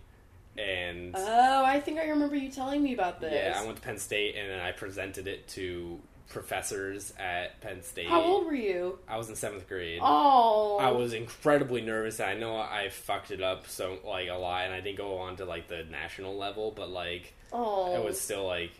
and 0.57 1.13
Oh, 1.17 1.63
I 1.65 1.79
think 1.79 1.99
I 1.99 2.09
remember 2.09 2.35
you 2.35 2.49
telling 2.49 2.83
me 2.83 2.93
about 2.93 3.19
this. 3.21 3.33
yeah, 3.33 3.59
I 3.59 3.65
went 3.65 3.77
to 3.77 3.81
Penn 3.83 3.97
State, 3.97 4.35
and 4.35 4.49
then 4.49 4.59
I 4.59 4.71
presented 4.71 5.27
it 5.27 5.47
to 5.49 5.99
professors 6.29 7.13
at 7.19 7.59
Penn 7.61 7.81
State. 7.83 8.07
How 8.07 8.21
old 8.21 8.45
were 8.45 8.53
you? 8.55 8.99
I 9.07 9.17
was 9.17 9.29
in 9.29 9.35
seventh 9.35 9.67
grade. 9.67 9.99
Oh. 10.01 10.77
I 10.77 10.91
was 10.91 11.13
incredibly 11.13 11.81
nervous. 11.81 12.19
I 12.19 12.35
know 12.35 12.55
I 12.55 12.89
fucked 12.89 13.31
it 13.31 13.41
up 13.41 13.67
so 13.67 13.97
like 14.05 14.29
a 14.29 14.33
lot, 14.35 14.65
and 14.65 14.73
I 14.73 14.79
didn't 14.81 14.97
go 14.97 15.17
on 15.17 15.35
to 15.37 15.45
like 15.45 15.67
the 15.67 15.83
national 15.83 16.37
level, 16.37 16.71
but 16.75 16.89
like 16.89 17.33
Oh. 17.53 17.95
it 17.95 18.03
was 18.03 18.19
still 18.19 18.45
like 18.47 18.71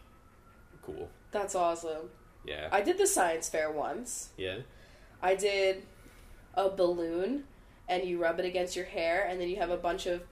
cool. 0.82 1.10
That's 1.32 1.56
awesome. 1.56 2.10
Yeah, 2.46 2.68
I 2.72 2.82
did 2.82 2.98
the 2.98 3.08
science 3.08 3.48
fair 3.50 3.72
once. 3.72 4.30
yeah. 4.38 4.58
I 5.24 5.36
did 5.36 5.84
a 6.56 6.70
balloon, 6.70 7.44
and 7.88 8.04
you 8.04 8.18
rub 8.20 8.40
it 8.40 8.46
against 8.46 8.76
your 8.76 8.86
hair, 8.86 9.26
and 9.30 9.40
then 9.40 9.48
you 9.50 9.58
have 9.58 9.70
a 9.70 9.78
bunch 9.78 10.08
of 10.08 10.24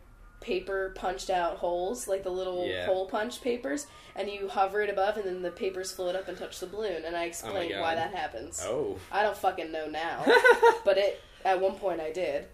paper 0.41 0.91
punched 0.95 1.29
out 1.29 1.57
holes, 1.57 2.07
like 2.07 2.23
the 2.23 2.29
little 2.31 2.65
Yeah. 2.65 2.85
hole 2.87 3.05
punch 3.07 3.41
papers, 3.41 3.85
and 4.15 4.27
you 4.29 4.47
hover 4.47 4.81
it 4.81 4.89
above, 4.89 5.17
and 5.17 5.25
then 5.25 5.41
the 5.43 5.51
papers 5.51 5.91
float 5.91 6.15
up 6.15 6.27
and 6.27 6.37
touch 6.37 6.59
the 6.59 6.65
balloon. 6.65 7.05
And 7.05 7.15
I 7.15 7.23
oh 7.23 7.27
explained 7.27 7.79
why 7.79 7.93
that 7.95 8.13
happens. 8.15 8.61
Oh, 8.65 8.97
I 9.11 9.21
don't 9.21 9.37
fucking 9.37 9.71
know 9.71 9.87
now, 9.87 10.25
but 10.85 10.97
it 10.97 11.21
at 11.45 11.61
one 11.61 11.75
point 11.75 11.99
I 12.01 12.11
did. 12.11 12.47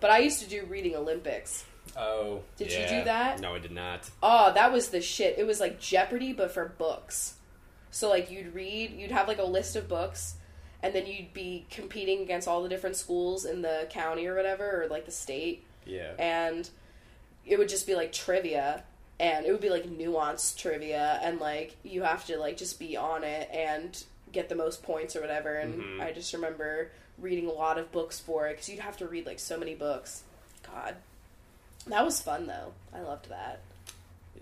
But 0.00 0.10
I 0.10 0.18
used 0.18 0.40
to 0.40 0.48
do 0.48 0.64
reading 0.64 0.96
Olympics. 0.96 1.64
oh. 1.96 2.40
Did 2.56 2.72
you 2.72 2.86
do 2.88 3.04
that? 3.04 3.40
No, 3.40 3.54
I 3.54 3.58
did 3.58 3.72
not. 3.72 4.08
Oh, 4.22 4.52
that 4.54 4.72
was 4.72 4.88
the 4.88 5.00
shit. 5.02 5.38
It 5.38 5.46
was 5.46 5.60
like 5.60 5.78
Jeopardy, 5.78 6.32
but 6.32 6.50
for 6.52 6.64
books. 6.78 7.34
So 7.92 8.08
like 8.08 8.28
you'd 8.30 8.52
read, 8.54 8.90
you'd 8.92 9.12
have 9.12 9.28
like 9.28 9.38
a 9.38 9.44
list 9.44 9.76
of 9.76 9.86
books, 9.86 10.34
and 10.82 10.92
then 10.92 11.06
you'd 11.06 11.32
be 11.32 11.66
competing 11.70 12.22
against 12.22 12.48
all 12.48 12.62
the 12.64 12.68
different 12.68 12.96
schools 12.96 13.44
in 13.44 13.62
the 13.62 13.86
county 13.90 14.26
or 14.26 14.34
whatever, 14.34 14.82
or 14.82 14.88
like 14.88 15.04
the 15.06 15.12
state, 15.12 15.62
Yeah. 15.86 16.14
and 16.18 16.68
it 17.46 17.58
would 17.58 17.68
just 17.68 17.86
be 17.86 17.94
like 17.94 18.10
trivia, 18.12 18.82
and 19.20 19.46
it 19.46 19.52
would 19.52 19.60
be 19.60 19.68
like 19.70 19.84
nuanced 19.84 20.56
trivia, 20.58 21.20
and 21.22 21.38
like 21.38 21.76
you 21.84 22.02
have 22.02 22.24
to 22.26 22.38
like 22.38 22.56
just 22.56 22.78
be 22.80 22.96
on 22.96 23.22
it 23.22 23.48
and 23.52 24.02
get 24.32 24.48
the 24.48 24.54
most 24.56 24.82
points 24.82 25.14
or 25.14 25.20
whatever. 25.20 25.54
And 25.54 25.82
Mhm. 25.82 26.00
I 26.00 26.12
just 26.12 26.32
remember 26.32 26.90
reading 27.18 27.46
a 27.46 27.52
lot 27.52 27.78
of 27.78 27.92
books 27.92 28.18
for 28.18 28.48
it 28.48 28.52
because 28.54 28.68
you'd 28.70 28.80
have 28.80 28.96
to 28.96 29.06
read 29.06 29.26
like 29.26 29.38
so 29.38 29.58
many 29.58 29.74
books. 29.74 30.22
God, 30.62 30.96
that 31.86 32.04
was 32.04 32.20
fun 32.22 32.46
though. 32.46 32.72
I 32.94 33.00
loved 33.00 33.28
that. 33.28 33.60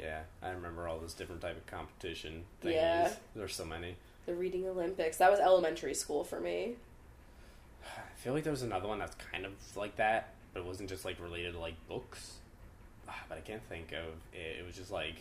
Yeah, 0.01 0.21
I 0.43 0.51
remember 0.51 0.89
all 0.89 0.99
those 0.99 1.15
different 1.15 1.41
type 1.43 1.57
of 1.57 1.67
competition 1.67 2.45
things. 2.61 2.75
Yeah. 2.75 3.13
There's 3.37 3.55
so 3.55 3.65
many. 3.65 3.97
The 4.27 4.35
reading 4.35 4.67
Olympics. 4.69 5.19
That 5.19 5.31
was 5.31 5.41
elementary 5.41 5.95
school 5.95 6.25
for 6.25 6.41
me. 6.41 6.75
I 7.85 8.01
feel 8.23 8.33
like 8.35 8.45
there 8.45 8.53
was 8.53 8.63
another 8.63 8.89
one 8.89 8.99
that's 8.99 9.17
kind 9.33 9.45
of 9.47 9.53
like 9.77 9.97
that, 9.97 10.35
but 10.53 10.61
it 10.61 10.67
wasn't 10.67 10.89
just 10.89 11.05
like 11.05 11.21
related 11.21 11.55
to 11.55 11.59
like 11.61 11.75
books. 11.89 12.35
Ah, 13.09 13.19
But 13.29 13.39
I 13.39 13.41
can't 13.41 13.63
think 13.69 13.93
of 13.93 14.05
it. 14.33 14.59
It 14.61 14.67
was 14.67 14.77
just 14.77 14.91
like, 14.91 15.17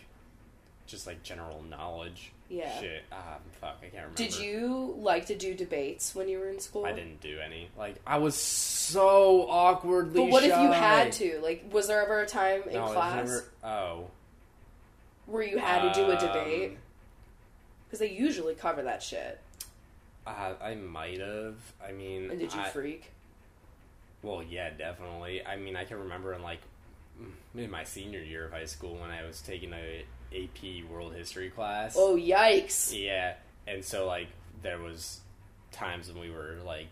just 0.86 1.08
like 1.08 1.24
general 1.24 1.64
knowledge. 1.70 2.32
Yeah. 2.50 2.80
Shit. 2.80 3.04
Ah, 3.12 3.38
fuck. 3.62 3.78
I 3.80 3.84
can't 3.86 3.94
remember. 3.96 4.16
Did 4.18 4.38
you 4.40 4.96
like 5.00 5.28
to 5.28 5.36
do 5.36 5.54
debates 5.54 6.14
when 6.16 6.28
you 6.28 6.40
were 6.40 6.50
in 6.50 6.60
school? 6.60 6.86
I 6.86 6.92
didn't 6.94 7.22
do 7.22 7.40
any. 7.44 7.70
Like 7.78 7.96
I 8.06 8.18
was 8.18 8.36
so 8.36 9.46
awkwardly. 9.50 10.22
But 10.22 10.32
what 10.32 10.44
if 10.44 10.50
you 10.50 10.72
had 10.72 11.12
to? 11.14 11.40
Like, 11.42 11.66
was 11.72 11.88
there 11.88 12.02
ever 12.04 12.22
a 12.22 12.28
time 12.28 12.64
in 12.68 12.74
No, 12.74 12.88
class 12.92 13.16
never- 13.28 13.46
oh. 13.64 14.10
Where 15.30 15.44
you 15.44 15.58
had 15.58 15.94
to 15.94 16.00
do 16.00 16.10
a 16.10 16.16
Um, 16.16 16.28
debate? 16.28 16.78
Because 17.86 18.00
they 18.00 18.10
usually 18.12 18.54
cover 18.56 18.84
that 18.84 19.02
shit. 19.02 19.40
Uh, 20.28 20.54
I 20.62 20.76
might 20.76 21.20
have. 21.20 21.56
I 21.86 21.92
mean, 21.92 22.30
And 22.30 22.40
did 22.40 22.54
you 22.54 22.60
I, 22.62 22.70
freak? 22.70 23.12
Well, 24.22 24.44
yeah, 24.44 24.70
definitely. 24.72 25.46
I 25.46 25.56
mean, 25.56 25.76
I 25.76 25.86
can 25.86 25.98
remember 26.00 26.34
in 26.34 26.42
like 26.44 26.60
in 27.56 27.70
my 27.72 27.84
senior 27.84 28.22
year 28.22 28.46
of 28.46 28.52
high 28.52 28.66
school 28.66 28.96
when 28.96 29.10
I 29.10 29.26
was 29.26 29.42
taking 29.42 29.74
a 29.74 30.04
AP 30.34 30.90
World 30.90 31.14
History 31.16 31.50
class. 31.50 31.96
Oh 31.98 32.16
yikes! 32.16 32.94
Yeah, 32.98 33.34
and 33.68 33.84
so 33.84 34.06
like 34.06 34.28
there 34.62 34.78
was 34.80 35.22
times 35.72 36.10
when 36.12 36.20
we 36.20 36.30
were 36.30 36.58
like 36.66 36.90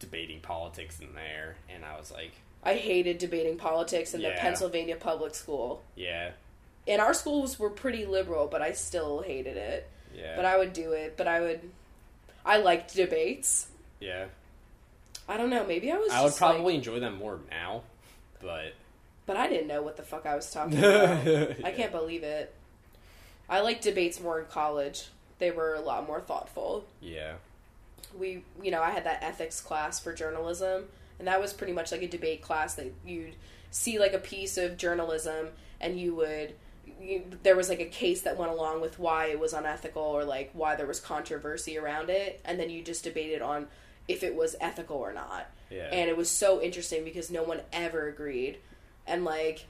debating 0.00 0.40
politics 0.40 0.98
in 1.00 1.14
there, 1.14 1.56
and 1.72 1.84
I 1.84 1.98
was 1.98 2.10
like, 2.10 2.32
I 2.64 2.74
hated 2.74 3.18
debating 3.18 3.56
politics 3.56 4.14
in 4.14 4.22
the 4.22 4.30
Pennsylvania 4.36 4.96
public 4.96 5.34
school. 5.34 5.82
yeah, 5.94 6.30
And 6.88 7.00
our 7.00 7.14
schools 7.14 7.58
were 7.58 7.70
pretty 7.70 8.04
liberal, 8.06 8.46
but 8.46 8.62
I 8.62 8.72
still 8.72 9.20
hated 9.22 9.56
it. 9.56 9.88
yeah, 10.14 10.34
But 10.36 10.44
I 10.44 10.56
would 10.58 10.72
do 10.72 10.92
it. 10.92 11.16
But 11.16 11.28
I 11.28 11.40
would. 11.40 11.60
I 12.44 12.56
liked 12.58 12.94
debates. 12.94 13.68
yeah. 14.00 14.26
I 15.28 15.36
don't 15.36 15.50
know. 15.50 15.64
Maybe 15.64 15.92
I 15.92 15.96
was. 15.96 16.10
I 16.10 16.22
would 16.22 16.28
just, 16.30 16.40
like- 16.40 16.54
probably 16.56 16.74
enjoy 16.74 16.98
them 16.98 17.14
more 17.16 17.38
now, 17.50 17.82
but 18.40 18.72
But 19.26 19.36
I 19.36 19.46
didn't 19.48 19.68
know 19.68 19.80
what 19.82 19.96
the 19.96 20.02
fuck 20.02 20.26
I 20.26 20.34
was 20.34 20.50
talking 20.50 20.78
about. 20.78 21.64
I 21.64 21.70
can't 21.70 21.92
believe 21.92 22.24
it. 22.24 22.52
I 23.48 23.60
liked 23.60 23.82
debates 23.84 24.18
more 24.20 24.40
in 24.40 24.46
college. 24.46 25.06
They 25.38 25.50
were 25.52 25.74
a 25.74 25.80
lot 25.80 26.06
more 26.06 26.20
thoughtful. 26.20 26.84
Yeah, 27.00 27.34
We, 28.18 28.42
you 28.60 28.70
know, 28.72 28.82
I 28.82 28.90
had 28.90 29.04
that 29.04 29.22
ethics 29.22 29.60
class 29.60 30.00
for 30.00 30.12
journalism, 30.12 30.84
and 31.20 31.28
that 31.28 31.40
was 31.40 31.52
pretty 31.52 31.72
much 31.74 31.92
like 31.92 32.02
a 32.02 32.08
debate 32.08 32.42
class 32.42 32.74
that 32.74 32.92
you'd 33.04 33.36
see 33.70 33.98
like 34.00 34.12
a 34.14 34.18
piece 34.18 34.56
of 34.58 34.76
journalism, 34.76 35.48
and 35.80 36.00
you 36.00 36.14
would. 36.16 36.54
You, 37.00 37.24
there 37.42 37.56
was 37.56 37.68
like 37.68 37.80
a 37.80 37.86
case 37.86 38.22
that 38.22 38.36
went 38.36 38.50
along 38.50 38.80
with 38.80 38.98
why 38.98 39.26
it 39.26 39.40
was 39.40 39.52
unethical 39.52 40.02
or 40.02 40.24
like 40.24 40.50
why 40.52 40.76
there 40.76 40.86
was 40.86 41.00
controversy 41.00 41.78
around 41.78 42.10
it, 42.10 42.40
and 42.44 42.58
then 42.58 42.70
you 42.70 42.82
just 42.82 43.04
debated 43.04 43.42
on 43.42 43.68
if 44.08 44.22
it 44.22 44.34
was 44.34 44.56
ethical 44.60 44.96
or 44.96 45.12
not. 45.12 45.50
Yeah, 45.70 45.88
and 45.92 46.08
it 46.10 46.16
was 46.16 46.30
so 46.30 46.60
interesting 46.60 47.04
because 47.04 47.30
no 47.30 47.42
one 47.42 47.60
ever 47.72 48.08
agreed. 48.08 48.58
And 49.06 49.24
like 49.24 49.66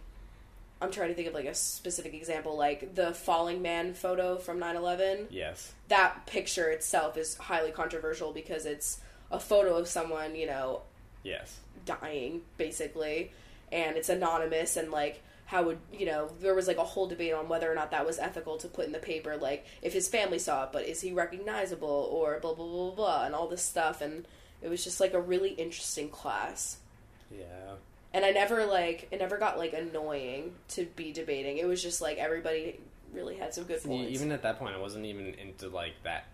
i'm 0.83 0.91
trying 0.91 1.09
to 1.09 1.15
think 1.15 1.29
of 1.29 1.35
like 1.35 1.45
a 1.45 1.55
specific 1.55 2.15
example 2.15 2.57
like 2.57 2.95
the 2.95 3.13
falling 3.13 3.61
man 3.61 3.93
photo 3.93 4.39
from 4.39 4.59
9-11 4.59 5.27
yes, 5.29 5.75
that 5.89 6.25
picture 6.25 6.71
itself 6.71 7.19
is 7.19 7.37
highly 7.37 7.71
controversial 7.71 8.33
because 8.33 8.65
it's 8.65 8.99
a 9.31 9.39
photo 9.39 9.77
of 9.77 9.87
someone 9.87 10.35
you 10.35 10.47
know 10.47 10.81
yes, 11.23 11.59
dying 11.85 12.43
basically. 12.57 13.33
And 13.73 13.97
it's 13.97 14.09
anonymous 14.09 14.77
and 14.77 14.91
like 14.91 15.23
how 15.51 15.65
would 15.65 15.79
you 15.93 16.07
know 16.07 16.31
there 16.41 16.55
was 16.55 16.69
like 16.69 16.77
a 16.77 16.85
whole 16.85 17.09
debate 17.09 17.33
on 17.33 17.49
whether 17.49 17.71
or 17.71 17.75
not 17.75 17.91
that 17.91 18.07
was 18.07 18.19
ethical 18.19 18.57
to 18.57 18.69
put 18.69 18.87
in 18.87 18.93
the 18.93 18.99
paper 18.99 19.37
like 19.37 19.67
if 19.83 19.93
his 19.93 20.07
family 20.09 20.39
saw 20.39 20.65
it 20.65 20.71
but 20.73 20.87
is 20.87 21.01
he 21.01 21.13
recognizable 21.13 22.09
or 22.13 22.39
blah 22.41 22.55
blah 22.55 22.67
blah 22.67 22.87
blah, 22.87 22.95
blah 22.95 23.25
and 23.25 23.35
all 23.35 23.49
this 23.49 23.63
stuff 23.63 24.01
and 24.01 24.27
it 24.63 24.69
was 24.69 24.85
just 24.85 25.01
like 25.01 25.13
a 25.13 25.21
really 25.21 25.51
interesting 25.51 26.09
class 26.09 26.79
yeah. 27.31 27.75
and 28.13 28.25
I 28.25 28.31
never 28.31 28.67
like 28.67 29.09
it 29.11 29.19
never 29.19 29.39
got 29.39 29.59
like 29.59 29.73
annoying 29.73 30.53
to 30.69 30.87
be 30.97 31.13
debating. 31.13 31.59
It 31.59 31.67
was 31.67 31.83
just 31.83 32.01
like 32.01 32.19
everybody 32.19 32.81
really 33.13 33.37
had 33.37 33.55
some 33.55 33.65
good 33.65 33.81
See, 33.81 33.89
points. 33.89 34.13
even 34.13 34.33
at 34.33 34.43
that 34.43 34.59
point, 34.59 34.75
I 34.75 34.79
wasn't 34.79 35.07
even 35.07 35.35
into 35.35 35.69
like 35.69 35.95
that 36.05 36.27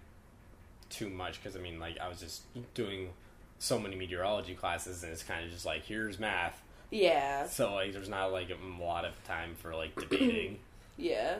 too 0.88 1.08
much 1.08 1.42
because 1.42 1.56
I 1.56 1.60
mean, 1.60 1.78
like 1.78 1.98
I 1.98 2.08
was 2.08 2.20
just 2.20 2.42
doing 2.74 3.10
so 3.58 3.78
many 3.78 3.96
meteorology 3.96 4.54
classes, 4.54 5.02
and 5.02 5.12
it's 5.12 5.22
kind 5.22 5.44
of 5.44 5.50
just 5.50 5.66
like 5.66 5.84
here's 5.84 6.18
math. 6.18 6.62
Yeah, 6.90 7.46
So 7.48 7.74
like, 7.74 7.92
there's 7.92 8.08
not 8.08 8.32
like 8.32 8.50
a 8.50 8.82
lot 8.82 9.04
of 9.04 9.12
time 9.24 9.54
for 9.56 9.74
like 9.74 9.94
debating. 10.00 10.58
yeah. 10.96 11.38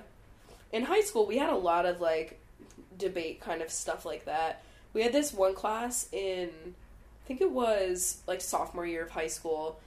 In 0.73 0.83
high 0.85 1.01
school, 1.03 1.27
we 1.27 1.39
had 1.39 1.51
a 1.51 1.57
lot 1.57 1.87
of 1.87 2.01
like 2.01 2.41
debate 2.99 3.41
kind 3.41 3.63
of 3.63 3.71
stuff 3.71 4.05
like 4.05 4.25
that. 4.25 4.63
We 4.93 5.03
had 5.03 5.13
this 5.13 5.33
one 5.33 5.55
class 5.55 6.09
in, 6.13 6.49
I 6.49 7.27
think 7.29 7.41
it 7.41 7.51
was 7.51 8.19
like 8.27 8.41
sophomore 8.41 8.87
year 8.87 9.03
of 9.05 9.11
high 9.11 9.27
school, 9.29 9.79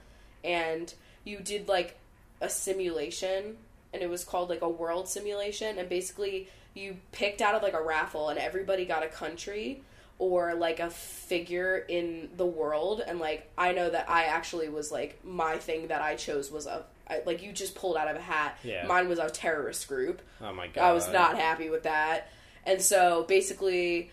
and 0.44 0.92
you 1.24 1.38
did 1.40 1.68
like 1.68 1.98
a 2.40 2.48
simulation, 2.48 3.56
and 3.92 4.02
it 4.02 4.08
was 4.08 4.24
called 4.24 4.48
like 4.48 4.62
a 4.62 4.68
world 4.68 5.08
simulation, 5.08 5.78
and 5.78 5.88
basically 5.88 6.48
you 6.74 6.96
picked 7.12 7.42
out 7.42 7.54
of 7.54 7.62
like 7.62 7.74
a 7.74 7.82
raffle, 7.82 8.28
and 8.30 8.38
everybody 8.38 8.84
got 8.86 9.02
a 9.02 9.08
country 9.08 9.82
or 10.20 10.54
like 10.54 10.78
a 10.78 10.90
figure 10.90 11.78
in 11.88 12.28
the 12.36 12.46
world, 12.46 13.02
and 13.04 13.18
like 13.18 13.50
I 13.58 13.72
know 13.72 13.90
that 13.90 14.08
I 14.08 14.24
actually 14.24 14.68
was 14.68 14.92
like 14.92 15.18
my 15.24 15.56
thing 15.56 15.88
that 15.88 16.02
I 16.02 16.14
chose 16.14 16.52
was 16.52 16.66
a 16.66 16.84
I, 17.08 17.22
like 17.26 17.42
you 17.42 17.50
just 17.52 17.74
pulled 17.74 17.96
out 17.96 18.06
of 18.06 18.16
a 18.16 18.20
hat. 18.20 18.56
Yeah. 18.62 18.86
Mine 18.86 19.08
was 19.08 19.18
a 19.18 19.28
terrorist 19.30 19.88
group. 19.88 20.22
Oh 20.40 20.52
my 20.52 20.68
god, 20.68 20.84
I 20.84 20.92
was 20.92 21.08
not 21.10 21.36
happy 21.36 21.70
with 21.70 21.82
that. 21.84 22.28
And 22.64 22.80
so 22.80 23.24
basically 23.26 24.10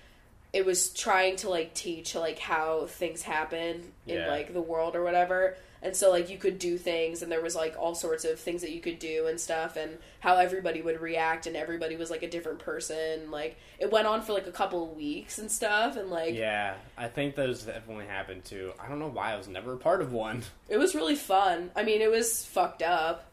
it 0.53 0.65
was 0.65 0.89
trying 0.93 1.35
to 1.35 1.49
like 1.49 1.73
teach 1.73 2.15
like 2.15 2.39
how 2.39 2.85
things 2.87 3.21
happen 3.21 3.91
in 4.07 4.15
Yeah. 4.15 4.29
like 4.29 4.53
the 4.53 4.61
world 4.61 4.95
or 4.95 5.03
whatever. 5.03 5.57
And 5.81 5.95
so 5.95 6.09
like 6.09 6.29
you 6.29 6.37
could 6.37 6.59
do 6.59 6.77
things 6.77 7.21
and 7.21 7.31
there 7.31 7.41
was 7.41 7.55
like 7.55 7.75
all 7.77 7.95
sorts 7.95 8.25
of 8.25 8.39
things 8.39 8.61
that 8.61 8.71
you 8.71 8.81
could 8.81 8.99
do 8.99 9.27
and 9.27 9.39
stuff 9.39 9.75
and 9.75 9.97
how 10.19 10.37
everybody 10.37 10.81
would 10.81 10.99
react 10.99 11.47
and 11.47 11.55
everybody 11.55 11.95
was 11.95 12.09
like 12.09 12.23
a 12.23 12.29
different 12.29 12.59
person. 12.59 13.31
Like 13.31 13.57
it 13.79 13.91
went 13.91 14.07
on 14.07 14.21
for 14.21 14.33
like 14.33 14.47
a 14.47 14.51
couple 14.51 14.83
of 14.83 14.97
weeks 14.97 15.37
and 15.37 15.51
stuff 15.51 15.97
and 15.97 16.09
like 16.09 16.35
Yeah, 16.35 16.75
I 16.97 17.07
think 17.07 17.35
those 17.35 17.63
definitely 17.63 18.05
happened 18.05 18.45
too. 18.45 18.73
I 18.79 18.87
don't 18.87 18.99
know 18.99 19.07
why 19.07 19.33
I 19.33 19.37
was 19.37 19.47
never 19.47 19.73
a 19.73 19.77
part 19.77 20.01
of 20.01 20.11
one. 20.11 20.43
it 20.69 20.77
was 20.77 20.95
really 20.95 21.15
fun. 21.15 21.71
I 21.75 21.83
mean, 21.83 22.01
it 22.01 22.11
was 22.11 22.43
fucked 22.45 22.81
up. 22.81 23.25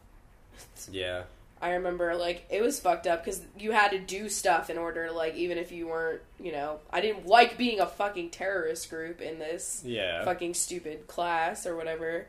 Yeah, 0.91 1.23
I 1.61 1.71
remember 1.71 2.15
like 2.15 2.45
it 2.49 2.61
was 2.61 2.79
fucked 2.79 3.07
up 3.07 3.23
because 3.23 3.41
you 3.57 3.71
had 3.71 3.89
to 3.91 3.99
do 3.99 4.29
stuff 4.29 4.69
in 4.69 4.77
order 4.77 5.07
to 5.07 5.13
like 5.13 5.35
even 5.35 5.57
if 5.57 5.71
you 5.71 5.87
weren't 5.87 6.21
you 6.39 6.51
know 6.51 6.79
I 6.91 7.01
didn't 7.01 7.25
like 7.25 7.57
being 7.57 7.79
a 7.79 7.87
fucking 7.87 8.31
terrorist 8.31 8.89
group 8.89 9.21
in 9.21 9.39
this 9.39 9.81
yeah. 9.85 10.23
fucking 10.25 10.53
stupid 10.53 11.07
class 11.07 11.65
or 11.65 11.75
whatever, 11.75 12.27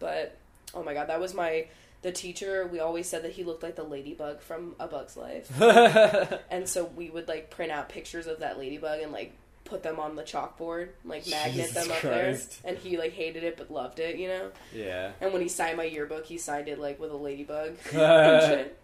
but 0.00 0.36
oh 0.74 0.82
my 0.82 0.92
god 0.92 1.08
that 1.08 1.20
was 1.20 1.34
my 1.34 1.66
the 2.02 2.10
teacher 2.10 2.66
we 2.66 2.80
always 2.80 3.08
said 3.08 3.22
that 3.22 3.32
he 3.32 3.44
looked 3.44 3.62
like 3.62 3.76
the 3.76 3.84
ladybug 3.84 4.40
from 4.40 4.74
A 4.80 4.88
Bug's 4.88 5.16
Life 5.16 5.48
and 6.50 6.68
so 6.68 6.86
we 6.96 7.10
would 7.10 7.28
like 7.28 7.50
print 7.50 7.70
out 7.70 7.88
pictures 7.88 8.26
of 8.26 8.40
that 8.40 8.58
ladybug 8.58 9.00
and 9.00 9.12
like 9.12 9.32
put 9.64 9.82
them 9.84 10.00
on 10.00 10.16
the 10.16 10.22
chalkboard 10.22 10.88
like 11.04 11.28
magnet 11.28 11.68
Jesus 11.68 11.74
them 11.74 11.92
up 11.92 11.98
Christ. 11.98 12.62
there 12.62 12.72
and 12.72 12.78
he 12.78 12.96
like 12.96 13.12
hated 13.12 13.44
it 13.44 13.56
but 13.56 13.70
loved 13.70 14.00
it 14.00 14.16
you 14.16 14.26
know 14.26 14.50
yeah. 14.74 15.12
and 15.20 15.32
when 15.32 15.42
he 15.42 15.48
signed 15.48 15.76
my 15.76 15.84
yearbook, 15.84 16.26
he 16.26 16.38
signed 16.38 16.68
it 16.68 16.78
like 16.78 16.98
with 16.98 17.10
a 17.10 17.16
ladybug. 17.16 17.76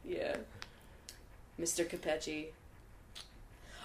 Yeah. 0.04 0.36
Mr. 1.60 1.88
Capechi. 1.88 2.46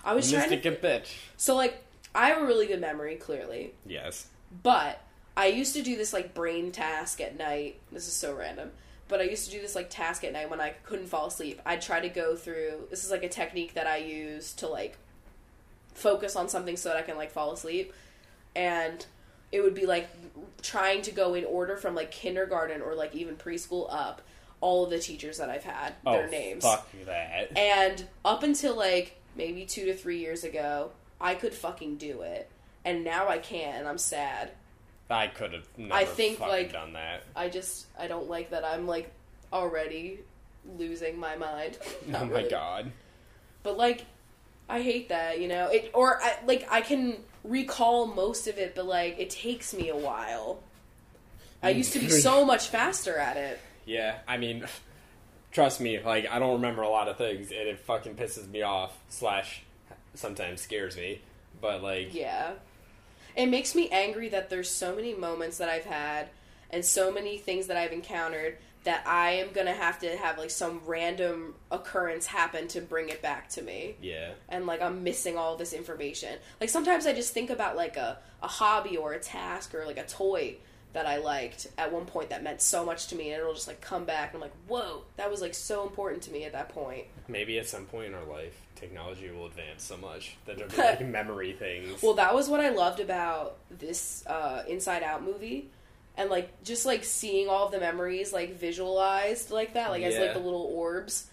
I 0.03 0.13
was 0.13 0.32
trying 0.32 0.49
to. 0.61 1.01
So, 1.38 1.55
like, 1.55 1.84
I 2.13 2.27
have 2.27 2.41
a 2.41 2.45
really 2.45 2.67
good 2.67 2.82
memory, 2.82 3.15
clearly. 3.15 3.73
Yes. 3.86 4.27
But 4.63 5.01
I 5.36 5.47
used 5.47 5.75
to 5.75 5.82
do 5.82 5.95
this, 5.95 6.13
like, 6.13 6.34
brain 6.34 6.71
task 6.71 7.21
at 7.21 7.38
night. 7.38 7.79
This 7.91 8.07
is 8.07 8.13
so 8.13 8.36
random. 8.36 8.71
But 9.07 9.21
I 9.21 9.23
used 9.23 9.45
to 9.45 9.51
do 9.51 9.61
this, 9.61 9.75
like, 9.75 9.89
task 9.89 10.23
at 10.23 10.34
night 10.34 10.49
when 10.49 10.61
I 10.61 10.71
couldn't 10.84 11.07
fall 11.07 11.27
asleep. 11.27 11.61
I'd 11.65 11.82
try 11.82 11.99
to 11.99 12.09
go 12.09 12.36
through. 12.36 12.88
This 12.89 13.03
is, 13.03 13.11
like, 13.11 13.23
a 13.23 13.29
technique 13.29 13.73
that 13.73 13.88
I 13.88 13.97
use 13.97 14.53
to, 14.53 14.67
like, 14.67 14.97
focus 15.93 16.36
on 16.36 16.49
something 16.49 16.77
so 16.77 16.89
that 16.89 16.97
I 16.97 17.01
can, 17.01 17.17
like, 17.17 17.32
fall 17.32 17.51
asleep. 17.51 17.93
And 18.55 19.05
it 19.51 19.61
would 19.61 19.73
be 19.73 19.86
like 19.86 20.09
trying 20.61 21.01
to 21.03 21.11
go 21.11 21.34
in 21.34 21.45
order 21.45 21.75
from 21.77 21.95
like 21.95 22.11
kindergarten 22.11 22.82
or 22.82 22.95
like 22.95 23.13
even 23.15 23.36
preschool 23.36 23.88
up 23.91 24.21
all 24.61 24.84
of 24.84 24.91
the 24.91 24.99
teachers 24.99 25.39
that 25.39 25.49
I've 25.49 25.63
had 25.63 25.95
oh, 26.05 26.13
their 26.13 26.27
oh, 26.27 26.29
names. 26.29 26.63
Fuck 26.63 26.88
that. 27.05 27.57
And 27.57 28.05
up 28.23 28.43
until 28.43 28.75
like 28.75 29.19
maybe 29.36 29.65
2 29.65 29.86
to 29.86 29.95
3 29.95 30.19
years 30.19 30.43
ago, 30.43 30.91
I 31.19 31.36
could 31.36 31.53
fucking 31.53 31.97
do 31.97 32.21
it. 32.21 32.49
And 32.86 33.03
now 33.03 33.27
I 33.27 33.39
can't 33.39 33.77
and 33.77 33.88
I'm 33.88 33.97
sad. 33.97 34.51
I 35.12 35.28
could 35.28 35.53
have 35.53 35.68
never 35.78 35.93
I 35.93 36.05
think, 36.05 36.38
fucking 36.38 36.53
like- 36.53 36.74
done 36.74 36.93
that. 36.93 37.24
I 37.36 37.49
just 37.49 37.88
I 37.97 38.07
don't 38.07 38.30
like 38.30 38.51
that 38.51 38.66
I'm 38.66 38.88
like 38.88 39.12
already 39.51 40.20
losing 40.78 41.20
my 41.20 41.36
mind. 41.36 41.78
Not 42.07 42.22
oh 42.24 42.26
my 42.26 42.32
really. 42.32 42.49
god. 42.49 42.91
But 43.64 43.78
like 43.78 44.05
I 44.70 44.82
hate 44.82 45.09
that, 45.09 45.39
you 45.41 45.47
know. 45.47 45.68
It 45.68 45.91
or 45.93 46.22
I 46.22 46.38
like 46.45 46.68
I 46.72 46.82
can 46.82 47.18
recall 47.43 48.07
most 48.07 48.47
of 48.47 48.57
it, 48.57 48.76
but 48.76 48.86
like 48.86 49.20
it 49.20 49.30
takes 49.30 49.74
me 49.74 49.89
a 49.89 49.95
while. 49.95 50.62
I 51.62 51.74
mm. 51.74 51.78
used 51.78 51.93
to 51.93 51.99
be 51.99 52.09
so 52.09 52.45
much 52.45 52.68
faster 52.68 53.18
at 53.18 53.38
it. 53.38 53.59
Yeah, 53.86 54.20
I 54.28 54.38
mean, 54.38 54.66
trust 55.51 55.82
me, 55.82 55.99
like 55.99 56.28
I 56.30 56.39
don't 56.39 56.53
remember 56.53 56.82
a 56.84 56.89
lot 56.89 57.07
of 57.07 57.18
things, 57.18 57.51
and 57.51 57.68
it 57.68 57.80
fucking 57.80 58.16
pisses 58.16 58.49
me 58.49 58.62
off. 58.62 58.97
Slash, 59.09 59.64
sometimes 60.14 60.62
scares 60.62 60.95
me. 60.95 61.22
But 61.59 61.84
like, 61.84 62.14
Yeah. 62.14 62.53
It 63.36 63.47
makes 63.47 63.75
me 63.75 63.89
angry 63.89 64.29
that 64.29 64.49
there's 64.49 64.69
so 64.69 64.95
many 64.95 65.13
moments 65.13 65.57
that 65.57 65.69
I've 65.69 65.86
had 65.86 66.29
and 66.69 66.84
so 66.84 67.11
many 67.11 67.38
things 67.38 67.67
that 67.67 67.77
I've 67.77 67.91
encountered 67.91 68.57
that 68.84 69.05
I 69.05 69.32
am 69.34 69.51
going 69.51 69.67
to 69.67 69.73
have 69.73 69.99
to 69.99 70.17
have 70.17 70.38
like 70.39 70.49
some 70.49 70.82
random 70.88 71.53
occurrence 71.69 72.25
happen 72.25 72.67
to 72.69 72.82
bring 72.82 73.09
it 73.09 73.21
back 73.21 73.49
to 73.49 73.61
me. 73.61 73.95
yeah, 74.01 74.32
and 74.49 74.65
like 74.65 74.82
I'm 74.82 75.03
missing 75.03 75.38
all 75.38 75.55
this 75.55 75.73
information. 75.73 76.39
Like 76.59 76.69
sometimes 76.69 77.05
I 77.05 77.13
just 77.13 77.34
think 77.34 77.49
about 77.51 77.75
like 77.75 77.95
a, 77.97 78.17
a 78.41 78.47
hobby 78.47 78.97
or 78.97 79.13
a 79.13 79.19
task 79.19 79.75
or 79.75 79.86
like 79.86 79.97
a 79.99 80.05
toy 80.05 80.57
that 80.93 81.05
I 81.05 81.17
liked 81.17 81.67
at 81.77 81.93
one 81.93 82.05
point 82.05 82.32
that 82.32 82.43
meant 82.43 82.61
so 82.61 82.84
much 82.84 83.07
to 83.07 83.15
me 83.15 83.32
and 83.32 83.39
it'll 83.39 83.53
just 83.53 83.67
like 83.67 83.82
come 83.82 84.03
back 84.03 84.34
and 84.34 84.38
I'm 84.38 84.49
like, 84.49 84.57
whoa, 84.67 85.03
that 85.15 85.29
was 85.29 85.41
like 85.41 85.53
so 85.53 85.84
important 85.84 86.23
to 86.23 86.32
me 86.32 86.43
at 86.43 86.51
that 86.53 86.69
point. 86.69 87.05
maybe 87.27 87.59
at 87.59 87.67
some 87.67 87.86
point 87.86 88.07
in 88.07 88.13
our 88.13 88.25
life, 88.25 88.59
technology 88.82 89.32
will 89.32 89.45
advance 89.45 89.84
so 89.84 89.95
much 89.95 90.36
that 90.45 90.57
there'll 90.57 90.71
be 90.75 90.77
like 90.77 91.05
memory 91.05 91.53
things. 91.53 92.01
Well, 92.03 92.15
that 92.15 92.36
was 92.36 92.49
what 92.49 92.59
I 92.59 92.69
loved 92.69 92.99
about 92.99 93.57
this 93.69 94.25
uh, 94.27 94.63
Inside 94.67 95.03
Out 95.03 95.23
movie. 95.23 95.69
And 96.17 96.29
like 96.29 96.61
just 96.63 96.86
like 96.86 97.05
seeing 97.05 97.47
all 97.47 97.67
of 97.67 97.71
the 97.71 97.79
memories 97.79 98.34
like 98.34 98.55
visualized 98.59 99.49
like 99.49 99.75
that, 99.75 99.89
like 99.91 100.03
as 100.03 100.17
like 100.17 100.34
the 100.34 100.39
little 100.39 100.69
orbs. 100.73 101.27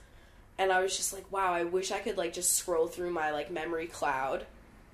And 0.56 0.72
I 0.72 0.80
was 0.80 0.96
just 0.96 1.12
like, 1.12 1.30
wow, 1.32 1.52
I 1.52 1.64
wish 1.64 1.90
I 1.90 1.98
could 1.98 2.16
like 2.16 2.32
just 2.32 2.54
scroll 2.54 2.86
through 2.86 3.10
my 3.10 3.32
like 3.32 3.50
memory 3.50 3.86
cloud 3.88 4.46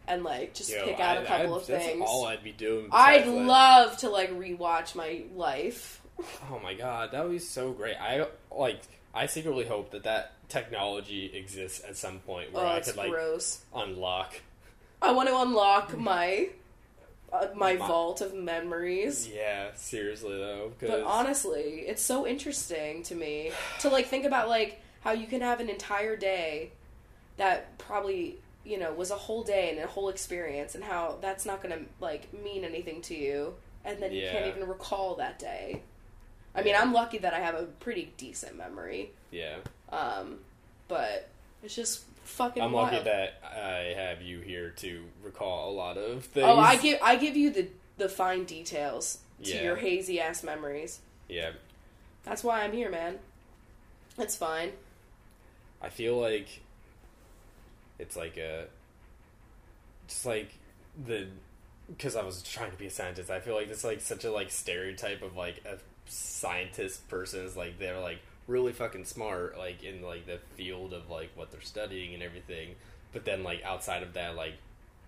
and 0.08 0.22
like 0.24 0.54
just 0.54 0.70
Yo, 0.70 0.84
pick 0.84 1.00
out 1.00 1.18
I- 1.18 1.22
a 1.22 1.26
couple 1.26 1.54
I- 1.54 1.56
of 1.58 1.66
that's 1.66 1.84
things. 1.84 2.02
all 2.06 2.24
I'd 2.26 2.42
be 2.42 2.52
doing. 2.52 2.88
I'd 2.92 3.26
like- 3.26 3.46
love 3.46 3.96
to 3.98 4.08
like 4.10 4.30
rewatch 4.32 4.94
my 4.94 5.22
life. 5.34 6.00
Oh 6.50 6.60
my 6.62 6.74
god, 6.74 7.10
that 7.12 7.22
would 7.24 7.32
be 7.32 7.38
so 7.38 7.72
great. 7.72 7.96
I 8.00 8.26
like. 8.50 8.80
I 9.12 9.26
secretly 9.26 9.64
hope 9.64 9.90
that 9.92 10.04
that 10.04 10.32
technology 10.54 11.32
exists 11.34 11.82
at 11.86 11.96
some 11.96 12.20
point 12.20 12.52
where 12.52 12.64
oh, 12.64 12.68
I 12.68 12.80
could 12.80 12.96
like 12.96 13.10
gross. 13.10 13.60
unlock. 13.74 14.34
I 15.02 15.10
want 15.12 15.28
to 15.28 15.38
unlock 15.38 15.98
my 15.98 16.48
uh, 17.32 17.48
my 17.54 17.74
My- 17.74 17.86
vault 17.88 18.20
of 18.20 18.34
memories. 18.34 19.28
Yeah, 19.28 19.70
seriously 19.74 20.36
though, 20.36 20.72
But 20.80 21.02
honestly, 21.02 21.84
it's 21.86 22.02
so 22.02 22.26
interesting 22.26 23.02
to 23.04 23.14
me 23.14 23.50
to 23.80 23.88
like 23.88 24.06
think 24.06 24.24
about 24.24 24.48
like 24.48 24.80
how 25.00 25.12
you 25.12 25.26
can 25.26 25.40
have 25.40 25.60
an 25.60 25.68
entire 25.68 26.16
day 26.16 26.70
that 27.36 27.76
probably 27.78 28.36
you 28.64 28.78
know 28.78 28.92
was 28.92 29.10
a 29.10 29.16
whole 29.16 29.42
day 29.42 29.70
and 29.70 29.78
a 29.80 29.86
whole 29.86 30.08
experience, 30.08 30.74
and 30.76 30.84
how 30.84 31.18
that's 31.20 31.44
not 31.44 31.62
going 31.62 31.76
to 31.78 31.84
like 32.00 32.32
mean 32.32 32.64
anything 32.64 33.02
to 33.02 33.14
you, 33.16 33.54
and 33.84 34.00
then 34.00 34.12
you 34.12 34.28
can't 34.30 34.46
even 34.46 34.68
recall 34.68 35.16
that 35.16 35.38
day. 35.38 35.82
I 36.54 36.60
mean, 36.62 36.68
Yeah. 36.74 36.82
I'm 36.82 36.92
lucky 36.92 37.18
that 37.18 37.34
I 37.34 37.40
have 37.40 37.56
a 37.56 37.64
pretty 37.64 38.12
decent 38.16 38.56
memory, 38.56 39.10
yeah, 39.32 39.56
um, 39.94 40.38
but 40.88 41.28
it's 41.62 41.74
just 41.74 42.04
fucking. 42.24 42.62
I'm 42.62 42.72
wild. 42.72 42.92
lucky 42.92 43.04
that 43.04 43.40
I 43.44 43.94
have 43.96 44.22
you 44.22 44.40
here 44.40 44.70
to 44.78 45.04
recall 45.22 45.70
a 45.70 45.74
lot 45.74 45.96
of 45.98 46.24
things. 46.24 46.46
Oh, 46.46 46.58
I 46.58 46.76
give 46.76 46.98
I 47.02 47.16
give 47.16 47.36
you 47.36 47.50
the 47.50 47.68
the 47.96 48.08
fine 48.08 48.44
details 48.44 49.18
to 49.42 49.50
Yeah. 49.54 49.62
your 49.62 49.76
hazy 49.76 50.20
ass 50.20 50.42
memories. 50.42 51.00
Yeah, 51.28 51.52
That's 52.24 52.42
why 52.44 52.62
I'm 52.62 52.72
here, 52.72 52.90
man. 52.90 53.18
That's 54.16 54.36
fine. 54.36 54.72
I 55.80 55.88
feel 55.88 56.20
like 56.20 56.60
it's 57.98 58.16
like 58.16 58.36
a 58.36 58.66
just 60.08 60.26
like 60.26 60.50
the 61.06 61.26
because 61.88 62.16
I 62.16 62.22
was 62.24 62.42
trying 62.42 62.70
to 62.70 62.76
be 62.76 62.86
a 62.86 62.90
scientist. 62.90 63.30
I 63.30 63.40
feel 63.40 63.54
like 63.54 63.68
it's 63.68 63.84
like 63.84 64.00
such 64.00 64.24
a 64.24 64.30
like 64.32 64.50
stereotype 64.50 65.22
of 65.22 65.36
like 65.36 65.62
a 65.66 65.78
scientist 66.06 67.08
person 67.08 67.44
is 67.44 67.56
like 67.56 67.78
they're 67.78 68.00
like 68.00 68.20
really 68.46 68.72
fucking 68.72 69.04
smart 69.04 69.56
like 69.58 69.82
in 69.84 70.02
like 70.02 70.26
the 70.26 70.38
field 70.56 70.92
of 70.92 71.08
like 71.10 71.30
what 71.34 71.50
they're 71.50 71.60
studying 71.60 72.14
and 72.14 72.22
everything, 72.22 72.74
but 73.12 73.24
then 73.24 73.42
like 73.42 73.62
outside 73.64 74.02
of 74.02 74.12
that 74.14 74.34
like 74.36 74.54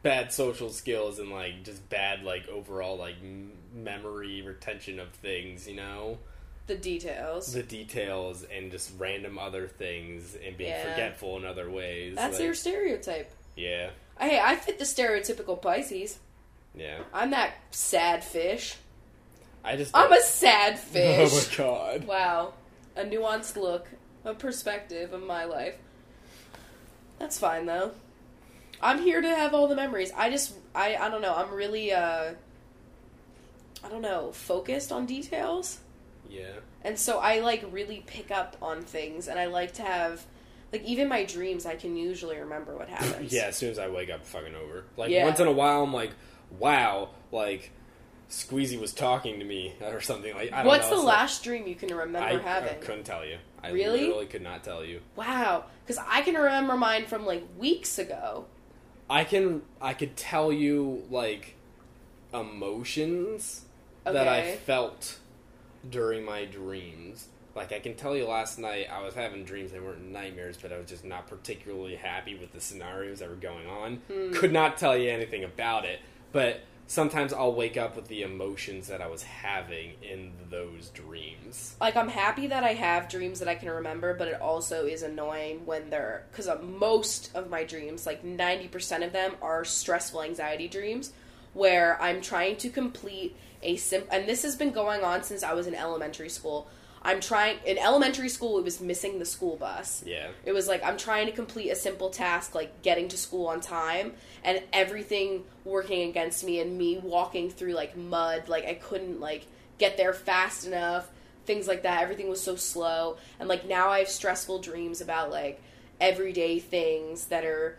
bad 0.02 0.32
social 0.32 0.70
skills 0.70 1.18
and 1.18 1.30
like 1.30 1.64
just 1.64 1.88
bad 1.88 2.22
like 2.22 2.48
overall 2.48 2.96
like 2.96 3.16
m- 3.22 3.52
memory 3.74 4.42
retention 4.42 4.98
of 5.00 5.08
things, 5.10 5.66
you 5.68 5.74
know? 5.76 6.18
The 6.66 6.76
details. 6.76 7.52
The 7.52 7.62
details 7.62 8.44
and 8.52 8.70
just 8.72 8.90
random 8.98 9.38
other 9.38 9.68
things 9.68 10.36
and 10.44 10.56
being 10.56 10.70
Yeah. 10.70 10.90
forgetful 10.92 11.36
in 11.36 11.44
other 11.44 11.70
ways. 11.70 12.16
That's 12.16 12.34
like- 12.38 12.44
your 12.44 12.54
stereotype. 12.54 13.30
Yeah. 13.56 13.90
Hey, 14.18 14.40
I 14.42 14.56
fit 14.56 14.78
the 14.78 14.84
stereotypical 14.84 15.60
Pisces. 15.60 16.18
Yeah. 16.74 16.98
I'm 17.12 17.30
that 17.30 17.54
sad 17.70 18.24
fish. 18.24 18.76
I 19.64 19.76
just 19.76 19.90
I'm 19.96 20.12
a 20.12 20.20
sad 20.20 20.78
fish. 20.78 21.30
Oh 21.58 21.62
my 21.62 21.64
god. 21.98 22.04
wow. 22.06 22.52
A 22.96 23.04
nuanced 23.04 23.56
look, 23.56 23.86
a 24.24 24.34
perspective 24.34 25.12
of 25.12 25.22
my 25.22 25.44
life. 25.44 25.74
That's 27.18 27.38
fine 27.38 27.66
though. 27.66 27.92
I'm 28.80 29.00
here 29.02 29.20
to 29.20 29.28
have 29.28 29.54
all 29.54 29.68
the 29.68 29.76
memories. 29.76 30.12
I 30.16 30.30
just 30.30 30.54
I 30.74 30.96
I 30.96 31.08
don't 31.08 31.22
know. 31.22 31.34
I'm 31.34 31.50
really 31.52 31.92
uh 31.92 32.32
I 33.84 33.88
don't 33.88 34.02
know, 34.02 34.32
focused 34.32 34.90
on 34.90 35.06
details. 35.06 35.78
Yeah. 36.28 36.56
And 36.82 36.98
so 36.98 37.18
I 37.18 37.40
like 37.40 37.64
really 37.70 38.02
pick 38.06 38.30
up 38.30 38.56
on 38.60 38.82
things 38.82 39.28
and 39.28 39.38
I 39.38 39.46
like 39.46 39.74
to 39.74 39.82
have 39.82 40.24
like 40.72 40.82
even 40.84 41.08
my 41.08 41.24
dreams 41.24 41.64
I 41.66 41.76
can 41.76 41.96
usually 41.96 42.36
remember 42.38 42.76
what 42.76 42.88
happens. 42.98 43.32
Yeah, 43.32 43.44
as 43.46 43.56
soon 43.56 43.70
as 43.70 43.78
I 43.78 43.88
wake 43.88 44.10
up, 44.10 44.24
fucking 44.24 44.54
over. 44.54 44.84
Like 44.96 45.10
Yeah. 45.10 45.24
once 45.24 45.38
in 45.40 45.46
a 45.46 45.52
while, 45.52 45.82
I'm 45.82 45.92
like, 45.94 46.10
wow, 46.58 47.10
like 47.30 47.70
Squeezy 48.30 48.80
was 48.80 48.92
talking 48.92 49.38
to 49.38 49.44
me 49.44 49.74
or 49.82 50.00
something. 50.00 50.34
Like, 50.34 50.52
I 50.52 50.58
don't 50.58 50.66
What's 50.66 50.84
know, 50.84 50.90
the 50.90 50.96
it's 50.96 51.04
like- 51.04 51.16
last 51.18 51.44
dream 51.44 51.66
you 51.66 51.74
can 51.74 51.94
remember 51.94 52.18
I, 52.28 52.32
I 52.34 52.38
having? 52.38 52.80
couldn't 52.80 53.04
tell 53.04 53.24
you. 53.24 53.38
I 53.62 53.70
Really? 53.70 54.00
literally 54.02 54.26
could 54.26 54.42
not 54.42 54.62
tell 54.64 54.84
you. 54.84 55.00
Wow, 55.16 55.64
because 55.84 56.02
I 56.08 56.22
can 56.22 56.34
remember 56.34 56.76
mine 56.76 57.06
from 57.06 57.26
like 57.26 57.44
weeks 57.58 57.98
ago. 57.98 58.44
I 59.08 59.24
can 59.24 59.62
I 59.80 59.92
could 59.94 60.16
tell 60.16 60.52
you 60.52 61.04
like 61.10 61.54
emotions 62.34 63.62
that 64.04 64.28
I 64.28 64.56
felt 64.56 65.18
during 65.88 66.24
my 66.24 66.44
dreams. 66.44 67.28
Like 67.54 67.72
I 67.72 67.78
can 67.80 67.94
tell 67.94 68.14
you 68.16 68.26
last 68.26 68.58
night 68.58 68.88
I 68.92 69.02
was 69.02 69.14
having 69.14 69.44
dreams 69.44 69.72
they 69.72 69.80
weren't 69.80 70.02
nightmares, 70.10 70.56
but 70.60 70.72
I 70.72 70.78
was 70.78 70.86
just 70.88 71.04
not 71.04 71.26
particularly 71.26 71.96
happy 71.96 72.34
with 72.36 72.52
the 72.52 72.60
scenarios 72.60 73.20
that 73.20 73.28
were 73.28 73.34
going 73.36 73.66
on. 73.66 73.96
Hmm. 74.12 74.32
Could 74.32 74.52
not 74.52 74.76
tell 74.76 74.96
you 74.96 75.10
anything 75.10 75.42
about 75.44 75.84
it, 75.84 76.00
but 76.32 76.60
sometimes 76.86 77.32
I'll 77.32 77.54
wake 77.54 77.76
up 77.76 77.96
with 77.96 78.08
the 78.08 78.22
emotions 78.22 78.88
that 78.88 79.00
I 79.00 79.08
was 79.08 79.22
having 79.22 79.94
in 80.02 80.32
those 80.50 80.90
dreams. 80.90 81.76
Like 81.80 81.96
I'm 81.96 82.08
happy 82.08 82.46
that 82.48 82.64
I 82.64 82.74
have 82.74 83.08
dreams 83.08 83.40
that 83.40 83.48
I 83.48 83.54
can 83.54 83.70
remember, 83.70 84.14
but 84.14 84.28
it 84.28 84.40
also 84.40 84.86
is 84.86 85.02
annoying 85.02 85.66
when 85.66 85.90
they're 85.90 86.24
because 86.30 86.48
uh, 86.48 86.58
most 86.62 87.30
of 87.34 87.50
my 87.50 87.64
dreams, 87.64 88.06
like 88.06 88.24
ninety 88.24 88.68
percent 88.68 89.04
of 89.04 89.12
them, 89.12 89.32
are 89.42 89.64
stressful 89.64 90.22
anxiety 90.22 90.68
dreams, 90.68 91.12
where 91.54 92.00
I'm 92.00 92.20
trying 92.20 92.56
to 92.58 92.70
complete 92.70 93.36
a 93.62 93.76
sim. 93.76 94.04
And 94.10 94.28
this 94.28 94.42
has 94.42 94.56
been 94.56 94.70
going 94.72 95.02
on 95.02 95.22
since 95.22 95.42
I 95.42 95.54
was 95.54 95.66
in 95.66 95.74
elementary 95.74 96.28
school. 96.28 96.68
I'm 97.02 97.20
trying 97.20 97.58
in 97.64 97.78
elementary 97.78 98.28
school. 98.28 98.58
It 98.58 98.64
was 98.64 98.80
missing 98.80 99.18
the 99.18 99.24
school 99.24 99.56
bus. 99.56 100.02
Yeah. 100.06 100.28
It 100.44 100.52
was 100.52 100.66
like 100.68 100.84
I'm 100.84 100.96
trying 100.96 101.26
to 101.26 101.32
complete 101.32 101.70
a 101.70 101.76
simple 101.76 102.10
task 102.10 102.54
like 102.54 102.82
getting 102.82 103.08
to 103.08 103.16
school 103.16 103.46
on 103.46 103.60
time 103.60 104.12
and 104.44 104.62
everything 104.72 105.44
working 105.64 106.08
against 106.08 106.44
me 106.44 106.60
and 106.60 106.76
me 106.76 106.98
walking 106.98 107.50
through 107.50 107.72
like 107.72 107.96
mud 107.96 108.48
like 108.48 108.66
I 108.66 108.74
couldn't 108.74 109.20
like 109.20 109.46
get 109.78 109.96
there 109.96 110.12
fast 110.12 110.66
enough 110.66 111.08
things 111.44 111.68
like 111.68 111.82
that 111.82 112.02
everything 112.02 112.28
was 112.28 112.40
so 112.40 112.56
slow 112.56 113.16
and 113.38 113.48
like 113.48 113.66
now 113.66 113.88
I 113.88 114.00
have 114.00 114.08
stressful 114.08 114.60
dreams 114.60 115.00
about 115.00 115.30
like 115.30 115.62
everyday 116.00 116.58
things 116.58 117.26
that 117.26 117.44
are 117.44 117.78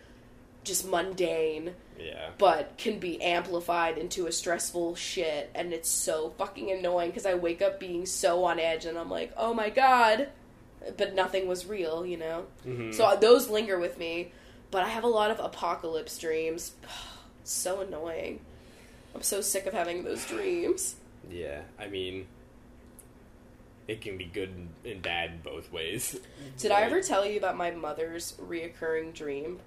just 0.64 0.88
mundane 0.88 1.74
Yeah. 2.00 2.30
but 2.38 2.78
can 2.78 3.00
be 3.00 3.22
amplified 3.22 3.98
into 3.98 4.28
a 4.28 4.32
stressful 4.32 4.96
shit 4.96 5.50
and 5.56 5.74
it's 5.74 5.90
so 5.90 6.34
fucking 6.38 6.70
annoying 6.72 7.10
because 7.10 7.26
i 7.26 7.34
wake 7.34 7.62
up 7.62 7.80
being 7.80 8.06
so 8.06 8.44
on 8.46 8.60
edge 8.60 8.86
and 8.86 8.98
i'm 8.98 9.10
like 9.10 9.34
oh 9.38 9.54
my 9.54 9.70
god 9.70 10.30
but 10.96 11.16
nothing 11.16 11.48
was 11.48 11.66
real 11.66 12.06
you 12.06 12.18
know 12.18 12.46
Mhm. 12.66 12.94
so 12.94 13.06
uh, 13.06 13.16
those 13.16 13.50
linger 13.50 13.80
with 13.80 13.98
me 13.98 14.32
but 14.72 14.84
i 14.84 14.90
have 14.90 15.04
a 15.04 15.08
lot 15.08 15.32
of 15.32 15.40
apocalypse 15.40 16.18
dreams 16.20 16.74
so 17.44 17.82
annoying 17.82 18.40
i'm 19.16 19.22
so 19.24 19.42
sick 19.42 19.66
of 19.66 19.74
having 19.74 20.04
those 20.04 20.26
dreams 20.26 20.96
Yeah. 21.30 21.62
I 21.80 21.88
mean 21.88 22.28
it 23.88 24.02
can 24.02 24.18
be 24.18 24.26
good 24.26 24.54
and 24.86 25.02
bad 25.02 25.44
both 25.44 25.72
ways. 25.72 26.20
did 26.58 26.72
i 26.72 26.82
ever 26.82 27.02
tell 27.02 27.26
you 27.26 27.38
about 27.38 27.56
my 27.58 27.72
mother's 27.72 28.34
reoccurring 28.34 29.14
dream 29.14 29.60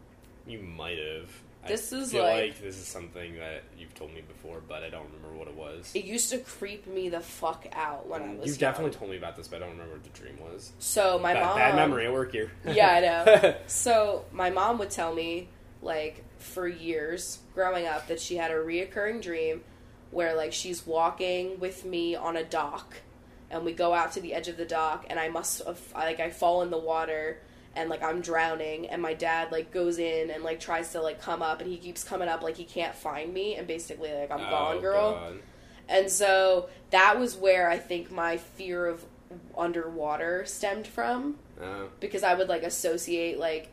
You 0.47 0.59
might 0.61 0.99
have. 0.99 1.31
This 1.67 1.93
I 1.93 1.97
is 1.99 2.15
like- 2.15 2.23
like... 2.23 2.61
this 2.63 2.77
is 2.79 2.87
something 2.87 3.37
that 3.37 3.63
you've 3.79 3.95
told 3.95 4.15
me 4.15 4.23
before, 4.23 4.61
but 4.67 4.83
I 4.83 4.89
don't 4.91 5.05
remember 5.13 5.37
what 5.39 5.49
it 5.49 5.55
was. 5.55 5.91
it 5.95 6.05
used 6.05 6.31
to 6.31 6.39
creep 6.39 6.87
me 6.87 7.09
the 7.09 7.21
fuck 7.21 7.67
out 7.73 8.09
when 8.09 8.23
i 8.23 8.27
mm, 8.27 8.39
was 8.39 8.49
You've 8.49 8.61
young. 8.61 8.71
definitely 8.73 8.97
told 8.99 9.11
me 9.11 9.17
about 9.19 9.37
this, 9.37 9.49
but 9.49 9.57
I 9.57 9.59
don't 9.61 9.71
remember 9.73 9.93
what 9.95 10.05
the 10.05 10.11
dream 10.19 10.39
was. 10.41 10.73
so 10.79 11.19
my 11.19 11.35
bad, 11.35 11.45
mom 11.45 11.57
bad 11.57 11.75
memory 11.77 12.07
at 12.07 12.13
work 12.13 12.33
here. 12.33 12.51
Yeah, 12.67 12.89
I 12.89 13.01
know. 13.01 13.55
So 13.67 14.25
my 14.33 14.51
mom 14.51 14.79
would 14.79 14.91
tell 14.91 15.15
me, 15.15 15.49
like, 15.83 16.25
for 16.39 16.67
years 16.67 17.39
growing 17.55 17.87
up, 17.87 18.07
that 18.09 18.21
she 18.21 18.37
had 18.37 18.51
a 18.51 18.55
reoccurring 18.55 19.21
dream 19.23 19.63
where, 20.11 20.35
like, 20.35 20.53
she's 20.53 20.87
walking 20.87 21.61
with 21.61 21.85
me 21.85 22.15
on 22.17 22.37
a 22.37 22.43
dock, 22.45 22.97
and 23.51 23.65
we 23.65 23.73
go 23.73 23.93
out 23.95 24.13
to 24.13 24.21
the 24.21 24.33
edge 24.35 24.49
of 24.49 24.57
the 24.57 24.65
dock, 24.65 25.05
and 25.11 25.21
I 25.21 25.29
must, 25.29 25.63
have, 25.67 25.81
like, 25.95 26.21
I 26.21 26.31
fall 26.31 26.63
in 26.63 26.71
the 26.71 26.79
water, 26.79 27.41
and 27.77 27.89
like 27.89 28.03
I'm 28.03 28.21
drowning, 28.21 28.89
and 28.89 29.01
my 29.01 29.15
dad 29.15 29.53
like 29.53 29.71
goes 29.71 29.99
in 29.99 30.31
and 30.31 30.43
like 30.43 30.61
tries 30.61 30.93
to 30.93 31.01
like 31.01 31.21
come 31.21 31.43
up, 31.43 31.61
and 31.61 31.71
he 31.71 31.77
keeps 31.79 32.03
coming 32.05 32.29
up 32.29 32.43
like 32.43 32.57
he 32.57 32.65
can't 32.65 32.95
find 32.95 33.33
me, 33.33 33.55
and 33.57 33.67
basically 33.67 34.13
like 34.13 34.31
I'm 34.31 34.41
Oh, 34.41 34.51
gone, 34.51 34.81
girl. 34.81 35.13
God. 35.13 35.39
And 35.89 36.11
so 36.11 36.69
that 36.91 37.19
was 37.19 37.37
where 37.37 37.69
I 37.69 37.79
think 37.79 38.11
my 38.13 38.37
fear 38.37 38.87
of 38.87 39.05
underwater 39.57 40.45
stemmed 40.45 40.87
from 40.87 41.37
Uh, 41.61 41.85
because 42.01 42.23
I 42.23 42.35
would 42.35 42.49
like 42.49 42.63
associate 42.63 43.39
like 43.39 43.69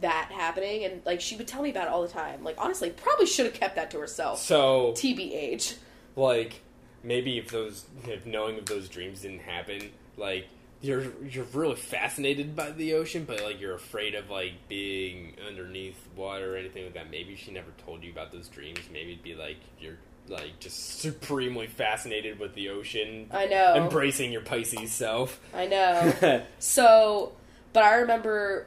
that 0.00 0.30
happening 0.32 0.84
and 0.84 1.00
like 1.06 1.20
she 1.20 1.36
would 1.36 1.46
tell 1.48 1.62
me 1.62 1.70
about 1.70 1.86
it 1.86 1.92
all 1.92 2.02
the 2.02 2.08
time. 2.08 2.42
Like 2.44 2.56
honestly, 2.58 2.90
probably 2.90 3.26
should 3.26 3.46
have 3.46 3.54
kept 3.54 3.76
that 3.76 3.90
to 3.92 3.98
herself. 3.98 4.40
so, 4.40 4.92
TBH. 4.96 5.76
like, 6.16 6.60
maybe 7.04 7.38
if 7.38 7.50
those, 7.50 7.84
if 8.06 8.26
knowing 8.26 8.58
of 8.58 8.66
those 8.66 8.88
dreams 8.88 9.22
didn't 9.22 9.40
happen, 9.40 9.90
like, 10.16 10.46
you're 10.82 11.04
you're 11.22 11.44
really 11.54 11.76
fascinated 11.76 12.54
by 12.56 12.70
the 12.72 12.94
ocean, 12.94 13.24
but 13.24 13.40
like 13.42 13.60
you're 13.60 13.74
afraid 13.74 14.14
of 14.14 14.28
like 14.30 14.52
being 14.68 15.34
underneath 15.48 15.96
water 16.16 16.54
or 16.54 16.56
anything 16.58 16.84
like 16.84 16.94
that. 16.94 17.10
Maybe 17.10 17.36
she 17.36 17.50
never 17.52 17.70
told 17.86 18.02
you 18.02 18.10
about 18.12 18.32
those 18.32 18.48
dreams. 18.48 18.80
Maybe 18.92 19.12
it'd 19.12 19.22
be 19.22 19.34
like 19.34 19.58
you're 19.80 19.98
like 20.28 20.58
just 20.60 21.00
supremely 21.00 21.66
fascinated 21.66 22.38
with 22.38 22.54
the 22.54 22.68
ocean, 22.70 23.28
I 23.32 23.46
know. 23.46 23.74
embracing 23.76 24.30
your 24.32 24.42
Pisces 24.42 24.92
self. 24.92 25.40
I 25.54 25.66
know. 25.66 26.42
So, 26.58 27.32
but 27.72 27.82
I 27.84 27.94
remember 27.96 28.66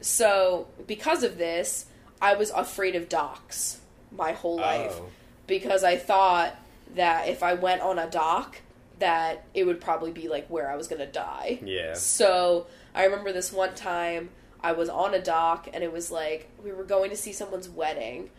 so 0.00 0.66
because 0.86 1.22
of 1.22 1.38
this, 1.38 1.86
I 2.20 2.34
was 2.34 2.50
afraid 2.50 2.94
of 2.96 3.08
docks 3.08 3.78
my 4.12 4.32
whole 4.32 4.56
life 4.56 4.94
Oh. 4.98 5.06
because 5.46 5.84
I 5.84 5.96
thought 5.96 6.54
that 6.94 7.28
if 7.28 7.42
I 7.42 7.54
went 7.54 7.82
on 7.82 7.98
a 7.98 8.08
dock 8.08 8.58
that 8.98 9.44
it 9.54 9.64
would 9.64 9.80
probably 9.80 10.10
be 10.12 10.28
like 10.28 10.48
where 10.48 10.70
I 10.70 10.76
was 10.76 10.88
to 11.00 11.06
die. 11.06 11.60
Yeah. 11.64 11.94
So 11.94 12.66
I 12.94 13.04
remember 13.04 13.32
this 13.32 13.52
one 13.52 13.74
time 13.74 14.30
I 14.62 14.72
was 14.72 14.88
on 14.88 15.12
a 15.14 15.20
dock 15.22 15.68
and 15.72 15.84
it 15.84 15.92
was 15.92 16.10
like 16.10 16.48
we 16.64 16.72
were 16.72 16.84
going 16.84 17.10
to 17.10 17.16
see 17.16 17.32
someone's 17.32 17.68
wedding 17.68 18.30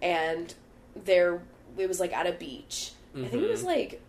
and 0.00 0.54
there 0.94 1.42
it 1.76 1.88
was 1.88 1.98
like 2.00 2.12
at 2.12 2.26
a 2.26 2.32
beach. 2.32 2.92
I 3.16 3.26
think 3.26 3.42
it 3.44 3.50
was 3.50 3.62
Mhm. 3.62 3.66
like 3.66 4.00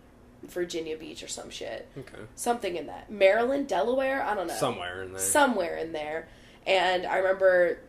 Virginia 0.44 0.98
Beach 0.98 1.24
or 1.24 1.28
some 1.28 1.50
shit. 1.50 1.88
Okay. 1.98 2.18
Something 2.36 2.76
in 2.76 2.88
that. 2.88 3.12
Maryland, 3.12 3.68
Delaware, 3.68 4.22
I 4.24 4.36
don't 4.36 4.48
know. 4.48 4.54
Somewhere 4.54 5.02
in 5.04 5.12
there. 5.12 5.20
Somewhere 5.22 5.78
in 5.78 5.92
there. 5.92 6.28
And 6.68 7.06
I 7.06 7.18
remember 7.18 7.80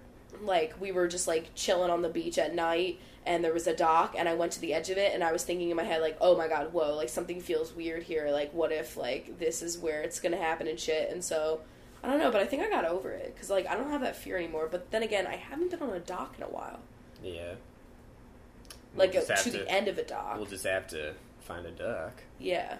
like 0.42 0.74
we 0.80 0.92
were 0.92 1.08
just 1.08 1.26
like 1.26 1.54
chilling 1.54 1.90
on 1.90 2.02
the 2.02 2.08
beach 2.08 2.38
at 2.38 2.54
night 2.54 2.98
and 3.26 3.44
there 3.44 3.52
was 3.52 3.66
a 3.66 3.74
dock 3.76 4.14
and 4.16 4.28
I 4.28 4.34
went 4.34 4.52
to 4.52 4.60
the 4.60 4.72
edge 4.72 4.88
of 4.88 4.96
it 4.98 5.12
and 5.12 5.22
I 5.24 5.32
was 5.32 5.42
thinking 5.44 5.70
in 5.70 5.76
my 5.76 5.84
head 5.84 6.00
like, 6.00 6.16
"Oh 6.20 6.36
my 6.36 6.48
god, 6.48 6.72
whoa, 6.72 6.94
like 6.94 7.08
something 7.08 7.40
feels 7.40 7.74
weird 7.74 8.04
here. 8.04 8.30
Like 8.30 8.52
what 8.54 8.72
if 8.72 8.96
like 8.96 9.38
this 9.38 9.62
is 9.62 9.76
where 9.78 10.02
it's 10.02 10.20
going 10.20 10.32
to 10.32 10.38
happen 10.38 10.66
and 10.68 10.78
shit." 10.78 11.10
And 11.10 11.22
so 11.24 11.60
I 12.02 12.08
don't 12.08 12.18
know, 12.18 12.30
but 12.30 12.40
I 12.40 12.46
think 12.46 12.62
I 12.62 12.70
got 12.70 12.84
over 12.84 13.10
it 13.10 13.36
cuz 13.38 13.50
like 13.50 13.66
I 13.66 13.74
don't 13.74 13.90
have 13.90 14.00
that 14.02 14.16
fear 14.16 14.36
anymore. 14.36 14.68
But 14.70 14.90
then 14.90 15.02
again, 15.02 15.26
I 15.26 15.36
haven't 15.36 15.70
been 15.70 15.82
on 15.82 15.90
a 15.90 16.00
dock 16.00 16.34
in 16.38 16.44
a 16.44 16.48
while. 16.48 16.80
Yeah. 17.22 17.54
Like 18.94 19.12
We'll 19.12 19.22
uh, 19.22 19.26
to 19.26 19.34
have 19.34 19.52
the 19.52 19.68
end 19.68 19.88
of 19.88 19.98
a 19.98 20.04
dock. 20.04 20.36
We'll 20.36 20.46
just 20.46 20.64
have 20.64 20.86
to 20.88 21.14
find 21.40 21.66
a 21.66 21.70
duck. 21.70 22.22
yeah. 22.38 22.78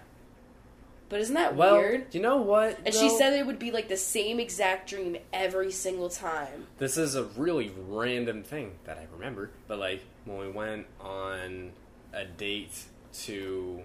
But 1.09 1.21
isn't 1.21 1.35
that 1.35 1.55
Well, 1.55 1.77
weird? 1.77 2.09
do 2.09 2.17
you 2.17 2.21
know 2.21 2.37
what? 2.37 2.79
And 2.85 2.93
she 2.93 3.09
said 3.09 3.33
it 3.33 3.45
would 3.45 3.59
be 3.59 3.71
like 3.71 3.87
the 3.87 3.95
same 3.97 4.39
exact 4.39 4.89
dream 4.89 5.17
every 5.31 5.71
single 5.71 6.09
time. 6.09 6.67
this 6.79 6.97
is 6.97 7.15
a 7.15 7.23
really 7.37 7.71
random 7.87 8.43
thing 8.43 8.73
that 8.85 8.97
I 8.97 9.07
remember, 9.13 9.49
but 9.67 9.79
like 9.79 10.01
when 10.25 10.37
we 10.37 10.49
went 10.49 10.85
on 10.99 11.71
a 12.13 12.25
date 12.25 12.83
to, 13.23 13.81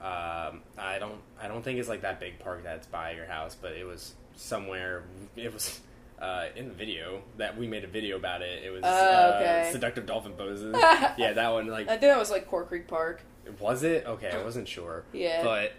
um, 0.00 0.62
I 0.78 0.98
don't, 0.98 1.20
I 1.40 1.48
don't 1.48 1.62
think 1.62 1.78
it's 1.78 1.88
like 1.88 2.02
that 2.02 2.20
big 2.20 2.38
park 2.38 2.62
that's 2.64 2.86
by 2.86 3.12
your 3.12 3.26
house, 3.26 3.56
but 3.60 3.72
it 3.72 3.84
was 3.86 4.14
somewhere. 4.36 5.04
It 5.36 5.52
was. 5.52 5.80
Uh, 6.20 6.48
in 6.54 6.68
the 6.68 6.74
video 6.74 7.22
that 7.38 7.56
we 7.56 7.66
made 7.66 7.82
a 7.82 7.86
video 7.86 8.14
about 8.14 8.42
it, 8.42 8.62
it 8.62 8.68
was 8.68 8.82
Oh, 8.84 8.88
uh, 8.90 9.36
okay. 9.40 9.70
seductive 9.72 10.04
dolphin 10.04 10.32
poses. 10.32 10.76
yeah, 11.16 11.32
that 11.32 11.48
one. 11.50 11.66
Like 11.68 11.86
I 11.86 11.92
think 11.92 12.02
that 12.02 12.18
was 12.18 12.30
like 12.30 12.46
Core 12.46 12.64
Creek 12.66 12.86
Park. 12.86 13.22
Was 13.58 13.84
it 13.84 14.04
okay? 14.06 14.28
I 14.28 14.44
wasn't 14.44 14.68
sure. 14.68 15.04
Yeah. 15.14 15.42
but 15.42 15.72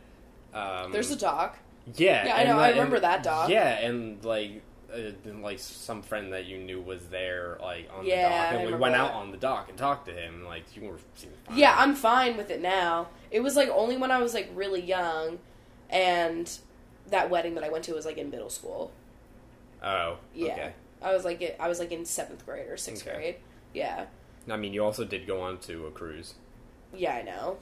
um, 0.54 0.92
There's 0.92 1.12
a 1.12 1.16
doc. 1.16 1.58
yeah. 1.96 2.26
Yeah, 2.26 2.36
I 2.36 2.44
know, 2.44 2.60
I 2.60 2.70
remember 2.70 2.96
and- 2.98 3.04
that 3.06 3.24
doc. 3.24 3.50
Yeah, 3.50 3.68
and 3.80 4.24
like. 4.24 4.62
Uh, 4.94 5.14
and, 5.24 5.42
like 5.42 5.58
some 5.58 6.02
friend 6.02 6.34
that 6.34 6.44
you 6.48 6.58
knew 6.58 6.82
was 6.82 7.06
there, 7.08 7.58
like 7.62 7.90
on 7.98 8.06
Yeah, 8.06 8.24
the 8.28 8.36
dock, 8.36 8.52
I 8.52 8.56
and 8.64 8.74
we 8.74 8.78
went 8.78 8.94
that. 8.94 9.00
out 9.00 9.14
on 9.14 9.32
the 9.32 9.38
dock 9.38 9.70
and 9.70 9.78
talked 9.78 10.06
to 10.08 10.12
him. 10.14 10.44
Like 10.44 10.64
you 10.76 10.82
were, 10.90 10.98
fine. 10.98 11.58
Yeah, 11.58 11.74
I'm 11.78 11.96
fine 11.96 12.36
with 12.36 12.50
it 12.50 12.62
now. 12.62 13.08
It 13.32 13.40
was 13.40 13.56
like 13.56 13.70
only 13.70 13.96
when 13.96 14.12
I 14.12 14.18
was 14.20 14.34
like 14.34 14.50
really 14.54 14.82
young, 14.82 15.40
and 15.90 16.52
that 17.08 17.30
wedding 17.30 17.56
that 17.56 17.64
I 17.64 17.70
went 17.70 17.86
to 17.86 17.94
was 17.94 18.06
like 18.06 18.18
in 18.18 18.30
middle 18.30 18.50
school. 18.50 18.92
Oh, 19.82 20.18
Yeah, 20.34 20.52
okay. 20.52 20.74
I 21.02 21.14
was 21.14 21.24
like 21.24 21.56
I 21.58 21.70
was 21.70 21.80
like 21.80 21.94
in 21.94 22.04
seventh 22.04 22.46
grade 22.46 22.68
or 22.68 22.76
sixth 22.76 23.08
Okay. 23.08 23.16
grade. 23.16 23.36
Yeah, 23.74 24.08
I 24.50 24.58
mean, 24.58 24.74
you 24.74 24.84
also 24.84 25.06
did 25.06 25.26
go 25.26 25.40
on 25.40 25.58
to 25.60 25.88
a 25.88 25.92
cruise. 25.92 26.34
yeah, 26.94 27.16
I 27.16 27.22
know. 27.22 27.60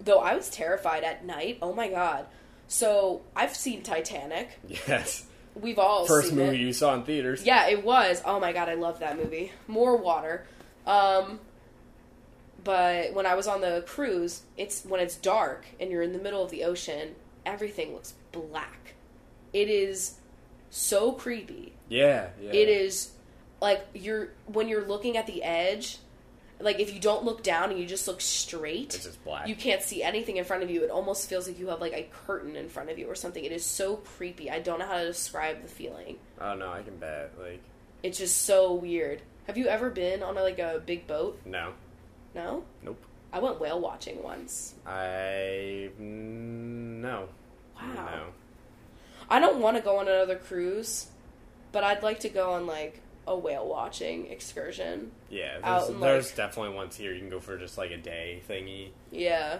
Though 0.00 0.18
I 0.20 0.34
was 0.36 0.48
terrified 0.50 1.04
at 1.04 1.24
night. 1.24 1.58
Oh 1.62 1.72
my 1.72 1.88
god. 1.88 2.26
So 2.68 3.22
I've 3.34 3.54
seen 3.56 3.82
Titanic. 3.82 4.58
Yes, 4.86 5.24
We've 5.54 5.78
all 5.78 6.06
first 6.06 6.32
movie 6.32 6.56
it. 6.56 6.60
you 6.60 6.72
saw 6.72 6.94
in 6.94 7.02
theaters. 7.02 7.44
Yeah, 7.44 7.68
it 7.68 7.84
was. 7.84 8.22
Oh 8.24 8.38
my 8.38 8.52
god, 8.52 8.68
I 8.68 8.74
love 8.74 9.00
that 9.00 9.16
movie. 9.16 9.52
More 9.66 9.96
water. 9.96 10.46
Um 10.86 11.40
but 12.64 13.14
when 13.14 13.24
I 13.26 13.34
was 13.34 13.46
on 13.46 13.60
the 13.60 13.82
cruise, 13.86 14.42
it's 14.56 14.84
when 14.84 15.00
it's 15.00 15.16
dark 15.16 15.64
and 15.80 15.90
you're 15.90 16.02
in 16.02 16.12
the 16.12 16.18
middle 16.18 16.42
of 16.42 16.50
the 16.50 16.64
ocean, 16.64 17.14
everything 17.46 17.92
looks 17.94 18.14
black. 18.32 18.94
It 19.52 19.68
is 19.68 20.14
so 20.70 21.12
creepy. 21.12 21.72
yeah, 21.88 22.28
yeah. 22.40 22.50
It 22.52 22.68
is 22.68 23.12
like 23.60 23.86
you're 23.94 24.28
when 24.46 24.68
you're 24.68 24.84
looking 24.86 25.16
at 25.16 25.26
the 25.26 25.42
edge, 25.42 25.98
like 26.60 26.80
if 26.80 26.92
you 26.92 27.00
don't 27.00 27.24
look 27.24 27.42
down 27.42 27.70
and 27.70 27.78
you 27.78 27.86
just 27.86 28.08
look 28.08 28.20
straight, 28.20 28.94
It's 28.94 29.04
just 29.04 29.24
black. 29.24 29.46
you 29.48 29.54
can't 29.54 29.82
see 29.82 30.02
anything 30.02 30.36
in 30.38 30.44
front 30.44 30.62
of 30.62 30.70
you. 30.70 30.82
It 30.82 30.90
almost 30.90 31.28
feels 31.28 31.46
like 31.46 31.58
you 31.58 31.68
have 31.68 31.80
like 31.80 31.92
a 31.92 32.08
curtain 32.26 32.56
in 32.56 32.68
front 32.68 32.90
of 32.90 32.98
you 32.98 33.06
or 33.06 33.14
something. 33.14 33.44
It 33.44 33.52
is 33.52 33.64
so 33.64 33.96
creepy. 33.96 34.50
I 34.50 34.58
don't 34.58 34.78
know 34.78 34.86
how 34.86 34.98
to 34.98 35.06
describe 35.06 35.62
the 35.62 35.68
feeling. 35.68 36.16
Oh 36.40 36.54
no, 36.54 36.70
I 36.72 36.82
can 36.82 36.96
bet. 36.96 37.32
Like, 37.40 37.60
It's 38.02 38.18
just 38.18 38.42
so 38.42 38.74
weird. 38.74 39.22
Have 39.46 39.56
you 39.56 39.66
ever 39.68 39.88
been 39.90 40.22
on 40.22 40.36
a, 40.36 40.42
like 40.42 40.58
a 40.58 40.82
big 40.84 41.06
boat? 41.06 41.40
no, 41.44 41.72
No. 42.34 42.64
nope. 42.82 43.00
I 43.32 43.40
went 43.40 43.60
whale 43.60 43.78
watching 43.80 44.22
once. 44.22 44.74
I 44.86 45.90
no. 45.98 47.28
Wow. 47.76 47.94
No. 47.94 48.24
I 49.30 49.38
don't 49.38 49.60
want 49.60 49.76
to 49.76 49.82
go 49.82 49.98
on 49.98 50.08
another 50.08 50.36
cruise, 50.36 51.08
but 51.72 51.84
I'd 51.84 52.02
like 52.02 52.20
to 52.20 52.28
go 52.30 52.52
on 52.52 52.66
like 52.66 53.00
a 53.28 53.36
whale 53.38 53.66
watching 53.68 54.26
excursion. 54.26 55.12
Yeah, 55.30 55.58
there's, 55.62 55.88
in, 55.90 56.00
there's 56.00 56.26
like- 56.28 56.36
definitely 56.36 56.74
ones 56.74 56.96
here 56.96 57.12
you 57.12 57.20
can 57.20 57.28
go 57.30 57.40
for 57.40 57.56
just 57.58 57.78
like 57.78 57.90
a 57.90 57.96
day 57.96 58.42
thingy. 58.48 58.90
Yeah. 59.12 59.58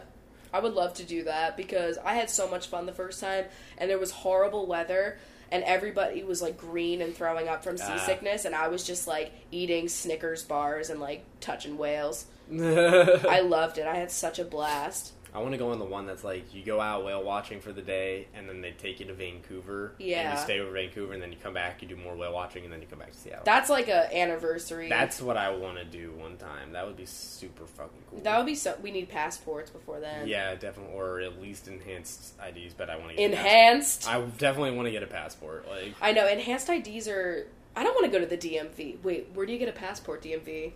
I 0.53 0.61
would 0.61 0.73
love 0.73 0.95
to 0.95 1.05
do 1.05 1.25
that 1.25 1.57
because 1.59 1.99
I 1.99 2.15
had 2.15 2.31
so 2.31 2.49
much 2.49 2.69
fun 2.69 2.87
the 2.87 2.93
first 2.93 3.21
time 3.21 3.45
and 3.77 3.91
there 3.91 3.99
was 3.99 4.11
horrible 4.11 4.67
weather 4.67 5.19
and 5.53 5.63
everybody 5.65 6.23
was 6.25 6.41
like 6.41 6.57
green 6.57 7.03
and 7.03 7.15
throwing 7.15 7.49
up 7.49 7.63
from 7.63 7.77
Ah. 7.81 7.99
seasickness 7.99 8.47
and 8.47 8.55
I 8.55 8.69
was 8.69 8.83
just 8.85 9.07
like 9.07 9.31
eating 9.51 9.89
Snickers 9.89 10.43
bars 10.43 10.89
and 10.89 11.01
like 11.01 11.25
touching 11.41 11.77
whales. 11.77 12.25
I 12.51 13.41
loved 13.41 13.77
it. 13.77 13.87
I 13.87 13.97
had 13.97 14.11
such 14.11 14.39
a 14.39 14.45
blast. 14.45 15.13
I 15.35 15.41
want 15.41 15.53
to 15.53 15.59
go 15.59 15.71
on 15.73 15.79
the 15.79 15.85
one 15.85 16.07
that's 16.07 16.25
like 16.25 16.55
you 16.55 16.65
go 16.65 16.81
out 16.81 17.05
whale 17.05 17.23
watching 17.23 17.61
for 17.61 17.73
the 17.73 17.83
day, 17.83 18.27
and 18.35 18.49
then 18.49 18.61
they 18.61 18.73
take 18.73 19.01
you 19.01 19.07
to 19.07 19.15
Vancouver. 19.15 19.93
Yeah. 19.99 20.31
And 20.31 20.39
you 20.39 20.45
stay 20.45 20.61
over 20.61 20.71
Vancouver, 20.73 21.13
and 21.13 21.23
then 21.23 21.31
you 21.33 21.39
come 21.43 21.55
back. 21.55 21.83
You 21.83 21.89
do 21.89 21.97
more 21.97 22.17
whale 22.17 22.33
watching, 22.33 22.65
and 22.65 22.73
then 22.73 22.81
you 22.81 22.87
come 22.87 22.99
back 22.99 23.13
to 23.13 23.17
Seattle. 23.19 23.43
That's 23.45 23.69
like 23.71 23.89
a 23.89 24.15
anniversary. 24.17 24.89
That's 24.89 25.21
what 25.21 25.37
I 25.37 25.51
want 25.51 25.79
to 25.79 25.85
do 25.85 26.13
one 26.13 26.37
time. 26.37 26.73
That 26.73 26.87
would 26.87 26.97
be 26.97 27.07
super 27.07 27.67
fucking 27.67 28.03
cool. 28.11 28.21
that 28.21 28.37
would 28.39 28.47
be 28.47 28.55
so. 28.55 28.77
We 28.83 28.91
need 28.91 29.09
passports 29.09 29.71
before 29.71 30.01
then. 30.01 30.27
yeah, 30.29 30.55
definitely, 30.55 30.95
or 30.95 31.21
at 31.21 31.41
least 31.41 31.69
enhanced 31.69 32.35
IDs. 32.47 32.75
But 32.75 32.91
I 32.91 32.97
want 32.97 33.11
to 33.11 33.17
get 33.17 33.31
Enhanced. 33.31 34.09
I 34.09 34.21
definitely 34.39 34.73
want 34.73 34.87
to 34.87 34.93
get 34.93 35.03
a 35.03 35.07
passport. 35.07 35.67
Like, 35.69 35.95
I 36.01 36.13
know 36.13 36.27
enhanced 36.27 36.69
IDs 36.69 37.09
are. 37.09 37.47
I 37.77 37.85
don't 37.85 37.95
want 37.95 38.07
to 38.07 38.19
go 38.19 38.25
to 38.25 38.27
the 38.29 38.37
DMV. 38.39 39.03
Wait, 39.05 39.29
where 39.35 39.47
do 39.47 39.53
you 39.53 39.59
get 39.59 39.69
a 39.69 39.73
passport? 39.73 40.23
DMV. 40.23 40.73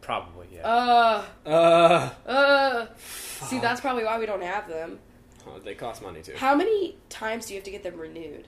Probably 0.00 0.46
yeah. 0.54 0.66
Uh, 0.66 1.24
Uh, 1.46 2.10
uh. 2.26 2.86
See, 2.96 3.58
that's 3.58 3.80
probably 3.80 4.04
why 4.04 4.18
we 4.18 4.26
don't 4.26 4.42
have 4.42 4.68
them. 4.68 4.98
oh, 5.46 5.58
they 5.58 5.74
cost 5.74 6.02
money 6.02 6.22
too. 6.22 6.34
How 6.36 6.54
many 6.54 6.96
times 7.08 7.46
do 7.46 7.54
you 7.54 7.58
have 7.58 7.64
to 7.64 7.70
get 7.70 7.82
them 7.82 7.98
renewed? 7.98 8.46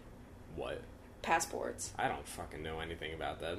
What? 0.57 0.81
Passports. 1.23 1.93
I 1.99 2.09
don't 2.09 2.27
fucking 2.27 2.63
know 2.63 2.81
anything 2.81 3.15
about 3.15 3.41
that. 3.41 3.59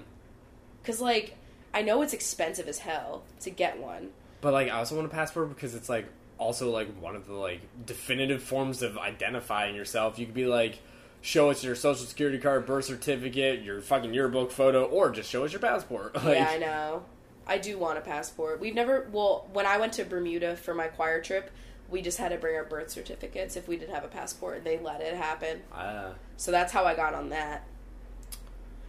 Because 0.82 1.00
like, 1.02 1.36
I 1.74 1.82
know 1.82 2.02
it's 2.02 2.14
expensive 2.14 2.68
as 2.68 2.80
hell 2.80 3.24
to 3.42 3.50
get 3.50 3.80
one. 3.80 4.10
But 4.42 4.54
like, 4.54 4.68
I 4.68 4.78
also 4.78 4.96
want 4.96 5.08
a 5.08 5.10
passport 5.10 5.50
because 5.50 5.74
it's 5.76 5.90
like 5.90 6.06
also 6.38 6.70
like 6.72 6.90
one 7.02 7.16
of 7.16 7.26
the 7.26 7.34
like 7.34 7.62
definitive 7.86 8.44
forms 8.44 8.82
of 8.82 8.98
identifying 8.98 9.76
yourself. 9.76 10.20
You 10.20 10.26
could 10.26 10.36
be 10.36 10.46
like, 10.46 10.80
show 11.22 11.50
us 11.50 11.64
your 11.64 11.76
social 11.76 12.06
security 12.06 12.38
card, 12.38 12.66
birth 12.66 12.86
certificate, 12.86 13.64
your 13.64 13.82
fucking 13.82 14.14
yearbook 14.14 14.52
photo, 14.52 14.84
or 14.84 15.10
just 15.10 15.30
show 15.30 15.46
us 15.46 15.52
your 15.54 15.62
passport. 15.62 16.14
Like, 16.24 16.36
yeah, 16.38 16.50
I 16.50 16.58
know. 16.58 17.04
I 17.48 17.58
do 17.58 17.78
want 17.78 17.98
a 17.98 18.02
passport. 18.02 18.60
We've 18.60 18.74
never. 18.76 19.08
Well, 19.12 19.48
when 19.54 19.66
I 19.66 19.78
went 19.78 19.94
to 19.94 20.06
Bermuda 20.06 20.56
for 20.56 20.74
my 20.74 20.88
choir 20.88 21.22
trip, 21.22 21.52
we 21.90 22.02
just 22.02 22.18
had 22.18 22.30
to 22.30 22.38
bring 22.38 22.56
our 22.56 22.64
birth 22.64 22.90
certificates 22.90 23.56
if 23.56 23.68
we 23.68 23.78
didn't 23.78 23.94
have 23.94 24.04
a 24.06 24.08
passport, 24.08 24.58
and 24.58 24.66
they 24.66 24.80
let 24.80 25.02
it 25.02 25.14
happen. 25.16 25.62
uh, 25.74 26.14
So 26.38 26.52
that's 26.52 26.72
how 26.72 26.86
I 26.86 26.96
got 26.96 27.14
on 27.14 27.30
that. 27.30 27.64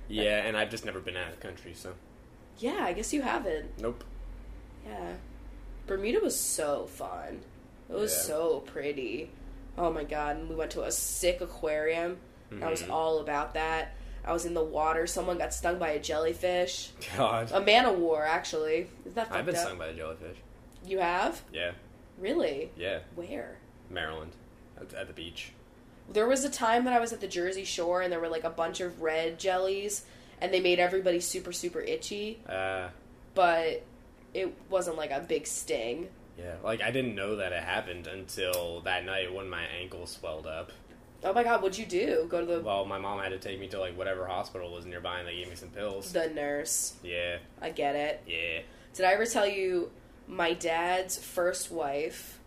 yeah, 0.09 0.39
and 0.47 0.56
I've 0.56 0.70
just 0.70 0.85
never 0.85 1.01
been 1.01 1.16
out 1.16 1.28
of 1.32 1.40
the 1.40 1.47
country, 1.47 1.72
so 1.74 1.94
Yeah, 2.59 2.78
I 2.85 2.93
guess 2.93 3.12
you 3.12 3.22
haven't. 3.22 3.78
nope. 3.81 4.05
Yeah. 4.86 5.14
Bermuda 5.86 6.20
was 6.20 6.39
so 6.39 6.86
fun. 6.86 7.40
It 7.90 7.94
was 7.94 8.12
Yeah. 8.14 8.20
so 8.22 8.60
pretty. 8.60 9.31
Oh 9.76 9.90
my 9.93 10.05
god. 10.05 10.36
And 10.36 10.48
we 10.48 10.55
went 10.55 10.70
to 10.72 10.85
a 10.85 10.93
sick 10.93 11.40
aquarium. 11.40 12.18
I 12.62 12.70
was 12.70 12.89
all 12.89 13.18
about 13.18 13.55
that. 13.55 13.94
I 14.26 14.32
was 14.32 14.44
in 14.46 14.55
the 14.55 14.64
water. 14.64 15.06
Someone 15.06 15.38
got 15.38 15.52
stung 15.52 15.78
by 15.78 15.90
a 15.90 16.01
jellyfish. 16.01 16.90
God, 17.16 17.51
A 17.52 17.60
man 17.60 17.84
of 17.86 17.98
war, 17.98 18.24
actually. 18.24 18.88
Is 19.05 19.14
that 19.14 19.30
I've 19.30 19.44
been 19.46 19.55
up? 19.55 19.60
stung 19.62 19.78
by 19.78 19.88
a 19.88 19.94
jellyfish. 19.94 20.36
You 20.86 20.98
have? 21.01 21.42
Yeah, 21.52 21.72
Really? 22.18 22.70
yeah, 22.76 23.01
Where? 23.14 23.59
Maryland, 23.90 24.32
at, 24.80 24.92
at 24.94 25.06
the 25.09 25.12
beach. 25.12 25.52
There 26.12 26.26
was 26.26 26.44
a 26.44 26.51
time 26.51 26.84
that 26.84 26.92
I 26.92 27.01
was 27.01 27.12
at 27.12 27.20
the 27.20 27.26
Jersey 27.28 27.64
Shore 27.64 28.02
and 28.02 28.12
there 28.12 28.20
were 28.20 28.28
like 28.28 28.44
a 28.44 28.51
bunch 28.51 28.80
of 28.80 29.01
red 29.02 29.38
jellies 29.38 30.05
and 30.40 30.52
they 30.52 30.60
made 30.60 30.78
everybody 30.78 31.20
super, 31.20 31.52
super 31.52 31.80
itchy, 31.80 32.38
Uh, 32.48 32.88
but 33.34 33.82
it 34.34 34.55
wasn't 34.68 34.96
like 34.96 35.10
a 35.10 35.20
big 35.20 35.46
sting. 35.46 36.09
yeah, 36.38 36.55
like 36.62 36.82
I 36.82 36.90
didn't 36.90 37.14
know 37.14 37.36
that 37.36 37.52
it 37.52 37.62
happened 37.62 38.06
until 38.06 38.80
that 38.82 39.05
night 39.05 39.32
when 39.32 39.48
my 39.48 39.64
ankle 39.80 40.06
swelled 40.06 40.46
up. 40.46 40.70
Oh 41.24 41.32
my 41.32 41.42
god, 41.42 41.62
what'd 41.62 41.78
you 41.78 41.86
do? 41.86 42.26
Go 42.28 42.40
to 42.40 42.46
the 42.46 42.60
Well, 42.60 42.84
my 42.84 42.98
mom 42.98 43.18
had 43.20 43.30
to 43.30 43.38
take 43.38 43.59
me 43.59 43.66
to 43.68 43.80
like 43.80 43.96
whatever 43.96 44.26
hospital 44.26 44.70
was 44.72 44.84
nearby, 44.86 45.20
and 45.20 45.28
they 45.28 45.34
gave 45.36 45.48
me 45.48 45.56
some 45.56 45.70
pills. 45.70 46.12
the 46.12 46.28
nurse. 46.28 46.94
Yeah, 47.02 47.38
I 47.62 47.70
get 47.70 47.96
it. 47.96 48.22
yeah. 48.26 48.60
Did 48.94 49.06
I 49.06 49.12
ever 49.14 49.24
tell 49.26 49.46
you 49.46 49.90
my 50.28 50.52
dad's 50.52 51.16
first 51.18 51.70
wife? 51.72 52.38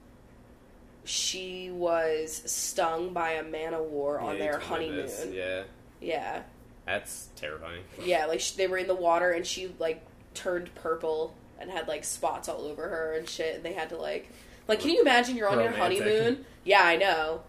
She 1.05 1.71
was 1.71 2.43
stung 2.45 3.13
by 3.13 3.31
a 3.33 3.43
man 3.43 3.73
of 3.73 3.85
war 3.85 4.19
on 4.19 4.27
Yeah, 4.27 4.31
you 4.33 4.39
their 4.39 4.51
told 4.59 4.79
me 4.81 4.87
honeymoon. 4.87 5.05
this. 5.05 5.25
Yeah, 5.31 5.63
Yeah, 6.01 6.41
that's 6.85 7.29
terrifying. 7.37 7.83
yeah. 8.03 8.25
Like 8.25 8.41
sh- 8.41 8.51
they 8.51 8.67
were 8.67 8.77
in 8.77 8.87
the 8.87 8.95
water 8.95 9.31
and 9.31 9.45
she 9.47 9.73
like 9.79 10.05
turned 10.33 10.73
purple 10.75 11.33
and 11.59 11.71
had 11.71 11.87
like 11.87 12.03
spots 12.03 12.49
all 12.49 12.61
over 12.65 12.87
her 12.89 13.13
and 13.17 13.27
shit. 13.27 13.55
And 13.55 13.63
they 13.63 13.71
had 13.73 13.89
to 13.89 13.97
like, 13.97 14.29
like, 14.67 14.81
can 14.81 14.89
you 14.89 15.01
imagine 15.01 15.37
you're 15.37 15.47
on 15.49 15.59
your 15.59 15.71
Romantic. 15.71 15.99
honeymoon? 16.03 16.45
Yeah, 16.65 16.81
I 16.83 16.97
know. 16.97 17.41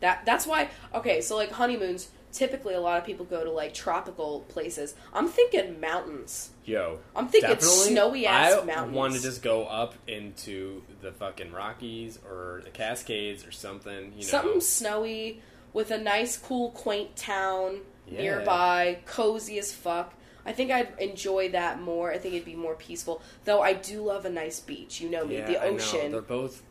That 0.00 0.24
that's 0.24 0.46
why. 0.46 0.68
Okay, 0.94 1.20
so 1.20 1.36
like 1.36 1.50
honeymoons. 1.52 2.08
Typically, 2.32 2.74
a 2.74 2.80
lot 2.80 2.96
of 2.96 3.04
people 3.04 3.24
go 3.26 3.42
to 3.42 3.50
like 3.50 3.74
tropical 3.74 4.40
places. 4.48 4.94
I'm 5.12 5.26
thinking 5.26 5.80
mountains. 5.80 6.50
Yo, 6.64 7.00
I'm 7.16 7.26
thinking 7.26 7.50
definitely, 7.50 7.88
snowy 7.90 8.24
ass 8.26 8.52
I 8.62 8.64
mountains. 8.64 8.94
want 8.96 9.14
to 9.14 9.20
just 9.20 9.42
go 9.42 9.64
up 9.64 9.96
into 10.06 10.82
the 11.02 11.10
fucking 11.10 11.50
Rockies 11.50 12.20
or 12.24 12.60
the 12.62 12.70
Cascades 12.70 13.44
or 13.44 13.50
something. 13.50 14.12
You 14.12 14.18
know, 14.18 14.22
Something 14.22 14.60
snowy 14.60 15.42
with 15.72 15.90
a 15.90 15.98
nice, 15.98 16.36
cool, 16.36 16.70
quaint 16.70 17.16
town 17.16 17.80
Yeah. 18.06 18.20
nearby, 18.22 19.00
cozy 19.06 19.58
as 19.58 19.72
fuck. 19.74 20.14
I 20.46 20.52
think 20.52 20.70
I'd 20.70 20.94
enjoy 21.00 21.48
that 21.50 21.80
more. 21.82 22.12
I 22.12 22.18
think 22.18 22.34
it'd 22.34 22.46
be 22.46 22.54
more 22.54 22.76
peaceful. 22.76 23.22
Though 23.44 23.60
I 23.60 23.72
do 23.72 24.02
love 24.04 24.24
a 24.24 24.30
nice 24.30 24.60
beach. 24.60 25.00
You 25.00 25.10
know 25.10 25.24
me, 25.24 25.38
yeah, 25.38 25.46
the 25.46 25.60
I 25.60 25.70
know. 25.70 25.74
ocean. 25.76 26.12
They're 26.12 26.22
both 26.22 26.62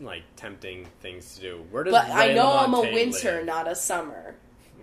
like 0.00 0.22
tempting 0.36 0.86
things 1.00 1.34
to 1.36 1.40
do. 1.40 1.64
Where 1.70 1.84
does 1.84 1.92
But 1.92 2.10
I 2.10 2.28
Ray 2.28 2.34
know 2.34 2.50
I'm 2.52 2.74
a 2.74 2.80
winter, 2.80 3.36
live? 3.36 3.46
not 3.46 3.68
a 3.68 3.74
summer. 3.74 4.34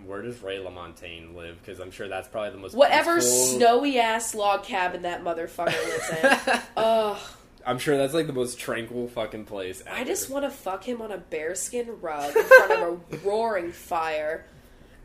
Where 0.04 0.22
does 0.22 0.40
Ray 0.42 0.58
LaMontagne 0.58 1.34
live? 1.34 1.58
Because 1.60 1.80
I'm 1.80 1.90
sure 1.90 2.06
that's 2.06 2.28
probably 2.28 2.50
the 2.50 2.58
most 2.58 2.74
Whatever 2.76 3.16
peaceful- 3.16 3.58
snowy 3.58 3.98
ass 3.98 4.34
log 4.34 4.62
cabin 4.62 5.02
that 5.02 5.24
motherfucker 5.24 5.66
lives 5.66 6.46
in. 6.54 6.60
Ugh. 6.76 7.18
I'm 7.66 7.78
sure 7.80 7.96
that's 7.96 8.14
like 8.14 8.28
the 8.28 8.32
most 8.32 8.60
tranquil 8.60 9.08
fucking 9.08 9.46
place. 9.46 9.82
Ever. 9.84 9.96
I 9.96 10.04
just 10.04 10.30
want 10.30 10.44
to 10.44 10.50
fuck 10.50 10.84
him 10.84 11.02
on 11.02 11.10
a 11.10 11.18
bearskin 11.18 12.00
rug 12.00 12.36
in 12.36 12.44
front 12.44 12.70
of 12.72 12.80
a 13.12 13.16
roaring 13.28 13.72
fire. 13.72 14.46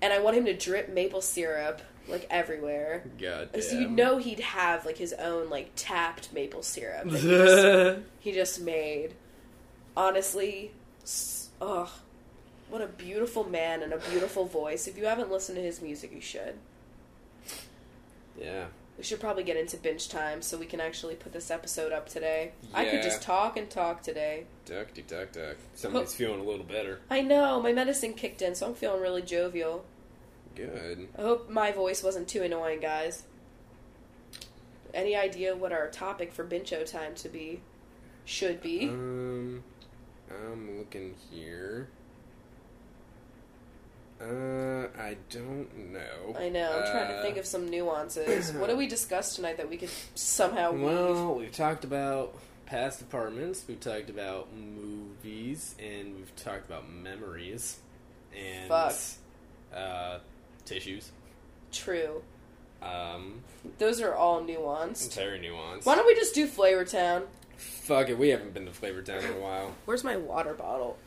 And 0.04 0.14
I 0.14 0.20
want 0.20 0.38
him 0.38 0.46
to 0.46 0.56
drip 0.56 0.90
maple 0.90 1.22
syrup 1.22 1.82
like 2.08 2.28
everywhere. 2.30 3.04
God 3.20 3.50
So 3.64 3.80
you 3.80 3.88
know 3.90 4.18
he'd 4.20 4.40
have 4.42 4.86
like 4.86 4.98
his 4.98 5.14
own 5.14 5.50
like 5.50 5.72
tapped 5.76 6.32
maple 6.34 6.62
syrup 6.62 7.10
that 7.10 7.20
he 7.22 7.28
just, 7.30 8.00
he 8.20 8.32
just 8.32 8.62
made. 8.62 9.16
Honestly, 9.96 10.72
ugh, 11.62 11.90
what 12.70 12.82
a 12.82 12.88
beautiful 12.88 13.44
man 13.44 13.84
and 13.84 13.94
a 13.94 13.98
beautiful 13.98 14.46
voice. 14.46 14.88
If 14.88 14.98
you 14.98 15.06
haven't 15.06 15.32
listened 15.32 15.58
to 15.58 15.62
his 15.62 15.82
music, 15.82 16.12
you 16.14 16.22
should. 16.22 16.56
Yeah. 18.40 18.66
We 18.98 19.04
should 19.04 19.20
probably 19.20 19.44
get 19.44 19.58
into 19.58 19.78
binge 19.78 20.10
time 20.10 20.42
so 20.42 20.58
we 20.58 20.66
can 20.66 20.80
actually 20.80 21.16
put 21.16 21.34
this 21.34 21.50
episode 21.50 21.92
up 21.92 22.08
today. 22.08 22.52
I 22.74 22.86
could 22.86 23.02
just 23.02 23.22
talk 23.22 23.58
and 23.58 23.70
talk 23.70 24.04
today. 24.04 24.46
Duck, 24.66 24.94
duck, 24.94 25.08
duck, 25.08 25.32
duck. 25.32 25.58
Somebody's 25.74 26.14
feeling 26.14 26.40
a 26.40 26.44
little 26.44 26.66
better. 26.66 27.00
I 27.10 27.22
know, 27.22 27.62
my 27.62 27.74
medicine 27.74 28.14
kicked 28.14 28.42
in, 28.42 28.54
so 28.54 28.68
I'm 28.68 28.76
feeling 28.76 29.02
really 29.02 29.22
jovial. 29.22 29.86
Good. 30.56 31.08
I 31.18 31.22
hope 31.22 31.50
my 31.50 31.72
voice 31.72 32.04
wasn't 32.04 32.28
too 32.28 32.44
annoying, 32.44 32.80
guys. 32.80 33.24
Any 34.94 35.16
idea 35.16 35.56
what 35.56 35.72
our 35.72 35.88
topic 35.88 36.32
for 36.34 36.44
Bincho 36.44 36.90
time 36.90 37.16
to 37.16 37.30
be? 37.30 37.62
Should 38.26 38.62
be. 38.62 38.90
Um, 38.90 39.64
I'm 40.52 40.78
looking 40.78 41.16
here. 41.32 41.90
Uh, 44.22 44.88
I 45.00 45.18
don't 45.32 45.92
know. 45.92 46.36
I 46.38 46.50
know. 46.50 46.72
I'm 46.72 46.92
trying 46.92 47.08
to 47.08 47.16
Uh, 47.16 47.22
think 47.24 47.38
of 47.38 47.46
some 47.46 47.70
nuances. 47.70 48.52
what 48.54 48.68
did 48.68 48.78
we 48.78 48.88
discuss 48.88 49.36
tonight 49.36 49.58
that 49.58 49.68
we 49.70 49.78
could 49.78 49.90
somehow 50.14 50.72
weave? 50.72 50.82
Well, 50.84 51.36
we've 51.36 51.52
talked 51.52 51.84
about 51.84 52.36
past 52.68 53.02
apartments. 53.02 53.64
We've 53.68 53.80
talked 53.80 54.10
about 54.12 54.54
movies, 54.54 55.74
and 55.80 56.16
we've 56.16 56.36
talked 56.36 56.66
about 56.70 56.88
memories, 56.90 57.80
and 58.38 58.68
Fuck. 58.70 58.94
uh, 59.76 60.20
tissues. 60.66 61.12
True. 61.72 62.22
Um, 62.84 63.44
Those 63.80 64.02
are 64.02 64.14
all 64.14 64.42
nuanced. 64.42 65.16
very 65.16 65.40
nuanced. 65.40 65.86
Why 65.86 65.96
don't 65.96 66.06
we 66.06 66.16
just 66.16 66.36
do 66.36 66.46
Flavor 66.48 66.86
Town? 66.86 67.24
Fuck 67.62 68.10
it, 68.10 68.18
we 68.18 68.30
haven't 68.30 68.54
been 68.54 68.66
to 68.66 68.72
Flavor 68.72 69.02
Town 69.02 69.24
in 69.24 69.34
a 69.34 69.40
while. 69.40 69.76
Where's 69.86 70.04
my 70.04 70.18
water 70.18 70.54
bottle? 70.54 70.98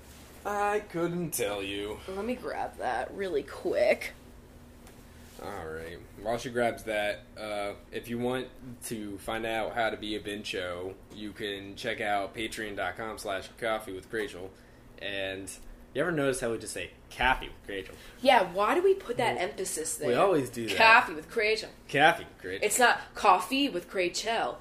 I 0.47 0.81
couldn't 0.91 1.33
tell 1.33 1.63
you. 1.63 1.99
Let 2.09 2.25
me 2.25 2.35
grab 2.35 2.79
that 2.79 3.13
really 3.15 3.43
quick. 3.43 4.13
All 5.43 5.67
right. 5.67 5.99
While 6.23 6.39
she 6.39 6.51
grabs 6.51 6.85
that, 6.85 7.25
uh, 7.39 7.73
if 7.91 8.09
you 8.09 8.19
want 8.19 8.47
to 8.87 9.19
find 9.19 9.45
out 9.45 9.75
how 9.75 9.91
to 9.91 9.97
be 9.97 10.15
a 10.15 10.21
Bincho, 10.21 10.95
you 11.15 11.33
can 11.33 11.75
check 11.77 12.01
out 12.01 12.35
patreon.com 12.35 13.19
slash 13.19 13.49
coffee 13.61 13.93
with 13.93 14.11
Rachel. 14.13 14.51
And 15.01 15.51
you 15.93 16.03
ever 16.03 16.13
notice 16.13 16.41
how 16.41 16.51
we 16.51 16.59
just 16.59 16.73
say 16.73 16.91
coffee 17.17 17.49
with 17.49 17.69
Rachel? 17.69 17.95
Yeah, 18.21 18.45
why 18.53 18.75
do 18.75 18.83
we 18.83 18.95
put 18.95 19.17
that 19.17 19.39
emphasis 19.39 19.97
there? 19.97 20.09
We 20.09 20.15
always 20.15 20.51
do 20.51 20.69
that. 20.69 20.77
Coffee 20.77 21.15
with 21.15 21.35
Rachel. 21.37 21.71
Coffee 21.91 22.25
with 22.25 22.45
Rachel. 22.45 22.67
It's 22.67 22.79
not 22.79 23.01
coffee 23.15 23.69
with 23.69 23.93
Rachel. 23.93 24.59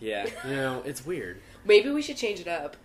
Yeah, 0.00 0.26
you 0.48 0.56
know, 0.56 0.82
it's 0.84 1.04
weird. 1.04 1.40
Maybe 1.64 1.90
we 1.90 2.02
should 2.02 2.16
change 2.16 2.40
it 2.40 2.48
up. 2.48 2.76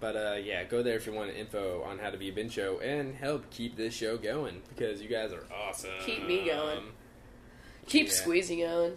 But 0.00 0.16
uh, 0.16 0.36
yeah, 0.42 0.64
go 0.64 0.82
there 0.82 0.96
if 0.96 1.06
you 1.06 1.12
want 1.12 1.34
info 1.36 1.82
on 1.82 1.98
how 1.98 2.10
to 2.10 2.16
be 2.16 2.28
a 2.30 2.32
Bincho 2.32 2.82
and 2.82 3.14
help 3.14 3.50
keep 3.50 3.76
this 3.76 3.92
show 3.94 4.16
going 4.16 4.62
because 4.70 5.02
you 5.02 5.08
guys 5.08 5.32
are 5.32 5.44
awesome. 5.54 5.90
Keep 6.06 6.26
me 6.26 6.46
going. 6.46 6.80
Keep 7.86 8.06
Yeah. 8.06 8.12
squeezing 8.12 8.60
going. 8.60 8.96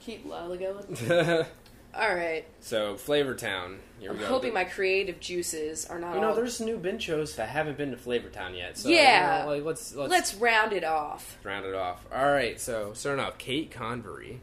Keep 0.00 0.26
Lala 0.26 0.56
going. 0.58 0.98
All 1.94 2.14
right. 2.14 2.44
so, 2.60 2.96
Flavor 2.96 3.34
Town. 3.34 3.78
Here 4.00 4.10
I'm 4.10 4.16
we 4.16 4.22
go. 4.22 4.28
hoping 4.28 4.52
my 4.54 4.64
creative 4.64 5.20
juices 5.20 5.84
are 5.86 5.98
not 5.98 6.14
You 6.14 6.20
know, 6.22 6.28
all. 6.30 6.34
there's 6.34 6.58
new 6.60 6.78
Binchos 6.78 7.36
that 7.36 7.50
haven't 7.50 7.76
been 7.76 7.90
to 7.90 7.96
Flavor 7.98 8.28
Town 8.30 8.54
yet. 8.54 8.78
So, 8.78 8.88
Yeah. 8.88 9.40
you 9.40 9.44
know, 9.46 9.54
like, 9.56 9.64
let's, 9.64 9.94
let's 9.94 10.10
Let's 10.10 10.34
round 10.34 10.72
it 10.72 10.84
off. 10.84 11.36
round 11.44 11.66
it 11.66 11.74
off. 11.74 12.06
All 12.10 12.30
right, 12.32 12.58
so 12.58 12.92
starting 12.94 13.22
off, 13.24 13.36
Kate 13.38 13.70
Convery. 13.70 14.38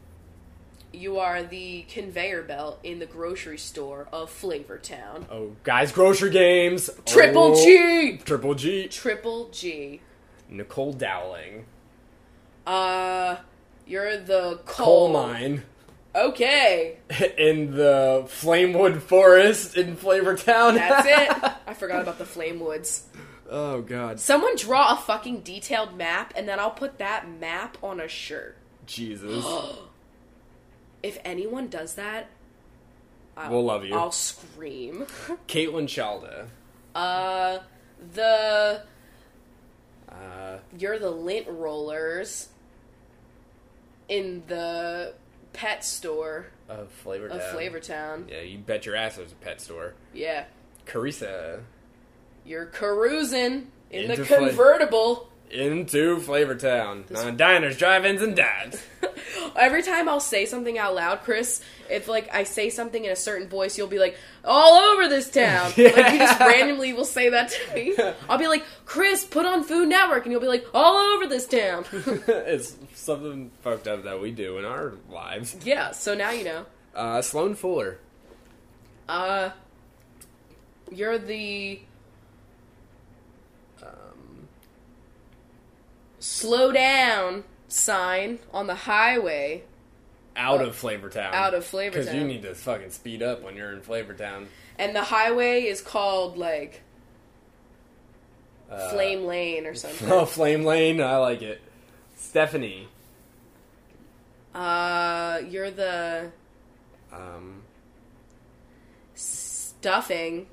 You 0.91 1.19
are 1.19 1.43
the 1.43 1.83
conveyor 1.83 2.43
belt 2.43 2.79
in 2.83 2.97
the 2.99 3.05
grocery 3.05 3.57
store 3.59 4.07
of 4.11 4.29
Flavor 4.31 4.77
Town. 4.79 5.27
Oh, 5.31 5.55
guys, 5.63 5.91
grocery 5.91 6.31
games. 6.31 6.89
Triple 7.05 7.53
Oh, 7.55 7.63
G! 7.63 8.17
Triple 8.25 8.55
G. 8.55 8.87
Triple 8.87 9.49
G. 9.49 10.01
Nicole 10.49 10.93
Dowling. 10.93 11.65
Uh, 12.65 13.37
you're 13.85 14.17
the 14.17 14.59
Coal 14.65 15.09
coal. 15.09 15.13
mine 15.13 15.63
Okay, 16.15 16.97
in 17.37 17.75
the 17.75 18.25
Flamewood 18.27 19.03
Forest 19.03 19.77
in 19.77 19.95
Flavor 19.95 20.35
Town. 20.35 20.73
that's 20.73 21.07
it. 21.07 21.53
I 21.67 21.73
forgot 21.75 22.01
about 22.01 22.17
the 22.17 22.25
Flame 22.25 22.59
Woods. 22.59 23.05
oh 23.49 23.81
God, 23.83 24.19
Someone 24.19 24.55
draw 24.55 24.93
a 24.93 24.97
fucking 24.97 25.41
detailed 25.41 25.95
map, 25.95 26.33
and 26.35 26.47
then 26.47 26.59
I'll 26.59 26.71
put 26.71 26.97
that 26.97 27.29
map 27.29 27.77
on 27.83 27.99
a 27.99 28.07
shirt. 28.07 28.57
Jesus. 28.87 29.45
If 31.01 31.17
anyone 31.23 31.67
does 31.67 31.95
that, 31.95 32.27
I'll, 33.37 33.51
We'll 33.51 33.65
love 33.65 33.85
you. 33.85 33.95
I'll 33.95 34.11
scream. 34.11 35.05
Caitlin 35.47 35.87
Chalda. 35.87 36.47
Uh, 36.93 37.59
the 38.13 38.81
Uh, 40.09 40.57
you're 40.77 40.99
the 40.99 41.11
lint 41.11 41.47
rollers 41.47 42.49
in 44.09 44.43
the 44.47 45.13
pet 45.53 45.83
store 45.85 46.47
of 46.67 46.91
Flavor 46.91 47.27
of 47.27 47.39
Town. 47.39 47.51
Flavor 47.53 47.79
Town. 47.79 48.27
Yeah, 48.29 48.41
you 48.41 48.57
bet 48.57 48.85
your 48.85 48.95
ass 48.95 49.15
there's 49.17 49.31
a 49.31 49.35
pet 49.35 49.61
store. 49.61 49.93
Yeah, 50.13 50.45
Carissa 50.85 51.61
you're 52.45 52.65
carousing 52.65 53.71
in 53.91 54.07
the 54.07 54.13
Into 54.13 54.25
fla- 54.25 54.37
convertible. 54.49 55.29
Into 55.49 56.19
Flavor 56.19 56.55
Town. 56.55 57.05
On 57.15 57.35
diners, 57.37 57.77
drive-ins, 57.77 58.21
and 58.21 58.35
dives. 58.35 58.81
Every 59.55 59.83
time 59.83 60.07
I'll 60.07 60.19
say 60.19 60.45
something 60.45 60.77
out 60.77 60.95
loud, 60.95 61.21
Chris, 61.21 61.61
if 61.89 62.07
like 62.07 62.33
I 62.33 62.43
say 62.43 62.69
something 62.69 63.03
in 63.03 63.11
a 63.11 63.15
certain 63.15 63.47
voice, 63.47 63.77
you'll 63.77 63.87
be 63.87 63.99
like, 63.99 64.17
"All 64.45 64.73
over 64.79 65.07
this 65.07 65.29
town." 65.29 65.71
Like 65.77 66.13
you 66.13 66.19
just 66.19 66.39
randomly 66.39 66.93
will 66.93 67.05
say 67.05 67.29
that 67.29 67.49
to 67.49 67.73
me. 67.73 67.95
I'll 68.29 68.37
be 68.37 68.47
like, 68.47 68.63
"Chris, 68.85 69.25
put 69.25 69.45
on 69.45 69.63
Food 69.63 69.89
Network," 69.89 70.23
and 70.25 70.31
you'll 70.31 70.41
be 70.41 70.47
like, 70.47 70.65
"All 70.73 70.95
over 70.95 71.27
this 71.27 71.47
town." 71.47 71.85
it's 71.93 72.75
something 72.93 73.51
fucked 73.61 73.87
up 73.87 74.03
that 74.03 74.21
we 74.21 74.31
do 74.31 74.57
in 74.57 74.65
our 74.65 74.93
lives. 75.09 75.55
yeah, 75.63 75.91
so 75.91 76.13
now 76.15 76.31
you 76.31 76.43
know. 76.43 76.65
Uh, 76.95 77.21
Sloan 77.21 77.55
Fuller. 77.55 77.99
Uh, 79.07 79.49
you're 80.91 81.17
the 81.17 81.79
slow 86.19 86.71
down 86.71 87.43
sign 87.67 88.39
on 88.53 88.67
the 88.67 88.75
highway 88.75 89.63
out 90.35 90.61
of 90.61 90.75
Flavor 90.75 91.09
Town. 91.09 91.33
out 91.33 91.53
of 91.53 91.65
Flavor 91.65 91.97
Because 91.99 92.13
you 92.13 92.23
need 92.23 92.41
to 92.43 92.53
fucking 92.55 92.91
speed 92.91 93.21
up 93.23 93.41
when 93.43 93.55
you're 93.55 93.71
in 93.71 93.81
Flavor 93.81 94.13
Town. 94.13 94.47
and 94.77 94.95
the 94.95 95.03
highway 95.03 95.63
is 95.63 95.81
called 95.81 96.37
like 96.37 96.81
Uh, 98.71 98.89
Flame 98.91 99.25
Lane 99.25 99.65
or 99.65 99.73
something. 99.75 100.09
Oh, 100.11 100.25
Flame 100.25 100.63
Lane. 100.63 101.01
I 101.01 101.17
like 101.17 101.41
it. 101.41 101.59
Stephanie. 102.15 102.87
Uh, 104.53 105.41
you're 105.47 105.71
the 105.71 106.31
Um, 107.11 107.63
stuffing 109.15 110.47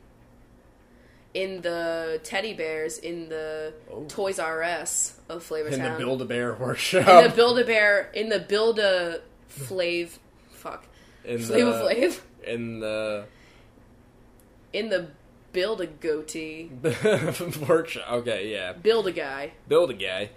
in 1.36 1.60
the 1.60 2.18
teddy 2.24 2.54
bears 2.54 2.96
in 2.98 3.28
the 3.28 3.74
Oh. 3.92 4.04
Toys 4.08 4.38
R 4.38 4.62
Us 4.62 5.20
of 5.28 5.42
Flavor 5.42 5.68
in 5.68 5.82
the 5.82 5.90
Build 5.98 6.22
a 6.22 6.24
Bear 6.24 6.54
workshop. 6.54 7.06
in 7.24 7.30
the 7.30 7.36
Build 7.36 7.58
a 7.58 7.64
Bear 7.64 8.10
in 8.14 8.30
the 8.30 8.38
Build 8.40 8.78
a 8.78 9.20
Flav 9.50 10.16
fuck 10.50 10.86
in 11.24 11.38
Flavor 11.40 11.72
the, 11.72 11.78
Flav 11.78 12.20
in 12.44 12.80
the 12.80 13.26
in 14.72 14.88
the 14.88 15.08
Build 15.52 15.80
a 15.82 15.86
Goatee 15.86 16.70
workshop. 17.68 18.10
Okay, 18.12 18.50
yeah. 18.50 18.72
Build 18.72 19.06
a 19.06 19.12
Guy. 19.12 19.52
Build 19.68 19.90
a 19.90 19.94
guy. 19.94 20.30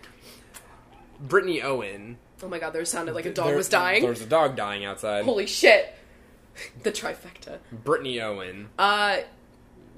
Brittany 1.20 1.62
Owen. 1.62 2.18
Oh 2.44 2.48
my 2.48 2.60
god, 2.60 2.72
there 2.72 2.84
sounded 2.86 3.14
like 3.16 3.26
a 3.26 3.34
dog 3.34 3.48
There- 3.48 3.56
was 3.58 3.70
dying. 3.70 4.02
There's 4.04 4.22
a 4.22 4.26
dog 4.26 4.56
dying 4.58 4.84
outside. 4.86 5.24
Holy 5.26 5.46
shit. 5.48 5.94
The 6.84 6.92
trifecta. 6.92 7.60
Brittany 7.72 8.20
Owen. 8.20 8.68
Uh, 8.78 9.20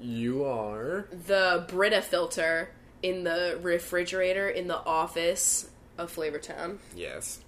You 0.02 0.44
are. 0.44 1.06
the 1.26 1.64
Brita 1.68 2.02
filter 2.02 2.70
in 3.02 3.24
the 3.24 3.58
refrigerator 3.62 4.48
in 4.48 4.66
the 4.68 4.78
office 4.78 5.70
of 5.96 6.10
Flavor 6.10 6.38
Town. 6.38 6.80
Yes. 6.94 7.40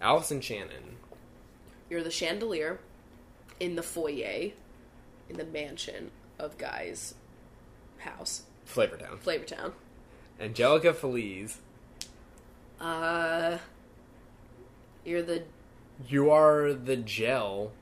Allison 0.00 0.40
Shannon. 0.40 0.96
You're 1.88 2.02
the 2.02 2.10
chandelier 2.10 2.80
in 3.58 3.76
the 3.76 3.82
foyer 3.82 4.52
in 5.28 5.36
the 5.36 5.44
mansion 5.44 6.10
of 6.38 6.58
Guy's 6.58 7.14
house, 7.98 8.42
Flavor 8.64 8.96
Town. 8.96 9.18
Flavor 9.18 9.44
Town. 9.44 9.72
Angelica 10.40 10.94
Feliz. 10.94 11.58
Uh, 12.80 13.58
you're 15.04 15.22
the 15.22 15.42
You 16.08 16.30
are 16.30 16.72
the 16.72 16.96
gel 16.96 17.72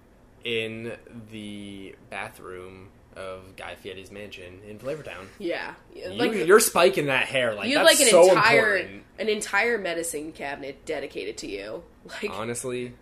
in 0.45 0.97
the 1.31 1.95
bathroom 2.11 2.89
of 3.19 3.57
Guy 3.57 3.75
Fieri's 3.75 4.11
mansion 4.11 4.61
in 4.69 4.79
Flavor 4.79 5.03
Town. 5.03 5.29
yeah, 5.39 5.75
You, 5.95 6.11
like 6.15 6.33
you're 6.35 6.61
spiking 6.61 7.07
that 7.07 7.27
hair 7.27 7.55
like 7.55 7.69
you 7.69 7.77
have 7.79 7.87
that's 7.87 7.99
like 7.99 8.07
an 8.07 8.11
so 8.13 8.29
entire 8.31 8.77
important. 8.77 9.03
an 9.19 9.29
entire 9.29 9.79
medicine 9.79 10.33
cabinet 10.33 10.85
dedicated 10.87 11.37
to 11.39 11.47
you. 11.49 11.83
Like 12.23 12.31
Honestly, 12.31 12.95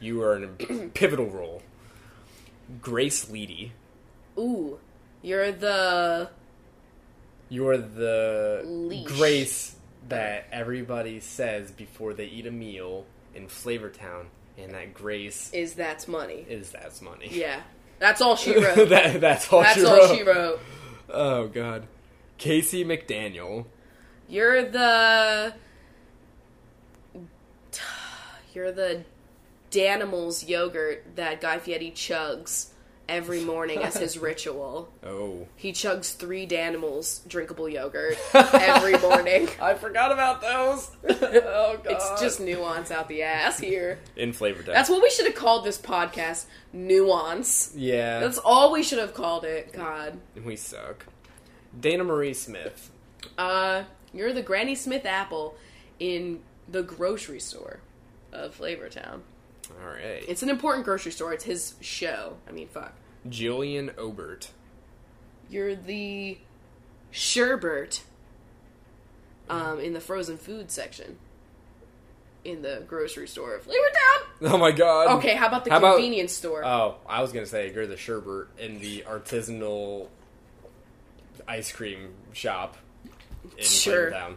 you 0.00 0.22
are 0.22 0.36
in 0.36 0.44
a 0.44 0.48
pivotal 0.94 1.26
role. 1.26 1.62
Grace 2.82 3.24
Leedy. 3.26 3.70
ooh, 4.38 4.78
You're 5.22 5.50
the 5.52 6.30
You're 7.48 7.78
the 7.78 8.62
Leash. 8.64 9.06
grace 9.06 9.74
that 10.08 10.46
everybody 10.52 11.20
says 11.20 11.70
before 11.70 12.14
they 12.14 12.26
eat 12.26 12.46
a 12.46 12.50
meal 12.50 13.06
in 13.34 13.46
Flavortown, 13.46 14.26
and 14.58 14.72
that 14.74 14.92
grace 14.94 15.50
is 15.52 15.74
that's 15.74 16.06
money. 16.08 16.44
is 16.48 16.70
that's 16.70 17.00
money. 17.02 17.28
Yeah, 17.30 17.60
that's 17.98 18.20
all 18.20 18.36
she 18.36 18.54
wrote. 18.62 18.88
that, 18.88 19.20
that's 19.20 19.52
all 19.52 19.62
that's 19.62 19.78
she 19.78 19.84
all 19.84 19.96
wrote. 19.96 20.16
she 20.16 20.22
wrote. 20.22 20.60
Oh 21.10 21.46
god. 21.48 21.86
Casey 22.38 22.84
McDaniel. 22.84 23.66
You're 24.28 24.64
the 24.64 25.54
you're 28.54 28.72
the 28.72 29.04
Danimals 29.70 30.48
yogurt 30.48 31.04
that 31.16 31.40
Guy 31.40 31.58
Fieri 31.58 31.90
chugs 31.90 32.67
every 33.08 33.40
morning 33.42 33.78
as 33.78 33.96
his 33.96 34.18
ritual. 34.20 34.92
Oh. 35.02 35.46
He 35.56 35.72
chugs 35.72 36.14
three 36.14 36.46
Danimals 36.46 37.26
drinkable 37.26 37.68
yogurt 37.68 38.18
every 38.34 38.98
morning. 38.98 39.48
I 39.60 39.74
forgot 39.74 40.12
about 40.12 40.40
those. 40.40 40.90
oh 41.08 41.78
god. 41.82 41.86
It's 41.86 42.20
just 42.20 42.40
nuance 42.40 42.90
out 42.90 43.08
the 43.08 43.22
ass 43.22 43.58
here. 43.58 43.98
in 44.16 44.32
Flavortown. 44.32 44.66
That's 44.66 44.90
what 44.90 45.02
we 45.02 45.10
should 45.10 45.26
have 45.26 45.34
called 45.34 45.64
this 45.64 45.78
podcast. 45.80 46.44
Nuance. 46.72 47.72
yeah. 47.74 48.20
That's 48.20 48.38
all 48.38 48.70
we 48.72 48.82
should 48.82 48.98
have 48.98 49.14
called 49.14 49.44
it. 49.44 49.72
God. 49.72 50.18
we 50.44 50.56
suck. 50.56 51.06
Dana 51.78 52.04
Marie 52.04 52.34
Smith. 52.34 52.90
Uh, 53.36 53.84
you're 54.12 54.32
the 54.32 54.42
Granny 54.42 54.74
Smith 54.74 55.04
apple 55.06 55.54
in 55.98 56.40
the 56.68 56.82
grocery 56.82 57.40
store 57.40 57.80
of 58.32 58.56
Flavortown. 58.58 59.20
All 59.80 59.88
right. 59.88 60.24
It's 60.28 60.42
an 60.42 60.48
important 60.50 60.84
grocery 60.84 61.12
store. 61.12 61.32
It's 61.32 61.44
his 61.44 61.74
show. 61.80 62.36
I 62.48 62.52
mean, 62.52 62.68
fuck. 62.68 62.92
Julian 63.28 63.90
Obert. 63.98 64.50
You're 65.50 65.74
the 65.74 66.38
sherbert 67.12 68.00
um, 69.48 69.80
in 69.80 69.92
the 69.92 70.00
frozen 70.00 70.36
food 70.36 70.70
section 70.70 71.18
in 72.44 72.62
the 72.62 72.82
grocery 72.86 73.26
store 73.28 73.54
of 73.54 73.64
Flavortown. 73.66 74.24
Oh 74.52 74.56
my 74.58 74.70
god. 74.70 75.18
Okay, 75.18 75.34
how 75.34 75.48
about 75.48 75.64
the 75.64 75.70
How 75.70 75.78
about- 75.78 75.94
convenience 75.96 76.32
store? 76.32 76.64
Oh, 76.64 76.96
I 77.08 77.20
was 77.22 77.32
gonna 77.32 77.46
say 77.46 77.72
you're 77.72 77.86
the 77.86 77.96
sherbet 77.96 78.48
in 78.58 78.78
the 78.78 79.02
artisanal 79.08 80.08
ice 81.46 81.72
cream 81.72 82.10
shop 82.32 82.76
in 83.56 83.64
Sure. 83.64 84.10
Flavortown. 84.12 84.36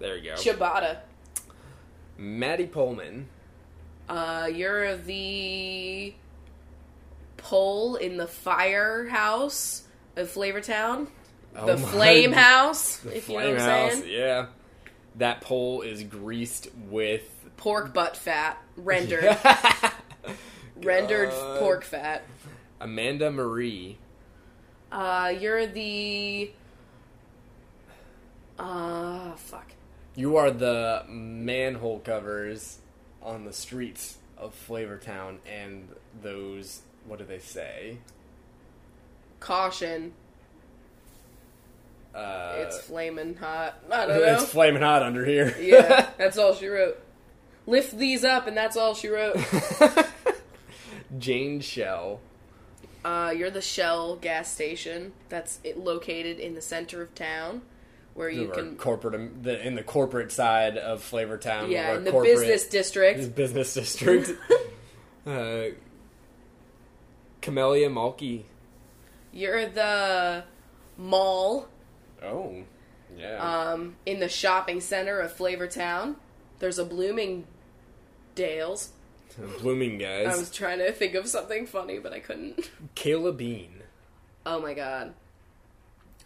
There 0.00 0.16
you 0.16 0.30
go. 0.30 0.34
Ciabatta. 0.36 0.98
Maddie 2.18 2.66
Pullman. 2.66 3.28
Uh, 4.08 4.48
you're 4.52 4.96
the 4.96 6.14
pole 7.36 7.96
in 7.96 8.16
the 8.16 8.26
firehouse 8.26 9.84
of 10.16 10.28
Flavortown. 10.30 11.08
Oh 11.56 11.66
The 11.66 11.76
flame 11.78 12.32
house, 12.32 12.98
The 12.98 13.16
if 13.16 13.28
you 13.28 13.36
know 13.36 13.42
flame 13.42 13.54
what 13.56 13.62
I'm 13.62 13.88
house. 13.90 13.98
saying. 14.00 14.10
Yeah. 14.12 14.46
That 15.16 15.40
pole 15.42 15.82
is 15.82 16.02
greased 16.04 16.68
with 16.88 17.22
Pork 17.58 17.92
butt 17.94 18.16
fat 18.16 18.56
rendered 18.76 19.24
rendered 20.82 21.30
God. 21.30 21.58
pork 21.60 21.84
fat. 21.84 22.24
Amanda 22.80 23.30
Marie. 23.30 23.98
Uh, 24.90 25.32
you're 25.38 25.66
the 25.66 26.50
uh 28.58 29.32
fuck. 29.36 29.72
You 30.16 30.36
are 30.36 30.50
the 30.50 31.04
manhole 31.08 32.00
covers 32.00 32.78
on 33.24 33.44
the 33.44 33.52
streets 33.52 34.16
of 34.38 34.54
Flavortown 34.68 35.38
and 35.50 35.88
those 36.22 36.80
what 37.06 37.18
do 37.18 37.24
they 37.24 37.38
say? 37.38 37.98
Caution, 39.40 40.12
Uh 42.14 42.54
it's 42.58 42.78
flaming 42.82 43.34
hot. 43.36 43.74
I 43.90 44.06
don't 44.06 44.16
know. 44.20 44.34
it's 44.34 44.50
flaming 44.50 44.82
hot 44.82 45.02
under 45.02 45.24
here. 45.24 45.56
yeah, 45.60 46.10
that's 46.18 46.38
all 46.38 46.54
she 46.54 46.66
wrote. 46.68 47.00
Lift 47.66 47.96
these 47.96 48.24
up, 48.24 48.46
and 48.48 48.56
that's 48.56 48.76
all 48.76 48.94
she 48.94 49.08
wrote. 49.08 49.36
Jane 51.18 51.60
Shell. 51.60 52.20
Uh, 53.04 53.32
you're 53.36 53.50
the 53.50 53.60
Shell 53.62 54.16
gas 54.16 54.50
station 54.52 55.12
that's 55.28 55.58
located 55.76 56.38
in 56.38 56.54
the 56.54 56.60
center 56.60 57.02
of 57.02 57.14
town, 57.14 57.62
where 58.14 58.28
you 58.28 58.48
can 58.48 58.76
corporate 58.76 59.42
the, 59.42 59.66
in 59.66 59.74
the 59.74 59.82
corporate 59.82 60.30
side 60.32 60.76
of 60.76 61.02
Flavortown. 61.02 61.70
yeah 61.70 61.96
in 61.96 62.04
the 62.04 62.12
business 62.12 62.66
district. 62.66 63.34
business 63.36 63.74
district. 63.74 64.30
uh, 65.26 65.64
Camellia 67.40 67.88
Malky. 67.88 68.42
You're 69.32 69.66
the 69.66 70.44
mall 70.96 71.68
Oh, 72.22 72.62
yeah. 73.18 73.70
um, 73.72 73.96
in 74.06 74.20
the 74.20 74.28
shopping 74.28 74.80
center 74.80 75.18
of 75.18 75.32
Flavortown. 75.36 76.16
There's 76.60 76.78
a 76.78 76.84
Blooming 76.84 77.46
Dales. 78.34 78.92
Blooming 79.60 79.98
guys. 79.98 80.26
I 80.26 80.36
was 80.36 80.50
trying 80.50 80.78
to 80.78 80.92
think 80.92 81.14
of 81.14 81.26
something 81.26 81.66
funny, 81.66 81.98
but 81.98 82.12
I 82.12 82.20
couldn't. 82.20 82.70
Kayla 82.94 83.36
Bean. 83.36 83.80
Oh 84.44 84.60
my 84.60 84.74
god. 84.74 85.14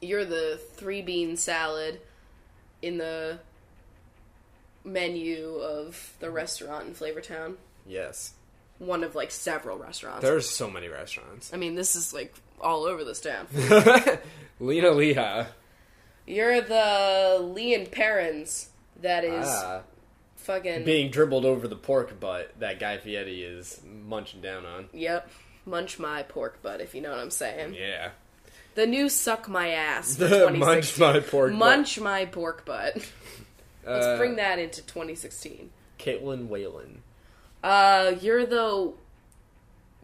You're 0.01 0.24
the 0.24 0.60
three 0.74 1.02
bean 1.02 1.36
salad 1.36 2.01
in 2.82 2.98
the 2.98 3.39
menu 4.85 5.56
of 5.56 6.14
the 6.20 6.31
restaurant 6.31 6.86
in 6.86 6.94
Flavortown. 6.94 7.55
Yes. 7.86 8.35
One 8.78 9.02
of 9.05 9.14
like 9.14 9.31
several 9.31 9.78
restaurants. 9.78 10.23
There's 10.23 10.48
so 10.48 10.70
many 10.70 10.89
restaurants. 10.89 11.52
I 11.52 11.56
mean, 11.56 11.74
this 11.74 11.97
is 11.97 12.12
like 12.12 12.35
all 12.60 12.85
over 12.85 13.05
this 13.05 13.20
town. 13.20 13.47
Lena 14.60 14.89
Leha. 14.90 15.47
You're 16.27 16.60
the 16.60 17.39
Lea 17.40 17.86
& 17.86 17.90
Perrins 17.90 18.68
that 19.01 19.24
is 19.24 19.47
Ah, 19.48 19.82
fucking. 20.36 20.85
being 20.85 21.10
dribbled 21.10 21.44
over 21.44 21.68
the 21.68 21.77
pork 21.77 22.18
butt 22.18 22.52
that 22.59 22.81
Guy 22.81 22.98
Fieri 22.98 23.43
is 23.43 23.81
munching 23.85 24.40
down 24.40 24.66
on. 24.66 24.89
Yep. 24.93 25.31
Munch 25.64 25.98
my 25.98 26.23
pork 26.24 26.60
butt, 26.62 26.81
if 26.81 26.94
you 26.94 27.01
know 27.01 27.10
what 27.10 27.20
I'm 27.20 27.31
saying. 27.31 27.74
Yeah. 27.74 28.10
The 28.77 28.86
new 28.86 29.09
suck 29.09 29.48
my 29.48 29.70
ass. 29.70 30.16
For 30.16 30.24
The 30.28 30.51
munch 30.57 30.98
my 30.98 31.19
pork 31.20 31.53
Munch 31.53 31.98
my 31.98 32.24
pork 32.27 32.65
butt. 32.65 32.94
butt. 32.94 33.05
Let's 33.86 34.07
Uh, 34.07 34.16
bring 34.19 34.36
that 34.36 34.59
into 34.59 34.82
2016. 34.82 35.70
Caitlin 35.98 36.47
Whalen. 36.48 37.03
Uh, 37.65 38.15
you're 38.20 38.47
the 38.47 38.93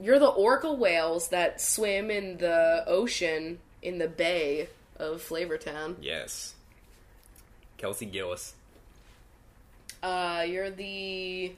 you're 0.01 0.19
the 0.19 0.27
orca 0.27 0.73
whales 0.73 1.28
that 1.28 1.61
swim 1.61 2.11
in 2.11 2.39
the 2.39 2.82
ocean 2.86 3.59
in 3.82 3.99
the 3.99 4.09
bay 4.09 4.69
of 4.97 5.23
Flavortown. 5.23 5.97
Yes. 6.01 6.55
Kelsey 7.78 8.07
Gillis. 8.07 8.55
Uh, 10.03 10.44
you're 10.49 10.70
the 10.70 11.53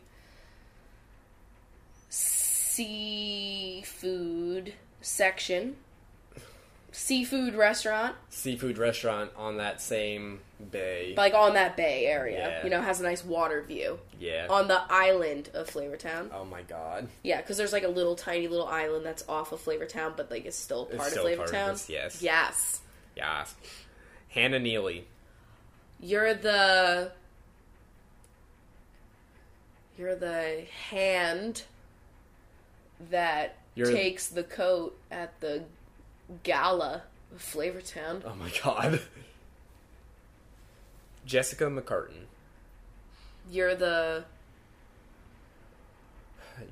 seafood 3.64 4.74
section. 5.00 5.76
Seafood 6.96 7.56
restaurant, 7.56 8.14
Seafood 8.30 8.78
restaurant 8.78 9.32
on 9.36 9.56
that 9.56 9.82
same 9.82 10.38
bay. 10.70 11.12
like 11.16 11.34
on 11.34 11.54
that 11.54 11.76
bay 11.76 12.06
area. 12.06 12.38
Yeah. 12.58 12.64
You 12.64 12.70
know, 12.70 12.80
has 12.80 13.00
a 13.00 13.02
nice 13.02 13.24
water 13.24 13.62
view. 13.62 13.98
yeah. 14.20 14.46
On 14.48 14.68
the 14.68 14.80
island 14.88 15.50
of 15.54 15.68
Flavortown. 15.68 16.30
oh 16.32 16.44
my 16.44 16.62
god. 16.62 17.08
Yeah, 17.24 17.40
because 17.40 17.56
there's 17.56 17.72
like 17.72 17.82
a 17.82 17.88
little 17.88 18.14
tiny 18.14 18.46
little 18.46 18.68
island 18.68 19.04
that's 19.04 19.28
off 19.28 19.50
of 19.50 19.60
Flavortown, 19.60 20.16
but 20.16 20.30
like 20.30 20.44
it's 20.46 20.56
still 20.56 20.86
It's 20.88 20.96
part 20.98 21.10
still 21.10 21.26
of 21.26 21.36
part 21.36 21.48
of 21.50 21.54
Flavortown. 21.56 21.72
this, 21.72 21.90
yes. 21.90 22.22
Yes. 22.22 22.80
Yeah. 23.16 23.44
Hannah 24.28 24.60
Neely. 24.60 25.06
You're 26.00 26.32
the 26.34 27.10
You're 29.98 30.14
the 30.16 30.64
hand 30.90 31.62
that 33.10 33.56
You're- 33.74 33.92
takes 33.92 34.28
the 34.28 34.42
coat 34.44 34.96
at 35.10 35.40
the 35.40 35.64
gala 36.42 37.02
of 37.34 37.42
Flavortown. 37.42 38.22
Oh 38.24 38.34
my 38.34 38.50
god. 38.62 39.00
Jessica 41.26 41.64
McCartan. 41.64 42.26
You're 43.50 43.74
the 43.74 44.24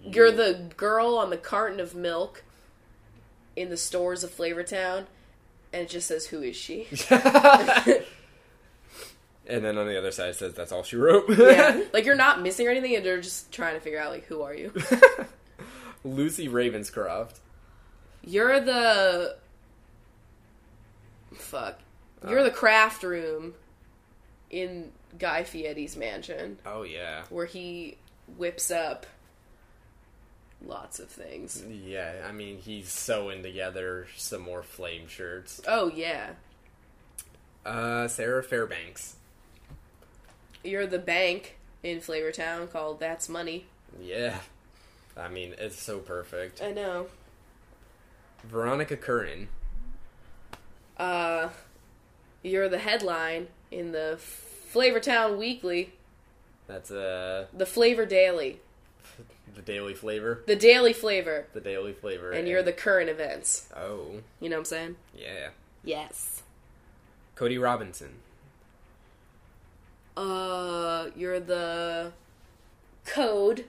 You're 0.04 0.30
the 0.32 0.70
girl 0.76 1.16
on 1.18 1.30
the 1.30 1.36
carton 1.36 1.80
of 1.80 1.94
milk 1.94 2.44
in 3.56 3.68
the 3.70 3.76
stores 3.76 4.24
of 4.24 4.30
Flavortown 4.30 5.06
and 5.72 5.82
it 5.82 5.88
just 5.88 6.06
says 6.08 6.26
who 6.26 6.42
is 6.42 6.56
she? 6.56 6.86
And 9.44 9.64
then 9.64 9.76
on 9.76 9.88
the 9.88 9.98
other 9.98 10.12
side 10.12 10.30
it 10.30 10.36
says 10.36 10.54
that's 10.54 10.70
all 10.70 10.84
she 10.84 10.96
wrote. 10.96 11.24
yeah. 11.28 11.82
Like 11.92 12.04
you're 12.04 12.14
not 12.14 12.40
missing 12.42 12.66
or 12.66 12.70
anything 12.70 12.94
and 12.94 13.04
they're 13.04 13.20
just 13.20 13.50
trying 13.50 13.74
to 13.74 13.80
figure 13.80 13.98
out 13.98 14.12
like 14.12 14.24
who 14.26 14.42
are 14.42 14.54
you? 14.54 14.72
Lucy 16.04 16.48
Ravenscroft. 16.48 17.40
You're 18.24 18.60
the 18.60 19.36
fuck. 21.34 21.78
You're 22.28 22.40
Uh. 22.40 22.44
the 22.44 22.50
craft 22.50 23.02
room 23.02 23.54
in 24.50 24.92
Guy 25.18 25.44
Fieri's 25.44 25.96
mansion 25.96 26.58
Oh 26.66 26.82
yeah. 26.82 27.24
where 27.30 27.46
he 27.46 27.96
whips 28.36 28.70
up 28.70 29.06
lots 30.64 31.00
of 31.00 31.08
things. 31.08 31.62
Yeah, 31.68 32.24
I 32.28 32.32
mean, 32.32 32.58
he's 32.58 32.88
sewing 32.88 33.42
together 33.42 34.06
some 34.16 34.42
more 34.42 34.62
flame 34.62 35.08
shirts. 35.08 35.60
Oh 35.66 35.88
yeah, 35.88 36.34
Uh, 37.64 38.06
Sarah 38.08 38.42
Fairbanks. 38.42 39.16
you're 40.64 40.86
the 40.86 40.98
bank 40.98 41.56
in 41.82 41.98
Flavortown 42.00 42.70
called 42.70 43.00
That's 43.00 43.28
Money. 43.28 43.66
Yeah. 44.00 44.38
I 45.16 45.28
mean, 45.28 45.54
it's 45.58 45.80
so 45.80 45.98
perfect. 45.98 46.62
I 46.62 46.70
know. 46.72 47.08
Veronica 48.44 48.96
Curran. 48.96 49.48
Uh, 51.02 51.48
you're 52.44 52.68
the 52.68 52.78
headline 52.78 53.48
in 53.72 53.90
the 53.90 54.16
Flavortown 54.72 55.36
Weekly, 55.36 55.92
That's 56.68 56.92
uh 56.92 57.46
the 57.52 57.66
Flavor 57.66 58.06
Daily, 58.06 58.60
the 59.56 59.62
daily 59.62 59.94
flavor. 59.94 60.42
the 60.46 60.54
Daily 60.54 60.92
Flavor, 60.92 61.46
The 61.54 61.60
daily 61.60 61.92
flavor. 61.92 62.30
and 62.30 62.46
you're 62.46 62.62
the 62.62 62.72
current 62.72 63.10
events. 63.10 63.68
Oh, 63.76 64.20
You 64.40 64.48
know 64.48 64.56
what 64.56 64.60
I'm 64.60 64.64
saying? 64.66 64.96
yeah. 65.18 65.48
Yes. 65.82 66.42
Cody 67.34 67.58
Robinson. 67.58 68.14
Uh, 70.16 71.08
you're 71.16 71.40
the 71.40 72.12
code 73.04 73.64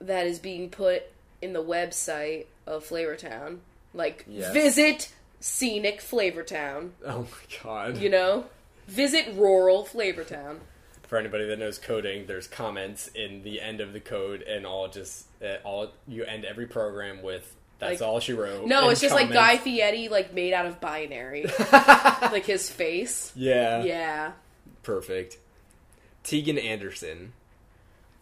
that 0.00 0.26
is 0.26 0.38
being 0.38 0.68
put 0.68 1.04
in 1.40 1.54
the 1.54 1.62
website 1.62 2.44
of 2.66 2.86
Flavortown. 2.86 3.60
Like, 3.94 4.26
Yes. 4.28 4.52
visit 4.52 5.12
scenic 5.40 6.00
Flavortown. 6.00 6.90
Oh 7.06 7.22
my 7.22 7.58
god. 7.62 7.98
You 7.98 8.10
know? 8.10 8.44
Visit 8.86 9.28
rural 9.34 9.84
Flavortown. 9.84 10.58
For 11.06 11.16
anybody 11.18 11.46
that 11.46 11.58
knows 11.58 11.78
coding, 11.78 12.26
there's 12.26 12.46
comments 12.46 13.08
in 13.08 13.42
the 13.42 13.60
end 13.60 13.80
of 13.80 13.92
the 13.94 14.00
code, 14.00 14.42
and 14.42 14.66
all 14.66 14.88
just 14.88 15.26
uh, 15.42 15.56
all 15.64 15.92
you 16.06 16.24
end 16.24 16.44
every 16.44 16.66
program 16.66 17.22
with. 17.22 17.54
That's 17.78 18.00
Like- 18.00 18.08
all 18.08 18.20
she 18.20 18.32
wrote. 18.32 18.66
No, 18.66 18.88
it's 18.90 19.00
just 19.00 19.14
like 19.14 19.28
Guy 19.30 19.56
comments. 19.56 19.64
Fieri, 19.64 20.08
like 20.08 20.34
made 20.34 20.52
out 20.52 20.66
of 20.66 20.80
binary. 20.80 21.44
like 21.72 22.44
his 22.44 22.68
face. 22.68 23.32
Yeah. 23.36 23.84
Yeah. 23.84 24.32
Perfect. 24.82 25.38
Tegan 26.24 26.58
Anderson. 26.58 27.32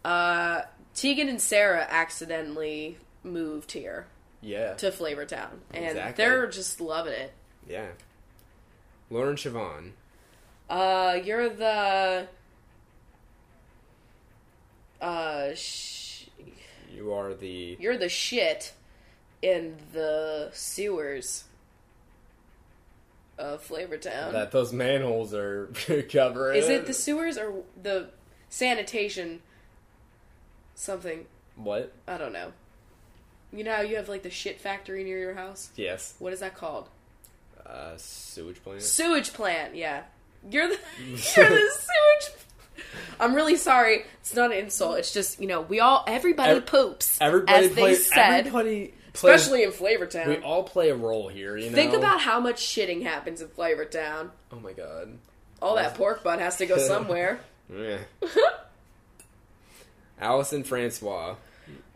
Uh, 0.05 0.61
Tegan 0.93 1.27
and 1.27 1.41
Sara 1.41 1.85
accidentally 1.89 2.97
moved 3.23 3.71
here 3.73 4.07
Yeah. 4.41 4.73
to 4.75 4.91
Flavor 4.91 5.25
Town, 5.25 5.61
and 5.73 5.85
Exactly. 5.85 6.23
they're 6.23 6.47
just 6.47 6.79
loving 6.81 7.13
it. 7.13 7.33
Yeah. 7.67 7.87
Lauren 9.09 9.35
Siobhan. 9.35 9.91
Uh, 10.69 11.17
you're 11.23 11.49
the. 11.49 12.27
Uh, 15.01 15.53
sh- 15.53 16.25
You 16.93 17.13
are 17.13 17.33
the. 17.33 17.77
you're 17.79 17.97
the 17.97 18.09
shit 18.09 18.73
in 19.41 19.77
the 19.93 20.49
sewers 20.53 21.43
of 23.37 23.65
Flavortown. 23.67 24.31
That 24.31 24.51
those 24.51 24.73
manholes 24.73 25.33
are 25.33 25.67
covering. 26.11 26.57
Is 26.59 26.69
it 26.69 26.87
the 26.87 26.93
sewers 26.93 27.37
or 27.37 27.63
the 27.81 28.09
sanitation? 28.49 29.41
Something 30.75 31.25
What? 31.55 31.91
I 32.07 32.17
don't 32.17 32.33
know. 32.33 32.51
You 33.53 33.63
know 33.63 33.75
how 33.75 33.81
you 33.81 33.95
have 33.95 34.09
like 34.09 34.23
the 34.23 34.29
shit 34.29 34.59
factory 34.59 35.03
near 35.03 35.17
your 35.19 35.33
house? 35.33 35.69
Yes. 35.75 36.13
What 36.19 36.33
is 36.33 36.41
that 36.41 36.55
called? 36.55 36.89
Uh, 37.65 37.93
sewage 37.97 38.61
plant. 38.63 38.81
Sewage 38.81 39.33
plant. 39.33 39.75
Yeah, 39.75 40.03
you're 40.49 40.67
the 40.67 40.77
you're 41.05 41.15
the 41.15 41.69
sewage. 41.71 42.33
I'm 43.19 43.33
really 43.33 43.55
sorry. 43.55 44.05
It's 44.21 44.35
not 44.35 44.51
an 44.51 44.57
insult. 44.57 44.99
It's 44.99 45.11
just 45.13 45.39
you 45.41 45.47
know 45.47 45.61
we 45.61 45.79
all 45.79 46.03
everybody 46.07 46.57
Ev- 46.57 46.65
poops 46.65 47.17
Everybody 47.19 47.65
as 47.65 47.75
they 47.75 47.95
said, 47.95 48.39
Everybody 48.47 48.93
plays. 49.13 49.35
especially 49.35 49.63
in 49.63 49.71
Flavortown. 49.71 50.27
we 50.27 50.37
all 50.37 50.63
play 50.63 50.89
a 50.89 50.95
role 50.95 51.27
here. 51.27 51.57
You 51.57 51.69
know. 51.69 51.75
Think 51.75 51.93
about 51.93 52.21
how 52.21 52.39
much 52.39 52.61
shitting 52.61 53.03
happens 53.03 53.41
in 53.41 53.47
Flavortown. 53.47 54.29
Oh 54.51 54.59
my 54.59 54.73
god. 54.73 55.17
All 55.61 55.75
that 55.75 55.93
pork 55.95 56.23
butt 56.23 56.39
has 56.39 56.57
to 56.57 56.65
go 56.65 56.77
somewhere. 56.77 57.39
Yeah. 57.73 57.97
Allison 60.19 60.63
Francois. 60.63 61.35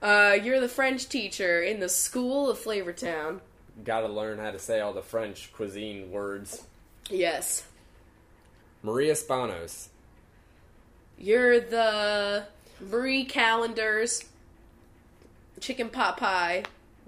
Uh, 0.02 0.38
you're 0.42 0.60
the 0.60 0.68
French 0.68 1.08
teacher 1.08 1.62
in 1.62 1.80
the 1.80 1.90
school 1.90 2.50
of 2.50 2.58
Flavortown. 2.58 3.40
Got 3.84 4.02
to 4.02 4.08
learn 4.08 4.40
how 4.40 4.52
to 4.52 4.60
say 4.60 4.80
all 4.80 4.94
the 4.94 5.02
French 5.02 5.52
cuisine 5.54 6.12
words. 6.12 6.64
Yes. 7.10 7.66
Maria 8.84 9.14
Spanos. 9.14 9.90
You're 11.18 11.60
the 11.60 12.46
Marie 12.80 13.26
Callender's 13.26 14.26
chicken 15.60 15.90
pot 15.90 16.18
pie 16.18 16.64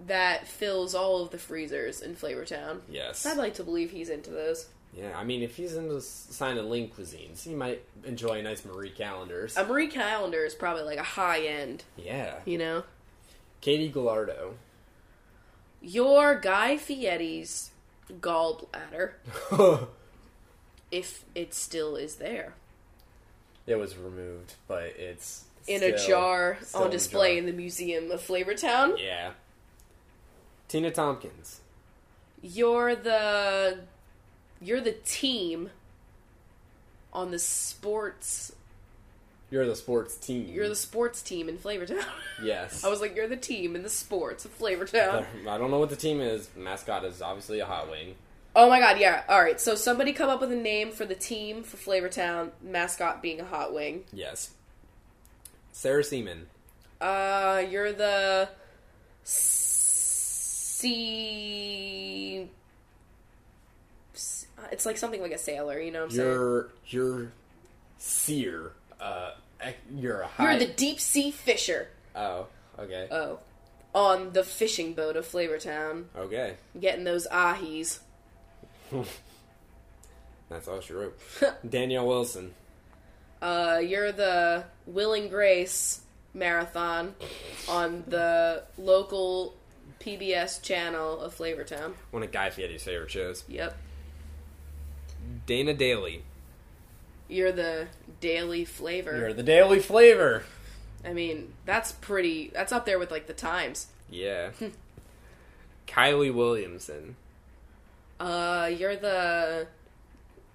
that 0.06 0.48
fills 0.48 0.94
all 0.94 1.24
of 1.24 1.32
the 1.32 1.40
freezers 1.40 2.02
in 2.02 2.16
Flavortown. 2.16 2.82
Yes. 2.90 3.26
I'd 3.26 3.38
like 3.38 3.56
to 3.56 3.64
believe 3.64 3.92
he's 3.92 4.10
into 4.10 4.30
those. 4.30 4.68
Yeah, 4.96 5.18
I 5.18 5.24
mean, 5.24 5.42
if 5.42 5.56
he's 5.56 5.76
into 5.76 6.00
sign 6.02 6.58
of 6.58 6.66
lean 6.66 6.90
cuisines, 6.90 7.44
he 7.44 7.56
might 7.56 7.84
enjoy 8.06 8.40
a 8.40 8.44
nice 8.44 8.64
Marie 8.64 8.92
Callender's. 8.92 9.58
A 9.58 9.66
Marie 9.66 9.88
Callender 9.88 10.46
is 10.46 10.54
probably 10.54 10.84
like 10.84 11.00
a 11.00 11.04
high 11.04 11.42
end, 11.42 11.84
yeah. 11.98 12.36
you 12.46 12.60
know? 12.60 12.84
Katie 13.62 13.90
Gallardo. 13.90 14.54
Your 15.82 16.40
Guy 16.40 16.78
Fieri's 16.78 17.72
gallbladder, 18.20 19.14
if 20.92 21.26
it 21.34 21.54
still 21.54 21.96
is 21.96 22.18
there, 22.18 22.54
it 23.66 23.76
was 23.76 23.98
removed, 23.98 24.54
but 24.68 24.84
it's 24.98 25.46
in 25.68 25.82
a 25.82 25.98
jar 25.98 26.58
still 26.62 26.82
on 26.82 26.86
in 26.88 26.92
display 26.92 27.32
jar. 27.32 27.40
in 27.40 27.46
the 27.46 27.54
museum 27.54 28.12
of 28.12 28.22
Flavortown. 28.22 29.00
Yeah. 29.00 29.32
Tina 30.68 30.92
Tompkins. 30.92 31.62
You're 32.42 32.96
the 32.96 33.80
you're 34.64 34.82
the 34.82 34.94
team 34.94 35.70
on 37.12 37.32
the 37.32 37.40
sports 37.40 38.54
You're 39.52 39.66
the 39.68 39.76
sports 39.76 40.16
team. 40.18 40.48
you're 40.52 40.70
the 40.70 40.76
sports 40.76 41.22
team 41.22 41.50
in 41.50 41.58
Flavortown. 41.58 42.04
yes. 42.44 42.84
I 42.84 42.90
was 42.90 43.02
like, 43.02 43.16
you're 43.16 43.28
the 43.28 43.36
team 43.38 43.76
in 43.76 43.84
the 43.84 43.90
sports 43.90 44.46
of 44.46 44.58
Flavortown. 44.58 45.26
I 45.48 45.58
don't 45.58 45.70
know 45.72 45.80
what 45.80 45.90
the 45.90 45.96
team 45.96 46.22
is. 46.22 46.50
Mascot 46.56 47.04
is 47.06 47.22
obviously 47.22 47.60
a 47.60 47.66
hot 47.66 47.90
wing. 47.92 48.16
Oh 48.56 48.70
my 48.70 48.80
god, 48.80 49.00
yeah. 49.00 49.24
Alright, 49.30 49.60
so 49.60 49.76
somebody 49.76 50.14
come 50.14 50.30
up 50.30 50.40
with 50.42 50.52
a 50.52 50.56
name 50.56 50.92
for 50.92 51.06
the 51.06 51.16
team 51.16 51.64
for 51.64 51.78
Flavortown, 51.78 52.52
mascot 52.62 53.22
being 53.22 53.40
a 53.40 53.46
hot 53.46 53.74
wing. 53.74 54.04
Yes. 54.12 54.52
Sarah 55.72 56.04
Seaman. 56.04 56.48
Uh 57.02 57.64
you're 57.70 57.92
the 57.92 58.50
sea 60.84 62.50
it's 64.74 64.86
like 64.86 64.98
something 64.98 65.22
like 65.22 65.32
a 65.32 65.38
sailor, 65.38 65.80
you 65.80 65.92
know 65.92 66.00
what 66.00 66.12
I'm 66.12 66.18
saying? 66.18 66.30
You're 66.30 66.70
you're 66.88 67.32
seer. 67.98 68.74
Uh, 69.00 69.32
you're 69.96 70.22
a 70.22 70.28
high. 70.28 70.52
You're 70.52 70.60
the 70.60 70.74
deep 70.74 71.00
sea 71.00 71.32
fisher. 71.32 71.90
Oh, 72.16 72.48
okay, 72.78 73.08
Oh. 73.12 73.40
On 73.96 74.34
the 74.34 74.44
fishing 74.44 74.94
boat 74.94 75.16
of 75.16 75.28
Flavortown, 75.28 76.06
okay. 76.18 76.56
getting 76.80 77.04
those 77.04 77.28
ahis. 77.28 78.00
That's 80.50 80.68
all 80.68 80.82
she 80.82 80.94
wrote. 80.94 81.18
Danielle 81.70 82.08
Wilson. 82.08 82.56
Uh, 83.40 83.80
you're 83.84 84.12
the 84.12 84.64
Will 84.88 85.14
and 85.14 85.30
Grace 85.30 86.02
marathon 86.34 87.14
on 87.70 88.04
the 88.08 88.64
local 88.80 89.54
PBS 90.00 90.62
channel 90.64 91.20
of 91.20 91.38
Flavortown. 91.38 91.94
One 92.10 92.24
of 92.24 92.32
Guy 92.32 92.50
Fieri's 92.50 92.84
favorite 92.84 93.12
shows. 93.12 93.44
Yep. 93.48 93.78
Dana 95.46 95.74
Daly. 95.74 96.24
You're 97.28 97.52
the 97.52 97.88
daily 98.20 98.66
flavor. 98.66 99.18
You're 99.18 99.34
the 99.34 99.44
Daily 99.44 99.80
Flavor. 99.80 100.44
I 101.06 101.14
mean, 101.14 101.54
that's 101.66 101.92
pretty. 101.92 102.52
That's 102.54 102.72
up 102.72 102.86
there 102.86 103.00
with 103.00 103.12
like 103.12 103.28
the 103.28 103.34
Times. 103.34 103.88
Yeah. 104.10 104.52
Kylie 105.88 106.34
Williamson. 106.34 107.16
Uh, 108.20 108.70
you're 108.78 108.96
the 108.96 109.68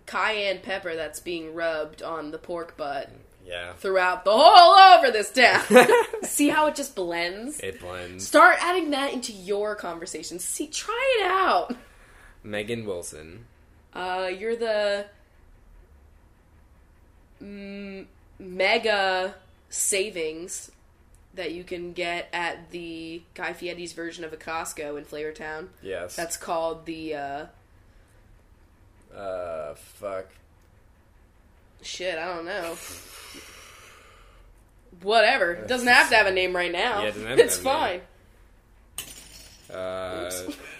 cayenne 0.07 0.61
pepper 0.61 0.95
that's 0.97 1.21
being 1.21 1.55
rubbed 1.55 2.03
on 2.03 2.31
the 2.31 2.39
pork 2.39 2.77
butt 2.79 3.11
Yeah. 3.47 3.75
throughout 3.75 4.25
the 4.25 4.33
whole 4.33 4.99
over 4.99 5.11
this 5.11 5.31
town. 5.31 5.63
See 6.23 6.49
how 6.49 6.67
it 6.69 6.77
just 6.77 6.95
blends? 6.95 7.61
It 7.61 7.81
blends. 7.81 8.27
Start 8.27 8.57
adding 8.61 8.91
that 8.91 9.13
into 9.13 9.33
your 9.33 9.75
conversation. 9.75 10.39
See, 10.39 10.69
try 10.69 11.17
it 11.21 11.27
out. 11.31 11.77
Megan 12.43 12.87
Wilson. 12.87 13.47
Uh, 13.95 14.31
you're 14.37 14.57
the 14.57 15.07
mm, 17.43 18.07
mega 18.39 19.35
savings 19.71 20.71
that 21.35 21.53
you 21.53 21.65
can 21.65 21.93
get 21.93 22.29
at 22.33 22.71
the 22.71 23.23
Guy 23.35 23.53
Fieri's 23.53 23.93
version 23.93 24.25
of 24.25 24.33
a 24.33 24.37
Costco 24.37 24.99
in 24.99 25.05
Flavortown. 25.05 25.69
Yes. 25.83 26.17
That's 26.17 26.37
called 26.37 26.85
the 26.85 27.15
uh, 27.15 27.47
uh 29.15 29.75
fuck. 29.75 30.27
shit. 31.83 32.19
I 32.19 32.35
don't 32.35 32.45
know. 32.45 32.77
Whatever. 35.03 35.53
It 35.53 35.69
doesn't 35.69 35.87
have 35.87 36.09
to 36.11 36.17
have 36.17 36.27
a 36.27 36.33
name 36.33 36.57
right 36.57 36.73
now. 36.73 37.03
Yeah, 37.03 37.09
it 37.09 37.13
doesn't 37.13 37.29
have 37.29 37.39
it's 37.39 37.57
fine. 37.57 38.01
name. 39.69 39.77
Uh, 39.79 40.31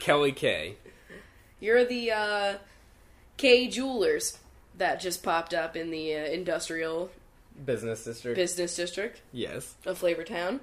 Kelly 0.01 0.33
K. 0.33 0.77
You're 1.61 1.85
the 1.85 2.11
uh, 2.11 2.55
Kay 3.39 3.69
Jewelers 3.69 4.39
that 4.77 5.01
just 5.01 5.23
popped 5.23 5.55
up 5.55 5.75
in 5.77 5.91
the 5.91 6.15
uh, 6.15 6.19
industrial 6.27 7.11
Business 7.65 8.05
district. 8.05 8.37
business 8.37 8.77
district 8.77 9.23
yes. 9.33 9.75
of 9.87 10.01
Flavortown. 10.01 10.61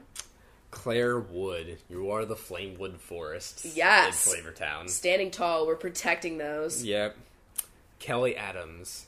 Claire 0.71 1.19
Wood. 1.19 1.77
You 1.89 2.11
are 2.11 2.25
the 2.25 2.35
Flamewood 2.35 2.99
Forests. 2.99 3.75
Yes. 3.75 4.31
In 4.33 4.43
Flavortown. 4.43 4.89
Standing 4.89 5.31
tall, 5.31 5.65
we're 5.67 5.75
protecting 5.75 6.37
those. 6.37 6.83
Yep. 6.83 7.15
Kelly 7.99 8.35
Adams. 8.37 9.07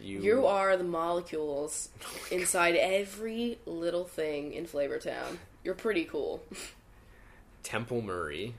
You, 0.00 0.20
You 0.20 0.46
are 0.46 0.76
the 0.76 0.82
molecules 0.84 1.88
inside 2.32 2.74
every 2.74 3.58
little 3.66 4.04
thing 4.04 4.52
in 4.52 4.66
Flavortown. 4.66 5.38
You're 5.62 5.74
pretty 5.74 6.04
cool. 6.04 6.42
Temple 7.62 8.02
Murray. 8.02 8.54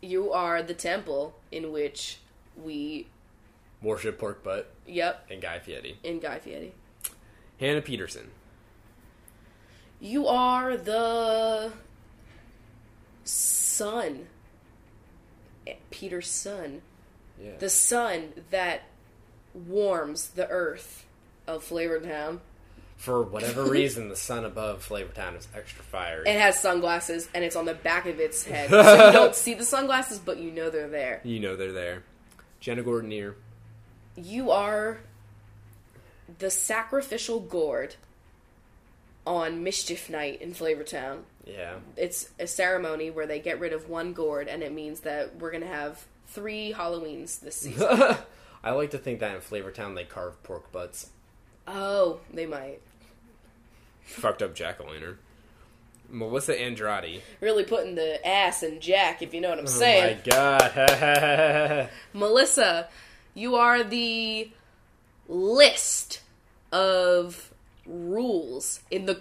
You 0.00 0.32
are 0.32 0.62
the 0.62 0.74
temple 0.74 1.34
in 1.50 1.72
which 1.72 2.18
we, 2.56 3.06
Worship 3.86 4.18
Pork 4.18 4.42
Butt 4.42 4.74
yep, 4.84 5.24
and 5.30 5.40
Guy 5.40 5.60
Fieri. 5.60 5.96
And 6.04 6.20
Guy 6.20 6.40
Fieri. 6.40 6.74
Hannah 7.60 7.80
Peterson. 7.80 8.30
You 10.00 10.26
are 10.26 10.76
the 10.76 11.72
sun. 13.22 14.26
Peter's 15.90 16.28
son. 16.28 16.82
Yeah. 17.40 17.52
The 17.58 17.70
sun 17.70 18.32
that 18.50 18.82
warms 19.54 20.30
the 20.30 20.48
earth 20.48 21.06
of 21.46 21.64
Flavortown. 21.64 22.40
For 22.96 23.22
whatever 23.22 23.64
reason, 23.70 24.08
the 24.08 24.16
sun 24.16 24.44
above 24.44 24.86
Flavortown 24.86 25.38
is 25.38 25.46
extra 25.54 25.84
fiery. 25.84 26.28
It 26.28 26.40
has 26.40 26.58
sunglasses 26.60 27.28
and 27.34 27.44
it's 27.44 27.54
on 27.54 27.66
the 27.66 27.74
back 27.74 28.06
of 28.06 28.18
its 28.18 28.42
head. 28.46 28.68
So 28.68 29.06
you 29.06 29.12
don't 29.12 29.34
see 29.34 29.54
the 29.54 29.64
sunglasses, 29.64 30.18
but 30.18 30.38
you 30.38 30.50
know 30.50 30.70
they're 30.70 30.88
there. 30.88 31.20
you 31.22 31.38
know 31.38 31.54
they're 31.54 31.72
there. 31.72 32.02
Jenna 32.58 32.82
Gordon 32.82 33.10
Neer. 33.10 33.36
You 34.16 34.50
are 34.50 34.98
the 36.38 36.50
sacrificial 36.50 37.40
gourd 37.40 37.96
on 39.26 39.62
Mischief 39.62 40.08
Night 40.08 40.40
in 40.40 40.52
Flavortown. 40.52 41.20
Yeah. 41.44 41.74
It's 41.96 42.30
a 42.38 42.46
ceremony 42.46 43.10
where 43.10 43.26
they 43.26 43.38
get 43.40 43.60
rid 43.60 43.72
of 43.72 43.88
one 43.88 44.12
gourd, 44.12 44.48
and 44.48 44.62
it 44.62 44.72
means 44.72 45.00
that 45.00 45.36
we're 45.36 45.50
gonna 45.50 45.66
have 45.66 46.04
three 46.28 46.72
Halloweens 46.72 47.40
this 47.40 47.56
season. 47.56 47.86
I 48.64 48.70
like 48.72 48.90
to 48.92 48.98
think 48.98 49.20
that 49.20 49.34
in 49.34 49.40
Flavortown 49.40 49.94
they 49.94 50.04
carve 50.04 50.42
pork 50.42 50.72
butts. 50.72 51.10
oh, 51.68 52.20
they 52.32 52.46
might 52.46 52.80
Fucked 54.04 54.40
up 54.42 54.54
jack 54.54 54.80
o' 54.80 54.86
lantern. 54.88 55.18
Melissa 56.08 56.58
Andrade. 56.60 57.22
really 57.40 57.64
putting 57.64 57.96
the 57.96 58.24
ass 58.24 58.62
in 58.62 58.78
Jack, 58.78 59.22
if 59.22 59.34
you 59.34 59.40
know 59.40 59.48
what 59.50 59.58
I'm 59.58 59.64
Oh 59.64 59.68
saying. 59.68 60.20
Oh 60.32 60.68
my 60.70 60.70
god. 60.70 61.90
Melissa, 62.12 62.88
you 63.36 63.54
are 63.54 63.84
the 63.84 64.50
list 65.28 66.22
of 66.72 67.52
rules 67.86 68.80
in 68.90 69.06
the 69.06 69.20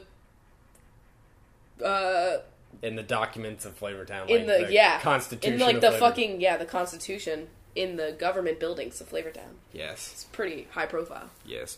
uh 1.84 2.38
in 2.82 2.96
the 2.96 3.04
documents 3.04 3.66
of 3.66 3.80
Flavortown. 3.80 4.28
in 4.30 4.48
like 4.48 4.68
the, 4.68 4.74
yeah 4.74 5.00
Constitution. 5.02 5.54
in 5.56 5.60
like 5.60 5.76
the 5.82 5.90
Flavor- 5.92 5.98
fucking 6.00 6.42
yeah 6.42 6.58
the 6.58 6.66
Constitution 6.66 7.48
in 7.76 7.98
the 7.98 8.16
government 8.18 8.60
buildings 8.60 9.02
of 9.02 9.10
Flavortown. 9.10 9.56
Yes. 9.74 10.10
It's 10.14 10.24
pretty 10.26 10.68
high 10.72 10.86
profile. 10.86 11.30
Yes. 11.46 11.78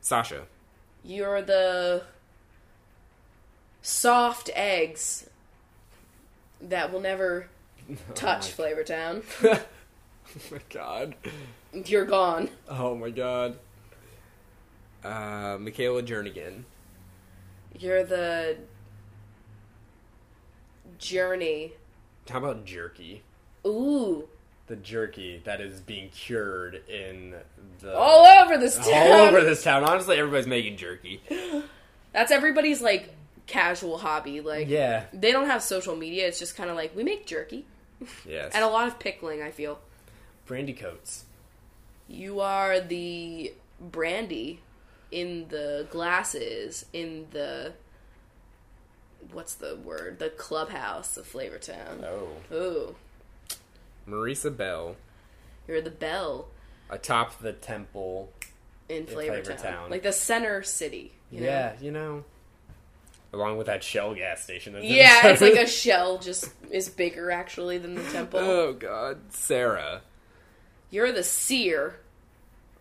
Sasha. 0.00 0.42
You're 1.04 1.42
the 1.42 2.04
soft 3.82 4.48
eggs 4.54 5.28
that 6.60 6.92
will 6.92 7.00
never 7.00 7.48
touch 8.14 8.56
Flavortown. 8.56 9.24
Oh 10.34 10.40
my 10.52 10.60
god. 10.70 11.14
You're 11.72 12.04
gone. 12.04 12.48
Oh 12.68 12.94
my 12.94 13.10
god. 13.10 13.58
Uh, 15.04 15.56
Michaela 15.60 16.02
Jernigan. 16.02 16.62
You're 17.78 18.04
the 18.04 18.56
journey. 20.98 21.72
How 22.28 22.38
about 22.38 22.64
jerky? 22.64 23.22
Ooh, 23.66 24.28
The 24.66 24.76
jerky 24.76 25.40
that 25.44 25.60
is 25.60 25.80
being 25.80 26.08
cured 26.10 26.82
in 26.88 27.34
the 27.80 27.96
all 27.96 28.26
over 28.26 28.56
this 28.58 28.76
town. 28.88 29.10
all 29.10 29.12
over 29.28 29.40
this 29.42 29.62
town. 29.62 29.84
Honestly, 29.84 30.16
everybody's 30.18 30.46
making 30.46 30.76
jerky. 30.76 31.20
That's 32.12 32.30
everybody's 32.30 32.80
like 32.82 33.14
casual 33.46 33.98
hobby. 33.98 34.40
Like 34.40 34.68
Yeah. 34.68 35.04
they 35.12 35.32
don't 35.32 35.46
have 35.46 35.62
social 35.62 35.96
media. 35.96 36.28
It's 36.28 36.38
just 36.38 36.56
kind 36.56 36.70
of 36.70 36.76
like 36.76 36.94
we 36.94 37.02
make 37.04 37.26
jerky 37.26 37.64
Yes. 38.26 38.52
and 38.54 38.62
a 38.64 38.68
lot 38.68 38.86
of 38.88 38.98
pickling. 38.98 39.42
I 39.42 39.50
feel 39.50 39.78
Brandy 40.46 40.72
coats. 40.72 41.24
you 42.08 42.40
are 42.40 42.80
the 42.80 43.52
brandy 43.80 44.60
in 45.10 45.46
the 45.48 45.86
glasses 45.90 46.86
in 46.92 47.26
the 47.30 47.72
what's 49.32 49.54
the 49.54 49.76
word 49.76 50.18
the 50.18 50.30
clubhouse 50.30 51.16
of 51.16 51.30
Flavortown. 51.30 52.04
Oh. 52.04 52.54
Ooh, 52.54 52.94
Marisa 54.08 54.54
Bell 54.54 54.96
you're 55.68 55.80
the 55.80 55.90
bell 55.90 56.48
atop 56.90 57.38
the 57.40 57.52
temple. 57.52 58.30
in 58.88 59.06
Flavortown, 59.06 59.44
Flavortown. 59.58 59.90
like 59.90 60.02
the 60.02 60.12
center 60.12 60.62
city. 60.62 61.12
You 61.30 61.40
know? 61.40 61.46
Yeah, 61.46 61.72
you 61.80 61.90
know. 61.90 62.24
Along 63.32 63.56
with 63.56 63.66
that 63.68 63.82
Shell 63.82 64.14
gas 64.16 64.42
station. 64.42 64.76
Yeah, 64.82 65.28
it's 65.28 65.40
like 65.40 65.54
a 65.56 65.66
shell, 65.66 66.18
just 66.18 66.50
is 66.70 66.90
bigger 66.90 67.30
actually 67.30 67.78
than 67.78 67.94
the 67.94 68.02
temple. 68.04 68.40
Oh 68.40 68.72
God, 68.74 69.18
Sarah. 69.30 70.02
You're 70.92 71.10
the 71.10 71.24
sear 71.24 71.96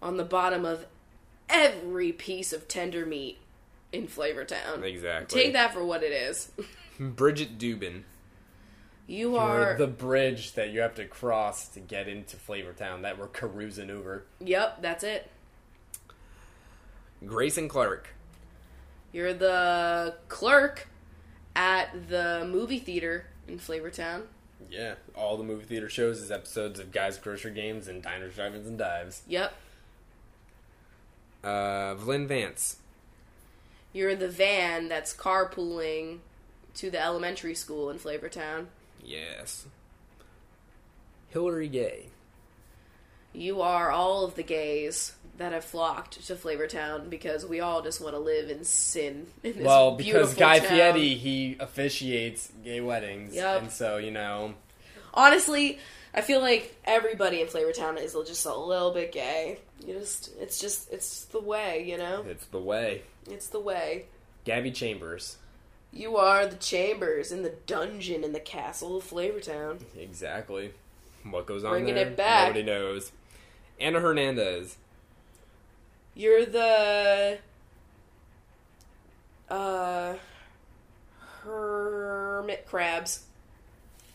on 0.02 0.18
the 0.18 0.24
bottom 0.26 0.66
of 0.66 0.86
every 1.50 2.12
piece 2.12 2.52
of 2.54 2.68
tender 2.68 3.06
meat 3.06 3.38
in 3.94 4.08
Flavortown. 4.08 4.84
Exactly. 4.84 5.42
Take 5.44 5.54
that 5.54 5.74
for 5.74 5.84
what 5.84 6.04
it 6.04 6.12
is. 6.12 6.52
Bridget 7.00 7.58
Dubin. 7.58 8.04
You 9.08 9.38
Or 9.38 9.72
are. 9.72 9.78
the 9.78 9.88
bridge 9.88 10.54
that 10.54 10.72
you 10.72 10.82
have 10.82 10.96
to 10.96 11.06
cross 11.06 11.70
to 11.70 11.80
get 11.80 12.08
into 12.10 12.36
Flavortown 12.38 13.02
that 13.04 13.18
we're 13.18 13.28
carousing 13.28 13.90
over. 13.90 14.26
Yep, 14.42 14.82
that's 14.82 15.04
it. 15.06 15.30
Grayson 17.26 17.70
Clark. 17.70 18.10
You're 19.14 19.34
the 19.34 20.16
clerk 20.28 20.88
at 21.56 22.10
the 22.10 22.46
movie 22.50 22.80
theater 22.80 23.26
in 23.48 23.58
Flavortown. 23.58 24.24
Yeah, 24.70 24.96
all 25.16 25.38
the 25.38 25.44
movie 25.44 25.66
theater 25.66 25.90
shows 25.90 26.20
is 26.20 26.32
episodes 26.32 26.80
of 26.80 26.92
Guys 26.92 27.18
Grocery 27.18 27.52
Games 27.52 27.88
and 27.88 28.02
Diners, 28.02 28.36
Drive-Ins, 28.36 28.68
and 28.68 28.78
Dives. 28.78 29.24
Yep. 29.28 29.54
Uh, 31.44 31.96
Vlyn 31.96 32.28
Vance. 32.28 32.78
You're 33.94 34.10
in 34.10 34.20
the 34.20 34.30
van 34.30 34.88
that's 34.88 35.14
carpooling 35.14 36.20
to 36.76 36.90
the 36.90 37.02
elementary 37.02 37.56
school 37.56 37.90
in 37.90 38.00
Flavortown. 38.00 38.68
Yes. 39.04 39.66
Hillary 41.30 41.68
Gay. 41.68 42.08
You 43.34 43.62
are 43.62 43.92
all 43.92 44.26
of 44.26 44.36
the 44.36 44.44
gays 44.44 45.14
that 45.38 45.54
have 45.54 45.64
flocked 45.64 46.26
to 46.28 46.36
Flavortown 46.36 47.10
because 47.10 47.46
we 47.46 47.60
all 47.62 47.82
just 47.82 48.02
want 48.02 48.14
to 48.14 48.20
live 48.20 48.50
in 48.50 48.64
sin 48.64 49.28
in 49.44 49.54
this 49.54 49.66
Well, 49.66 49.96
because 49.96 50.36
Guy 50.36 50.60
town. 50.60 50.68
Fieri, 50.70 51.16
he 51.16 51.56
officiates 51.60 52.52
gay 52.64 52.82
weddings. 52.82 53.34
Yep. 53.34 53.62
And 53.64 53.72
so, 53.72 53.98
you 53.98 54.12
know, 54.12 54.54
Honestly, 55.14 55.80
I 56.14 56.22
feel 56.22 56.40
like 56.42 56.76
everybody 56.86 57.42
in 57.42 57.48
Flavortown 57.48 58.02
is 58.02 58.14
just 58.14 58.46
a 58.46 58.54
little 58.56 58.92
bit 58.92 59.12
gay. 59.12 59.60
You 59.86 59.94
just, 59.96 60.32
it's 60.40 60.60
just, 60.60 60.92
it's 60.92 61.26
the 61.26 61.40
way, 61.42 61.86
you 61.90 61.98
know. 61.98 62.24
it's 62.30 62.46
the 62.46 62.60
way. 62.60 63.02
It's 63.30 63.48
the 63.48 63.60
way. 63.60 64.06
Gabby 64.46 64.72
Chambers. 64.72 65.38
You 65.94 66.16
are 66.18 66.48
the 66.48 66.56
chambers 66.56 67.32
in 67.32 67.44
the 67.44 67.54
dungeon 67.68 68.24
in 68.24 68.32
the 68.32 68.40
castle 68.40 68.98
of 68.98 69.04
Flavortown. 69.04 69.82
Exactly. 69.98 70.72
What 71.30 71.46
goes 71.46 71.64
on 71.64 71.72
Bringing 71.72 71.96
there? 71.96 72.08
it 72.08 72.16
back. 72.16 72.48
Nobody 72.50 72.64
knows. 72.64 73.12
Anna 73.82 74.00
Hernandez. 74.00 74.78
You're 76.14 76.46
the 76.46 77.40
uh 79.50 80.14
hermit 81.44 82.66
crabs 82.68 83.24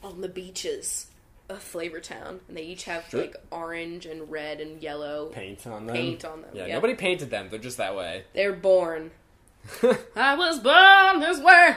on 0.02 0.20
the 0.20 0.28
beaches 0.28 1.06
of 1.48 1.59
Flavortown, 1.59 2.40
and 2.48 2.56
they 2.56 2.62
each 2.62 2.84
have 2.84 3.05
Sure. 3.09 3.20
like 3.22 3.36
orange 3.51 4.06
and 4.06 4.30
red 4.30 4.60
and 4.60 4.80
yellow 4.82 5.26
Paint 5.26 5.66
on 5.66 5.86
them. 5.86 5.94
paint 5.97 6.24
on 6.24 6.43
them. 6.43 6.51
Yeah, 6.55 6.66
Yep. 6.66 6.74
nobody 6.74 6.94
painted 6.94 7.30
them. 7.30 7.48
They're 7.51 7.59
just 7.59 7.76
that 7.78 7.94
way. 7.97 8.24
They're 8.34 8.52
born. 8.52 9.10
I 10.16 10.34
was 10.36 10.60
born 10.60 11.20
this 11.20 11.40
way. 11.40 11.76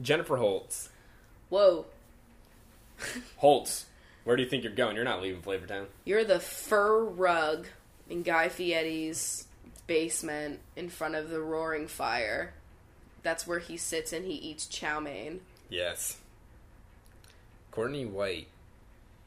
Jennifer 0.00 0.36
Holtz. 0.36 0.88
Whoa, 1.50 1.86
Holtz, 3.36 3.86
where 4.24 4.36
do 4.36 4.42
you 4.42 4.48
think 4.48 4.64
you're 4.64 4.72
going? 4.72 4.96
You're 4.96 5.04
not 5.04 5.22
leaving 5.22 5.42
Flavortown. 5.42 5.86
you're 6.04 6.24
the 6.24 6.40
fur 6.40 7.04
rug 7.04 7.66
in 8.08 8.22
Guy 8.22 8.48
Fieri's 8.48 9.46
basement 9.86 10.60
in 10.76 10.88
front 10.88 11.14
of 11.14 11.30
the 11.30 11.40
roaring 11.40 11.88
fire. 11.88 12.54
That's 13.22 13.46
where 13.46 13.58
he 13.58 13.76
sits 13.76 14.12
and 14.12 14.24
he 14.24 14.34
eats 14.34 14.66
chow 14.66 15.00
mein. 15.00 15.40
Yes. 15.68 16.16
Courtney 17.70 18.06
White. 18.06 18.48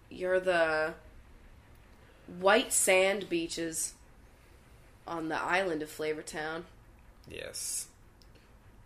You're 0.09 0.39
the 0.39 0.93
white 2.39 2.71
sand 2.73 3.29
beaches 3.29 3.93
on 5.07 5.29
the 5.29 5.41
island 5.41 5.81
of 5.81 5.89
Flavortown. 5.89 6.63
Yes. 7.29 7.87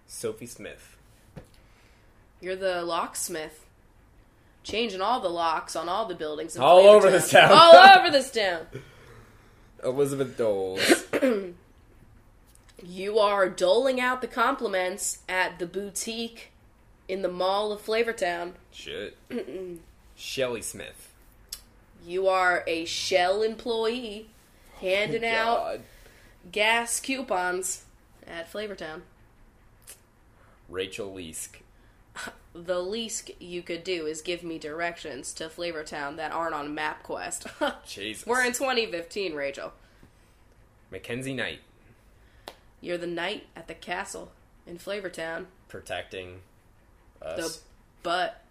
Sophie 0.08 0.46
Smith. 0.46 0.96
You're 2.40 2.56
the 2.56 2.84
locksmith. 2.84 3.66
Changing 4.68 5.00
all 5.00 5.22
the 5.22 5.30
locks 5.30 5.78
on 5.78 5.88
all 5.88 6.06
the 6.06 6.16
buildings. 6.16 6.56
in 6.56 6.62
All 6.62 6.80
over 6.88 7.10
this 7.10 7.32
town. 7.32 7.52
all 7.54 7.76
over 7.98 8.10
this 8.12 8.30
town. 8.32 8.68
Elizabeth 9.82 10.38
Doles. 10.38 11.54
You 12.84 13.18
are 13.18 13.50
doling 13.50 14.00
out 14.00 14.22
the 14.22 14.28
compliments 14.28 15.20
at 15.28 15.58
the 15.58 15.66
boutique 15.66 16.52
in 17.08 17.24
the 17.24 17.28
mall 17.28 17.72
of 17.72 17.84
Flavortown. 17.84 18.52
Shit. 18.72 19.18
Shelly 20.16 20.62
Smith. 20.62 21.12
You 22.06 22.28
are 22.28 22.64
a 22.68 22.86
Shell 22.86 23.42
employee 23.42 24.30
handing 24.80 25.26
oh, 25.26 25.28
out 25.28 25.58
God. 25.58 25.82
gas 26.52 27.00
coupons 27.00 27.84
at 28.28 28.52
Flavortown. 28.52 29.02
Rachel 30.70 31.12
Leask. 31.14 31.50
The 32.54 32.80
least 32.82 33.30
you 33.40 33.62
could 33.62 33.84
do 33.84 34.06
is 34.08 34.22
give 34.22 34.44
me 34.44 34.58
directions 34.58 35.32
to 35.34 35.48
Flavortown 35.48 36.16
that 36.18 36.32
aren't 36.32 36.56
on 36.56 36.76
MapQuest. 36.76 37.76
Jesus. 37.88 38.26
We're 38.26 38.44
in 38.44 38.54
2015, 38.54 39.34
Rachel. 39.36 39.74
Mackenzie 40.92 41.34
Knight. 41.36 41.60
You're 42.82 42.98
the 42.98 43.08
knight 43.08 43.46
at 43.56 43.68
the 43.68 43.74
castle 43.74 44.32
in 44.66 44.78
Flavortown. 44.78 45.46
Protecting 45.68 46.40
The 47.20 47.28
us. 47.46 47.62
butt. 48.04 48.42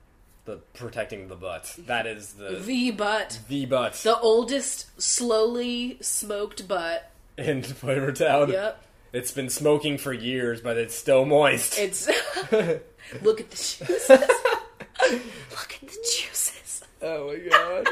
The, 0.45 0.57
protecting 0.75 1.27
the 1.29 1.35
butt. 1.37 1.75
That 1.87 2.07
is 2.07 2.35
the 2.35 2.51
The 2.65 2.91
butt. 2.93 3.41
the 3.49 3.67
butt 3.67 3.95
The 3.95 4.19
oldest 4.21 5.01
slowly 5.03 5.99
smoked 6.01 6.69
butt. 6.69 7.11
in 7.37 7.63
Flavortown. 7.63 8.53
Yep. 8.53 8.83
It's 9.13 9.33
been 9.33 9.49
smoking 9.51 9.99
for 9.99 10.13
years, 10.13 10.61
but 10.61 10.77
it's 10.77 10.95
still 10.95 11.25
moist. 11.25 11.79
It's 11.79 12.09
look 13.23 13.41
at 13.41 13.51
the 13.51 13.57
juices. 13.57 14.09
look 14.11 15.75
at 15.75 15.81
the 15.81 15.87
juices. 15.87 16.83
oh 17.03 17.29
my 17.29 17.39
god. 17.51 17.87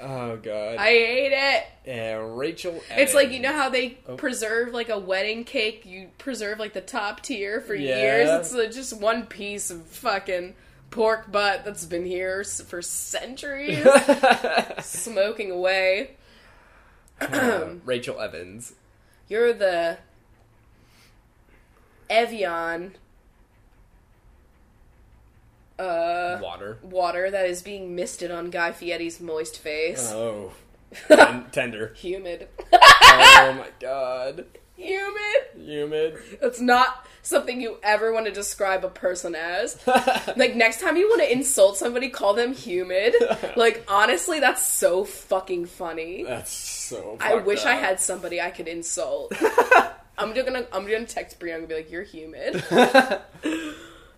oh 0.00 0.36
god. 0.38 0.76
I 0.78 0.88
hate 0.88 1.32
it. 1.32 1.64
and 1.90 2.36
Rachel. 2.38 2.82
It's 2.90 3.14
like 3.14 3.30
you 3.30 3.40
know 3.40 3.52
how 3.52 3.68
they 3.68 3.98
Oh. 4.08 4.16
preserve 4.16 4.72
like 4.72 4.88
a 4.88 4.98
wedding 4.98 5.44
cake. 5.44 5.84
You 5.86 6.08
preserve 6.18 6.58
like 6.58 6.72
the 6.72 6.80
top 6.80 7.20
tier 7.22 7.60
for 7.60 7.74
Yeah. 7.74 7.96
years. 8.00 8.30
It's 8.30 8.54
uh, 8.54 8.66
just 8.72 9.00
one 9.00 9.26
piece 9.26 9.70
of 9.70 9.84
fucking 9.86 10.54
pork 10.90 11.30
butt 11.32 11.64
that's 11.64 11.86
been 11.86 12.04
here 12.04 12.44
for 12.44 12.82
centuries, 12.82 13.86
smoking 14.82 15.50
away. 15.50 16.12
Uh, 17.20 17.74
Rachel 17.84 18.20
Evans. 18.20 18.74
You're 19.28 19.52
the 19.54 19.98
Evian 22.10 22.94
uh, 25.78 26.38
Water. 26.42 26.78
water 26.82 27.30
that 27.30 27.46
is 27.46 27.62
being 27.62 27.94
misted 27.94 28.30
on 28.30 28.50
Guy 28.50 28.72
Fieri's 28.72 29.20
moist 29.20 29.58
face. 29.58 30.10
Oh. 30.12 30.52
Ten- 31.08 31.46
tender. 31.50 31.92
Humid. 31.96 32.48
Oh 32.72 33.54
my 33.58 33.68
god. 33.80 34.44
Humid. 34.76 35.42
Humid. 35.56 36.18
That's 36.40 36.60
not 36.60 37.06
something 37.22 37.60
you 37.60 37.78
ever 37.82 38.12
want 38.12 38.26
to 38.26 38.32
describe 38.32 38.84
a 38.84 38.88
person 38.88 39.34
as. 39.34 39.78
Like 40.36 40.54
next 40.54 40.80
time 40.80 40.96
you 40.96 41.08
want 41.08 41.22
to 41.22 41.32
insult 41.32 41.76
somebody, 41.76 42.08
call 42.08 42.34
them 42.34 42.52
humid. 42.52 43.14
Like 43.56 43.84
honestly, 43.88 44.40
that's 44.40 44.66
so 44.66 45.04
fucking 45.04 45.66
funny. 45.66 46.24
That's 46.24 46.52
so. 46.52 47.16
I 47.20 47.36
wish 47.36 47.64
I 47.64 47.74
had 47.74 48.00
somebody 48.00 48.40
I 48.40 48.50
could 48.50 48.68
insult. 48.68 49.32
I'm 50.18 50.34
just 50.34 50.46
gonna 50.46 50.66
I'm 50.72 50.84
gonna 50.84 51.06
text 51.06 51.38
Brianna 51.40 51.58
and 51.60 51.68
be 51.68 51.74
like, 51.76 51.90
"You're 51.90 52.02
humid." 52.02 52.62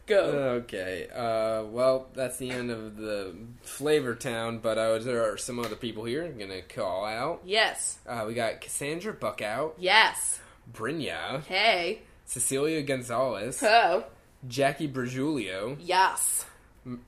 Go. 0.06 0.18
Okay. 0.64 1.08
Uh, 1.08 1.64
well, 1.64 2.08
that's 2.14 2.36
the 2.36 2.50
end 2.50 2.70
of 2.70 2.96
the 2.96 3.34
Flavor 3.62 4.14
Town, 4.14 4.58
but 4.58 4.76
uh, 4.76 4.98
there 4.98 5.32
are 5.32 5.38
some 5.38 5.58
other 5.58 5.76
people 5.76 6.04
here 6.04 6.22
I'm 6.24 6.38
gonna 6.38 6.60
call 6.60 7.06
out. 7.06 7.40
yes. 7.46 7.98
Uh, 8.06 8.24
we 8.26 8.34
got 8.34 8.60
Cassandra 8.60 9.14
Buckout, 9.14 9.76
Yes. 9.78 10.40
Brynja, 10.70 11.42
Hey. 11.44 12.02
Cecilia 12.26 12.82
Gonzalez, 12.82 13.62
Oh. 13.62 14.04
Jackie 14.46 14.88
Bergiulio, 14.88 15.76
Yes. 15.80 16.44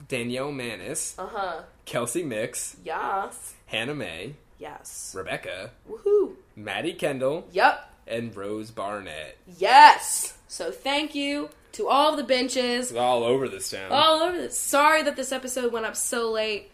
Danielle 0.08 0.52
Manis, 0.52 1.16
Uh 1.18 1.26
huh. 1.26 1.62
Kelsey 1.84 2.22
Mix, 2.22 2.76
Yes. 2.82 3.54
Hannah 3.66 3.94
May, 3.94 4.36
Yes. 4.58 5.12
Rebecca, 5.14 5.70
Woohoo. 5.86 6.32
Maddie 6.56 6.94
Kendall, 6.94 7.46
Yep. 7.52 7.90
And 8.06 8.34
Rose 8.36 8.70
Barnett. 8.70 9.36
Yes. 9.58 10.36
So 10.48 10.70
thank 10.70 11.14
you 11.14 11.50
to 11.72 11.88
all 11.88 12.16
the 12.16 12.22
benches, 12.24 12.90
It's 12.90 12.98
all 12.98 13.22
over 13.24 13.48
this 13.48 13.70
town. 13.70 13.90
all 13.92 14.22
over 14.22 14.36
this. 14.36 14.58
Sorry 14.58 15.02
that 15.02 15.16
this 15.16 15.32
episode 15.32 15.72
went 15.72 15.84
up 15.86 15.96
so 15.96 16.30
late, 16.30 16.70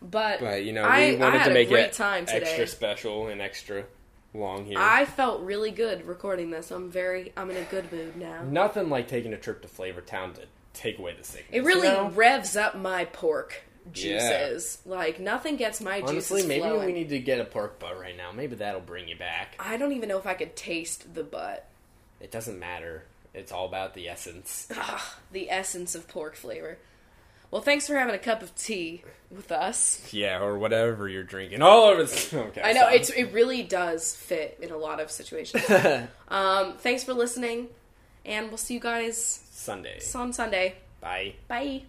but, 0.00 0.40
But 0.40 0.64
you 0.64 0.72
know, 0.72 0.82
we 0.82 0.88
I- 0.88 1.00
I 1.12 1.14
wanted 1.16 1.38
had 1.40 1.48
to 1.48 1.54
make 1.54 1.70
it 1.70 1.92
time 1.92 2.26
today. 2.26 2.38
extra 2.40 2.66
special 2.66 3.28
and 3.28 3.40
extra 3.40 3.84
long 4.34 4.64
here. 4.64 4.78
I 4.80 5.04
felt 5.04 5.42
really 5.42 5.70
good 5.70 6.06
recording 6.06 6.50
this. 6.50 6.70
I'm 6.70 6.90
very, 6.90 7.32
I'm 7.36 7.50
in 7.50 7.56
a 7.58 7.64
good 7.64 7.92
mood 7.92 8.16
now. 8.16 8.42
Nothing 8.42 8.88
like 8.88 9.06
taking 9.08 9.32
a 9.32 9.38
trip 9.38 9.62
to 9.62 9.68
Flavor 9.68 10.00
Town 10.00 10.32
to 10.34 10.40
take 10.72 10.98
away 10.98 11.14
the 11.16 11.22
sickness. 11.22 11.50
It 11.52 11.62
really 11.64 11.86
you 11.88 11.94
know? 11.94 12.10
revs 12.10 12.56
up 12.56 12.74
my 12.74 13.04
pork 13.04 13.62
Yeah. 13.86 13.92
juices. 14.48 14.78
Like 14.86 15.18
nothing 15.20 15.56
gets 15.56 15.80
my 15.80 16.00
Honestly, 16.00 16.14
juices 16.42 16.46
maybe 16.46 16.60
flowing. 16.62 16.86
we 16.86 16.92
need 16.92 17.08
to 17.10 17.18
get 17.18 17.40
a 17.40 17.44
pork 17.44 17.78
butt 17.78 17.98
right 17.98 18.16
now. 18.16 18.32
Maybe 18.32 18.56
that'll 18.56 18.80
bring 18.80 19.08
you 19.08 19.16
back. 19.16 19.56
I 19.58 19.76
don't 19.76 19.92
even 19.92 20.08
know 20.08 20.18
if 20.18 20.26
I 20.26 20.34
could 20.34 20.56
taste 20.56 21.14
the 21.14 21.24
butt. 21.24 21.68
It 22.20 22.30
doesn't 22.30 22.58
matter. 22.58 23.04
It's 23.34 23.50
all 23.50 23.66
about 23.66 23.94
the 23.94 24.08
essence. 24.08 24.68
Ah, 24.76 25.18
the 25.32 25.50
essence 25.50 25.94
of 25.94 26.06
pork 26.08 26.36
flavor. 26.36 26.78
Well, 27.50 27.60
thanks 27.62 27.86
for 27.86 27.94
having 27.96 28.14
a 28.14 28.18
cup 28.18 28.42
of 28.42 28.54
tea 28.54 29.02
with 29.30 29.52
us. 29.52 30.08
Yeah, 30.10 30.40
or 30.42 30.56
whatever 30.58 31.06
you're 31.08 31.22
drinking. 31.22 31.60
All 31.60 31.84
over 31.84 32.04
the. 32.04 32.38
Okay, 32.48 32.62
I 32.62 32.72
know 32.72 32.80
stop. 32.82 32.92
it's 32.94 33.10
it 33.10 33.32
really 33.32 33.62
does 33.62 34.14
fit 34.16 34.58
in 34.62 34.70
a 34.70 34.76
lot 34.76 35.00
of 35.00 35.10
situations. 35.10 35.62
um, 36.28 36.78
thanks 36.78 37.04
for 37.04 37.12
listening, 37.12 37.68
and 38.24 38.48
we'll 38.48 38.56
see 38.56 38.74
you 38.74 38.80
guys 38.80 39.40
Sunday. 39.50 40.00
on 40.14 40.32
Sunday. 40.32 40.76
Bye. 41.00 41.34
Bye. 41.48 41.82